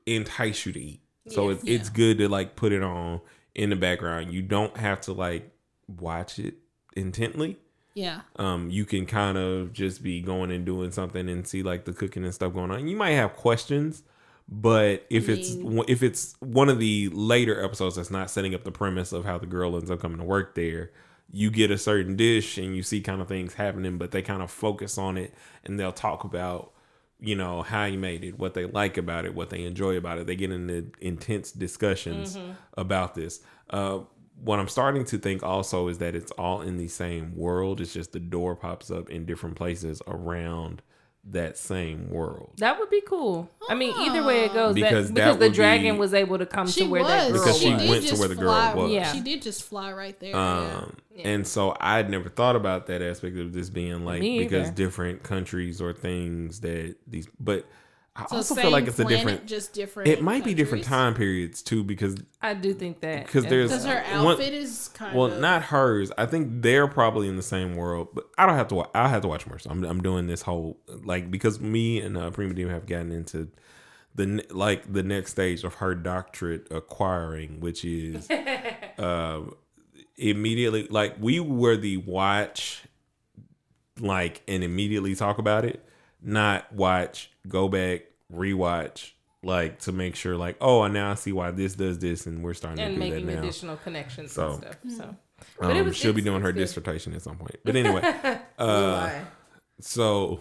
entice 0.07 0.66
you 0.66 0.72
to 0.72 0.80
eat. 0.80 1.01
So 1.26 1.51
it's 1.51 1.62
it's 1.64 1.90
good 1.90 2.18
to 2.18 2.28
like 2.28 2.57
put 2.57 2.72
it 2.72 2.82
on 2.82 3.20
in 3.55 3.70
the 3.70 3.76
background. 3.76 4.32
You 4.32 4.42
don't 4.42 4.76
have 4.76 5.01
to 5.03 5.12
like 5.12 5.51
watch 5.86 6.38
it 6.38 6.55
intently 6.96 7.59
Yeah. 7.99 8.20
um, 8.36 8.70
you 8.70 8.84
can 8.84 9.07
kind 9.07 9.36
of 9.36 9.72
just 9.72 10.03
be 10.03 10.20
going 10.20 10.51
and 10.51 10.64
doing 10.64 10.90
something 10.92 11.28
and 11.28 11.46
see 11.46 11.62
like 11.62 11.84
the 11.84 11.92
cooking 11.92 12.24
and 12.24 12.32
stuff 12.34 12.53
going 12.55 12.70
on. 12.70 12.86
You 12.86 12.96
might 12.96 13.12
have 13.12 13.34
questions, 13.34 14.03
but 14.49 15.05
if 15.11 15.28
it's 15.28 15.57
mean- 15.57 15.84
if 15.88 16.03
it's 16.03 16.36
one 16.40 16.68
of 16.68 16.78
the 16.78 17.09
later 17.12 17.62
episodes 17.62 17.96
that's 17.96 18.11
not 18.11 18.30
setting 18.30 18.55
up 18.55 18.64
the 18.64 18.72
premise 18.72 19.12
of 19.12 19.24
how 19.24 19.36
the 19.38 19.46
girl 19.46 19.76
ends 19.76 19.90
up 19.90 20.01
coming 20.01 20.18
to 20.18 20.24
work 20.24 20.55
there, 20.55 20.90
you 21.30 21.51
get 21.51 21.70
a 21.70 21.76
certain 21.76 22.16
dish 22.16 22.57
and 22.57 22.74
you 22.74 22.82
see 22.82 23.01
kind 23.03 23.20
of 23.20 23.28
things 23.28 23.55
happening, 23.55 23.99
but 23.99 24.12
they 24.12 24.22
kind 24.22 24.42
of 24.42 24.51
focus 24.51 24.96
on 24.96 25.18
it 25.18 25.34
and 25.64 25.78
they'll 25.78 25.92
talk 25.92 26.24
about 26.24 26.72
you 27.20 27.34
know 27.34 27.62
how 27.62 27.84
you 27.84 27.99
made 27.99 28.22
it, 28.22 28.38
what 28.38 28.55
they 28.55 28.64
like 28.64 28.96
about 28.96 29.24
it, 29.24 29.34
what 29.34 29.51
they 29.51 29.64
enjoy 29.64 29.96
about 29.96 30.18
it. 30.18 30.26
They 30.28 30.36
get 30.36 30.53
into 30.53 30.92
intense 31.01 31.51
discussions 31.51 32.38
about 32.74 33.16
this. 33.16 33.40
Uh, 33.68 34.01
what 34.43 34.59
I'm 34.59 34.68
starting 34.68 35.05
to 35.07 35.18
think 35.18 35.43
also 35.43 35.89
is 35.89 35.99
that 35.99 36.14
it's 36.14 36.30
all 36.32 36.61
in 36.62 36.76
the 36.76 36.89
same 36.89 37.36
world. 37.36 37.80
It's 37.80 37.93
just 37.93 38.12
the 38.12 38.20
door 38.20 38.55
pops 38.57 38.91
up 38.91 39.11
in 39.11 39.24
different 39.26 39.57
places 39.57 40.01
around 40.07 40.82
that 41.30 41.59
same 41.59 42.09
world. 42.09 42.53
That 42.59 42.78
would 42.78 42.89
be 42.89 43.03
cool. 43.03 43.51
I 43.68 43.74
mean, 43.74 43.93
either 43.99 44.24
way 44.24 44.45
it 44.45 44.55
goes, 44.55 44.74
Because 44.74 45.09
that, 45.09 45.14
that 45.16 45.24
because 45.34 45.39
the 45.39 45.55
dragon 45.55 45.97
be- 45.97 45.99
was 46.01 46.14
able 46.14 46.39
to 46.39 46.47
come 46.47 46.66
to 46.68 46.84
where 46.84 47.03
was. 47.03 47.11
that 47.11 47.32
girl 47.32 47.41
Because 47.43 47.59
she 47.59 47.74
was. 47.74 47.89
went 47.89 48.07
to 48.07 48.16
where 48.16 48.28
the 48.28 48.34
girl 48.34 48.45
fly- 48.55 48.74
was. 48.74 48.93
Yeah. 48.93 49.12
She 49.12 49.20
did 49.20 49.43
just 49.43 49.64
fly 49.64 49.93
right 49.93 50.18
there. 50.20 50.34
Um, 50.34 50.97
and 51.22 51.47
so 51.47 51.76
I'd 51.80 52.09
never 52.09 52.28
thought 52.30 52.57
about 52.57 52.86
that 52.86 53.03
aspect 53.03 53.36
of 53.36 53.53
this 53.53 53.68
being 53.68 54.05
like 54.07 54.22
because 54.22 54.70
different 54.70 55.22
countries 55.22 55.82
or 55.82 55.93
things 55.93 56.61
that 56.61 56.95
these, 57.07 57.28
but 57.41 57.66
I 58.19 58.27
so 58.27 58.37
also 58.37 58.55
feel 58.57 58.71
like 58.71 58.89
it's 58.89 58.99
a 58.99 59.05
different. 59.05 59.47
just 59.47 59.73
different. 59.73 60.09
It 60.09 60.23
might 60.23 60.45
be 60.45 60.53
different 60.53 60.83
time 60.85 61.14
periods 61.14 61.62
too 61.62 61.85
because 61.85 62.16
I 62.43 62.53
do 62.55 62.75
think 62.75 63.01
that 63.01 63.27
Because 63.27 63.47
there's- 63.47 63.71
Because 63.71 63.85
her 63.85 64.03
One- 64.25 64.33
outfit 64.35 64.53
is 64.55 64.89
kind 64.93 65.16
Well, 65.16 65.27
of 65.33 65.41
not 65.41 65.62
hers. 65.62 66.11
I 66.19 66.27
think 66.27 66.62
they're 66.62 66.89
probably 66.89 67.29
in 67.29 67.37
the 67.37 67.43
same 67.43 67.77
world, 67.77 68.09
but 68.12 68.25
I 68.37 68.45
don't 68.47 68.57
have 68.57 68.69
to. 68.69 68.75
Wa- 68.75 68.91
I 68.95 69.09
have 69.09 69.23
to 69.23 69.29
watch 69.29 69.47
more. 69.47 69.59
So 69.61 69.71
I'm, 69.71 69.85
I'm 69.85 70.03
doing 70.03 70.27
this 70.27 70.43
whole 70.43 70.79
like 71.05 71.31
because 71.31 71.61
me 71.61 72.01
and 72.01 72.19
uh, 72.19 72.31
Prima 72.31 72.55
Dim 72.55 72.69
have 72.71 72.87
gotten 72.87 73.12
into 73.12 73.49
the 74.16 74.45
like 74.51 74.93
the 74.93 75.05
next 75.05 75.31
stage 75.31 75.62
of 75.62 75.75
her 75.75 75.95
doctorate 75.95 76.66
acquiring, 76.73 77.61
which 77.61 77.85
is 77.85 78.29
uh, 78.99 79.43
immediately 80.16 80.89
like 80.91 81.14
we 81.21 81.39
were 81.39 81.77
the 81.77 81.99
watch 81.99 82.83
like 84.01 84.43
and 84.49 84.64
immediately 84.64 85.14
talk 85.14 85.39
about 85.39 85.64
it, 85.64 85.85
not 86.23 86.73
watch, 86.73 87.31
go 87.47 87.69
back, 87.69 88.03
rewatch. 88.33 89.12
Like 89.43 89.79
to 89.83 89.93
make 89.93 90.16
sure, 90.16 90.37
like, 90.37 90.57
oh, 90.61 90.83
and 90.83 90.93
now 90.93 91.12
I 91.12 91.14
see 91.14 91.31
why 91.31 91.53
this 91.53 91.74
does 91.76 92.01
this, 92.01 92.26
and 92.26 92.43
we're 92.43 92.55
starting 92.55 92.81
and 92.81 92.97
to 92.97 93.01
do 93.01 93.09
that 93.11 93.14
making 93.24 93.26
now. 93.35 93.39
additional 93.41 93.76
connections 93.76 94.33
So, 94.33 94.49
and 94.51 94.57
stuff. 94.57 94.76
So, 94.97 95.16
But 95.61 95.76
it 95.76 95.81
Um, 95.81 95.87
was- 95.87 95.97
she'll 95.97 96.12
be 96.12 96.22
doing 96.22 96.43
her 96.43 96.51
good. 96.51 96.59
dissertation 96.59 97.14
at 97.14 97.22
some 97.22 97.37
point. 97.37 97.55
But 97.64 97.76
anyway, 97.76 98.03
uh, 98.59 99.11
so 99.81 100.41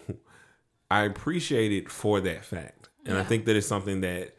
I 0.89 1.03
appreciate 1.03 1.71
it 1.71 1.91
for 1.91 2.19
that 2.21 2.43
fact, 2.43 2.89
and 3.05 3.15
I 3.19 3.23
think 3.23 3.45
that 3.45 3.55
it's 3.55 3.67
something 3.67 4.01
that 4.01 4.35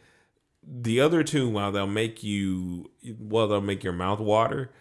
the 0.67 1.01
other 1.01 1.23
two, 1.23 1.49
while 1.49 1.71
they'll 1.71 1.87
make 1.87 2.25
you, 2.25 2.91
well, 3.17 3.47
they'll 3.47 3.61
make 3.61 3.85
your 3.85 3.93
mouth 3.93 4.19
water, 4.19 4.73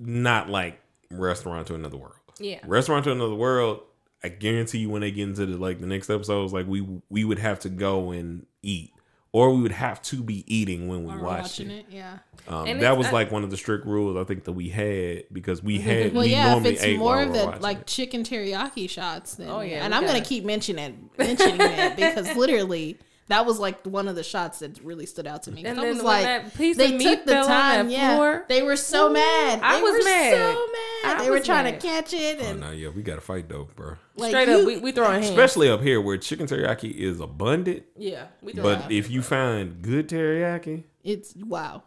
not 0.00 0.50
like 0.50 0.80
restaurant 1.12 1.68
to 1.68 1.76
another 1.76 1.96
world. 1.96 2.16
yeah, 2.40 2.58
Restaurant 2.66 3.04
to 3.04 3.12
another 3.12 3.36
world. 3.36 3.82
I 4.24 4.28
guarantee 4.28 4.78
you, 4.78 4.90
when 4.90 5.00
they 5.02 5.10
get 5.10 5.24
into 5.28 5.46
the 5.46 5.56
like 5.56 5.80
the 5.80 5.86
next 5.86 6.08
episodes, 6.10 6.52
like 6.52 6.66
we 6.66 6.86
we 7.10 7.24
would 7.24 7.38
have 7.38 7.58
to 7.60 7.68
go 7.68 8.10
and 8.12 8.46
eat, 8.62 8.92
or 9.32 9.52
we 9.54 9.62
would 9.62 9.72
have 9.72 10.00
to 10.02 10.22
be 10.22 10.44
eating 10.46 10.86
when 10.88 11.04
we 11.04 11.12
or 11.12 11.18
watched 11.18 11.42
watching 11.58 11.70
it. 11.70 11.86
it. 11.90 11.94
Yeah. 11.94 12.18
Um, 12.48 12.78
that 12.80 12.96
was 12.98 13.08
I- 13.08 13.12
like 13.12 13.32
one 13.32 13.42
of 13.44 13.50
the 13.50 13.56
strict 13.56 13.84
rules 13.86 14.16
I 14.16 14.24
think 14.24 14.44
that 14.44 14.52
we 14.52 14.68
had 14.68 15.24
because 15.32 15.62
we 15.62 15.78
had 15.80 16.12
Well, 16.14 16.24
we 16.24 16.30
yeah. 16.30 16.56
If 16.56 16.64
it's 16.66 16.82
ate 16.82 16.98
more 16.98 17.20
of 17.22 17.32
the 17.32 17.46
like 17.60 17.80
it. 17.80 17.86
chicken 17.86 18.22
teriyaki 18.22 18.88
shots, 18.88 19.34
then 19.36 19.48
Oh, 19.48 19.60
yeah, 19.60 19.84
and 19.84 19.94
I'm 19.94 20.02
gonna 20.02 20.18
gotta- 20.18 20.28
keep 20.28 20.44
mentioning 20.44 20.84
it, 20.84 21.18
mentioning 21.18 21.60
it 21.60 21.96
because 21.96 22.36
literally 22.36 22.98
that 23.28 23.46
was 23.46 23.58
like 23.58 23.84
one 23.86 24.08
of 24.08 24.16
the 24.16 24.22
shots 24.24 24.58
that 24.58 24.78
really 24.82 25.06
stood 25.06 25.26
out 25.26 25.44
to 25.44 25.52
me. 25.52 25.64
And 25.64 25.78
I 25.78 25.82
then 25.82 25.88
was 25.94 25.96
when 25.98 26.06
like, 26.06 26.24
that 26.24 26.54
piece 26.54 26.76
they 26.76 26.86
of 26.92 26.98
meat 26.98 27.04
took 27.04 27.24
the 27.24 27.32
fell 27.32 27.46
time. 27.46 27.86
that 27.88 27.92
yeah, 27.92 28.16
floor, 28.16 28.44
they 28.48 28.62
were 28.62 28.76
so 28.76 29.10
mad. 29.10 29.60
I 29.62 29.76
They 29.76 29.82
was 29.82 29.92
were 29.92 30.04
mad. 30.04 30.32
So 30.32 30.66
mad. 30.72 31.16
I 31.16 31.24
they 31.24 31.30
were 31.30 31.40
trying 31.40 31.64
mad. 31.64 31.80
to 31.80 31.86
catch 31.86 32.12
it, 32.12 32.40
Oh 32.42 32.52
no, 32.54 32.70
yeah, 32.72 32.88
we 32.88 33.02
got 33.02 33.14
to 33.16 33.20
fight 33.20 33.48
though, 33.48 33.68
bro. 33.76 33.94
like 34.16 34.30
straight 34.30 34.48
you, 34.48 34.58
up, 34.60 34.66
we, 34.66 34.76
we 34.78 34.92
throwing 34.92 35.22
hands. 35.22 35.30
Especially 35.30 35.68
up 35.70 35.80
here 35.82 36.00
where 36.00 36.16
chicken 36.18 36.46
teriyaki 36.46 36.92
is 36.94 37.20
abundant, 37.20 37.84
yeah, 37.96 38.26
we 38.42 38.52
throwing 38.52 38.80
but 38.80 38.90
if 38.92 39.10
you 39.10 39.22
find 39.22 39.80
good 39.82 40.08
teriyaki, 40.08 40.84
it's 41.04 41.34
wow, 41.36 41.84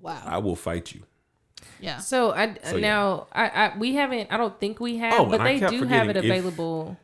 wow, 0.00 0.22
I 0.24 0.38
will 0.38 0.56
fight 0.56 0.94
you. 0.94 1.02
yeah. 1.80 1.98
So 1.98 2.32
I 2.32 2.56
So, 2.64 2.76
yeah. 2.76 2.80
now 2.80 3.26
I, 3.32 3.48
I 3.48 3.78
we 3.78 3.94
haven't 3.94 4.32
I 4.32 4.36
don't 4.36 4.58
think 4.58 4.80
we 4.80 4.96
have, 4.98 5.14
Oh, 5.20 5.26
but 5.26 5.42
they 5.42 5.58
do 5.60 5.82
have 5.84 6.08
it 6.08 6.14
forgetting 6.16 6.16
if- 6.16 6.24
available 6.38 6.96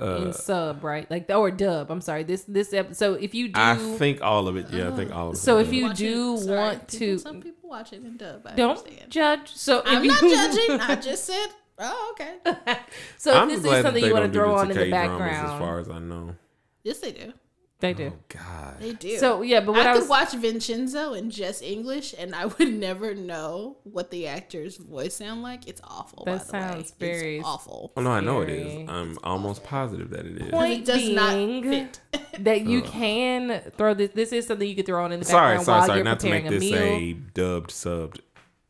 Uh, 0.00 0.22
in 0.26 0.32
sub, 0.32 0.82
right? 0.82 1.10
Like 1.10 1.28
or 1.30 1.50
dub. 1.50 1.90
I'm 1.90 2.00
sorry. 2.00 2.24
This 2.24 2.44
this 2.44 2.72
episode. 2.72 2.96
So 2.96 3.14
if 3.14 3.34
you 3.34 3.48
do, 3.48 3.60
I 3.60 3.76
think 3.76 4.22
all 4.22 4.48
of 4.48 4.56
it. 4.56 4.70
Yeah, 4.70 4.88
I 4.88 4.96
think 4.96 5.14
all 5.14 5.28
of 5.28 5.34
it. 5.34 5.38
So 5.38 5.58
if 5.58 5.72
you 5.72 5.92
do 5.92 6.34
it. 6.34 6.38
Sorry, 6.38 6.58
want 6.58 6.88
people- 6.88 6.98
to- 6.98 7.18
some 7.18 7.40
people 7.42 7.68
watch 7.68 7.92
it 7.92 8.02
in 8.04 8.16
dub. 8.16 8.46
I 8.46 8.54
don't 8.54 8.78
understand. 8.78 9.10
judge. 9.10 9.54
So 9.54 9.82
I'm 9.84 10.04
you, 10.04 10.10
not 10.10 10.20
judging. 10.54 10.80
I 10.80 10.96
just 10.96 11.24
said, 11.24 11.46
oh, 11.78 12.12
okay. 12.12 12.36
So 13.18 13.30
if 13.32 13.36
I'm 13.36 13.48
this 13.48 13.64
is 13.64 13.82
something 13.82 14.04
you 14.04 14.12
want 14.12 14.32
to 14.32 14.32
throw 14.32 14.54
on 14.54 14.70
in 14.70 14.76
the 14.76 14.90
background, 14.90 15.46
as 15.52 15.58
far 15.58 15.78
as 15.78 15.88
I 15.88 15.98
know. 15.98 16.34
Yes, 16.82 16.98
they 17.00 17.12
do. 17.12 17.32
They 17.80 17.90
oh, 17.90 17.94
do. 17.94 18.12
Oh 18.14 18.18
God. 18.28 18.76
They 18.78 18.92
do. 18.92 19.16
So 19.18 19.42
yeah, 19.42 19.60
but 19.60 19.72
what 19.72 19.86
I 19.86 19.90
I, 19.90 19.92
could 19.94 20.00
was 20.00 20.08
watch 20.08 20.32
Vincenzo 20.34 21.14
in 21.14 21.30
just 21.30 21.62
English, 21.62 22.14
and 22.18 22.34
I 22.34 22.46
would 22.46 22.72
never 22.74 23.14
know 23.14 23.78
what 23.84 24.10
the 24.10 24.26
actor's 24.26 24.76
voice 24.76 25.16
sound 25.16 25.42
like. 25.42 25.66
It's 25.66 25.80
awful. 25.82 26.24
That 26.26 26.38
by 26.38 26.44
the 26.44 26.52
way. 26.52 26.68
sounds 26.72 26.92
very 26.98 27.36
it's 27.38 27.46
awful. 27.46 27.92
Oh 27.96 28.02
no, 28.02 28.10
I 28.10 28.20
know 28.20 28.42
it 28.42 28.50
is. 28.50 28.88
I'm 28.88 29.18
almost 29.24 29.64
positive 29.64 30.10
that 30.10 30.26
it 30.26 30.42
is. 30.42 30.50
Point 30.50 30.80
It 30.80 30.84
does 30.84 31.08
not 31.08 31.34
being 31.34 31.62
fit. 31.62 32.00
that 32.40 32.62
you 32.62 32.82
can 32.82 33.62
throw 33.76 33.94
this. 33.94 34.10
This 34.12 34.32
is 34.32 34.46
something 34.46 34.68
you 34.68 34.76
could 34.76 34.86
throw 34.86 35.04
on 35.04 35.12
in 35.12 35.20
the 35.20 35.26
Sorry, 35.26 35.56
background 35.56 35.64
sorry, 35.66 35.78
while 35.78 35.86
sorry. 35.86 35.98
you're 35.98 36.04
Not 36.04 36.20
to 36.20 36.26
preparing 36.26 36.44
make 36.50 36.60
this 36.60 36.70
a 36.70 36.74
meal. 36.74 36.82
a 36.82 37.12
dubbed 37.34 37.70
subbed 37.70 38.20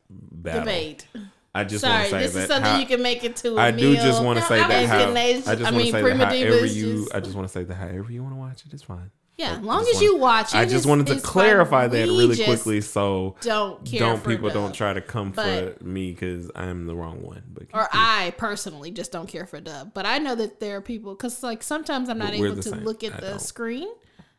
battle. 0.09 0.61
Debate. 0.61 1.07
I 1.53 1.63
just 1.65 1.83
want 1.83 2.03
to 2.05 2.09
say 2.09 2.19
this 2.19 2.33
that 2.33 2.39
is 2.43 2.47
something 2.47 2.71
how- 2.71 2.79
you 2.79 2.85
can 2.85 3.01
make 3.01 3.23
it 3.23 3.35
to. 3.37 3.57
I 3.59 3.67
I 3.67 3.71
do 3.71 3.93
just 3.95 4.23
want 4.23 4.39
to 4.39 4.45
say 4.45 4.57
that 4.59 4.85
how, 4.87 4.97
I 5.13 5.21
I 5.21 5.33
just 5.33 5.45
want 5.63 5.75
mean, 5.75 5.85
to 5.87 5.91
say 5.91 6.01
Prima 6.01 6.17
that 6.19 6.27
however 6.29 6.65
you 6.65 6.99
just- 7.01 7.15
I 7.15 7.19
just 7.19 7.35
want 7.35 7.47
to 7.47 7.51
say 7.51 7.63
that 7.65 7.75
however 7.75 8.11
you 8.11 8.23
want 8.23 8.33
to 8.35 8.39
watch 8.39 8.65
it, 8.65 8.73
it's 8.73 8.83
fine. 8.83 9.11
yeah, 9.37 9.53
as 9.57 9.59
long 9.59 9.85
as 9.87 10.01
you 10.01 10.15
watch 10.17 10.53
it. 10.53 10.57
I 10.57 10.65
just 10.65 10.85
wanted 10.85 11.07
to 11.07 11.13
fine. 11.15 11.21
clarify 11.23 11.87
that 11.87 12.07
We 12.07 12.17
really 12.17 12.41
quickly, 12.43 12.79
so 12.79 13.35
Don't 13.41 13.83
care 13.85 13.99
don't 13.99 14.23
people 14.23 14.49
don't 14.49 14.73
try 14.73 14.93
to 14.93 15.01
come 15.01 15.31
But- 15.31 15.79
for 15.79 15.83
me 15.83 16.11
because 16.11 16.49
I'm 16.55 16.85
the 16.87 16.95
wrong 16.95 17.21
one. 17.21 17.43
But 17.53 17.63
Or 17.73 17.89
I 17.91 18.33
personally 18.37 18.91
just 18.91 19.11
don't 19.11 19.27
care 19.27 19.45
for 19.45 19.59
dub, 19.59 19.93
but 19.93 20.05
I 20.05 20.19
know 20.19 20.35
that 20.35 20.59
there 20.61 20.77
are 20.77 20.81
people 20.81 21.15
because 21.15 21.43
like 21.43 21.63
sometimes 21.63 22.07
I'm 22.07 22.17
not 22.19 22.33
able 22.33 22.55
to 22.55 22.61
same. 22.63 22.83
look 22.85 23.03
at 23.03 23.13
I 23.15 23.19
the 23.19 23.29
don't. 23.31 23.41
screen. 23.41 23.89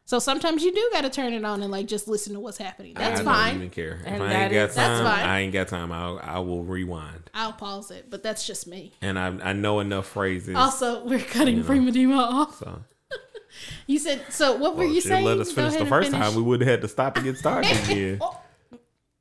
So 0.04 0.18
sometimes 0.18 0.62
you 0.64 0.72
do 0.72 0.90
got 0.92 1.02
to 1.02 1.10
turn 1.10 1.32
it 1.32 1.44
on 1.44 1.62
and 1.62 1.70
like 1.70 1.86
just 1.86 2.08
listen 2.08 2.34
to 2.34 2.40
what's 2.40 2.58
happening. 2.58 2.94
That's 2.94 3.20
I 3.20 3.24
fine. 3.24 3.34
I 3.34 3.46
don't 3.48 3.56
even 3.56 3.70
care. 3.70 4.00
If 4.04 4.12
I 4.12 4.18
that 4.18 4.42
ain't 4.42 4.52
got 4.52 4.68
is- 4.70 4.74
That's 4.74 4.98
time, 5.00 5.04
fine. 5.04 5.26
I 5.28 5.40
ain't 5.40 5.52
got 5.52 5.68
time. 5.68 5.92
I'll, 5.92 6.18
I 6.22 6.38
will 6.40 6.64
rewind. 6.64 7.30
I'll 7.32 7.52
pause 7.52 7.90
it, 7.90 8.10
but 8.10 8.22
that's 8.22 8.46
just 8.46 8.66
me. 8.66 8.92
And 9.00 9.18
I 9.18 9.28
I 9.42 9.52
know 9.52 9.80
enough 9.80 10.06
phrases. 10.08 10.54
Also, 10.56 11.04
we're 11.04 11.18
cutting 11.20 11.56
You 11.56 11.60
know. 11.62 11.66
Prima 11.66 11.92
Diva 11.92 12.14
off. 12.14 12.58
so 12.58 12.82
You 13.86 13.98
said 13.98 14.26
so. 14.30 14.56
What 14.56 14.72
were 14.76 14.84
Well, 14.84 14.88
you 14.88 15.00
shit, 15.00 15.04
saying? 15.12 15.24
let 15.24 15.38
us 15.38 15.52
finish 15.52 15.76
the 15.76 15.86
first 15.86 16.10
finish. 16.10 16.26
time. 16.26 16.34
We 16.36 16.42
would 16.42 16.60
have 16.62 16.68
had 16.68 16.80
to 16.82 16.88
stop 16.88 17.16
and 17.16 17.24
get 17.24 17.38
started 17.38 17.70
again. 17.84 18.18
Oh, 18.20 18.38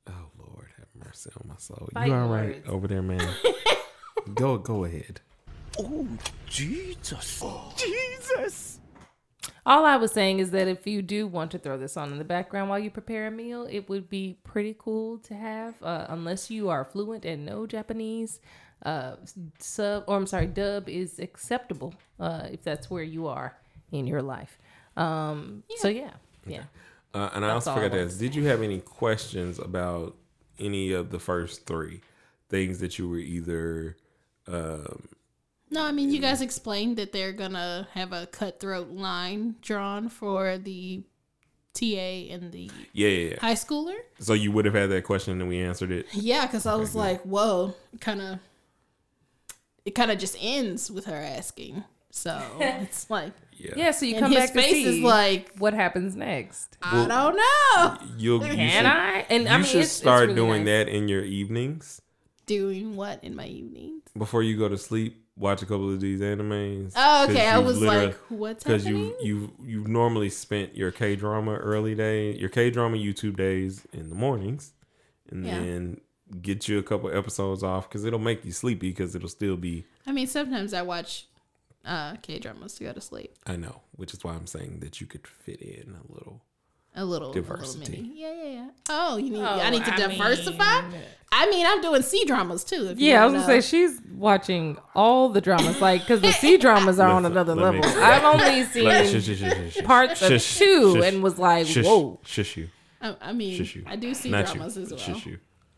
Oh 0.07 0.11
Lord, 0.39 0.67
have 0.77 0.87
mercy 1.05 1.29
on 1.39 1.47
my 1.47 1.55
soul. 1.57 1.89
Fight 1.93 2.07
you 2.07 2.13
all 2.15 2.27
right 2.27 2.55
words. 2.55 2.69
over 2.69 2.87
there, 2.87 3.01
man? 3.03 3.33
go 4.33 4.57
go 4.57 4.83
ahead. 4.85 5.21
Oh, 5.79 6.05
Jesus. 6.47 7.43
Jesus. 7.77 8.70
All 9.65 9.85
I 9.85 9.95
was 9.97 10.11
saying 10.11 10.39
is 10.39 10.51
that 10.51 10.67
if 10.67 10.87
you 10.87 11.01
do 11.01 11.27
want 11.27 11.51
to 11.51 11.59
throw 11.59 11.77
this 11.77 11.95
on 11.95 12.11
in 12.11 12.17
the 12.17 12.23
background 12.23 12.69
while 12.69 12.79
you 12.79 12.89
prepare 12.89 13.27
a 13.27 13.31
meal, 13.31 13.67
it 13.69 13.87
would 13.89 14.09
be 14.09 14.37
pretty 14.43 14.75
cool 14.77 15.19
to 15.19 15.35
have, 15.35 15.75
uh, 15.83 16.07
unless 16.09 16.49
you 16.49 16.69
are 16.69 16.83
fluent 16.83 17.25
and 17.25 17.45
know 17.45 17.67
Japanese. 17.67 18.39
Uh, 18.83 19.17
sub, 19.59 20.03
or 20.07 20.17
I'm 20.17 20.25
sorry, 20.25 20.47
dub 20.47 20.89
is 20.89 21.19
acceptable 21.19 21.93
uh, 22.19 22.47
if 22.51 22.63
that's 22.63 22.89
where 22.89 23.03
you 23.03 23.27
are 23.27 23.55
in 23.91 24.07
your 24.07 24.23
life. 24.23 24.57
Um, 24.97 25.63
So 25.77 25.87
yeah, 25.87 26.13
yeah. 26.47 26.63
Uh, 27.13 27.29
and 27.33 27.45
I 27.45 27.51
also 27.51 27.73
forgot 27.73 27.91
to 27.91 28.05
ask, 28.05 28.17
did 28.17 28.33
you 28.33 28.45
have 28.47 28.63
any 28.63 28.79
questions 28.79 29.59
about 29.59 30.15
any 30.57 30.93
of 30.93 31.11
the 31.11 31.19
first 31.19 31.67
three 31.67 32.01
things 32.49 32.79
that 32.79 32.97
you 32.97 33.07
were 33.07 33.17
either 33.17 33.97
um, 34.47 35.07
No, 35.71 35.83
I 35.85 35.91
mean 35.91 36.11
you 36.11 36.19
guys 36.19 36.41
explained 36.41 36.97
that 36.97 37.11
they're 37.13 37.31
gonna 37.31 37.87
have 37.93 38.11
a 38.11 38.27
cutthroat 38.27 38.89
line 38.89 39.55
drawn 39.61 40.09
for 40.09 40.57
the 40.57 41.03
TA 41.73 41.85
and 41.85 42.51
the 42.51 42.69
yeah, 42.93 43.07
yeah, 43.07 43.29
yeah. 43.29 43.39
high 43.39 43.53
schooler. 43.53 43.95
So 44.19 44.33
you 44.33 44.51
would 44.51 44.65
have 44.65 44.73
had 44.73 44.89
that 44.89 45.05
question 45.05 45.39
and 45.39 45.49
we 45.49 45.59
answered 45.61 45.91
it. 45.91 46.07
Yeah, 46.11 46.45
because 46.45 46.65
I 46.65 46.75
was 46.75 46.91
good. 46.91 46.97
like, 46.99 47.21
whoa, 47.21 47.73
kind 48.01 48.21
of. 48.21 48.39
It 49.85 49.95
kind 49.95 50.11
of 50.11 50.19
just 50.19 50.35
ends 50.39 50.91
with 50.91 51.05
her 51.05 51.15
asking, 51.15 51.83
so 52.11 52.39
it's 52.59 53.09
like, 53.09 53.31
Yeah. 53.53 53.73
Yeah, 53.75 53.91
so 53.91 54.05
you 54.05 54.15
and 54.15 54.23
come 54.23 54.31
his 54.31 54.41
back 54.41 54.49
to 54.53 54.61
face 54.61 54.73
see 54.73 54.97
is 54.99 55.03
like, 55.03 55.55
what 55.57 55.73
happens 55.73 56.15
next. 56.15 56.77
I 56.83 57.07
don't 57.07 57.35
know, 57.35 57.97
You'll, 58.17 58.45
you 58.45 58.53
Can 58.53 58.83
should, 58.83 58.85
I? 58.85 59.25
And 59.29 59.43
You 59.45 59.49
I 59.49 59.57
mean, 59.57 59.65
should 59.65 59.79
it's, 59.81 59.87
it's 59.89 59.91
start 59.91 60.23
really 60.23 60.35
doing 60.35 60.65
nice. 60.65 60.85
that 60.85 60.89
in 60.89 61.07
your 61.07 61.23
evenings 61.23 62.01
doing 62.45 62.95
what 62.97 63.23
in 63.23 63.33
my 63.35 63.45
evenings. 63.45 64.03
before 64.17 64.43
you 64.43 64.57
go 64.57 64.67
to 64.67 64.77
sleep. 64.77 65.25
Watch 65.41 65.63
a 65.63 65.65
couple 65.65 65.91
of 65.91 65.99
these 65.99 66.21
animes. 66.21 66.93
Oh, 66.95 67.25
okay. 67.27 67.47
I 67.47 67.57
was 67.57 67.81
like, 67.81 68.15
what's 68.29 68.63
because 68.63 68.85
you 68.85 69.15
you 69.21 69.51
you've 69.63 69.87
normally 69.87 70.29
spent 70.29 70.75
your 70.77 70.91
K 70.91 71.15
drama 71.15 71.55
early 71.55 71.95
day, 71.95 72.33
your 72.35 72.49
K 72.49 72.69
drama 72.69 72.95
YouTube 72.97 73.37
days 73.37 73.87
in 73.91 74.09
the 74.09 74.15
mornings, 74.15 74.73
and 75.31 75.43
Yeah. 75.45 75.59
then 75.59 76.01
get 76.41 76.67
you 76.67 76.77
a 76.77 76.83
couple 76.83 77.11
episodes 77.11 77.63
off 77.63 77.89
because 77.89 78.05
it'll 78.05 78.19
make 78.19 78.45
you 78.45 78.51
sleepy 78.51 78.89
because 78.89 79.15
it'll 79.15 79.27
still 79.29 79.57
be. 79.57 79.83
I 80.05 80.11
mean, 80.11 80.27
sometimes 80.27 80.75
I 80.75 80.83
watch 80.83 81.25
uh, 81.83 82.17
K 82.21 82.37
dramas 82.37 82.75
to 82.75 82.83
go 82.83 82.93
to 82.93 83.01
sleep. 83.01 83.33
I 83.47 83.55
know, 83.55 83.81
which 83.95 84.13
is 84.13 84.23
why 84.23 84.33
I'm 84.33 84.45
saying 84.45 84.81
that 84.81 85.01
you 85.01 85.07
could 85.07 85.25
fit 85.25 85.59
in 85.59 85.95
a 85.95 86.13
little. 86.13 86.43
A 86.95 87.05
little 87.05 87.31
Diversity. 87.31 87.85
A 87.85 87.89
little. 88.01 88.15
Yeah, 88.15 88.33
yeah, 88.43 88.49
yeah. 88.51 88.69
Oh, 88.89 89.17
you 89.17 89.29
need. 89.31 89.39
Oh, 89.41 89.45
I 89.45 89.69
need 89.69 89.85
to 89.85 89.93
I 89.93 89.97
diversify. 89.97 90.81
mean- 90.89 91.01
I 91.33 91.49
mean, 91.49 91.65
I'm 91.65 91.79
doing 91.81 92.01
C 92.01 92.25
dramas 92.25 92.65
too. 92.65 92.89
If 92.89 92.99
you 92.99 93.07
Yeah, 93.11 93.21
I 93.21 93.25
was 93.25 93.33
gonna 93.33 93.47
know. 93.47 93.61
say 93.61 93.65
she's 93.65 94.01
watching 94.15 94.77
all 94.93 95.29
the 95.29 95.39
dramas, 95.39 95.79
like 95.79 96.01
because 96.01 96.19
the 96.19 96.33
C 96.33 96.57
dramas 96.63 96.99
are 96.99 97.09
on 97.09 97.25
another 97.25 97.55
let 97.55 97.73
me 97.73 97.79
level. 97.79 98.03
I've 98.03 98.23
only 98.25 98.65
seen 98.65 98.83
Like, 98.83 99.05
shush, 99.05 99.23
shush, 99.23 99.39
shush, 99.39 99.73
shush, 99.73 99.83
parts 99.85 100.21
of 100.21 100.27
shush, 100.29 100.57
two 100.59 100.95
shush, 100.95 101.05
and 101.13 101.23
was 101.23 101.39
like, 101.39 101.67
shush, 101.67 101.85
"Whoa." 101.85 102.19
shush 102.25 102.57
you, 102.57 102.67
I, 103.01 103.15
I 103.21 103.31
mean, 103.31 103.57
shush 103.57 103.75
you. 103.77 103.83
I 103.87 103.95
do 103.95 104.13
see 104.13 104.29
dramas 104.29 104.75
you, 104.75 104.83
as 104.83 104.91
well. 104.91 105.15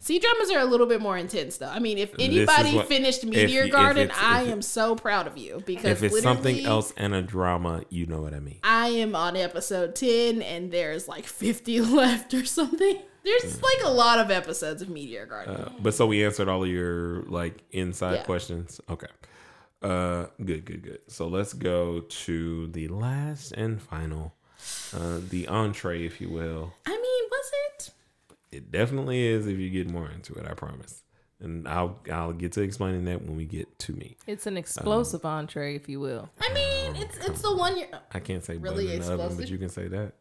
C 0.03 0.19
dramas 0.19 0.51
are 0.51 0.59
a 0.59 0.65
little 0.65 0.85
bit 0.85 0.99
more 0.99 1.17
intense, 1.17 1.55
though. 1.57 1.69
I 1.69 1.79
mean, 1.79 1.97
if 1.97 2.13
anybody 2.19 2.75
what- 2.75 2.89
finished 2.89 3.25
Meteor 3.25 3.63
if 3.63 3.71
Garden, 3.71 4.09
if 4.09 4.21
I 4.21 4.43
am 4.43 4.61
so 4.61 4.95
proud 4.95 5.27
of 5.27 5.37
you 5.37 5.63
because 5.65 6.03
If 6.03 6.11
it's 6.11 6.21
something 6.21 6.65
else 6.65 6.91
and 6.97 7.15
a 7.15 7.21
drama, 7.21 7.83
you 7.89 8.05
know 8.05 8.21
what 8.21 8.33
I 8.33 8.39
mean. 8.41 8.59
I 8.63 8.89
am 8.89 9.15
on 9.15 9.37
episode 9.37 9.95
ten, 9.95 10.41
and 10.41 10.71
there's 10.73 11.07
like 11.07 11.25
fifty 11.25 11.79
left 11.99 12.33
or 12.33 12.43
something. 12.43 12.97
There's 13.23 13.61
like 13.61 13.83
a 13.85 13.89
lot 13.91 14.19
of 14.19 14.29
episodes 14.29 14.81
of 14.81 14.89
Meteor 14.89 15.25
Garden. 15.25 15.55
Uh, 15.55 15.71
but 15.79 15.93
so 15.93 16.05
we 16.05 16.25
answered 16.25 16.49
all 16.49 16.63
of 16.63 16.69
your 16.69 17.23
like 17.23 17.63
inside 17.71 18.15
Yeah. 18.15 18.23
questions. 18.23 18.81
Okay. 18.89 19.07
Uh, 19.81 20.25
good, 20.43 20.65
good, 20.65 20.83
good. 20.83 20.99
So 21.07 21.27
let's 21.29 21.53
go 21.53 22.01
to 22.01 22.67
the 22.67 22.89
last 22.89 23.53
and 23.53 23.81
final, 23.81 24.33
uh, 24.93 25.19
the 25.29 25.47
entree, 25.47 26.05
if 26.05 26.19
you 26.19 26.27
will. 26.29 26.73
I 26.85 26.89
mean, 26.91 27.23
was 27.31 27.51
it? 27.53 27.72
It 28.53 28.71
definitely 28.71 29.25
is 29.25 29.47
if 29.47 29.57
you 29.57 29.69
get 29.69 29.89
more 29.89 30.09
into 30.09 30.33
it. 30.35 30.45
I 30.47 30.53
promise. 30.53 31.01
And 31.39 31.67
I'll 31.67 31.99
I'll 32.11 32.31
get 32.33 32.51
to 32.53 32.61
explaining 32.61 33.05
that 33.05 33.21
when 33.21 33.35
we 33.35 33.45
get 33.45 33.77
to 33.79 33.93
me. 33.93 34.15
It's 34.27 34.45
an 34.47 34.53
um, 34.53 34.57
explosive 34.57 35.25
entree, 35.25 35.75
if 35.75 35.89
you 35.89 35.99
will. 35.99 36.29
I 36.39 36.53
mean, 36.53 36.93
oh, 36.95 37.01
it's 37.01 37.17
it's 37.27 37.41
the 37.41 37.55
one 37.55 37.77
you 37.77 37.85
I 38.13 38.19
can't 38.19 38.43
say 38.45 38.57
Really 38.57 38.85
bun 38.85 38.95
in 38.95 39.01
the 39.01 39.13
oven, 39.13 39.37
but 39.37 39.49
you 39.49 39.57
can 39.57 39.69
say 39.69 39.87
that. 39.89 40.13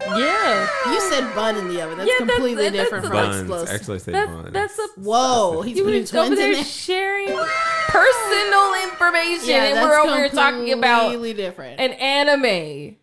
Yeah, 0.00 0.68
you 0.92 1.00
said 1.02 1.32
bun 1.34 1.56
in 1.56 1.68
the 1.68 1.80
oven. 1.80 1.96
That's 1.98 2.10
Yeah, 2.10 2.26
completely 2.26 2.64
that's 2.64 2.74
different 2.74 3.04
a- 3.04 3.08
from 3.08 3.16
Buns. 3.16 3.40
explosive. 3.40 3.74
Actually, 3.74 3.94
I 3.94 3.98
say 3.98 4.12
that's 4.12 4.30
buns. 4.32 4.52
that's 4.52 4.78
a 4.78 4.88
Whoa, 5.00 5.62
he's 5.62 5.76
you 5.78 5.84
putting 5.84 6.00
was 6.00 6.12
over 6.14 6.26
twins 6.26 6.40
in 6.40 6.46
there 6.46 6.54
there. 6.56 6.64
sharing 6.64 7.28
personal 7.28 8.74
information, 8.82 9.50
and 9.54 9.88
we're 9.88 10.00
over 10.00 10.16
here 10.16 10.28
talking 10.28 10.72
about 10.72 11.02
completely 11.12 11.34
different. 11.34 11.80
an 11.80 11.92
anime. 11.92 12.96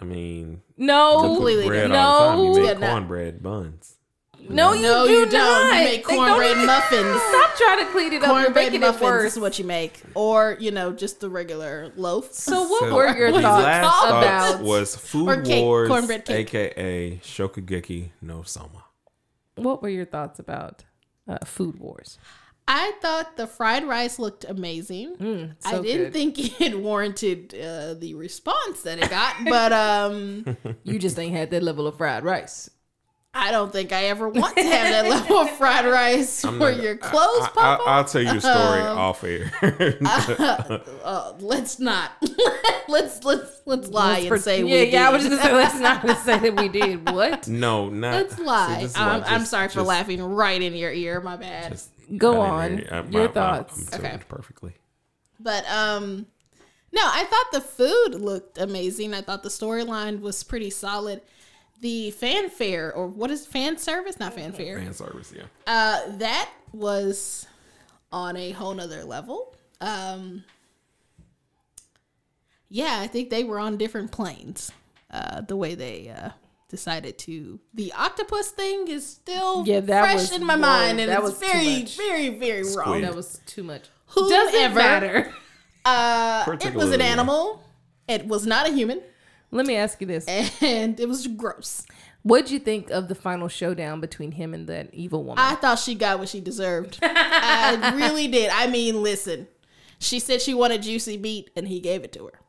I 0.00 0.04
mean, 0.04 0.60
No, 0.76 1.20
Completely 1.22 1.66
bread 1.66 1.82
different. 1.90 1.94
all 2.02 2.30
the 2.30 2.36
time. 2.36 2.38
You 2.38 2.44
No. 2.44 2.54
make 2.58 2.66
Yeah, 2.66 2.78
no. 2.78 2.86
cornbread 2.92 3.42
buns. 3.42 3.96
no, 4.48 4.72
you 4.74 4.82
no, 4.82 5.06
do 5.06 5.12
you 5.12 5.20
not. 5.26 5.30
don't. 5.30 5.66
You 5.78 5.84
make 5.84 6.06
They 6.06 6.16
don't 6.16 6.26
cornbread 6.26 6.50
even- 6.50 6.66
muffins. 6.66 7.22
Stop 7.22 7.54
trying 7.56 7.78
to 7.86 7.92
clean 7.92 8.12
it 8.12 8.22
up. 8.22 8.30
Cornbread 8.30 8.54
making 8.54 8.74
it 8.82 8.86
muffins 8.86 9.02
worse. 9.02 9.32
is 9.32 9.40
what 9.40 9.58
you 9.58 9.64
make, 9.64 10.02
or 10.14 10.56
you 10.60 10.70
know, 10.70 10.92
just 10.92 11.20
the 11.20 11.30
regular 11.30 11.92
loaf. 11.96 12.32
So 12.34 12.62
what 12.68 12.80
So 12.80 12.94
were 12.94 13.16
your 13.16 13.32
the 13.32 13.40
thoughts 13.40 13.64
last 13.64 14.04
about? 14.08 14.24
thoughts 14.52 14.62
was 14.62 14.96
Food 14.96 15.28
Or 15.28 15.42
cake, 15.42 15.62
Wars, 15.64 15.88
cornbread 15.88 16.24
cake. 16.24 16.52
aka 16.54 17.20
Shokugeki 17.22 18.10
no 18.20 18.42
Soma. 18.42 18.84
What 19.56 19.80
were 19.80 19.88
your 19.88 20.04
thoughts 20.04 20.38
about 20.40 20.82
uh, 21.28 21.38
Food 21.44 21.78
Wars? 21.78 22.18
I 22.66 22.92
thought 23.02 23.36
the 23.36 23.46
fried 23.46 23.84
rice 23.86 24.18
looked 24.18 24.44
amazing. 24.48 25.16
Mm, 25.16 25.54
I 25.66 25.78
didn't 25.80 26.04
good. 26.04 26.12
think 26.14 26.60
it 26.60 26.78
warranted 26.78 27.54
uh, 27.54 27.94
the 27.94 28.14
response 28.14 28.82
that 28.82 28.98
it 28.98 29.10
got, 29.10 29.34
but 29.44 29.72
um, 29.72 30.56
you 30.84 30.98
just 30.98 31.18
ain't 31.18 31.34
had 31.36 31.50
that 31.50 31.62
level 31.62 31.86
of 31.86 31.96
fried 31.98 32.24
rice. 32.24 32.70
I 33.36 33.50
don't 33.50 33.72
think 33.72 33.92
I 33.92 34.04
ever 34.04 34.28
want 34.28 34.56
to 34.56 34.62
have 34.62 34.90
that 34.92 35.10
level 35.10 35.38
of 35.38 35.50
fried 35.50 35.84
rice 35.86 36.44
I'm 36.44 36.60
where 36.60 36.72
not- 36.72 36.82
your 36.84 36.96
clothes 36.96 37.42
I, 37.42 37.50
pop 37.52 37.80
I, 37.80 37.82
off. 37.90 38.06
will 38.06 38.22
tell 38.22 38.32
you 38.32 38.38
a 38.38 38.40
story 38.40 38.80
Um, 38.80 38.96
off 38.98 39.24
air. 39.24 39.50
Uh, 41.04 41.34
let's 41.40 41.78
not. 41.78 42.12
let's 42.88 43.24
let's 43.24 43.60
let's 43.66 43.88
lie 43.88 44.18
and 44.20 44.28
For- 44.28 44.38
say 44.38 44.58
yeah, 44.60 44.64
we 44.64 44.90
yeah. 44.90 45.08
I 45.08 45.10
did. 45.10 45.16
was 45.16 45.24
just 45.28 45.42
gonna 45.42 45.70
say 45.70 45.80
let's 45.80 46.04
not 46.04 46.18
say 46.24 46.38
that 46.38 46.56
we 46.60 46.68
did. 46.68 47.10
What? 47.10 47.48
no, 47.48 47.88
not. 47.90 48.14
Let's 48.14 48.36
See, 48.36 48.42
lie. 48.42 48.80
this 48.82 48.90
is 48.92 48.96
I'm, 48.96 49.20
why 49.22 49.26
I'm 49.28 49.40
just- 49.40 49.50
sorry 49.50 49.68
for 49.68 49.74
just- 49.74 49.88
laughing 49.88 50.22
right 50.22 50.60
in 50.62 50.74
your 50.74 50.92
ear. 50.92 51.20
My 51.20 51.36
bad. 51.36 51.72
just- 51.72 51.90
Go 52.16 52.40
I 52.40 52.48
on. 52.48 52.78
hear 52.78 53.04
you. 53.06 53.10
Your 53.12 53.22
I- 53.22 53.30
I- 53.30 53.32
thoughts. 53.32 53.90
I'm 53.94 54.00
Okay. 54.00 54.18
perfectly. 54.28 54.72
But 55.40 55.68
um 55.70 56.26
no, 56.92 57.02
I 57.02 57.24
thought 57.24 57.46
the 57.52 57.60
food 57.60 58.20
looked 58.20 58.56
amazing. 58.58 59.14
I 59.14 59.20
thought 59.20 59.42
the 59.42 59.48
storyline 59.48 60.20
was 60.20 60.42
pretty 60.44 60.70
solid. 60.70 61.22
The 61.80 62.12
fanfare 62.12 62.92
or 62.94 63.08
what 63.08 63.30
is 63.30 63.46
fan 63.46 63.76
service? 63.78 64.18
Not 64.20 64.34
fanfare. 64.34 64.78
Fan 64.78 64.94
service, 64.94 65.32
yeah. 65.36 65.44
Uh 65.66 66.16
that 66.18 66.50
was 66.72 67.46
on 68.12 68.36
a 68.36 68.52
whole 68.52 68.74
nother 68.74 69.04
level. 69.04 69.56
Um 69.80 70.44
yeah, 72.68 72.98
I 73.00 73.06
think 73.06 73.30
they 73.30 73.44
were 73.44 73.58
on 73.58 73.76
different 73.76 74.12
planes. 74.12 74.70
Uh 75.10 75.40
the 75.42 75.56
way 75.56 75.74
they 75.74 76.08
uh 76.10 76.30
decided 76.74 77.16
to 77.18 77.60
the 77.72 77.92
octopus 77.92 78.50
thing 78.50 78.88
is 78.88 79.06
still 79.06 79.64
Yeah, 79.66 79.80
that 79.80 80.00
fresh 80.02 80.14
was- 80.14 80.32
in 80.32 80.44
my 80.44 80.54
whoa, 80.56 80.60
mind 80.60 81.00
and 81.00 81.08
that 81.10 81.20
it's 81.20 81.30
was 81.30 81.38
too 81.38 81.46
very 81.46 81.84
very 81.84 82.28
very 82.30 82.74
wrong. 82.74 83.02
That 83.02 83.14
was 83.14 83.40
too 83.46 83.62
much. 83.62 83.84
Whomever- 84.08 84.34
Doesn't 84.52 84.74
matter. 84.74 85.34
Uh, 85.86 86.56
it 86.62 86.72
was 86.72 86.92
an 86.92 87.02
animal. 87.02 87.62
It 88.08 88.26
was 88.26 88.46
not 88.46 88.66
a 88.66 88.72
human, 88.72 89.02
Let 89.50 89.66
me 89.66 89.76
ask 89.76 90.00
you 90.00 90.06
this: 90.06 90.24
and 90.62 90.98
it 90.98 91.06
was 91.06 91.26
gross. 91.26 91.84
What'd 92.22 92.50
you 92.50 92.58
think 92.58 92.90
of 92.90 93.08
the 93.08 93.14
final 93.14 93.48
showdown 93.48 94.00
between 94.00 94.32
him 94.32 94.54
and 94.54 94.66
that 94.68 94.94
evil 94.94 95.22
woman? 95.24 95.44
I 95.44 95.56
thought 95.56 95.78
she 95.78 95.94
got 95.94 96.18
what 96.18 96.30
she 96.30 96.40
deserved. 96.40 96.98
I 97.02 97.92
really 98.02 98.28
did. 98.28 98.48
I 98.50 98.66
mean, 98.66 99.02
listen. 99.02 99.46
She 99.98 100.18
said 100.20 100.40
she 100.40 100.54
wanted 100.54 100.80
juicy 100.82 101.18
meat, 101.18 101.50
and 101.54 101.68
he 101.68 101.80
gave 101.80 102.02
it 102.02 102.12
to 102.14 102.24
her. 102.28 102.40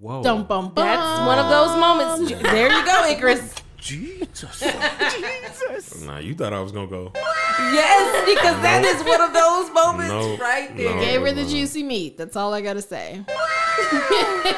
Whoa. 0.00 0.22
Dum 0.22 0.44
bum 0.44 0.72
bum. 0.74 0.84
That's 0.84 1.26
one 1.26 1.38
of 1.38 1.48
those 1.48 1.76
moments. 1.78 2.42
There 2.52 2.70
you 2.72 2.84
go, 2.84 3.06
Icarus. 3.08 3.54
Jesus. 3.78 4.60
Jesus. 4.60 6.02
Nah, 6.04 6.18
you 6.18 6.34
thought 6.34 6.52
I 6.52 6.60
was 6.60 6.72
gonna 6.72 6.86
go. 6.88 7.12
Yes, 7.14 8.24
because 8.26 8.60
that 8.62 8.84
is 8.84 9.02
one 9.04 9.20
of 9.20 9.32
those 9.32 9.70
moments 9.72 10.08
No, 10.10 10.36
right 10.44 10.76
there. 10.76 10.94
no. 10.94 11.00
Gave 11.00 11.20
her 11.20 11.32
the 11.32 11.44
juicy 11.46 11.82
meat. 11.84 12.16
That's 12.18 12.34
all 12.36 12.52
I 12.52 12.60
gotta 12.62 12.82
say. 12.82 13.24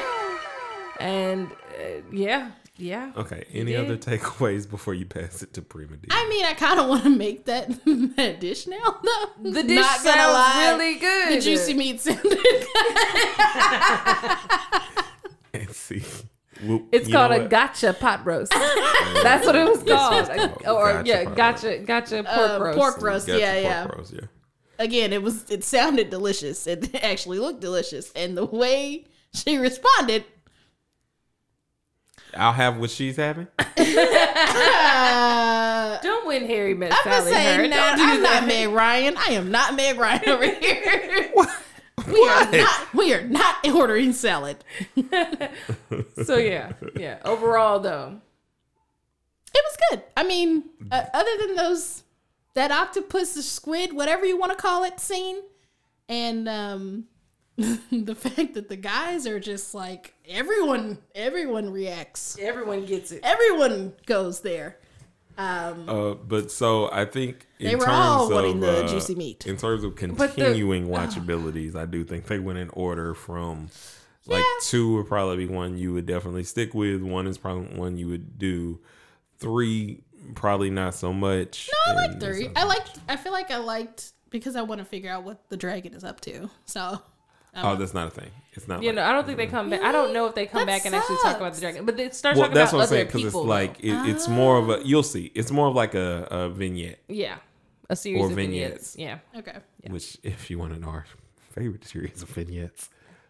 And 1.00 1.46
uh, 1.46 2.02
yeah, 2.10 2.50
yeah. 2.76 3.12
Okay. 3.16 3.44
Any 3.52 3.70
did. 3.72 3.84
other 3.84 3.96
takeaways 3.96 4.68
before 4.68 4.94
you 4.94 5.04
pass 5.06 5.42
it 5.44 5.52
to 5.52 5.62
Prima 5.62 5.96
D? 5.96 6.08
I 6.10 6.28
mean, 6.28 6.44
I 6.44 6.54
kind 6.54 6.80
of 6.80 6.88
want 6.88 7.04
to 7.04 7.10
make 7.10 7.44
that 7.44 7.68
that 8.16 8.40
dish 8.40 8.66
now. 8.66 8.98
Though 9.04 9.50
The 9.52 9.62
dish 9.62 9.86
sounds 9.86 10.56
really 10.80 10.96
good. 10.98 11.36
The 11.36 11.40
juicy 11.40 11.74
meat 11.74 12.00
sounded. 12.00 12.36
And 15.90 16.02
see. 16.04 16.24
Well, 16.64 16.82
It's 16.90 17.08
called 17.10 17.32
a 17.32 17.46
gotcha 17.48 17.92
pot 17.92 18.26
roast. 18.26 18.50
That's 19.22 19.46
what 19.46 19.54
it 19.54 19.64
was 19.68 19.82
called. 19.84 20.26
called. 20.28 20.66
or 20.66 20.92
Gotcha 20.92 21.08
yeah, 21.08 21.24
pot 21.24 21.36
gotcha, 21.36 21.78
gotcha 21.78 22.24
pork 22.24 22.50
Uh, 22.50 22.58
roast. 22.64 22.78
pork 22.78 23.00
roast. 23.02 23.26
Gotcha 23.28 23.38
yeah, 23.40 23.52
pork 23.52 23.64
yeah. 23.64 23.86
roast, 23.98 24.12
yeah. 24.14 24.20
Again, 24.80 25.12
it 25.12 25.22
was. 25.22 25.50
It 25.50 25.64
sounded 25.64 26.08
delicious. 26.10 26.66
It 26.66 26.94
actually 27.04 27.38
looked 27.40 27.60
delicious, 27.60 28.10
and 28.16 28.36
the 28.36 28.44
way 28.44 29.06
she 29.34 29.56
responded. 29.56 30.24
I'll 32.36 32.52
have 32.52 32.76
what 32.78 32.90
she's 32.90 33.16
having. 33.16 33.48
Uh, 34.78 35.98
Don't 36.02 36.26
When 36.26 36.46
Harry 36.46 36.74
met 36.74 36.92
I'm 36.92 37.02
Sally 37.02 37.30
gonna 37.32 37.44
say 37.44 37.68
no. 37.68 37.76
Don't 37.76 37.96
do 37.96 38.02
I'm 38.02 38.22
that. 38.22 38.40
not 38.42 38.46
Meg 38.48 38.68
Ryan. 38.68 39.16
I 39.16 39.30
am 39.32 39.50
not 39.50 39.74
Meg 39.74 39.98
Ryan 39.98 40.28
over 40.28 40.44
here. 40.46 41.30
What? 41.32 41.48
We 42.20 42.28
are 42.28 42.50
not. 42.52 42.94
We 42.94 43.14
are 43.14 43.22
not 43.24 43.68
ordering 43.68 44.12
salad. 44.12 44.58
So 46.24 46.36
yeah, 46.36 46.72
yeah. 46.96 47.18
Overall 47.24 47.80
though, 47.80 48.20
It 49.54 49.64
was 49.64 49.76
good. 49.90 50.02
I 50.16 50.24
mean, 50.24 50.64
uh, 50.90 51.04
other 51.14 51.30
than 51.40 51.56
those, 51.56 52.02
that 52.54 52.70
octopus, 52.70 53.34
the 53.34 53.42
squid, 53.42 53.92
whatever 53.94 54.26
you 54.26 54.38
want 54.38 54.52
to 54.52 54.58
call 54.58 54.84
it, 54.84 55.00
scene, 55.00 55.36
and 56.08 56.48
um, 56.48 57.04
the 57.56 58.14
fact 58.14 58.54
that 58.54 58.68
the 58.68 58.76
guys 58.76 59.26
are 59.26 59.40
just 59.40 59.74
like 59.74 60.14
everyone, 60.28 60.98
everyone 61.14 61.70
reacts. 61.70 62.36
everyone 62.40 62.84
gets 62.84 63.12
it. 63.12 63.20
Everyone 63.24 63.94
goes 64.06 64.40
there. 64.40 64.78
Um, 65.38 65.88
Uh, 65.88 66.14
but 66.14 66.50
so 66.50 66.90
I 66.92 67.04
think 67.04 67.46
in 67.60 67.68
They 67.68 67.76
were 67.76 67.84
terms 67.86 67.96
all 67.96 68.26
of, 68.26 68.32
wanting 68.32 68.60
the 68.60 68.84
uh, 68.84 68.88
juicy 68.88 69.14
meat. 69.14 69.46
In 69.46 69.56
terms 69.56 69.84
of 69.84 69.94
the- 69.94 69.96
continuing 69.96 70.88
watchabilities, 70.88 71.74
I 71.76 71.86
do 71.86 72.04
think 72.04 72.26
they 72.26 72.38
went 72.40 72.58
in 72.58 72.70
order 72.70 73.14
from 73.14 73.68
like 74.26 74.40
Yeah. 74.42 74.44
two 74.62 74.94
would 74.96 75.06
probably 75.06 75.46
be 75.46 75.46
one 75.46 75.78
you 75.78 75.92
would 75.94 76.06
definitely 76.06 76.44
stick 76.44 76.74
with. 76.74 77.00
One 77.02 77.26
is 77.28 77.38
probably 77.38 77.78
one 77.78 77.96
you 77.96 78.08
would 78.08 78.38
do. 78.38 78.80
Three 79.38 80.02
probably 80.34 80.68
not 80.70 80.94
so 80.96 81.12
much. 81.12 81.70
No, 81.86 81.92
I 81.92 81.96
like 82.08 82.20
three. 82.20 82.50
I 82.56 82.64
liked. 82.64 82.98
I 83.08 83.16
feel 83.16 83.32
like 83.32 83.50
I 83.52 83.58
liked 83.58 84.12
because 84.30 84.56
I 84.56 84.62
want 84.62 84.80
to 84.80 84.84
figure 84.84 85.10
out 85.10 85.22
what 85.22 85.48
the 85.48 85.56
dragon 85.56 85.94
is 85.94 86.02
up 86.04 86.20
to. 86.22 86.50
So 86.66 87.00
Oh, 87.64 87.76
that's 87.76 87.94
not 87.94 88.08
a 88.08 88.10
thing. 88.10 88.30
It's 88.52 88.66
not. 88.68 88.82
You 88.82 88.88
like 88.88 88.96
know, 88.96 89.04
I 89.04 89.12
don't 89.12 89.24
think 89.26 89.38
they 89.38 89.46
come 89.46 89.70
back. 89.70 89.82
I 89.82 89.92
don't 89.92 90.12
know 90.12 90.26
if 90.26 90.34
they 90.34 90.46
come 90.46 90.60
That 90.60 90.66
back 90.66 90.84
and 90.86 90.94
actually 90.94 91.16
talk 91.22 91.36
about 91.36 91.54
the 91.54 91.60
dragon, 91.60 91.84
but 91.86 91.96
they 91.96 92.10
start 92.10 92.36
Well, 92.36 92.44
talking 92.46 92.54
that's 92.56 92.72
about 92.72 92.78
what 92.78 92.82
I'm 92.82 92.86
other 92.88 92.96
saying 92.96 93.06
because 93.06 93.24
it's 93.24 93.34
like 93.34 93.78
though. 93.80 94.04
it, 94.04 94.08
it's 94.10 94.28
more 94.28 94.58
of 94.58 94.68
a. 94.70 94.84
You'll 94.86 95.02
see. 95.02 95.30
It's 95.34 95.50
more 95.50 95.68
of 95.68 95.74
like 95.74 95.94
a, 95.94 96.26
a 96.30 96.48
vignette, 96.50 96.98
yeah, 97.08 97.36
a 97.88 97.96
series 97.96 98.22
or 98.22 98.26
of 98.28 98.32
vignettes. 98.32 98.94
vignettes. 98.94 99.22
Yeah, 99.34 99.38
okay. 99.40 99.58
which, 99.88 100.18
if 100.22 100.50
you 100.50 100.58
want 100.58 100.74
to 100.74 100.80
know 100.80 100.88
our 100.88 101.06
favorite 101.52 101.84
series 101.86 102.22
of 102.22 102.28
vignettes, 102.30 102.88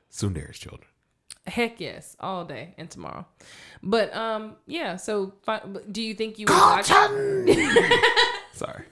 Sundare's 0.08 0.58
Children. 0.58 0.88
heck 1.46 1.80
yes, 1.80 2.16
all 2.20 2.44
day 2.44 2.74
and 2.78 2.88
tomorrow. 2.90 3.26
But 3.82 4.14
um, 4.16 4.56
yeah. 4.66 4.96
So, 4.96 5.34
fi- 5.42 5.62
do 5.90 6.02
you 6.02 6.14
think 6.14 6.38
you 6.38 6.46
would 6.46 6.54
watch? 6.54 6.86
Sorry. 8.52 8.84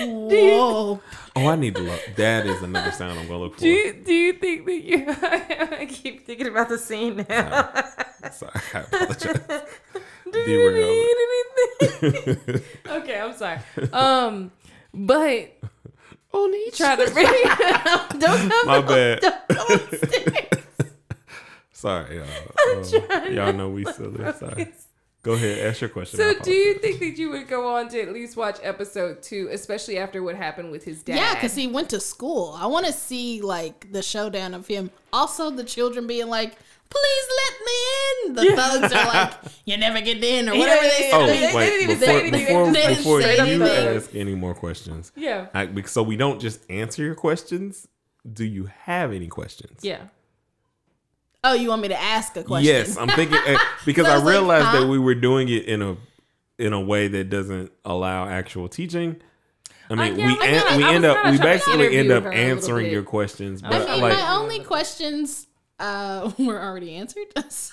Whoa. 0.00 1.00
Oh, 1.36 1.46
I 1.48 1.56
need 1.56 1.74
to 1.76 1.82
look. 1.82 2.00
That 2.16 2.46
is 2.46 2.62
another 2.62 2.92
sound 2.92 3.18
I'm 3.18 3.26
gonna 3.26 3.38
look 3.38 3.54
for. 3.54 3.60
Do 3.60 3.68
you, 3.68 3.92
do 3.92 4.12
you 4.12 4.32
think 4.34 4.64
that 4.66 4.82
you? 4.82 5.06
I 5.78 5.86
keep 5.86 6.26
thinking 6.26 6.48
about 6.48 6.68
the 6.68 6.78
scene 6.78 7.24
now. 7.28 7.70
Sorry, 8.32 8.52
I 8.74 8.78
apologize. 8.80 9.40
Do 10.30 10.38
you 10.40 10.72
need 10.74 11.14
anything? 12.02 12.62
okay, 12.88 13.18
I'm 13.18 13.32
sorry. 13.34 13.58
Um, 13.92 14.52
but 14.92 15.56
Only 16.34 16.70
try 16.72 16.96
to 16.96 17.10
bring. 17.10 17.26
don't 18.20 18.50
come. 18.50 18.66
My 18.66 18.82
bad. 18.82 19.20
Don't 19.48 19.70
upstairs. 19.70 20.64
Sorry, 21.72 22.16
y'all. 22.18 22.84
Trying 22.84 23.34
y'all 23.34 23.52
know 23.54 23.70
we 23.70 23.84
silly. 23.86 24.32
Sorry. 24.34 24.68
Go 25.28 25.34
ahead, 25.34 25.58
ask 25.58 25.82
your 25.82 25.90
question. 25.90 26.18
So, 26.18 26.32
do 26.42 26.50
you 26.50 26.78
think 26.78 27.00
that 27.00 27.18
you 27.18 27.28
would 27.28 27.48
go 27.48 27.76
on 27.76 27.90
to 27.90 28.00
at 28.00 28.14
least 28.14 28.34
watch 28.34 28.56
episode 28.62 29.22
two, 29.22 29.50
especially 29.52 29.98
after 29.98 30.22
what 30.22 30.36
happened 30.36 30.70
with 30.70 30.84
his 30.84 31.02
dad? 31.02 31.16
Yeah, 31.16 31.34
because 31.34 31.54
he 31.54 31.66
went 31.66 31.90
to 31.90 32.00
school. 32.00 32.56
I 32.58 32.64
want 32.64 32.86
to 32.86 32.94
see 32.94 33.42
like 33.42 33.92
the 33.92 34.00
showdown 34.00 34.54
of 34.54 34.66
him. 34.66 34.90
Also, 35.12 35.50
the 35.50 35.64
children 35.64 36.06
being 36.06 36.28
like, 36.28 36.56
"Please 36.88 37.26
let 37.42 37.60
me 37.66 37.74
in." 38.00 38.34
The 38.36 38.56
thugs 38.56 38.94
are 38.94 39.04
like, 39.04 39.34
"You 39.66 39.76
never 39.76 40.00
get 40.00 40.24
in," 40.24 40.48
or 40.48 40.56
whatever 40.56 40.80
they 40.80 40.88
oh, 40.88 40.92
say. 40.92 41.12
Oh 41.12 41.26
They- 41.26 41.40
they 41.40 41.54
wait! 41.54 41.66
didn't 41.66 41.82
even 41.82 41.98
before 41.98 42.06
say 42.06 42.20
anything. 42.20 42.46
before, 42.46 42.72
They 42.72 42.80
didn't 42.80 42.96
before 42.96 43.20
say 43.20 43.54
you 43.54 43.64
ask 43.64 44.14
any 44.14 44.34
more 44.34 44.54
questions, 44.54 45.12
Yeah. 45.14 45.48
I, 45.52 45.82
so 45.82 46.02
we 46.02 46.16
don't 46.16 46.40
just 46.40 46.60
answer 46.70 47.02
your 47.02 47.14
questions. 47.14 47.86
Do 48.32 48.46
you 48.46 48.70
have 48.84 49.12
any 49.12 49.26
questions? 49.26 49.80
Yeah. 49.82 50.06
Oh, 51.44 51.52
you 51.54 51.68
want 51.68 51.82
me 51.82 51.88
to 51.88 52.00
ask 52.00 52.36
a 52.36 52.42
question? 52.42 52.66
Yes, 52.66 52.96
I'm 52.96 53.08
thinking 53.08 53.38
uh, 53.46 53.56
because 53.86 54.06
So 54.06 54.12
I 54.12 54.16
it's 54.16 54.24
like, 54.24 54.32
realized 54.32 54.66
huh? 54.66 54.80
that 54.80 54.86
we 54.88 54.98
were 54.98 55.14
doing 55.14 55.48
it 55.48 55.64
in 55.66 55.82
a 55.82 55.96
in 56.58 56.72
a 56.72 56.80
way 56.80 57.06
that 57.08 57.30
doesn't 57.30 57.70
allow 57.84 58.26
actual 58.28 58.68
teaching. 58.68 59.16
I 59.90 59.94
mean, 59.94 60.14
Uh, 60.14 60.16
yeah, 60.16 60.26
we 60.26 60.38
I 60.40 60.46
an- 60.46 60.62
I- 60.66 60.76
we 60.76 60.84
I 60.84 60.94
end 60.94 61.04
up 61.04 61.30
we 61.30 61.38
basically 61.38 61.96
end 61.96 62.10
up 62.10 62.24
her 62.24 62.30
a 62.30 62.34
little 62.34 62.50
answering 62.56 62.90
your 62.90 63.02
questions, 63.04 63.62
I 63.62 63.70
but 63.70 63.78
mean, 63.80 63.88
I 63.88 63.92
mean, 63.92 64.00
like 64.02 64.18
my 64.18 64.30
only 64.34 64.60
questions 64.64 65.46
uh, 65.78 66.30
were 66.38 66.60
already 66.60 66.94
answered. 66.96 67.26
So, 67.48 67.72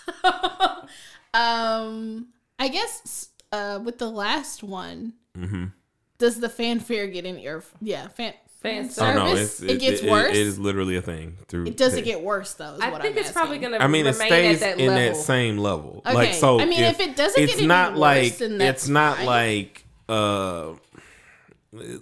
um, 1.34 2.28
I 2.60 2.68
guess 2.70 3.30
uh, 3.52 3.80
with 3.84 3.98
the 3.98 4.10
last 4.10 4.64
one, 4.64 5.14
mm-hmm. 5.38 5.66
does 6.18 6.40
the 6.40 6.50
fanfare 6.50 7.08
get 7.08 7.26
in 7.26 7.40
your 7.40 7.64
yeah 7.82 8.08
fan 8.10 8.34
Fan 8.66 8.84
fan 8.84 8.90
service. 8.92 9.22
oh 9.22 9.26
no, 9.26 9.36
it's, 9.36 9.62
it, 9.62 9.80
gets 9.80 10.02
it- 10.02 10.10
worse. 10.10 10.32
it 10.32 10.36
is 10.38 10.60
literally 10.60 10.96
a 10.96 11.02
thing 11.02 11.38
through. 11.48 11.66
It 11.68 11.78
doesn't 11.78 12.00
the- 12.00 12.06
get 12.06 12.22
worse 12.22 12.54
though. 12.56 12.74
Is 12.76 12.82
I 12.82 12.90
think 13.00 13.16
I'm 13.16 13.18
it's 13.24 13.32
probably 13.32 13.60
gonna. 13.60 13.78
I 13.78 13.88
mean, 13.88 14.06
it 14.06 14.14
stays 14.14 14.62
at 14.62 14.78
that 14.78 14.80
in 14.80 14.90
level. 14.90 15.18
that 15.18 15.24
same 15.24 15.58
level. 15.58 16.02
Okay. 16.06 16.16
Like 16.16 16.34
so, 16.34 16.60
I 16.60 16.66
mean, 16.66 16.84
if 16.84 17.00
it 17.00 17.16
doesn't 17.16 17.42
it's 17.42 17.54
get 17.54 17.60
any 17.60 17.68
not 17.68 17.92
worse, 17.94 18.00
like 18.00 18.38
then 18.38 18.58
that's 18.58 18.84
it's 18.84 18.90
not 18.90 19.18
fine. 19.18 19.26
like 19.26 19.86
uh 20.10 20.74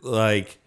like 0.02 0.58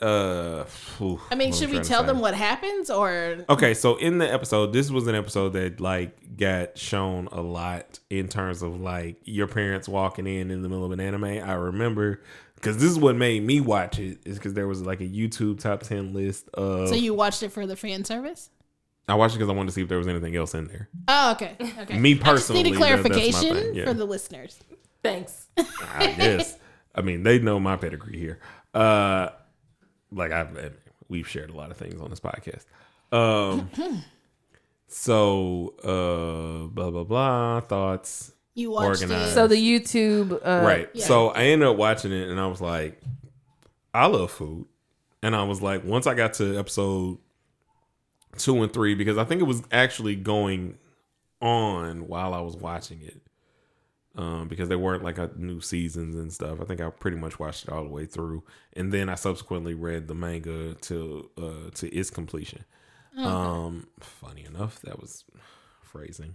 uh. 0.00 0.64
phew, 0.64 1.20
I 1.30 1.34
mean, 1.34 1.52
should 1.52 1.70
we 1.70 1.80
tell 1.80 2.00
say. 2.00 2.06
them 2.06 2.20
what 2.20 2.34
happens 2.34 2.88
or 2.90 3.44
Okay, 3.48 3.74
so 3.74 3.96
in 3.96 4.18
the 4.18 4.32
episode, 4.32 4.72
this 4.72 4.90
was 4.90 5.06
an 5.06 5.14
episode 5.14 5.50
that 5.50 5.80
like 5.80 6.36
got 6.36 6.78
shown 6.78 7.28
a 7.32 7.40
lot 7.42 7.98
in 8.08 8.28
terms 8.28 8.62
of 8.62 8.80
like 8.80 9.16
your 9.24 9.46
parents 9.46 9.88
walking 9.88 10.26
in 10.26 10.50
in 10.50 10.62
the 10.62 10.68
middle 10.68 10.84
of 10.86 10.92
an 10.92 11.00
anime. 11.00 11.24
I 11.24 11.52
remember 11.52 12.22
because 12.60 12.76
this 12.76 12.90
is 12.90 12.98
what 12.98 13.16
made 13.16 13.42
me 13.42 13.60
watch 13.60 13.98
it 13.98 14.18
is 14.24 14.36
because 14.38 14.54
there 14.54 14.68
was 14.68 14.82
like 14.82 15.00
a 15.00 15.08
YouTube 15.08 15.60
top 15.60 15.82
ten 15.82 16.12
list 16.12 16.48
of. 16.54 16.88
so 16.88 16.94
you 16.94 17.14
watched 17.14 17.42
it 17.42 17.50
for 17.50 17.66
the 17.66 17.76
fan 17.76 18.04
service? 18.04 18.50
I 19.08 19.14
watched 19.14 19.34
it 19.34 19.38
because 19.38 19.50
I 19.50 19.54
wanted 19.54 19.68
to 19.68 19.72
see 19.72 19.82
if 19.82 19.88
there 19.88 19.98
was 19.98 20.06
anything 20.06 20.36
else 20.36 20.54
in 20.54 20.66
there. 20.68 20.88
Oh, 21.08 21.32
okay. 21.32 21.56
Okay. 21.80 21.98
Me 21.98 22.12
I 22.12 22.14
just 22.14 22.24
personally, 22.24 22.62
need 22.62 22.76
a 22.76 22.78
that- 22.78 22.80
that's 22.80 23.02
my 23.02 23.08
clarification 23.08 23.54
thing, 23.56 23.74
yeah. 23.74 23.84
for 23.86 23.94
the 23.94 24.04
listeners. 24.04 24.60
Thanks. 25.02 25.48
I 25.56 26.14
guess. 26.16 26.56
I 26.94 27.02
mean, 27.02 27.22
they 27.22 27.38
know 27.38 27.58
my 27.58 27.76
pedigree 27.76 28.18
here. 28.18 28.38
Uh, 28.74 29.30
like 30.12 30.32
I've 30.32 30.74
we've 31.08 31.28
shared 31.28 31.50
a 31.50 31.56
lot 31.56 31.70
of 31.70 31.76
things 31.76 32.00
on 32.00 32.10
this 32.10 32.20
podcast. 32.20 32.64
Um, 33.12 33.70
so 34.86 35.74
uh, 35.82 36.66
blah 36.68 36.90
blah 36.90 37.04
blah 37.04 37.60
thoughts. 37.60 38.32
You 38.54 38.70
watched 38.72 39.02
Organized. 39.02 39.30
it. 39.32 39.34
So 39.34 39.46
the 39.46 39.56
YouTube. 39.56 40.32
Uh, 40.32 40.64
right. 40.64 40.90
yeah. 40.92 41.04
So 41.04 41.28
I 41.30 41.44
ended 41.44 41.68
up 41.68 41.76
watching 41.76 42.12
it, 42.12 42.28
and 42.28 42.40
I 42.40 42.46
was 42.46 42.60
like, 42.60 43.00
I 43.94 44.06
love 44.06 44.30
food, 44.30 44.66
and 45.22 45.34
I 45.34 45.44
was 45.44 45.62
like, 45.62 45.84
once 45.84 46.06
I 46.06 46.14
got 46.14 46.34
to 46.34 46.58
episode 46.58 47.18
two 48.38 48.62
and 48.62 48.72
three, 48.72 48.94
because 48.94 49.18
I 49.18 49.24
think 49.24 49.40
it 49.40 49.44
was 49.44 49.62
actually 49.72 50.16
going 50.16 50.78
on 51.40 52.06
while 52.08 52.34
I 52.34 52.40
was 52.40 52.56
watching 52.56 53.00
it. 53.02 53.20
Um, 54.16 54.48
because 54.48 54.68
they 54.68 54.76
weren't 54.76 55.04
like 55.04 55.18
a 55.18 55.30
new 55.36 55.60
seasons 55.60 56.16
and 56.16 56.32
stuff. 56.32 56.60
I 56.60 56.64
think 56.64 56.80
I 56.80 56.90
pretty 56.90 57.16
much 57.16 57.38
watched 57.38 57.64
it 57.68 57.70
all 57.70 57.84
the 57.84 57.88
way 57.90 58.06
through, 58.06 58.42
and 58.72 58.92
then 58.92 59.08
I 59.08 59.14
subsequently 59.14 59.72
read 59.72 60.08
the 60.08 60.16
manga 60.16 60.74
to 60.74 61.30
uh 61.38 61.70
to 61.74 61.88
its 61.94 62.10
completion. 62.10 62.64
Um, 63.16 63.86
funny 64.00 64.44
enough, 64.44 64.80
that 64.82 65.00
was 65.00 65.24
phrasing. 65.82 66.34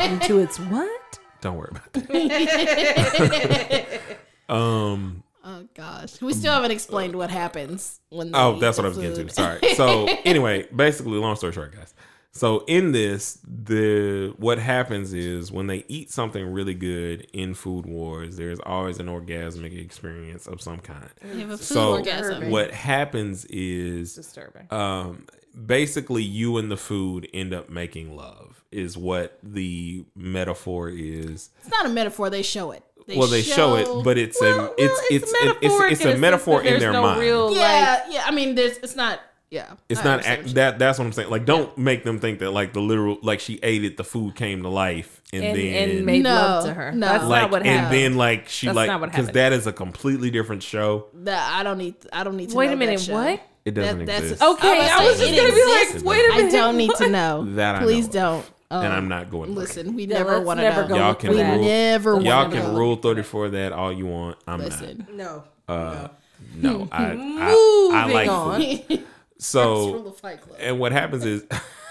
Into 0.00 0.38
its 0.38 0.58
what? 0.60 1.18
Don't 1.40 1.56
worry 1.56 1.68
about 1.70 1.92
that. 1.92 4.00
um. 4.54 5.22
Oh 5.44 5.66
gosh, 5.74 6.20
we 6.20 6.34
still 6.34 6.52
haven't 6.52 6.72
explained 6.72 7.14
what 7.16 7.30
happens 7.30 8.00
when. 8.10 8.32
Oh, 8.34 8.58
that's 8.58 8.76
what 8.76 8.84
I 8.84 8.88
was 8.88 8.98
getting 8.98 9.26
to. 9.28 9.32
Sorry. 9.34 9.60
So 9.76 10.06
anyway, 10.24 10.66
basically, 10.74 11.12
long 11.18 11.36
story 11.36 11.52
short, 11.52 11.74
guys. 11.74 11.94
So 12.32 12.64
in 12.66 12.92
this, 12.92 13.38
the 13.46 14.34
what 14.36 14.58
happens 14.58 15.14
is 15.14 15.50
when 15.50 15.66
they 15.66 15.84
eat 15.88 16.10
something 16.10 16.52
really 16.52 16.74
good 16.74 17.26
in 17.32 17.54
Food 17.54 17.86
Wars, 17.86 18.36
there's 18.36 18.60
always 18.60 18.98
an 19.00 19.06
orgasmic 19.06 19.80
experience 19.82 20.46
of 20.46 20.60
some 20.60 20.80
kind. 20.80 21.08
You 21.24 21.38
have 21.40 21.50
a 21.50 21.56
food 21.56 21.64
So 21.64 21.92
orgasm. 21.94 22.50
what 22.50 22.70
happens 22.72 23.44
is 23.46 24.14
Disturbing. 24.14 24.66
um 24.70 25.26
basically 25.66 26.22
you 26.22 26.56
and 26.56 26.70
the 26.70 26.76
food 26.76 27.28
end 27.32 27.52
up 27.52 27.68
making 27.68 28.16
love 28.16 28.64
is 28.70 28.96
what 28.96 29.38
the 29.42 30.04
metaphor 30.14 30.88
is 30.88 31.50
It's 31.60 31.70
not 31.70 31.86
a 31.86 31.88
metaphor. 31.88 32.30
They 32.30 32.42
show 32.42 32.70
it. 32.72 32.82
They 33.06 33.16
well 33.16 33.28
they 33.28 33.42
show 33.42 33.76
it 33.76 34.04
but 34.04 34.18
it's 34.18 34.38
Well, 34.40 34.60
a 34.60 34.74
it's 34.76 34.78
well, 34.78 35.02
it's 35.10 35.32
it's 35.32 35.32
it's, 35.32 35.58
it's, 35.62 35.80
metaphoric 35.80 36.00
in 36.00 36.08
a 36.08 36.12
a 36.12 36.16
metaphor 36.18 36.62
in 36.62 36.78
their 36.78 36.92
no 36.92 37.02
mind 37.02 37.20
real- 37.20 37.54
yeah, 37.56 38.04
yeah. 38.10 38.24
I 38.26 38.30
mean, 38.30 38.54
there's. 38.54 38.76
It's 38.78 38.96
not. 38.96 39.20
Yeah, 39.50 39.72
it's 39.88 40.00
I 40.00 40.04
not 40.04 40.26
act, 40.26 40.54
that 40.56 40.78
that's 40.78 40.98
what 40.98 41.06
i'm 41.06 41.12
saying 41.14 41.30
like 41.30 41.46
don't 41.46 41.76
make 41.78 42.04
them 42.04 42.18
think 42.18 42.40
that 42.40 42.50
like 42.50 42.74
the 42.74 42.82
literal 42.82 43.16
like 43.22 43.40
she 43.40 43.58
ate 43.62 43.82
it 43.82 43.96
the 43.96 44.04
food 44.04 44.34
came 44.34 44.62
to 44.62 44.68
life 44.68 45.22
and, 45.32 45.42
and, 45.42 45.56
then 45.56 45.88
and 45.88 46.04
made 46.04 46.22
No, 46.22 46.34
love 46.34 46.64
to 46.66 46.74
her. 46.74 46.92
no. 46.92 47.06
That's 47.06 47.24
like 47.24 47.42
not 47.42 47.50
what 47.52 47.64
happened 47.64 47.86
and 47.86 47.94
then 47.94 48.18
like 48.18 48.50
she 48.50 48.66
That's 48.66 48.76
like 48.76 49.00
because 49.00 49.28
that 49.28 49.54
is 49.54 49.66
a 49.66 49.72
completely 49.72 50.30
different 50.30 50.62
show 50.62 51.06
That 51.14 51.50
I 51.50 51.62
don't 51.62 51.78
need. 51.78 51.94
I 52.12 52.24
don't 52.24 52.36
need 52.36 52.50
to. 52.50 52.56
Wait 52.56 52.66
know 52.66 52.72
a 52.74 52.76
minute, 52.76 52.98
That 52.98 53.04
show. 53.06 53.14
what? 53.14 53.40
It 53.68 53.74
doesn't 53.74 53.98
That- 54.00 54.06
that's- 54.06 54.22
exist 54.32 54.42
Okay, 54.42 54.68
I 54.68 54.78
was 54.78 54.90
I 54.90 55.04
was 55.08 55.16
saying 55.18 55.34
just 55.34 55.46
gonna 55.46 55.54
be 55.54 55.94
like, 55.98 56.04
wait 56.04 56.24
a 56.24 56.28
minute. 56.36 56.54
I 56.54 56.56
don't 56.56 56.76
need 56.76 56.90
to 56.96 57.08
know. 57.08 57.44
That 57.56 57.76
I 57.76 57.82
Please 57.82 58.06
know. 58.06 58.12
don't. 58.12 58.46
Um, 58.70 58.84
and 58.84 58.92
i'm 58.92 59.08
not 59.08 59.30
going 59.30 59.54
Listen, 59.54 59.94
we 59.94 60.04
Yeah, 60.04 60.18
never 60.18 60.32
let's 60.34 60.46
want 60.46 60.58
to 60.58 60.64
never 60.64 60.82
know. 60.82 60.88
go 60.88 60.96
y'all 60.96 61.14
can 61.14 61.30
we 61.30 61.40
rule 61.42 61.62
never 61.62 62.20
y'all 62.20 62.50
can 62.50 62.64
know. 62.64 62.76
rule 62.76 62.96
34 62.96 63.48
that 63.48 63.72
all 63.72 63.90
you 63.90 64.04
want 64.04 64.36
i'm 64.46 64.60
Listen, 64.60 65.06
no. 65.14 65.42
uh 65.68 66.08
no 66.54 66.86
i 66.92 67.04
i, 67.04 67.10
I 67.12 67.14
Moving 68.04 68.14
like 68.14 68.28
on. 68.28 68.60
food 68.60 69.04
so 69.38 69.92
rule 69.94 70.02
the 70.02 70.12
Fight 70.12 70.42
Club. 70.42 70.58
And 70.60 70.78
what 70.78 70.92
happens 70.92 71.24
is, 71.24 71.44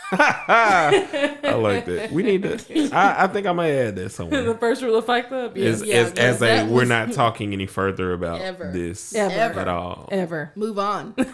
I 0.12 1.54
like 1.60 1.86
that. 1.86 2.12
We 2.12 2.24
need 2.24 2.44
to. 2.44 2.90
I, 2.96 3.26
I 3.26 3.28
think 3.28 3.46
I 3.46 3.52
might 3.52 3.72
add 3.72 3.96
that 3.98 4.10
somewhere. 4.12 4.44
the 4.44 4.56
first 4.56 4.82
rule 4.82 4.98
of 4.98 5.06
Fight 5.06 5.28
Club. 5.28 5.58
Yeah. 5.58 5.66
As, 5.70 5.84
Yeah, 5.84 5.96
as, 5.96 6.12
because 6.12 6.26
as 6.36 6.42
a, 6.42 6.46
that 6.46 6.68
we're 6.68 6.86
not 6.86 7.12
talking 7.14 7.54
any 7.54 7.66
further 7.68 8.14
about 8.14 8.42
Ever. 8.42 8.72
this 8.72 9.14
Ever. 9.14 9.60
at 9.60 9.68
all. 9.68 10.08
Ever. 10.12 10.52
Move 10.56 10.80
on. 10.80 11.16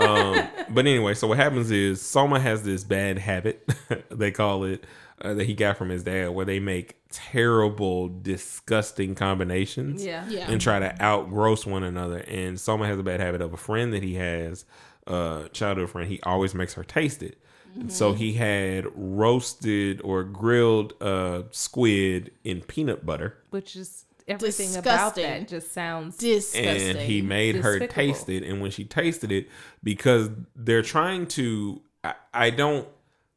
Um, 0.00 0.48
but 0.70 0.86
anyway, 0.86 1.14
so 1.14 1.28
what 1.28 1.36
happens 1.36 1.70
is 1.70 2.00
Soma 2.00 2.40
has 2.40 2.64
this 2.64 2.82
bad 2.82 3.18
habit, 3.18 3.70
they 4.10 4.32
call 4.32 4.64
it, 4.64 4.84
uh, 5.20 5.34
that 5.34 5.44
he 5.44 5.54
got 5.54 5.76
from 5.76 5.90
his 5.90 6.02
dad, 6.02 6.30
where 6.30 6.44
they 6.44 6.58
make 6.58 6.96
terrible, 7.10 8.08
disgusting 8.08 9.14
combinations. 9.14 10.04
Yeah. 10.04 10.24
Yeah. 10.28 10.50
and 10.50 10.60
try 10.60 10.80
to 10.80 10.88
outgross 11.00 11.66
one 11.66 11.84
another. 11.84 12.18
And 12.26 12.58
Soma 12.58 12.86
has 12.86 12.98
a 12.98 13.02
bad 13.04 13.20
habit 13.20 13.42
of 13.42 13.52
a 13.52 13.56
friend 13.56 13.92
that 13.92 14.02
he 14.02 14.14
has, 14.14 14.64
uh, 15.06 15.46
childhood 15.48 15.90
friend. 15.90 16.08
He 16.10 16.20
always 16.22 16.52
makes 16.54 16.74
her 16.74 16.82
taste 16.82 17.22
it. 17.22 17.38
And 17.74 17.92
so 17.92 18.12
he 18.12 18.34
had 18.34 18.86
roasted 18.94 20.00
or 20.02 20.24
grilled 20.24 20.94
uh, 21.00 21.42
squid 21.50 22.32
in 22.44 22.60
peanut 22.62 23.04
butter, 23.06 23.38
Which 23.50 23.76
is 23.76 24.04
everything 24.28 24.76
about 24.76 25.14
that 25.16 25.48
just 25.48 25.72
sounds 25.72 26.16
Disgusting. 26.16 26.66
and 26.96 26.98
he 26.98 27.22
made 27.22 27.56
her 27.56 27.86
taste 27.86 28.28
it. 28.28 28.42
And 28.42 28.60
when 28.60 28.70
she 28.70 28.84
tasted 28.84 29.32
it, 29.32 29.48
because 29.82 30.30
they're 30.54 30.82
trying 30.82 31.26
to, 31.28 31.80
I, 32.04 32.14
I 32.32 32.50
don't 32.50 32.86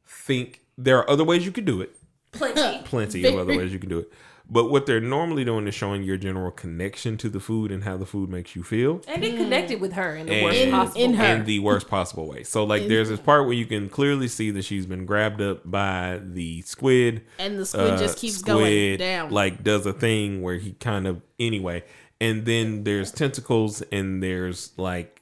think 0.06 0.60
there 0.78 0.98
are 0.98 1.08
other 1.10 1.24
ways 1.24 1.44
you 1.44 1.52
could 1.52 1.64
do 1.64 1.80
it. 1.80 1.94
plenty. 2.32 2.82
Plenty 2.84 3.24
of 3.26 3.38
other 3.38 3.56
ways 3.56 3.72
you 3.72 3.78
can 3.78 3.88
do 3.88 3.98
it. 4.00 4.12
But 4.48 4.70
what 4.70 4.86
they're 4.86 5.00
normally 5.00 5.44
doing 5.44 5.66
is 5.66 5.74
showing 5.74 6.04
your 6.04 6.16
general 6.16 6.52
connection 6.52 7.16
to 7.16 7.28
the 7.28 7.40
food 7.40 7.72
and 7.72 7.82
how 7.82 7.96
the 7.96 8.06
food 8.06 8.30
makes 8.30 8.54
you 8.54 8.62
feel. 8.62 9.00
And 9.08 9.24
it 9.24 9.36
connected 9.36 9.80
with 9.80 9.94
her 9.94 10.14
in 10.14 10.26
the 10.26 10.34
And- 10.34 10.44
worst 10.44 10.70
possible 10.70 11.00
in 11.04 11.14
her. 11.14 11.24
in 11.34 11.44
the 11.46 11.58
worst 11.58 11.88
possible 11.88 12.28
way. 12.28 12.44
So 12.44 12.62
like 12.62 12.86
there's 12.86 13.08
this 13.08 13.18
part 13.18 13.44
where 13.46 13.54
you 13.54 13.66
can 13.66 13.88
clearly 13.88 14.28
see 14.28 14.52
that 14.52 14.62
she's 14.64 14.86
been 14.86 15.04
grabbed 15.04 15.40
up 15.42 15.68
by 15.68 16.20
the 16.22 16.62
squid. 16.62 17.22
and 17.40 17.58
the 17.58 17.66
squid 17.66 17.94
Uh, 17.94 17.98
just 17.98 18.18
keeps 18.18 18.40
going 18.40 18.66
squid, 18.66 18.98
down. 19.00 19.30
Like 19.32 19.64
does 19.64 19.84
a 19.84 19.92
thing 19.92 20.42
where 20.42 20.58
he 20.58 20.72
kind 20.74 21.08
of 21.08 21.22
anyway. 21.40 21.82
And 22.20 22.44
then 22.46 22.84
there's 22.84 23.10
tentacles 23.10 23.82
and 23.90 24.22
there's 24.22 24.70
like 24.76 25.20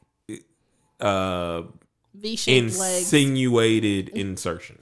uh 1.00 1.62
V-shaped 2.14 2.78
legs. 2.78 2.98
insinuated 3.12 4.10
insertion. 4.10 4.78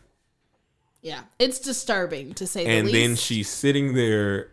Yeah, 1.03 1.23
it's 1.39 1.59
disturbing 1.59 2.35
to 2.35 2.47
say 2.47 2.65
the 2.65 2.71
And 2.71 2.87
least. 2.87 2.95
then 2.95 3.17
she's 3.17 3.49
sitting 3.49 3.95
there 3.95 4.49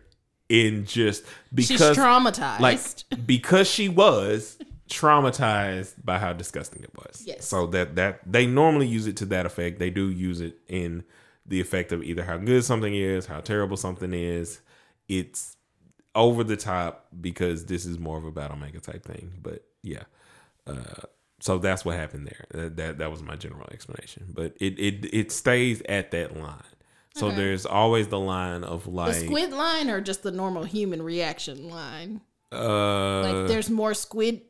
in 0.48 0.84
just 0.84 1.24
she's 1.56 1.68
because 1.68 1.96
traumatized. 1.96 2.60
like 2.60 2.80
because 3.26 3.68
she 3.70 3.88
was 3.88 4.58
traumatized 4.88 5.94
by 6.04 6.18
how 6.18 6.32
disgusting 6.32 6.82
it 6.82 6.90
was. 6.96 7.22
Yes. 7.26 7.46
So 7.46 7.66
that 7.68 7.94
that 7.96 8.20
they 8.30 8.46
normally 8.46 8.86
use 8.88 9.06
it 9.06 9.16
to 9.18 9.26
that 9.26 9.46
effect. 9.46 9.78
They 9.78 9.90
do 9.90 10.10
use 10.10 10.40
it 10.40 10.58
in 10.68 11.04
the 11.46 11.60
effect 11.60 11.92
of 11.92 12.02
either 12.02 12.24
how 12.24 12.36
good 12.36 12.64
something 12.64 12.94
is, 12.94 13.26
how 13.26 13.40
terrible 13.40 13.76
something 13.76 14.12
is. 14.12 14.60
It's 15.08 15.56
over 16.14 16.42
the 16.44 16.56
top 16.56 17.06
because 17.20 17.66
this 17.66 17.86
is 17.86 17.98
more 17.98 18.18
of 18.18 18.24
a 18.24 18.30
battle 18.32 18.56
manga 18.56 18.80
type 18.80 19.04
thing. 19.04 19.32
But 19.40 19.64
yeah. 19.82 20.02
Uh 20.66 21.02
so 21.40 21.58
that's 21.58 21.84
what 21.84 21.96
happened 21.96 22.26
there. 22.26 22.44
That 22.50 22.76
that, 22.76 22.98
that 22.98 23.10
was 23.10 23.22
my 23.22 23.36
general 23.36 23.66
explanation. 23.72 24.26
But 24.32 24.54
it 24.60 24.78
it 24.78 25.12
it 25.12 25.32
stays 25.32 25.82
at 25.88 26.10
that 26.12 26.36
line. 26.36 26.62
So 27.16 27.26
Okay. 27.26 27.36
there's 27.36 27.66
always 27.66 28.08
the 28.08 28.20
line 28.20 28.62
of 28.62 28.84
the 28.84 28.90
like 28.90 29.14
squid 29.16 29.52
line 29.52 29.90
or 29.90 30.00
just 30.00 30.22
the 30.22 30.30
normal 30.30 30.64
human 30.64 31.02
reaction 31.02 31.68
line. 31.68 32.20
uh 32.52 33.22
Like 33.22 33.48
there's 33.48 33.68
more 33.70 33.94
squid 33.94 34.42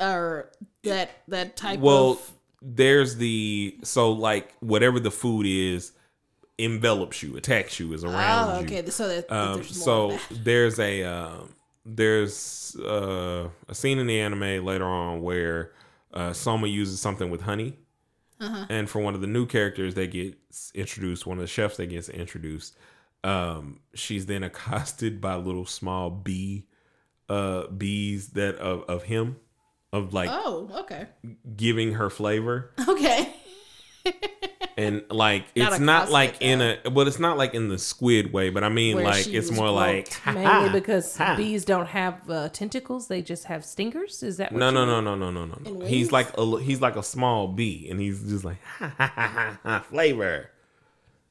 or 0.00 0.50
that 0.82 1.10
that 1.28 1.56
type 1.56 1.76
of 1.78 1.82
well 1.82 2.10
of 2.12 2.32
there's 2.60 3.16
the 3.16 3.76
so 3.84 4.12
like 4.12 4.54
whatever 4.60 4.98
the 5.00 5.10
food 5.10 5.46
is 5.46 5.92
envelops 6.58 7.22
you 7.22 7.36
attacks 7.36 7.78
you 7.80 7.92
is 7.92 8.04
around 8.04 8.48
you. 8.48 8.54
Oh, 8.54 8.58
you 8.60 8.64
okay. 8.78 8.90
So 8.90 9.08
that 9.08 9.30
um, 9.32 9.54
there's 9.54 9.76
more 9.86 10.18
so 10.18 10.18
there's 10.30 10.78
a 10.78 11.04
um, 11.04 11.54
there's 11.84 12.76
uh, 12.76 13.48
a 13.68 13.74
scene 13.74 13.98
in 13.98 14.06
the 14.06 14.20
anime 14.20 14.64
later 14.64 14.84
on 14.84 15.22
where 15.22 15.72
uh, 16.12 16.32
Soma 16.32 16.66
uses 16.66 17.00
something 17.00 17.30
with 17.30 17.42
honey 17.42 17.76
Uh-huh. 18.40 18.66
and 18.68 18.88
for 18.90 19.00
one 19.00 19.14
of 19.14 19.20
the 19.20 19.26
new 19.26 19.46
characters 19.46 19.94
that 19.94 20.10
gets 20.10 20.70
introduced 20.74 21.26
one 21.26 21.38
of 21.38 21.42
the 21.42 21.46
chefs 21.48 21.76
that 21.76 21.86
gets 21.86 22.08
introduced 22.08 22.76
um, 23.24 23.80
she's 23.94 24.26
then 24.26 24.42
accosted 24.50 25.20
by 25.20 25.34
little 25.36 25.66
small 25.66 26.10
bee 26.10 26.66
uh, 27.28 27.66
bees 27.68 28.30
that 28.30 28.56
of, 28.56 28.82
of 28.88 29.04
him 29.04 29.36
of 29.92 30.12
like 30.12 30.28
Oh, 30.32 30.68
okay. 30.82 31.06
giving 31.56 31.92
her 31.94 32.10
flavor 32.10 32.72
Okay. 32.88 33.34
And 34.76 35.02
like 35.10 35.44
Not 35.54 35.72
it's 35.72 35.80
not 35.80 36.10
like 36.10 36.32
cosmic, 36.34 36.42
in 36.48 36.60
a 36.86 36.90
but 36.90 37.06
it's 37.06 37.18
not 37.18 37.36
like 37.36 37.54
in 37.54 37.68
the 37.68 37.78
squid 37.78 38.32
way 38.32 38.48
but 38.50 38.64
i 38.64 38.68
mean 38.68 38.96
Where 38.96 39.04
like 39.04 39.26
it's 39.28 39.50
more 39.50 39.70
like. 39.70 40.08
Mainly 40.26 40.70
because 40.70 41.16
ha. 41.16 41.36
bees 41.36 41.64
don't 41.64 41.86
have 41.88 42.28
uh, 42.30 42.48
tentacles; 42.48 43.08
they 43.08 43.20
just 43.22 43.44
have 43.44 43.64
stingers. 43.64 44.22
Is 44.22 44.38
that 44.38 44.50
what 44.52 44.58
no 44.58 44.68
you 44.68 44.74
no 44.74 44.80
mean? 44.86 45.04
no 45.04 45.14
no 45.14 45.30
no 45.30 45.44
no 45.44 45.44
no 45.64 45.70
no 45.80 45.86
he's 45.86 46.10
like 46.10 46.36
a 46.38 46.58
he's 46.60 46.80
like 46.80 46.96
a 46.96 47.02
small 47.02 47.48
bee 47.48 47.86
and 47.90 48.00
he's 48.00 48.22
just 48.22 48.44
like 48.44 48.62
ha 48.62 48.92
ha 48.96 49.12
ha 49.14 49.26
ha, 49.28 49.58
ha 49.62 49.80
flavor 49.80 50.48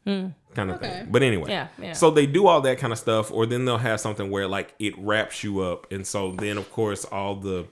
kind 0.06 0.34
of 0.58 0.70
Okay. 0.78 0.90
thing 0.90 1.08
but 1.12 1.22
anyway 1.24 1.46
Hmm. 1.46 1.52
Yeah, 1.52 1.68
yeah. 1.82 1.94
so 1.94 2.10
they 2.12 2.26
do 2.26 2.48
all 2.48 2.62
that 2.62 2.78
kind 2.80 2.92
of 2.92 3.00
stuff 3.00 3.32
or 3.32 3.46
then 3.46 3.66
they'll 3.66 3.78
have 3.78 4.00
something 4.00 4.30
where 4.32 4.48
like 4.48 4.74
it 4.80 4.98
wraps 4.98 5.44
you 5.44 5.60
up 5.62 5.92
and 5.92 6.06
so 6.06 6.32
then 6.32 6.58
of 6.58 6.72
course 6.72 7.06
all 7.06 7.36
the 7.36 7.68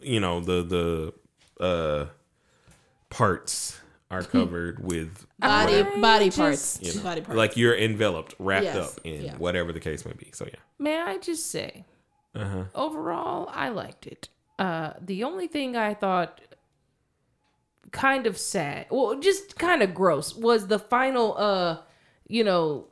you 0.00 0.20
know 0.20 0.40
the 0.40 1.12
the 1.58 1.64
uh 1.64 2.06
parts 3.12 3.78
are 4.10 4.22
covered 4.36 4.82
with 4.84 5.26
Body 5.38 5.80
I 5.80 6.00
body 6.00 6.24
just- 6.26 6.38
parts. 6.38 6.78
you 6.82 6.94
know, 6.94 7.02
body 7.02 7.20
parts. 7.20 7.36
like 7.36 7.56
you're 7.56 7.76
enveloped, 7.76 8.34
wrapped 8.38 8.64
Yes, 8.64 8.76
up 8.76 9.00
in 9.04 9.22
yeah. 9.24 9.36
whatever 9.36 9.72
the 9.72 9.80
case 9.80 10.04
may 10.04 10.12
be. 10.12 10.30
So 10.32 10.44
yeah, 10.46 10.58
May 10.78 11.00
I 11.00 11.18
just 11.18 11.50
say, 11.50 11.84
uh-huh. 12.34 12.64
overall, 12.74 13.48
I 13.52 13.68
liked 13.70 14.06
it. 14.06 14.28
Uh, 14.58 14.92
the 15.00 15.24
only 15.24 15.46
thing 15.48 15.76
I 15.76 15.94
thought 15.94 16.40
kind 17.90 18.26
of 18.26 18.38
sad, 18.38 18.86
well, 18.90 19.18
just 19.18 19.56
kind 19.58 19.82
of 19.82 19.94
gross, 19.94 20.34
was 20.34 20.66
the 20.68 20.78
final. 20.78 21.36
Uh, 21.36 21.78
you 22.28 22.44
know, 22.44 22.86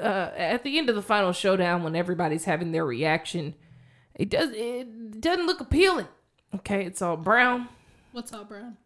uh, 0.00 0.30
at 0.36 0.62
the 0.64 0.78
end 0.78 0.88
of 0.88 0.94
the 0.96 1.02
final 1.02 1.32
showdown, 1.32 1.82
when 1.82 1.94
everybody's 1.96 2.44
having 2.44 2.72
their 2.72 2.84
reaction, 2.86 3.54
it 4.14 4.28
does 4.30 4.50
it 4.52 5.20
doesn't 5.20 5.46
look 5.46 5.60
appealing. 5.60 6.06
Okay, 6.54 6.84
it's 6.84 7.02
all 7.02 7.16
brown. 7.16 7.68
What's 8.12 8.32
up, 8.32 8.48
Brown? 8.48 8.76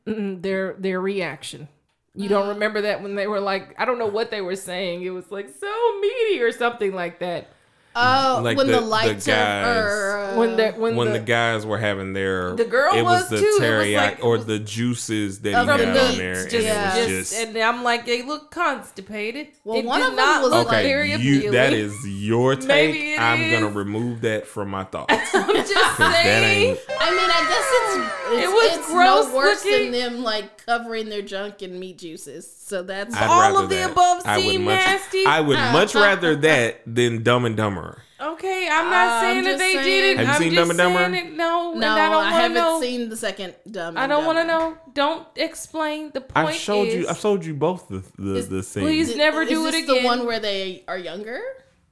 Their 0.42 0.74
their 0.74 1.00
reaction. 1.00 1.68
You 2.14 2.28
don't 2.28 2.42
uh-huh. 2.42 2.52
remember 2.52 2.82
that 2.82 3.02
when 3.02 3.16
they 3.16 3.26
were 3.26 3.40
like, 3.40 3.74
I 3.78 3.84
don't 3.84 3.98
know 3.98 4.06
what 4.06 4.30
they 4.30 4.40
were 4.40 4.54
saying. 4.54 5.02
It 5.02 5.10
was 5.10 5.32
like 5.32 5.48
so 5.48 6.00
meaty 6.00 6.40
or 6.40 6.52
something 6.52 6.94
like 6.94 7.18
that. 7.18 7.48
Oh, 7.96 8.40
Like 8.42 8.56
when 8.56 8.66
the- 8.66 8.74
the, 8.74 8.80
the 8.80 8.86
guys- 9.14 9.28
are, 9.28 10.18
are 10.18 10.32
uh, 10.32 10.36
when 10.36 10.56
the 10.56 10.72
when, 10.72 10.96
when 10.96 11.12
the, 11.12 11.18
the, 11.20 11.24
guys 11.24 11.64
were 11.64 11.78
having 11.78 12.12
their 12.12 12.54
The 12.56 12.64
girl 12.64 12.94
it 12.94 13.02
was, 13.02 13.22
was 13.22 13.30
the 13.30 13.38
too. 13.38 13.58
It 13.58 13.62
teriyaki 13.62 13.96
like- 13.96 14.24
or 14.24 14.38
the 14.38 14.58
juices 14.58 15.40
that 15.40 15.50
he 15.50 15.54
Of 15.54 15.66
had 15.68 15.80
the 15.80 15.86
on 16.10 16.16
there, 16.18 16.34
just, 16.34 16.54
and 16.54 16.62
Yeah. 16.64 16.96
it 16.96 16.98
was 17.00 17.08
just, 17.08 17.32
just. 17.32 17.46
and 17.48 17.56
I'm 17.58 17.82
like, 17.84 18.04
they 18.06 18.22
look 18.22 18.50
constipated. 18.50 19.48
Well, 19.64 19.78
it 19.78 19.84
one 19.84 20.00
did 20.00 20.10
of 20.10 20.16
them 20.16 20.24
not 20.26 20.42
was 20.42 20.50
look 20.52 20.68
like- 20.68 20.84
very 20.84 21.12
you 21.12 21.38
appealing. 21.38 21.52
that 21.52 21.72
is 21.72 21.94
your 22.06 22.56
take. 22.56 22.66
Maybe 22.66 23.12
it 23.14 23.20
I'm 23.20 23.50
gonna 23.50 23.68
remove 23.72 24.22
that 24.22 24.46
from 24.46 24.70
my 24.70 24.84
thoughts. 24.84 25.12
I'm 25.34 25.54
just 25.54 25.74
that 25.98 26.22
saying. 26.24 26.70
ain't- 26.70 26.80
I 27.00 27.10
mean, 27.10 27.30
I 27.30 27.46
guess 27.48 27.66
it's, 27.70 28.32
it's 28.32 28.42
It 28.44 28.48
was 28.48 28.78
it's 28.78 28.86
gross 28.90 29.28
no 29.28 29.36
worse 29.36 29.64
looking. 29.64 29.92
than 29.92 30.14
them 30.14 30.22
like 30.24 30.64
covering 30.66 31.08
their 31.10 31.22
junk 31.22 31.62
in 31.62 31.78
meat 31.78 31.98
juices. 31.98 32.50
So 32.66 32.82
that's 32.82 33.14
I'd 33.14 33.28
All 33.28 33.40
rather 33.40 33.64
of 33.64 33.68
the 33.68 33.76
that. 33.76 33.90
above 33.92 34.22
I 34.24 34.40
seem 34.40 34.64
much, 34.64 34.74
nasty. 34.78 35.26
I 35.26 35.40
would 35.40 35.58
much 35.72 35.94
rather 35.94 36.34
that 36.36 36.80
than 36.86 37.22
Dumb 37.22 37.44
and 37.44 37.56
Dumber. 37.56 37.83
Okay, 38.32 38.68
I'm 38.70 38.90
not 38.90 39.08
I'm 39.08 39.20
saying 39.22 39.44
that 39.44 39.58
they 39.58 39.72
saying- 39.74 39.84
did 39.84 40.04
it. 40.04 40.16
Have 40.18 40.26
you 40.26 40.32
I'm 40.32 40.38
seen 40.40 40.52
just 40.52 40.60
Dumb 40.60 40.70
and 40.70 40.78
Dumber? 40.78 41.16
It, 41.16 41.32
no, 41.36 41.72
no, 41.72 41.74
and 41.74 41.84
I, 41.84 42.08
don't 42.08 42.24
I 42.24 42.30
haven't 42.32 42.54
know. 42.54 42.80
seen 42.80 43.08
the 43.10 43.16
second 43.16 43.54
Dumb. 43.70 43.98
I 43.98 44.06
don't 44.06 44.24
want 44.24 44.38
to 44.38 44.44
know. 44.44 44.76
Don't 44.94 45.26
explain. 45.36 46.10
The 46.12 46.20
point 46.22 46.48
I've 46.48 46.54
showed 46.54 46.88
is, 46.88 46.94
you. 46.94 47.08
I've 47.08 47.18
showed 47.18 47.44
you 47.44 47.54
both 47.54 47.88
the 47.88 48.02
the, 48.18 48.34
Is- 48.36 48.48
the 48.48 48.62
scenes. 48.62 48.84
please 48.86 49.16
never 49.16 49.42
is 49.42 49.48
do 49.50 49.66
it 49.66 49.72
this 49.72 49.84
again. 49.84 50.02
The 50.02 50.08
one 50.08 50.26
where 50.26 50.40
they 50.40 50.84
are 50.88 50.98
younger. 50.98 51.40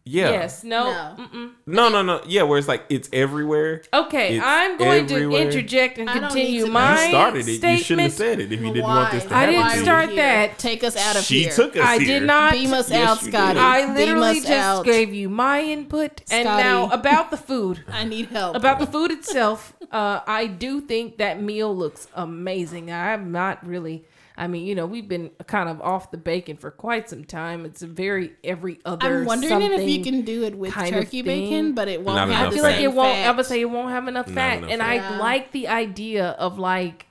Yeah. 0.05 0.31
Yes. 0.31 0.65
No. 0.65 0.85
No. 1.16 1.24
Mm-mm. 1.24 1.51
No, 1.66 1.89
no, 1.89 2.03
no. 2.03 2.20
Yeah, 2.27 2.43
where 2.43 2.59
it's 2.59 2.66
like 2.69 2.85
it's 2.89 3.09
everywhere. 3.12 3.83
Okay, 3.95 4.37
It's 4.37 4.45
I'm 4.47 4.77
going 4.77 5.05
everywhere. 5.05 5.41
to 5.43 5.47
interject 5.47 5.99
and 5.99 6.09
continue 6.09 6.51
need 6.53 6.59
to 6.61 6.66
know. 6.66 6.73
my 6.73 7.03
You 7.05 7.09
started 7.11 7.49
it. 7.49 7.62
You 7.62 7.79
shouldn't 7.79 8.01
have 8.03 8.12
statement. 8.12 8.12
said 8.15 8.41
it 8.41 8.53
if 8.53 8.61
you 8.61 8.73
didn't 8.73 8.83
want 8.83 9.12
this 9.12 9.23
to 9.24 9.31
why? 9.31 9.43
I 9.43 9.47
didn't 9.47 9.61
to 9.62 9.66
are 9.69 9.77
you. 9.77 9.83
start 9.83 10.09
we 10.11 10.16
that. 10.16 10.59
Take 10.59 10.83
us 10.85 10.97
out 10.97 11.16
of 11.16 11.23
She 11.23 11.43
here. 11.45 11.53
took 11.53 11.77
us 11.77 11.85
I 11.87 11.99
here. 11.99 12.20
did 12.20 12.27
not. 12.27 12.53
Beam 12.53 12.73
us 12.74 12.91
Yes, 12.91 13.09
out. 13.09 13.19
Scotty. 13.20 13.59
I 13.59 13.95
literally 13.95 14.41
just 14.41 14.51
out. 14.51 14.85
gave 14.85 15.15
you 15.15 15.29
my 15.29 15.61
input, 15.62 16.23
and 16.31 16.45
now 16.45 16.91
about 16.91 17.31
the 17.31 17.37
food. 17.37 17.85
I 17.89 18.05
need 18.05 18.27
help. 18.27 18.57
About 18.57 18.81
the 18.81 18.87
food 18.87 19.11
itself, 19.12 19.73
uh, 19.93 20.20
I 20.27 20.47
do 20.47 20.81
think 20.81 21.19
that 21.19 21.41
meal 21.41 21.74
looks 21.77 22.09
amazing. 22.15 22.91
I'm 22.93 23.31
not 23.33 23.65
really. 23.66 24.05
I 24.36 24.46
mean, 24.46 24.66
you 24.66 24.74
know, 24.74 24.86
we've 24.86 25.09
been 25.09 25.30
kind 25.46 25.68
of 25.68 25.80
off 25.82 26.10
the 26.10 26.16
bacon 26.16 26.56
for 26.56 26.70
quite 26.70 27.09
some 27.09 27.24
time. 27.24 27.64
It's 27.66 27.82
a 27.82 27.86
very 27.86 28.32
every 28.42 28.78
other. 28.84 29.20
I'm 29.20 29.24
wondering 29.26 29.60
if 29.72 29.88
you 29.88 30.02
can 30.02 30.22
do 30.22 30.44
it 30.44 30.56
with 30.56 30.72
turkey 30.72 31.22
bacon, 31.22 31.74
but 31.74 31.88
it 31.88 32.02
won't 32.02 32.16
Not 32.16 32.28
have 32.30 32.48
I 32.48 32.54
feel 32.54 32.62
like 32.62 32.76
same 32.76 32.84
it 32.84 32.94
won't. 32.94 33.14
fat. 33.16 33.28
I 33.28 33.36
would 33.36 33.46
say 33.46 33.60
it 33.60 33.70
won't 33.70 33.90
have 33.90 34.09
enough 34.09 34.28
Not 34.28 34.34
fat, 34.34 34.59
enough 34.59 34.70
and 34.70 34.80
fat. 34.80 34.88
I 34.90 34.94
Yeah. 34.94 35.18
like 35.18 35.52
the 35.52 35.68
idea 35.68 36.28
of 36.30 36.59
like 36.59 37.06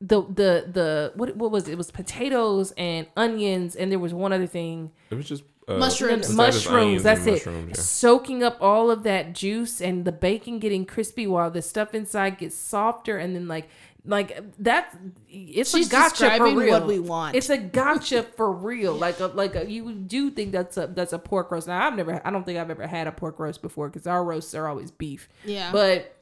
the 0.00 0.22
the 0.22 0.68
the 0.72 1.12
what 1.16 1.36
what 1.36 1.50
was 1.50 1.68
it? 1.68 1.72
It 1.72 1.78
was 1.78 1.90
potatoes 1.90 2.72
and 2.76 3.06
onions, 3.16 3.74
and 3.74 3.90
there 3.90 3.98
was 3.98 4.12
one 4.14 4.32
other 4.32 4.46
thing. 4.46 4.92
It 5.10 5.14
was 5.16 5.26
just 5.26 5.42
uh, 5.66 5.76
Mushrooms. 5.78 6.28
potatoes, 6.28 6.36
mushrooms. 6.36 7.02
That's 7.02 7.26
it. 7.26 7.30
mushrooms, 7.32 7.68
yeah. 7.76 7.82
Soaking 7.82 8.42
up 8.42 8.56
all 8.60 8.90
of 8.90 9.02
that 9.02 9.34
juice 9.34 9.80
and 9.82 10.04
the 10.04 10.12
bacon 10.12 10.58
getting 10.60 10.86
crispy 10.86 11.26
while 11.26 11.50
the 11.50 11.60
stuff 11.62 11.94
inside 11.94 12.38
gets 12.38 12.54
softer, 12.56 13.18
and 13.18 13.34
then 13.34 13.48
like 13.48 13.68
like 14.08 14.42
that. 14.60 14.96
It's 15.28 15.70
She's 15.70 15.88
a 15.88 15.90
gotcha 15.90 16.36
for 16.36 16.54
real. 16.54 16.70
what 16.70 16.86
we 16.86 16.98
want. 16.98 17.36
It's 17.36 17.50
a 17.50 17.58
gotcha 17.58 18.22
for 18.22 18.50
real. 18.50 18.94
Like 18.94 19.20
a 19.20 19.26
like 19.26 19.54
a 19.54 19.70
you 19.70 19.92
do 19.92 20.30
think 20.30 20.52
that's 20.52 20.76
a 20.76 20.86
that's 20.86 21.12
a 21.12 21.18
pork 21.18 21.50
roast. 21.50 21.68
Now 21.68 21.86
I've 21.86 21.94
never. 21.94 22.20
I 22.26 22.30
don't 22.30 22.44
think 22.44 22.58
I've 22.58 22.70
ever 22.70 22.86
had 22.86 23.06
a 23.06 23.12
pork 23.12 23.38
roast 23.38 23.62
before 23.62 23.88
because 23.88 24.06
our 24.06 24.24
roasts 24.24 24.54
are 24.54 24.66
always 24.66 24.90
beef. 24.90 25.28
Yeah. 25.44 25.70
But 25.70 26.16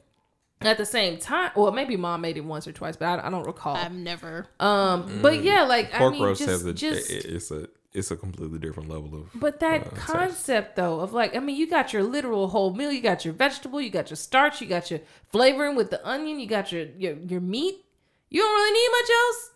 at 0.61 0.77
the 0.77 0.85
same 0.85 1.17
time, 1.17 1.51
well, 1.55 1.71
maybe 1.71 1.95
mom 1.97 2.21
made 2.21 2.35
it 2.35 2.43
once 2.43 2.67
or 2.67 2.71
twice, 2.71 2.97
but 2.97 3.05
I, 3.05 3.27
I 3.27 3.29
don't 3.29 3.45
recall. 3.45 3.75
I've 3.75 3.93
never. 3.93 4.47
um, 4.59 5.19
but 5.21 5.43
yeah, 5.43 5.63
like 5.63 5.91
Pork 5.91 6.13
I 6.13 6.15
mean, 6.15 6.23
roast 6.23 6.39
just, 6.39 6.51
has 6.51 6.65
a 6.65 6.73
just 6.73 7.09
it's 7.09 7.51
a 7.51 7.69
it's 7.97 8.11
a 8.11 8.15
completely 8.15 8.59
different 8.59 8.89
level 8.89 9.15
of. 9.15 9.29
but 9.33 9.59
that 9.59 9.81
uh, 9.81 9.89
taste. 9.89 9.95
concept 9.95 10.75
though 10.75 10.99
of 10.99 11.13
like, 11.13 11.35
I 11.35 11.39
mean, 11.39 11.55
you 11.55 11.67
got 11.67 11.93
your 11.93 12.03
literal 12.03 12.47
whole 12.49 12.73
meal, 12.73 12.91
you 12.91 13.01
got 13.01 13.25
your 13.25 13.33
vegetable, 13.33 13.81
you 13.81 13.89
got 13.89 14.09
your 14.09 14.17
starch, 14.17 14.61
you 14.61 14.67
got 14.67 14.91
your 14.91 15.01
flavoring 15.31 15.75
with 15.75 15.89
the 15.89 16.07
onion, 16.07 16.39
you 16.39 16.47
got 16.47 16.71
your 16.71 16.85
your, 16.97 17.15
your 17.15 17.41
meat. 17.41 17.83
You 18.29 18.41
don't 18.41 18.53
really 18.53 18.73
need 18.73 18.89
much 18.91 19.09
else. 19.09 19.51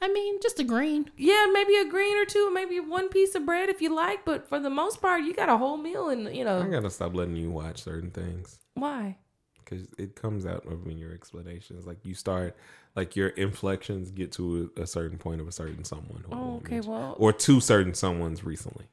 I 0.00 0.08
mean, 0.12 0.40
just 0.40 0.58
a 0.58 0.64
green. 0.64 1.10
Yeah, 1.16 1.46
maybe 1.52 1.76
a 1.76 1.84
green 1.84 2.16
or 2.16 2.24
two, 2.24 2.52
maybe 2.52 2.80
one 2.80 3.08
piece 3.08 3.34
of 3.34 3.46
bread 3.46 3.68
if 3.68 3.80
you 3.80 3.94
like, 3.94 4.24
but 4.24 4.48
for 4.48 4.58
the 4.58 4.70
most 4.70 5.00
part, 5.00 5.22
you 5.22 5.34
got 5.34 5.48
a 5.48 5.56
whole 5.56 5.76
meal, 5.76 6.08
and 6.08 6.34
you 6.34 6.44
know 6.44 6.60
I 6.62 6.68
gotta 6.68 6.90
stop 6.90 7.14
letting 7.14 7.36
you 7.36 7.50
watch 7.50 7.82
certain 7.82 8.10
things 8.10 8.58
why? 8.74 9.16
because 9.64 9.86
it 9.98 10.14
comes 10.14 10.46
out 10.46 10.66
of 10.66 10.86
in 10.86 10.98
your 10.98 11.12
explanations. 11.12 11.86
Like 11.86 12.04
you 12.04 12.14
start, 12.14 12.56
like 12.94 13.16
your 13.16 13.28
inflections 13.28 14.10
get 14.10 14.32
to 14.32 14.70
a, 14.76 14.82
a 14.82 14.86
certain 14.86 15.18
point 15.18 15.40
of 15.40 15.48
a 15.48 15.52
certain 15.52 15.84
someone. 15.84 16.24
who 16.28 16.34
Oh, 16.36 16.56
okay, 16.56 16.74
mention. 16.76 16.92
well, 16.92 17.14
or 17.18 17.32
two 17.32 17.60
certain 17.60 17.92
someones 17.92 18.44
recently. 18.44 18.86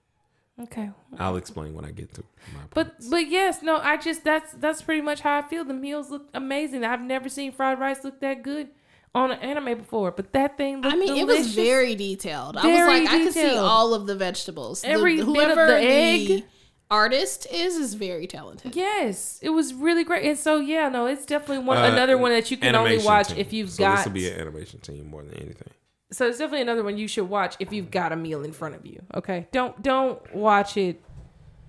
okay. 0.63 0.89
I'll 1.17 1.37
explain 1.37 1.73
when 1.73 1.85
I 1.85 1.91
get 1.91 2.13
to. 2.15 2.23
My 2.53 2.59
But 2.73 2.87
points. 2.97 3.07
but 3.09 3.29
yes, 3.29 3.61
no, 3.61 3.77
I 3.77 3.97
just 3.97 4.23
that's 4.23 4.51
that's 4.53 4.81
pretty 4.81 5.01
much 5.01 5.21
how 5.21 5.37
I 5.39 5.41
feel. 5.41 5.65
The 5.65 5.73
meals 5.73 6.09
look 6.11 6.29
amazing. 6.33 6.83
I've 6.83 7.01
never 7.01 7.29
seen 7.29 7.51
fried 7.51 7.79
rice 7.79 8.03
look 8.03 8.19
that 8.21 8.43
good 8.43 8.69
on 9.15 9.31
an 9.31 9.39
anime 9.39 9.77
before, 9.77 10.11
but 10.11 10.31
that 10.33 10.55
thing 10.55 10.81
looked 10.81 10.93
I 10.93 10.97
mean, 10.97 11.17
it 11.17 11.25
was 11.25 11.53
very 11.55 11.95
detailed. 11.95 12.55
I 12.57 12.67
was 12.67 12.77
Very 12.77 12.99
like, 13.01 13.09
I 13.09 13.17
could 13.23 13.33
see 13.33 13.55
all 13.57 13.93
of 13.95 14.05
the 14.05 14.15
vegetables. 14.15 14.81
The- 14.81 14.89
Every 14.89 15.15
bit 15.15 15.21
of 15.27 15.33
whoever 15.35 15.65
the 15.67 15.77
egg. 15.81 16.43
Artist 16.91 17.47
is 17.51 17.75
is 17.75 17.93
very 17.93 18.25
talented. 18.27 18.75
Yes, 18.75 19.39
it 19.41 19.49
was 19.49 19.73
really 19.73 20.03
great. 20.03 20.25
And 20.25 20.37
so 20.37 20.57
yeah, 20.57 20.89
no, 20.89 21.05
it's 21.05 21.25
definitely 21.25 21.63
one 21.65 21.77
Uh, 21.77 21.83
another 21.91 22.17
one 22.17 22.31
that 22.31 22.49
you 22.51 22.57
can 22.57 22.75
only 22.75 22.97
watch 22.99 23.29
team. 23.29 23.37
if 23.37 23.53
you've 23.53 23.69
so 23.71 23.83
got 23.83 23.97
This 23.97 24.05
will 24.05 24.13
be 24.13 24.29
an 24.29 24.39
animation 24.39 24.79
team 24.79 25.07
more 25.09 25.23
than 25.23 25.33
anything. 25.35 25.69
So 26.11 26.27
it's 26.27 26.39
definitely 26.39 26.61
another 26.63 26.83
one 26.83 26.97
you 26.97 27.07
should 27.07 27.29
watch 27.29 27.55
if 27.59 27.71
you've 27.71 27.91
got 27.91 28.11
a 28.11 28.15
meal 28.15 28.43
in 28.43 28.51
front 28.51 28.73
of 28.75 28.85
you. 28.85 29.01
Okay, 29.13 29.47
don't 29.51 29.79
don't 29.83 30.33
watch 30.35 30.75
it 30.77 31.01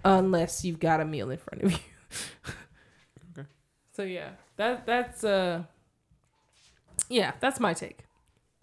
unless 0.05 0.65
you've 0.65 0.81
got 0.81 1.01
a 1.01 1.05
meal 1.05 1.31
in 1.31 1.39
front 1.39 1.63
of 1.65 1.73
you. 1.73 1.79
Okay. 3.39 3.47
So 3.93 4.03
yeah, 4.03 4.31
that 4.57 4.87
that's 4.87 5.23
uh, 5.23 5.63
yeah, 7.09 7.33
that's 7.41 7.61
my 7.61 7.75
take. 7.75 8.05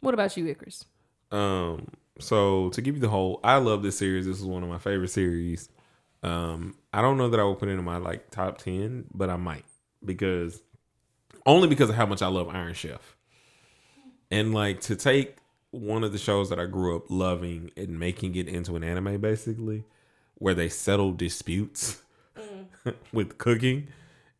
What 0.02 0.14
about 0.14 0.36
you, 0.38 0.48
Icarus? 0.48 0.86
Um, 1.32 1.88
so 2.20 2.70
to 2.72 2.82
give 2.82 2.96
you 2.96 3.02
the 3.02 3.10
whole, 3.10 3.40
I 3.44 3.58
love 3.58 3.84
this 3.84 3.98
series. 3.98 4.26
This 4.26 4.40
is 4.40 4.46
one 4.46 4.64
of 4.64 4.70
my 4.70 4.78
favorite 4.80 5.10
series. 5.10 5.70
Um, 6.24 6.76
I 6.94 7.02
don't 7.02 7.18
know 7.18 7.30
that 7.30 7.40
I 7.40 7.44
will 7.44 7.56
put 7.56 7.70
it 7.70 7.74
in 7.74 7.84
my 7.84 7.98
like 7.98 8.32
top 8.32 8.58
ten, 8.58 9.06
but 9.14 9.30
I 9.30 9.36
might 9.36 9.66
because 10.04 10.62
only 11.46 11.68
because 11.68 11.90
of 11.90 11.96
how 11.96 12.06
much 12.06 12.22
I 12.22 12.28
love 12.28 12.50
Iron 12.50 12.74
Chef. 12.74 13.16
And 14.30 14.54
like 14.54 14.82
to 14.82 14.96
take 14.96 15.38
one 15.72 16.04
of 16.04 16.12
the 16.12 16.18
shows 16.18 16.50
that 16.50 16.60
I 16.60 16.66
grew 16.66 16.96
up 16.96 17.06
loving 17.10 17.72
and 17.78 18.00
making 18.00 18.36
it 18.36 18.48
into 18.48 18.76
an 18.76 18.84
anime, 18.84 19.22
basically, 19.22 19.86
where 20.36 20.54
they 20.54 20.70
settle 20.70 21.14
disputes 21.14 22.04
with 23.14 23.38
cooking, 23.38 23.88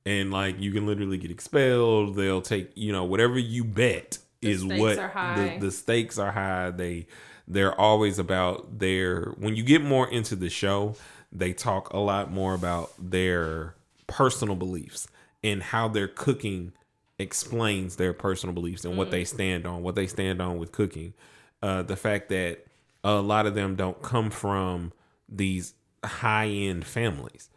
and 0.06 0.32
like 0.32 0.60
you 0.60 0.72
can 0.72 0.86
literally 0.86 1.18
get 1.18 1.32
expelled. 1.32 2.16
They'll 2.16 2.42
take 2.42 2.72
you 2.76 2.92
know 2.92 3.06
whatever 3.06 3.40
you 3.40 3.64
bet 3.64 4.18
is 4.42 4.64
what 4.64 4.98
the 4.98 5.58
the 5.60 5.72
stakes 5.72 6.18
are 6.18 6.32
high. 6.32 6.72
They 6.72 7.08
they're 7.48 7.80
always 7.80 8.20
about 8.20 8.80
their 8.80 9.34
when 9.38 9.56
you 9.56 9.64
get 9.64 9.82
more 9.82 10.10
into 10.10 10.36
the 10.36 10.50
show, 10.50 10.96
they 11.32 11.54
talk 11.54 11.92
a 11.94 12.00
lot 12.00 12.32
more 12.32 12.54
about 12.54 12.92
their 12.98 13.76
personal 14.08 14.56
beliefs 14.56 15.08
and 15.44 15.62
how 15.62 15.88
their 15.88 16.08
cooking 16.08 16.72
explains 17.20 17.96
their 17.96 18.14
personal 18.14 18.54
beliefs 18.54 18.86
and 18.86 18.98
what 18.98 19.12
they 19.12 19.24
stand 19.24 19.66
on, 19.66 19.84
what 19.84 19.96
they 19.96 20.08
stand 20.08 20.42
on 20.42 20.58
with 20.58 20.72
cooking. 20.72 21.14
Uh, 21.62 21.82
the 21.82 21.96
fact 21.96 22.30
that 22.30 22.66
a 23.04 23.16
lot 23.16 23.46
of 23.46 23.56
them 23.56 23.76
don't 23.76 24.02
come 24.02 24.30
from 24.30 24.92
these 25.28 25.74
high 26.04 26.48
end 26.48 26.86
families. 26.86 27.50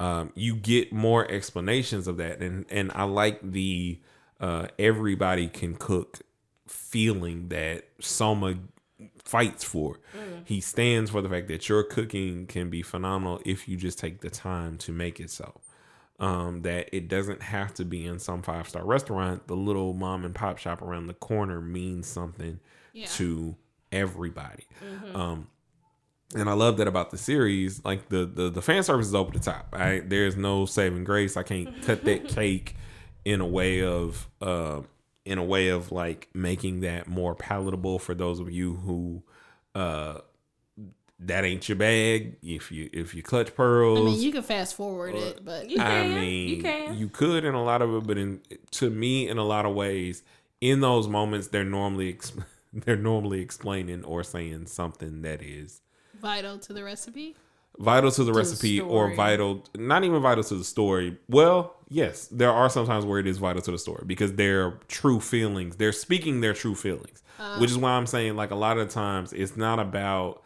Um, 0.00 0.32
you 0.34 0.54
get 0.54 0.92
more 0.92 1.28
explanations 1.30 2.06
of 2.06 2.18
that, 2.18 2.40
and 2.40 2.66
and 2.70 2.92
I 2.94 3.04
like 3.04 3.40
the 3.42 3.98
uh, 4.40 4.68
everybody 4.78 5.48
can 5.48 5.74
cook 5.74 6.20
feeling 6.66 7.48
that 7.48 7.84
Soma 8.00 8.56
fights 9.28 9.62
for. 9.62 10.00
He 10.44 10.60
stands 10.60 11.10
for 11.10 11.20
the 11.20 11.28
fact 11.28 11.48
that 11.48 11.68
your 11.68 11.82
cooking 11.82 12.46
can 12.46 12.70
be 12.70 12.82
phenomenal 12.82 13.40
if 13.44 13.68
you 13.68 13.76
just 13.76 13.98
take 13.98 14.20
the 14.22 14.30
time 14.30 14.78
to 14.78 14.92
make 14.92 15.20
it 15.20 15.30
so. 15.30 15.60
Um, 16.18 16.62
that 16.62 16.88
it 16.96 17.06
doesn't 17.08 17.42
have 17.42 17.74
to 17.74 17.84
be 17.84 18.04
in 18.06 18.18
some 18.18 18.42
five 18.42 18.68
star 18.68 18.84
restaurant. 18.84 19.46
The 19.46 19.54
little 19.54 19.92
mom 19.92 20.24
and 20.24 20.34
pop 20.34 20.58
shop 20.58 20.82
around 20.82 21.06
the 21.08 21.14
corner 21.14 21.60
means 21.60 22.06
something 22.08 22.58
to 23.10 23.54
everybody. 23.92 24.64
Um, 25.14 25.48
and 26.34 26.48
I 26.50 26.54
love 26.54 26.76
that 26.78 26.88
about 26.88 27.10
the 27.10 27.18
series. 27.18 27.84
Like 27.84 28.08
the 28.08 28.24
the, 28.26 28.50
the 28.50 28.62
fan 28.62 28.82
service 28.82 29.06
is 29.08 29.14
over 29.14 29.30
the 29.30 29.38
top. 29.38 29.68
I 29.72 30.00
there's 30.00 30.36
no 30.36 30.66
saving 30.66 31.04
grace. 31.04 31.36
I 31.36 31.42
can't 31.42 31.82
cut 31.82 32.04
that 32.04 32.28
cake 32.34 32.76
in 33.24 33.40
a 33.40 33.46
way 33.46 33.82
of 33.84 34.26
uh, 34.40 34.80
in 35.28 35.36
a 35.38 35.44
way 35.44 35.68
of 35.68 35.92
like 35.92 36.28
making 36.32 36.80
that 36.80 37.06
more 37.06 37.34
palatable 37.34 37.98
for 37.98 38.14
those 38.14 38.40
of 38.40 38.50
you 38.50 38.74
who 38.74 39.22
uh 39.74 40.18
that 41.20 41.44
ain't 41.44 41.68
your 41.68 41.76
bag. 41.76 42.36
If 42.42 42.70
you 42.72 42.88
if 42.92 43.14
you 43.14 43.22
clutch 43.22 43.54
pearls, 43.54 43.98
I 43.98 44.02
mean, 44.02 44.20
you 44.20 44.32
can 44.32 44.42
fast 44.42 44.74
forward 44.74 45.14
it, 45.14 45.44
but 45.44 45.68
You 45.68 45.80
I 45.80 45.84
can, 45.84 46.14
mean, 46.14 46.48
you 46.48 46.62
can. 46.62 46.96
you 46.96 47.08
could 47.08 47.44
in 47.44 47.54
a 47.54 47.62
lot 47.62 47.82
of 47.82 47.94
it, 47.94 48.06
but 48.06 48.16
in 48.16 48.40
to 48.72 48.88
me, 48.88 49.28
in 49.28 49.36
a 49.36 49.44
lot 49.44 49.66
of 49.66 49.74
ways, 49.74 50.22
in 50.60 50.80
those 50.80 51.08
moments, 51.08 51.48
they're 51.48 51.64
normally 51.64 52.08
ex- 52.10 52.32
they're 52.72 52.96
normally 52.96 53.40
explaining 53.40 54.04
or 54.04 54.22
saying 54.22 54.66
something 54.66 55.22
that 55.22 55.42
is 55.42 55.80
vital 56.20 56.56
to 56.58 56.72
the 56.72 56.84
recipe. 56.84 57.36
Vital 57.78 58.10
to 58.10 58.24
the 58.24 58.32
the 58.32 58.38
recipe 58.38 58.80
or 58.80 59.14
vital 59.14 59.64
not 59.76 60.04
even 60.04 60.20
vital 60.20 60.44
to 60.44 60.54
the 60.56 60.64
story. 60.64 61.16
Well 61.28 61.74
yes 61.90 62.26
there 62.28 62.50
are 62.50 62.68
sometimes 62.68 63.06
where 63.06 63.18
it 63.18 63.26
is 63.26 63.38
vital 63.38 63.62
to 63.62 63.70
the 63.70 63.78
story 63.78 64.04
because 64.06 64.34
they're 64.34 64.72
true 64.88 65.20
feelings. 65.20 65.76
They're 65.76 65.92
speaking 65.92 66.40
their 66.40 66.54
true 66.54 66.74
feelings 66.74 67.22
which 67.58 67.70
is 67.70 67.78
why 67.78 67.92
i'm 67.92 68.04
saying 68.04 68.34
like 68.34 68.50
a 68.50 68.56
lot 68.56 68.78
of 68.78 68.88
times 68.88 69.32
it's 69.32 69.56
not 69.56 69.78
about 69.78 70.42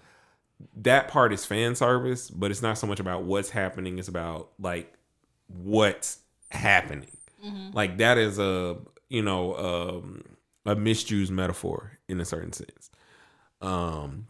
that 0.77 1.09
part 1.09 1.33
is 1.33 1.45
fan 1.45 1.75
service 1.75 2.29
but 2.31 2.51
it's 2.51 2.61
not 2.61 2.77
so 2.77 2.87
much 2.87 3.01
about 3.01 3.25
what's 3.25 3.51
happening. 3.51 3.99
It's 3.99 4.09
about 4.09 4.51
like 4.61 4.93
what's 5.49 6.19
happening. 6.51 7.17
Like 7.73 7.99
that 7.99 8.19
is 8.19 8.39
a 8.39 8.77
you 9.09 9.23
know 9.23 9.57
um 9.57 10.23
a 10.65 10.77
misused 10.77 11.33
metaphor 11.33 11.99
in 12.09 12.21
a 12.21 12.25
certain 12.25 12.53
sense. 12.53 12.91
Um 13.61 14.27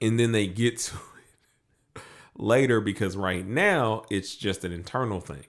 and 0.00 0.20
then 0.20 0.32
they 0.32 0.46
get 0.46 0.78
to 0.78 0.96
later 2.38 2.80
because 2.80 3.16
right 3.16 3.46
now 3.46 4.02
it's 4.10 4.34
just 4.36 4.64
an 4.64 4.72
internal 4.72 5.20
thing 5.20 5.44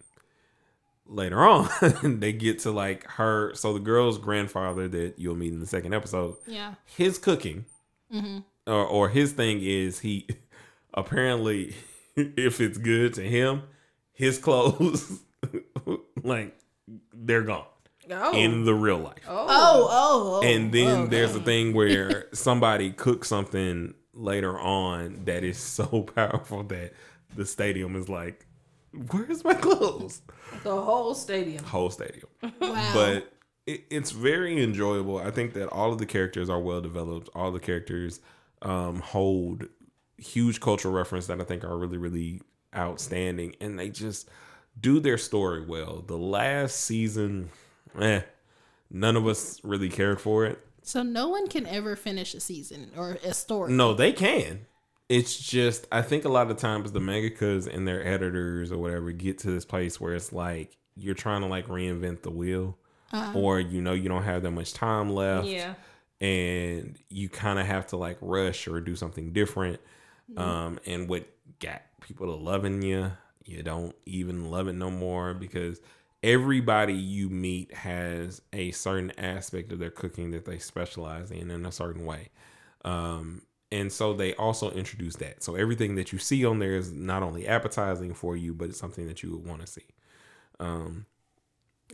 later 1.06 1.44
on 1.44 1.70
they 2.20 2.34
get 2.34 2.60
to 2.60 2.72
like 2.72 3.06
her 3.11 3.53
so 3.56 3.74
the 3.74 3.80
girl's 3.80 4.18
grandfather 4.18 4.88
that 4.88 5.14
you'll 5.18 5.36
meet 5.36 5.53
in 5.53 5.60
the 5.60 5.66
second 5.66 5.94
episode 5.94 6.36
Yeah. 6.48 6.76
his 6.86 7.18
cooking 7.18 7.66
mm-hmm. 8.14 8.40
or, 8.68 8.86
or 8.86 9.10
his 9.10 9.32
thing 9.34 9.60
is 9.61 9.99
he 9.99 10.28
apparently 10.94 11.76
if 12.16 12.60
it's 12.60 12.78
good 12.78 13.14
to 13.16 13.22
him 13.22 13.64
his 14.11 14.38
clothes 14.38 15.20
like 16.24 16.57
they're 17.14 17.44
gone 17.44 17.66
Oh. 18.11 18.36
in 18.36 18.66
the 18.66 18.74
real 18.74 18.98
life 18.98 19.24
oh. 19.28 19.45
Oh, 19.48 19.88
oh, 19.91 20.40
oh. 20.41 20.48
and 20.48 20.72
then 20.72 21.02
oh, 21.02 21.06
there's 21.06 21.36
a 21.36 21.40
thing 21.40 21.74
where 21.74 22.26
somebody 22.34 22.90
cooks 22.91 23.28
something 23.28 23.94
later 24.19 24.59
on 24.59 25.21
that 25.25 25.43
is 25.43 25.57
so 25.57 26.03
powerful 26.15 26.63
that 26.63 26.93
the 27.35 27.45
stadium 27.45 27.95
is 27.95 28.09
like 28.09 28.45
where's 29.11 29.43
my 29.43 29.53
clothes 29.53 30.21
The 30.63 30.81
whole 30.81 31.13
stadium. 31.13 31.63
whole 31.63 31.89
stadium 31.89 32.27
Wow. 32.59 32.91
but 32.93 33.31
it, 33.65 33.83
it's 33.91 34.09
very 34.11 34.63
enjoyable. 34.63 35.19
I 35.19 35.29
think 35.31 35.53
that 35.53 35.67
all 35.69 35.91
of 35.93 35.99
the 35.99 36.05
characters 36.07 36.49
are 36.49 36.59
well 36.59 36.81
developed. 36.81 37.29
All 37.35 37.51
the 37.51 37.59
characters 37.59 38.19
um, 38.63 38.99
hold 38.99 39.67
huge 40.17 40.59
cultural 40.59 40.93
reference 40.93 41.27
that 41.27 41.39
I 41.39 41.43
think 41.43 41.63
are 41.63 41.77
really, 41.77 41.97
really 41.97 42.41
outstanding, 42.75 43.55
and 43.61 43.77
they 43.77 43.89
just 43.89 44.27
do 44.79 44.99
their 44.99 45.17
story 45.19 45.63
well. 45.63 46.03
The 46.05 46.17
last 46.17 46.77
season, 46.77 47.49
eh, 47.99 48.21
none 48.89 49.15
of 49.15 49.27
us 49.27 49.59
really 49.63 49.89
cared 49.89 50.19
for 50.19 50.45
it. 50.45 50.59
So 50.90 51.03
no 51.03 51.28
one 51.30 51.48
can 51.48 51.66
ever 51.66 51.95
finish 51.95 52.34
a 52.34 52.40
season 52.40 52.91
or 52.98 53.18
a 53.24 53.34
story. 53.34 53.72
No, 53.74 53.94
they 53.94 54.11
can. 54.11 54.66
It's 55.07 55.38
just 55.40 55.88
I 55.91 56.02
think 56.02 56.26
a 56.26 56.30
lot 56.30 56.52
of 56.52 56.57
times 56.57 56.91
the 56.91 56.99
mangakas 56.99 57.68
and 57.74 57.88
their 57.88 58.06
editors 58.06 58.72
or 58.72 58.78
whatever 58.78 59.11
get 59.11 59.40
to 59.40 59.52
this 59.52 59.66
place 59.66 59.99
where 59.99 60.14
it's 60.14 60.32
like 60.32 60.78
you're 60.95 61.16
trying 61.16 61.41
to 61.41 61.48
like 61.48 61.68
reinvent 61.68 62.22
the 62.24 62.30
wheel, 62.32 62.78
or 63.34 63.60
you 63.60 63.82
know 63.82 63.94
you 63.94 64.07
don't 64.10 64.24
have 64.24 64.44
that 64.44 64.52
much 64.52 64.74
time 64.74 65.10
left, 65.10 65.48
Yeah. 65.48 65.74
and 66.22 66.98
you 67.10 67.30
kind 67.30 67.57
of 67.60 67.66
have 67.66 67.88
to 67.88 67.98
like 67.98 68.18
rush 68.22 68.68
or 68.68 68.80
do 68.82 68.95
something 68.95 69.32
different. 69.32 69.80
Um, 70.38 70.80
and 70.86 71.10
what 71.10 71.28
got 71.60 71.82
people 72.02 72.28
to 72.28 72.34
loving 72.36 72.84
you, 72.84 73.11
you 73.45 73.64
don't 73.64 73.95
even 74.06 74.52
love 74.52 74.68
it 74.68 74.74
no 74.74 74.91
more 74.91 75.34
because 75.34 75.82
everybody 76.23 76.93
you 76.93 77.29
meet 77.29 77.73
has 77.73 78.41
a 78.51 78.71
certain 78.71 79.11
aspect 79.17 79.71
of 79.71 79.79
their 79.79 79.89
cooking 79.89 80.31
that 80.31 80.45
they 80.45 80.57
specialize 80.57 81.31
in 81.31 81.49
in 81.49 81.65
a 81.65 81.71
certain 81.71 82.05
way. 82.05 82.29
Um, 82.83 83.43
and 83.71 83.91
so 83.91 84.13
they 84.13 84.33
also 84.35 84.71
introduce 84.71 85.15
that. 85.17 85.43
So 85.43 85.55
everything 85.55 85.95
that 85.95 86.11
you 86.11 86.17
see 86.19 86.45
on 86.45 86.59
there 86.59 86.75
is 86.75 86.91
not 86.91 87.23
only 87.23 87.47
appetizing 87.47 88.13
for 88.13 88.35
you, 88.35 88.53
but 88.53 88.69
it's 88.69 88.79
something 88.79 89.07
that 89.07 89.21
you 89.21 89.31
would 89.31 89.45
want 89.45 89.61
to 89.61 89.67
see. 89.67 89.85
Um, 90.59 91.05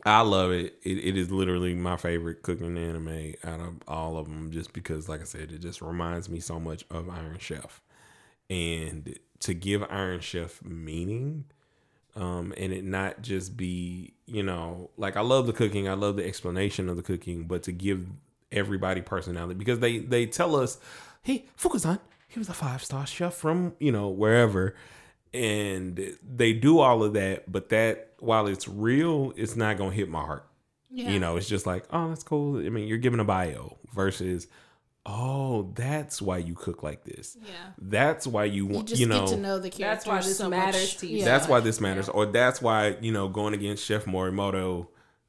I 0.06 0.22
love 0.22 0.52
it. 0.52 0.78
it. 0.84 0.98
It 0.98 1.18
is 1.18 1.32
literally 1.32 1.74
my 1.74 1.98
favorite 1.98 2.44
cooking 2.44 2.78
anime 2.78 3.34
out 3.44 3.60
of 3.60 3.76
all 3.88 4.18
of 4.18 4.28
them, 4.28 4.52
just 4.52 4.74
because, 4.74 5.08
like 5.08 5.22
I 5.22 5.26
said, 5.26 5.52
it 5.52 5.60
just 5.60 5.82
reminds 5.82 6.30
me 6.30 6.40
so 6.40 6.60
much 6.60 6.86
of 6.90 7.10
Iron 7.10 7.38
Chef. 7.40 7.82
And 8.50 9.18
to 9.40 9.54
give 9.54 9.84
Iron 9.90 10.20
Chef 10.20 10.64
meaning, 10.64 11.46
um, 12.16 12.54
and 12.58 12.72
it 12.72 12.84
not 12.84 13.22
just 13.22 13.58
be, 13.58 14.14
you 14.26 14.44
know, 14.44 14.90
like 14.98 15.18
I 15.18 15.22
love 15.22 15.48
the 15.48 15.54
cooking, 15.54 15.90
I 15.90 15.94
love 15.94 16.16
the 16.16 16.26
explanation 16.26 16.90
of 16.90 16.96
the 16.96 17.04
cooking, 17.04 17.44
but 17.44 17.64
to 17.64 17.72
give 17.72 18.08
everybody 18.52 19.02
personality 19.02 19.56
because 19.56 19.80
they 19.80 20.00
they 20.00 20.26
tell 20.26 20.56
us, 20.56 20.80
hey, 21.24 21.46
Fukuzan, 21.58 22.00
he 22.28 22.40
was 22.40 22.50
a 22.50 22.54
five 22.54 22.84
star 22.84 23.06
chef 23.06 23.34
from 23.34 23.74
you 23.80 23.92
know 23.92 24.10
wherever, 24.10 24.76
and 25.34 26.18
they 26.24 26.54
do 26.54 26.80
all 26.80 27.04
of 27.04 27.14
that, 27.14 27.52
but 27.52 27.70
that 27.70 28.14
while 28.20 28.48
it's 28.48 28.68
real, 28.68 29.34
it's 29.36 29.56
not 29.56 29.78
gonna 29.78 29.92
hit 29.92 30.10
my 30.10 30.22
heart. 30.22 30.48
Yeah. 30.90 31.10
You 31.10 31.20
know, 31.20 31.36
it's 31.36 31.50
just 31.50 31.66
like, 31.66 31.84
oh, 31.92 32.08
that's 32.08 32.24
cool. 32.24 32.58
I 32.58 32.70
mean, 32.70 32.88
you're 32.88 32.98
giving 32.98 33.20
a 33.20 33.26
bio 33.26 33.78
versus, 33.94 34.48
oh, 35.06 35.72
that's 35.76 36.22
why 36.22 36.38
you 36.40 36.56
cook 36.56 36.82
like 36.84 37.04
this. 37.04 37.38
Yeah. 37.42 37.52
That's 37.78 38.26
why 38.26 38.46
you 38.46 38.68
You 38.68 38.74
want, 38.74 38.88
just 38.88 39.00
you, 39.00 39.08
know, 39.08 39.20
get 39.22 39.30
to 39.30 39.38
know 39.38 39.60
the 39.60 39.70
characters. 39.70 40.04
That's 40.04 40.08
why 40.08 40.22
this 40.22 40.38
so 40.38 40.50
matters 40.50 40.82
much. 40.82 40.98
to 40.98 41.08
you. 41.08 41.18
Yeah. 41.20 41.26
that's 41.26 41.48
why 41.48 41.60
this 41.60 41.80
matters, 41.80 42.10
or 42.10 42.26
that's 42.26 42.62
why 42.62 42.98
you 43.02 43.12
know 43.12 43.28
going 43.28 43.54
against 43.54 43.84
Chef 43.86 44.06
Morimoto 44.06 44.88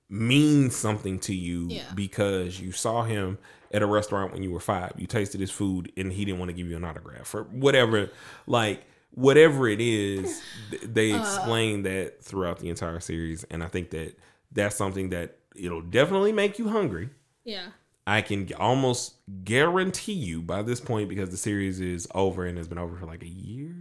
means 0.08 0.76
something 0.76 1.18
to 1.18 1.34
you 1.34 1.66
Yeah. 1.68 1.82
because 1.94 2.60
you 2.60 2.72
saw 2.72 3.02
him 3.02 3.38
at 3.72 3.82
a 3.82 3.86
restaurant 3.86 4.32
when 4.32 4.42
you 4.42 4.50
were 4.52 4.60
five. 4.60 4.92
You 4.96 5.06
tasted 5.06 5.40
his 5.40 5.50
food 5.50 5.90
and 5.96 6.12
he 6.12 6.24
didn't 6.24 6.38
want 6.38 6.50
to 6.50 6.52
give 6.54 6.68
you 6.68 6.76
an 6.76 6.84
autograph 6.84 7.34
or 7.34 7.42
whatever. 7.44 8.10
Like 8.46 8.84
whatever 9.10 9.66
it 9.68 9.80
is, 9.80 10.40
th- 10.70 10.82
they 10.84 11.12
Uh. 11.12 11.20
explain 11.20 11.82
that 11.82 12.22
throughout 12.22 12.60
the 12.60 12.68
entire 12.70 13.00
series, 13.00 13.44
and 13.44 13.62
I 13.64 13.66
think 13.68 13.90
that 13.90 14.16
that's 14.52 14.76
something 14.76 15.10
that 15.10 15.36
it'll 15.56 15.82
definitely 15.82 16.32
make 16.32 16.58
you 16.58 16.68
hungry. 16.68 17.10
Yeah. 17.44 17.66
I 18.06 18.22
can 18.22 18.48
almost 18.54 19.14
guarantee 19.44 20.12
you 20.12 20.40
by 20.40 20.62
this 20.62 20.80
point 20.80 21.08
because 21.08 21.30
the 21.30 21.36
series 21.36 21.80
is 21.80 22.06
over 22.14 22.44
and 22.44 22.56
has 22.56 22.68
been 22.68 22.78
over 22.78 22.96
for 22.96 23.06
like 23.06 23.22
a 23.22 23.28
year, 23.28 23.74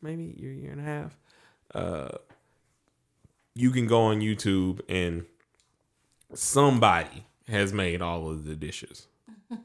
maybe 0.00 0.34
year, 0.36 0.52
year 0.52 0.70
and 0.70 0.80
a 0.80 0.84
half. 0.84 1.18
Uh, 1.74 2.08
you 3.54 3.70
can 3.70 3.86
go 3.86 4.02
on 4.02 4.20
YouTube 4.20 4.80
and 4.88 5.24
somebody 6.32 7.26
has 7.48 7.72
made 7.72 8.00
all 8.00 8.30
of 8.30 8.44
the 8.44 8.54
dishes. 8.54 9.08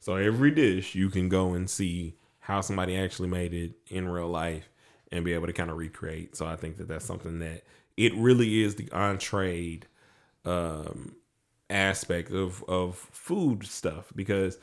so 0.00 0.16
every 0.16 0.50
dish 0.50 0.94
you 0.94 1.10
can 1.10 1.28
go 1.28 1.52
and 1.52 1.68
see 1.68 2.14
how 2.40 2.62
somebody 2.62 2.96
actually 2.96 3.28
made 3.28 3.52
it 3.52 3.72
in 3.88 4.08
real 4.08 4.28
life 4.28 4.70
and 5.12 5.24
be 5.24 5.34
able 5.34 5.46
to 5.46 5.52
kind 5.52 5.70
of 5.70 5.76
recreate. 5.76 6.34
So 6.34 6.46
I 6.46 6.56
think 6.56 6.78
that 6.78 6.88
that's 6.88 7.04
something 7.04 7.40
that 7.40 7.62
it 7.96 8.14
really 8.14 8.62
is 8.62 8.76
the 8.76 8.90
entree 8.92 9.80
um, 10.44 11.16
aspect 11.68 12.30
of 12.30 12.62
of 12.68 12.96
food 12.96 13.66
stuff 13.66 14.12
because 14.14 14.58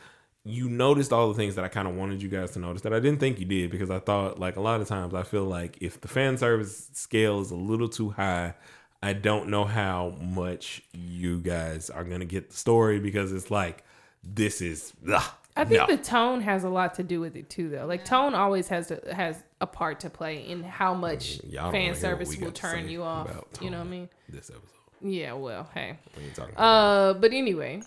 you 0.45 0.69
noticed 0.69 1.13
all 1.13 1.29
the 1.29 1.33
things 1.33 1.55
that 1.55 1.63
I 1.63 1.69
kind 1.69 1.87
of 1.87 1.95
wanted 1.95 2.21
you 2.21 2.29
guys 2.29 2.51
to 2.51 2.59
notice 2.59 2.81
that 2.81 2.93
I 2.93 2.99
didn't 2.99 3.19
think 3.19 3.39
you 3.39 3.45
did 3.45 3.71
because 3.71 3.89
I 3.89 3.99
thought 3.99 4.39
like 4.39 4.57
a 4.57 4.61
lot 4.61 4.81
of 4.81 4.87
times 4.87 5.13
I 5.13 5.23
feel 5.23 5.45
like 5.45 5.77
if 5.81 6.01
the 6.01 6.07
fan 6.07 6.37
service 6.37 6.89
scale 6.93 7.39
is 7.39 7.51
a 7.51 7.55
little 7.55 7.87
too 7.87 8.09
high, 8.09 8.55
I 9.01 9.13
don't 9.13 9.49
know 9.49 9.63
how 9.63 10.17
much 10.21 10.81
you 10.93 11.39
guys 11.39 11.89
are 11.89 12.03
gonna 12.03 12.25
get 12.25 12.49
the 12.49 12.55
story 12.55 12.99
because 12.99 13.31
it's 13.31 13.51
like 13.51 13.83
this 14.23 14.61
is 14.61 14.93
ugh, 15.11 15.23
I 15.55 15.65
think 15.65 15.87
no. 15.87 15.95
the 15.95 16.01
tone 16.01 16.41
has 16.41 16.63
a 16.63 16.69
lot 16.69 16.95
to 16.95 17.03
do 17.03 17.19
with 17.19 17.35
it 17.35 17.49
too, 17.49 17.69
though. 17.69 17.85
Like 17.85 18.05
tone 18.05 18.33
always 18.33 18.67
has 18.69 18.87
to, 18.87 19.01
has 19.13 19.43
a 19.61 19.67
part 19.67 19.99
to 20.01 20.09
play 20.09 20.47
in 20.47 20.63
how 20.63 20.93
much 20.93 21.37
mm, 21.37 21.53
Y'all 21.53 21.71
fan 21.71 21.71
wanna 21.71 21.81
hear 21.81 21.91
what 21.91 21.99
service 21.99 22.37
will 22.37 22.51
turn 22.51 22.89
you 22.89 23.03
off. 23.03 23.29
You 23.61 23.69
know 23.69 23.77
what 23.77 23.87
I 23.87 23.89
mean? 23.89 24.09
This 24.27 24.49
episode. 24.49 24.69
Yeah. 25.03 25.33
Well, 25.33 25.69
hey. 25.73 25.97
We 26.17 26.23
ain't 26.23 26.35
talking 26.35 26.53
about 26.55 26.63
Uh, 26.63 27.13
but 27.15 27.33
anyway, 27.33 27.81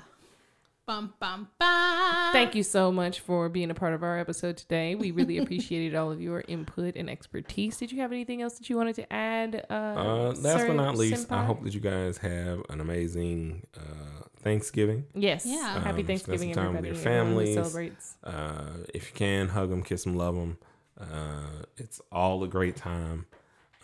Bum 0.86 1.14
bum 1.18 1.48
bum. 1.59 2.32
thank 2.32 2.55
you 2.55 2.62
so 2.62 2.93
much 2.93 3.18
for 3.18 3.48
being 3.48 3.72
a 3.72 3.74
part 3.74 3.93
of 3.93 4.05
our 4.05 4.20
episode 4.20 4.56
today. 4.56 4.94
We 4.94 5.10
really 5.10 5.38
appreciated 5.43 5.97
all 5.97 6.12
of 6.12 6.20
your 6.20 6.44
input 6.47 6.94
and 6.94 7.10
expertise. 7.10 7.76
Did 7.78 7.90
you 7.90 8.01
have 8.02 8.12
anything 8.12 8.40
else 8.40 8.56
that 8.59 8.70
you 8.70 8.76
wanted 8.76 8.94
to 8.97 9.12
add? 9.12 9.66
Uh, 9.68 9.72
Uh, 9.72 10.34
last 10.36 10.43
Sir 10.60 10.66
but 10.68 10.76
not 10.76 10.97
least, 10.97 11.32
I 11.32 11.44
hope 11.44 11.64
that 11.64 11.74
you 11.74 11.80
guys 11.80 12.18
have 12.18 12.62
an 12.68 12.80
amazing 12.80 13.66
uh, 13.76 13.80
Thanksgiving. 14.43 15.06
Yes. 15.12 15.44
Yeah. 15.44 15.80
Happy 15.80 15.88
Um, 15.88 15.94
spend 15.94 16.06
Thanksgiving, 16.06 16.55
some 16.55 16.62
time 16.62 16.74
with 16.76 16.84
everybody. 16.84 17.02
your 17.05 17.14
everyone 17.18 17.44
families. 17.47 17.55
celebrates. 17.55 18.16
Uh, 18.22 18.84
if 18.94 19.09
you 19.10 19.14
can, 19.16 19.48
hug 19.48 19.70
them, 19.70 19.82
kiss 19.82 20.05
them, 20.05 20.14
love 20.14 20.36
them. 20.36 20.56
Uh, 21.01 21.64
it's 21.78 22.01
all 22.12 22.44
a 22.44 22.48
great 22.48 22.76
time. 22.76 23.26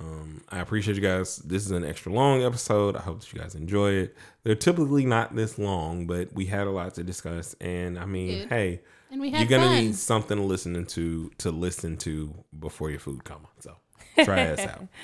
Um, 0.00 0.42
I 0.48 0.60
appreciate 0.60 0.94
you 0.96 1.02
guys. 1.02 1.36
This 1.38 1.64
is 1.64 1.70
an 1.70 1.84
extra 1.84 2.12
long 2.12 2.42
episode. 2.42 2.96
I 2.96 3.00
hope 3.00 3.20
that 3.20 3.32
you 3.32 3.38
guys 3.38 3.54
enjoy 3.54 3.92
it. 3.92 4.16
They're 4.42 4.54
typically 4.56 5.04
not 5.04 5.36
this 5.36 5.58
long, 5.58 6.06
but 6.06 6.32
we 6.32 6.46
had 6.46 6.66
a 6.66 6.70
lot 6.70 6.94
to 6.94 7.04
discuss. 7.04 7.54
And 7.60 7.98
I 7.98 8.04
mean, 8.06 8.40
Good. 8.40 8.48
hey, 8.48 8.80
And 9.10 9.20
we 9.20 9.28
you're 9.28 9.44
gonna 9.46 9.64
fun. 9.66 9.76
need 9.76 9.94
something 9.94 10.36
to 10.38 10.42
listen 10.42 10.84
to 10.86 11.30
to 11.38 11.50
listen 11.50 11.96
to 11.98 12.34
before 12.58 12.90
your 12.90 13.00
food 13.00 13.22
comes. 13.24 13.46
So 13.60 13.76
try 14.24 14.46
us 14.46 14.60
out. 14.60 14.86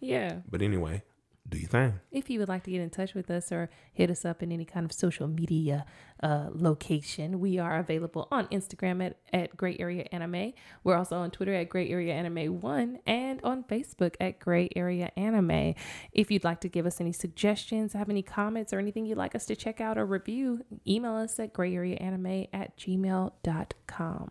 Yeah. 0.00 0.40
But 0.50 0.60
anyway, 0.60 1.02
do 1.48 1.58
your 1.58 1.68
thing. 1.68 2.00
If 2.10 2.30
you 2.30 2.38
would 2.38 2.48
like 2.48 2.64
to 2.64 2.70
get 2.70 2.80
in 2.80 2.90
touch 2.90 3.14
with 3.14 3.30
us 3.30 3.52
or 3.52 3.68
hit 3.92 4.10
us 4.10 4.24
up 4.24 4.42
in 4.42 4.50
any 4.50 4.64
kind 4.64 4.86
of 4.86 4.92
social 4.92 5.28
media 5.28 5.84
uh, 6.22 6.48
location, 6.52 7.38
we 7.38 7.58
are 7.58 7.78
available 7.78 8.28
on 8.30 8.46
Instagram 8.48 9.04
at, 9.04 9.18
at 9.32 9.56
Gray 9.56 9.76
Area 9.78 10.06
Anime. 10.10 10.54
We're 10.84 10.96
also 10.96 11.18
on 11.18 11.30
Twitter 11.30 11.52
at 11.54 11.68
Gray 11.68 11.90
Area 11.90 12.14
Anime 12.14 12.60
1 12.60 12.98
and 13.06 13.40
on 13.44 13.64
Facebook 13.64 14.14
at 14.20 14.38
Gray 14.38 14.70
Area 14.74 15.10
Anime. 15.16 15.74
If 16.12 16.30
you'd 16.30 16.44
like 16.44 16.60
to 16.62 16.68
give 16.68 16.86
us 16.86 17.00
any 17.00 17.12
suggestions, 17.12 17.92
have 17.92 18.08
any 18.08 18.22
comments, 18.22 18.72
or 18.72 18.78
anything 18.78 19.04
you'd 19.04 19.18
like 19.18 19.34
us 19.34 19.44
to 19.46 19.56
check 19.56 19.82
out 19.82 19.98
or 19.98 20.06
review, 20.06 20.64
email 20.88 21.14
us 21.14 21.38
at 21.38 21.52
grayareaanime 21.52 22.48
at 22.54 22.76
gmail.com. 22.78 24.30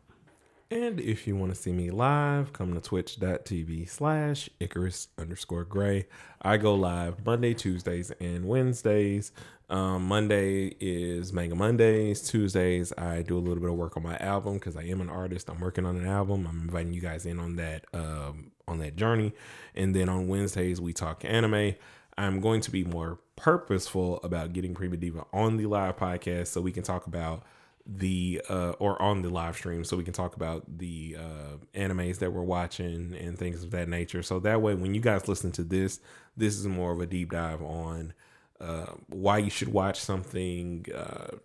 And 0.74 1.00
if 1.00 1.28
you 1.28 1.36
want 1.36 1.54
to 1.54 1.56
see 1.56 1.72
me 1.72 1.92
live, 1.92 2.52
come 2.52 2.74
to 2.74 2.82
twitch.tv 2.82 3.88
slash 3.88 4.50
Icarus 4.60 5.08
underscore 5.20 5.66
gray. 5.66 6.08
I 6.42 6.58
go 6.58 6.74
live 6.74 7.24
Monday, 7.24 7.54
Tuesdays, 7.54 8.10
and 8.20 8.46
Wednesdays. 8.46 9.34
Um, 9.70 10.08
Monday 10.08 10.76
is 10.80 11.32
Manga 11.32 11.54
Mondays. 11.54 12.28
Tuesdays, 12.28 12.92
I 12.98 13.22
do 13.22 13.38
a 13.38 13.40
little 13.40 13.62
bit 13.62 13.70
of 13.70 13.76
work 13.76 13.96
on 13.98 14.02
my 14.02 14.18
album 14.18 14.56
because 14.56 14.76
I 14.76 14.82
am 14.86 15.00
an 15.00 15.12
artist. 15.12 15.48
I'm 15.48 15.60
working 15.60 15.86
on 15.86 15.96
an 15.96 16.08
album. 16.08 16.48
I'm 16.50 16.62
inviting 16.62 16.92
you 16.92 17.02
guys 17.02 17.28
in 17.28 17.38
on 17.38 17.56
that 17.58 17.86
um, 17.94 18.52
on 18.68 18.80
that 18.80 18.96
journey. 18.96 19.34
And 19.76 19.96
then 19.96 20.10
on 20.10 20.28
Wednesdays, 20.28 20.82
we 20.82 20.92
talk 20.92 21.24
anime. 21.24 21.76
I'm 22.18 22.40
going 22.40 22.62
to 22.62 22.72
be 22.72 22.84
more 22.84 23.20
purposeful 23.36 24.20
about 24.24 24.54
getting 24.54 24.74
Prima 24.74 24.98
Diva 24.98 25.26
on 25.32 25.58
the 25.58 25.68
live 25.68 25.98
podcast 25.98 26.48
so 26.48 26.62
we 26.62 26.72
can 26.72 26.82
talk 26.82 27.06
about 27.06 27.44
the 27.86 28.42
uh 28.50 28.70
or 28.80 29.00
on 29.02 29.22
the 29.24 29.30
live 29.30 29.56
stream 29.58 29.84
so 29.84 29.98
we 29.98 30.06
can 30.06 30.14
talk 30.14 30.38
about 30.38 30.64
the 30.78 31.18
uh 31.20 31.58
animes 31.78 32.20
that 32.20 32.32
we're 32.32 32.42
watching 32.42 33.14
and 33.20 33.38
things 33.38 33.62
of 33.64 33.72
that 33.72 33.90
nature. 33.90 34.24
So 34.24 34.40
that 34.40 34.62
way 34.62 34.74
when 34.74 34.94
you 34.94 35.02
guys 35.02 35.28
listen 35.28 35.52
to 35.54 35.64
this 35.64 36.00
this 36.38 36.58
is 36.58 36.66
more 36.66 36.94
of 36.94 37.02
a 37.02 37.06
deep 37.06 37.32
dive 37.32 37.62
on 37.62 38.14
uh 38.62 38.86
why 39.10 39.38
you 39.38 39.50
should 39.50 39.68
watch 39.74 40.00
something 40.00 40.86
uh 40.96 41.36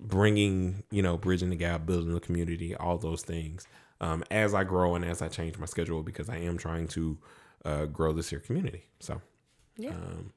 bringing 0.00 0.82
you 0.90 1.02
know 1.02 1.16
bridging 1.16 1.50
the 1.50 1.56
gap 1.56 1.86
building 1.86 2.12
the 2.12 2.20
community 2.20 2.74
all 2.76 2.98
those 2.98 3.22
things. 3.22 3.66
Um 4.00 4.22
as 4.30 4.52
i 4.54 4.64
grow 4.64 4.94
and 4.94 5.04
as 5.04 5.22
i 5.22 5.28
change 5.28 5.58
my 5.58 5.66
schedule 5.66 6.02
because 6.02 6.28
i 6.28 6.36
am 6.36 6.58
trying 6.58 6.88
to 6.88 7.18
uh 7.64 7.84
grow 7.86 8.12
this 8.12 8.28
here 8.30 8.40
community. 8.40 8.84
So 9.00 9.22
Yeah. 9.78 9.90
um 9.92 10.32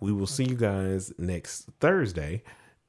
we 0.00 0.12
will 0.12 0.26
see 0.26 0.44
you 0.44 0.56
guys 0.56 1.12
next 1.18 1.68
thursday 1.80 2.42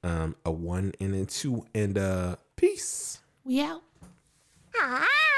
um 0.03 0.35
a 0.45 0.51
one 0.51 0.93
and 0.99 1.15
a 1.15 1.25
two 1.25 1.65
and 1.73 1.97
uh 1.97 2.35
peace 2.55 3.19
We 3.43 3.61
out. 3.61 3.83
Ah! 4.75 5.28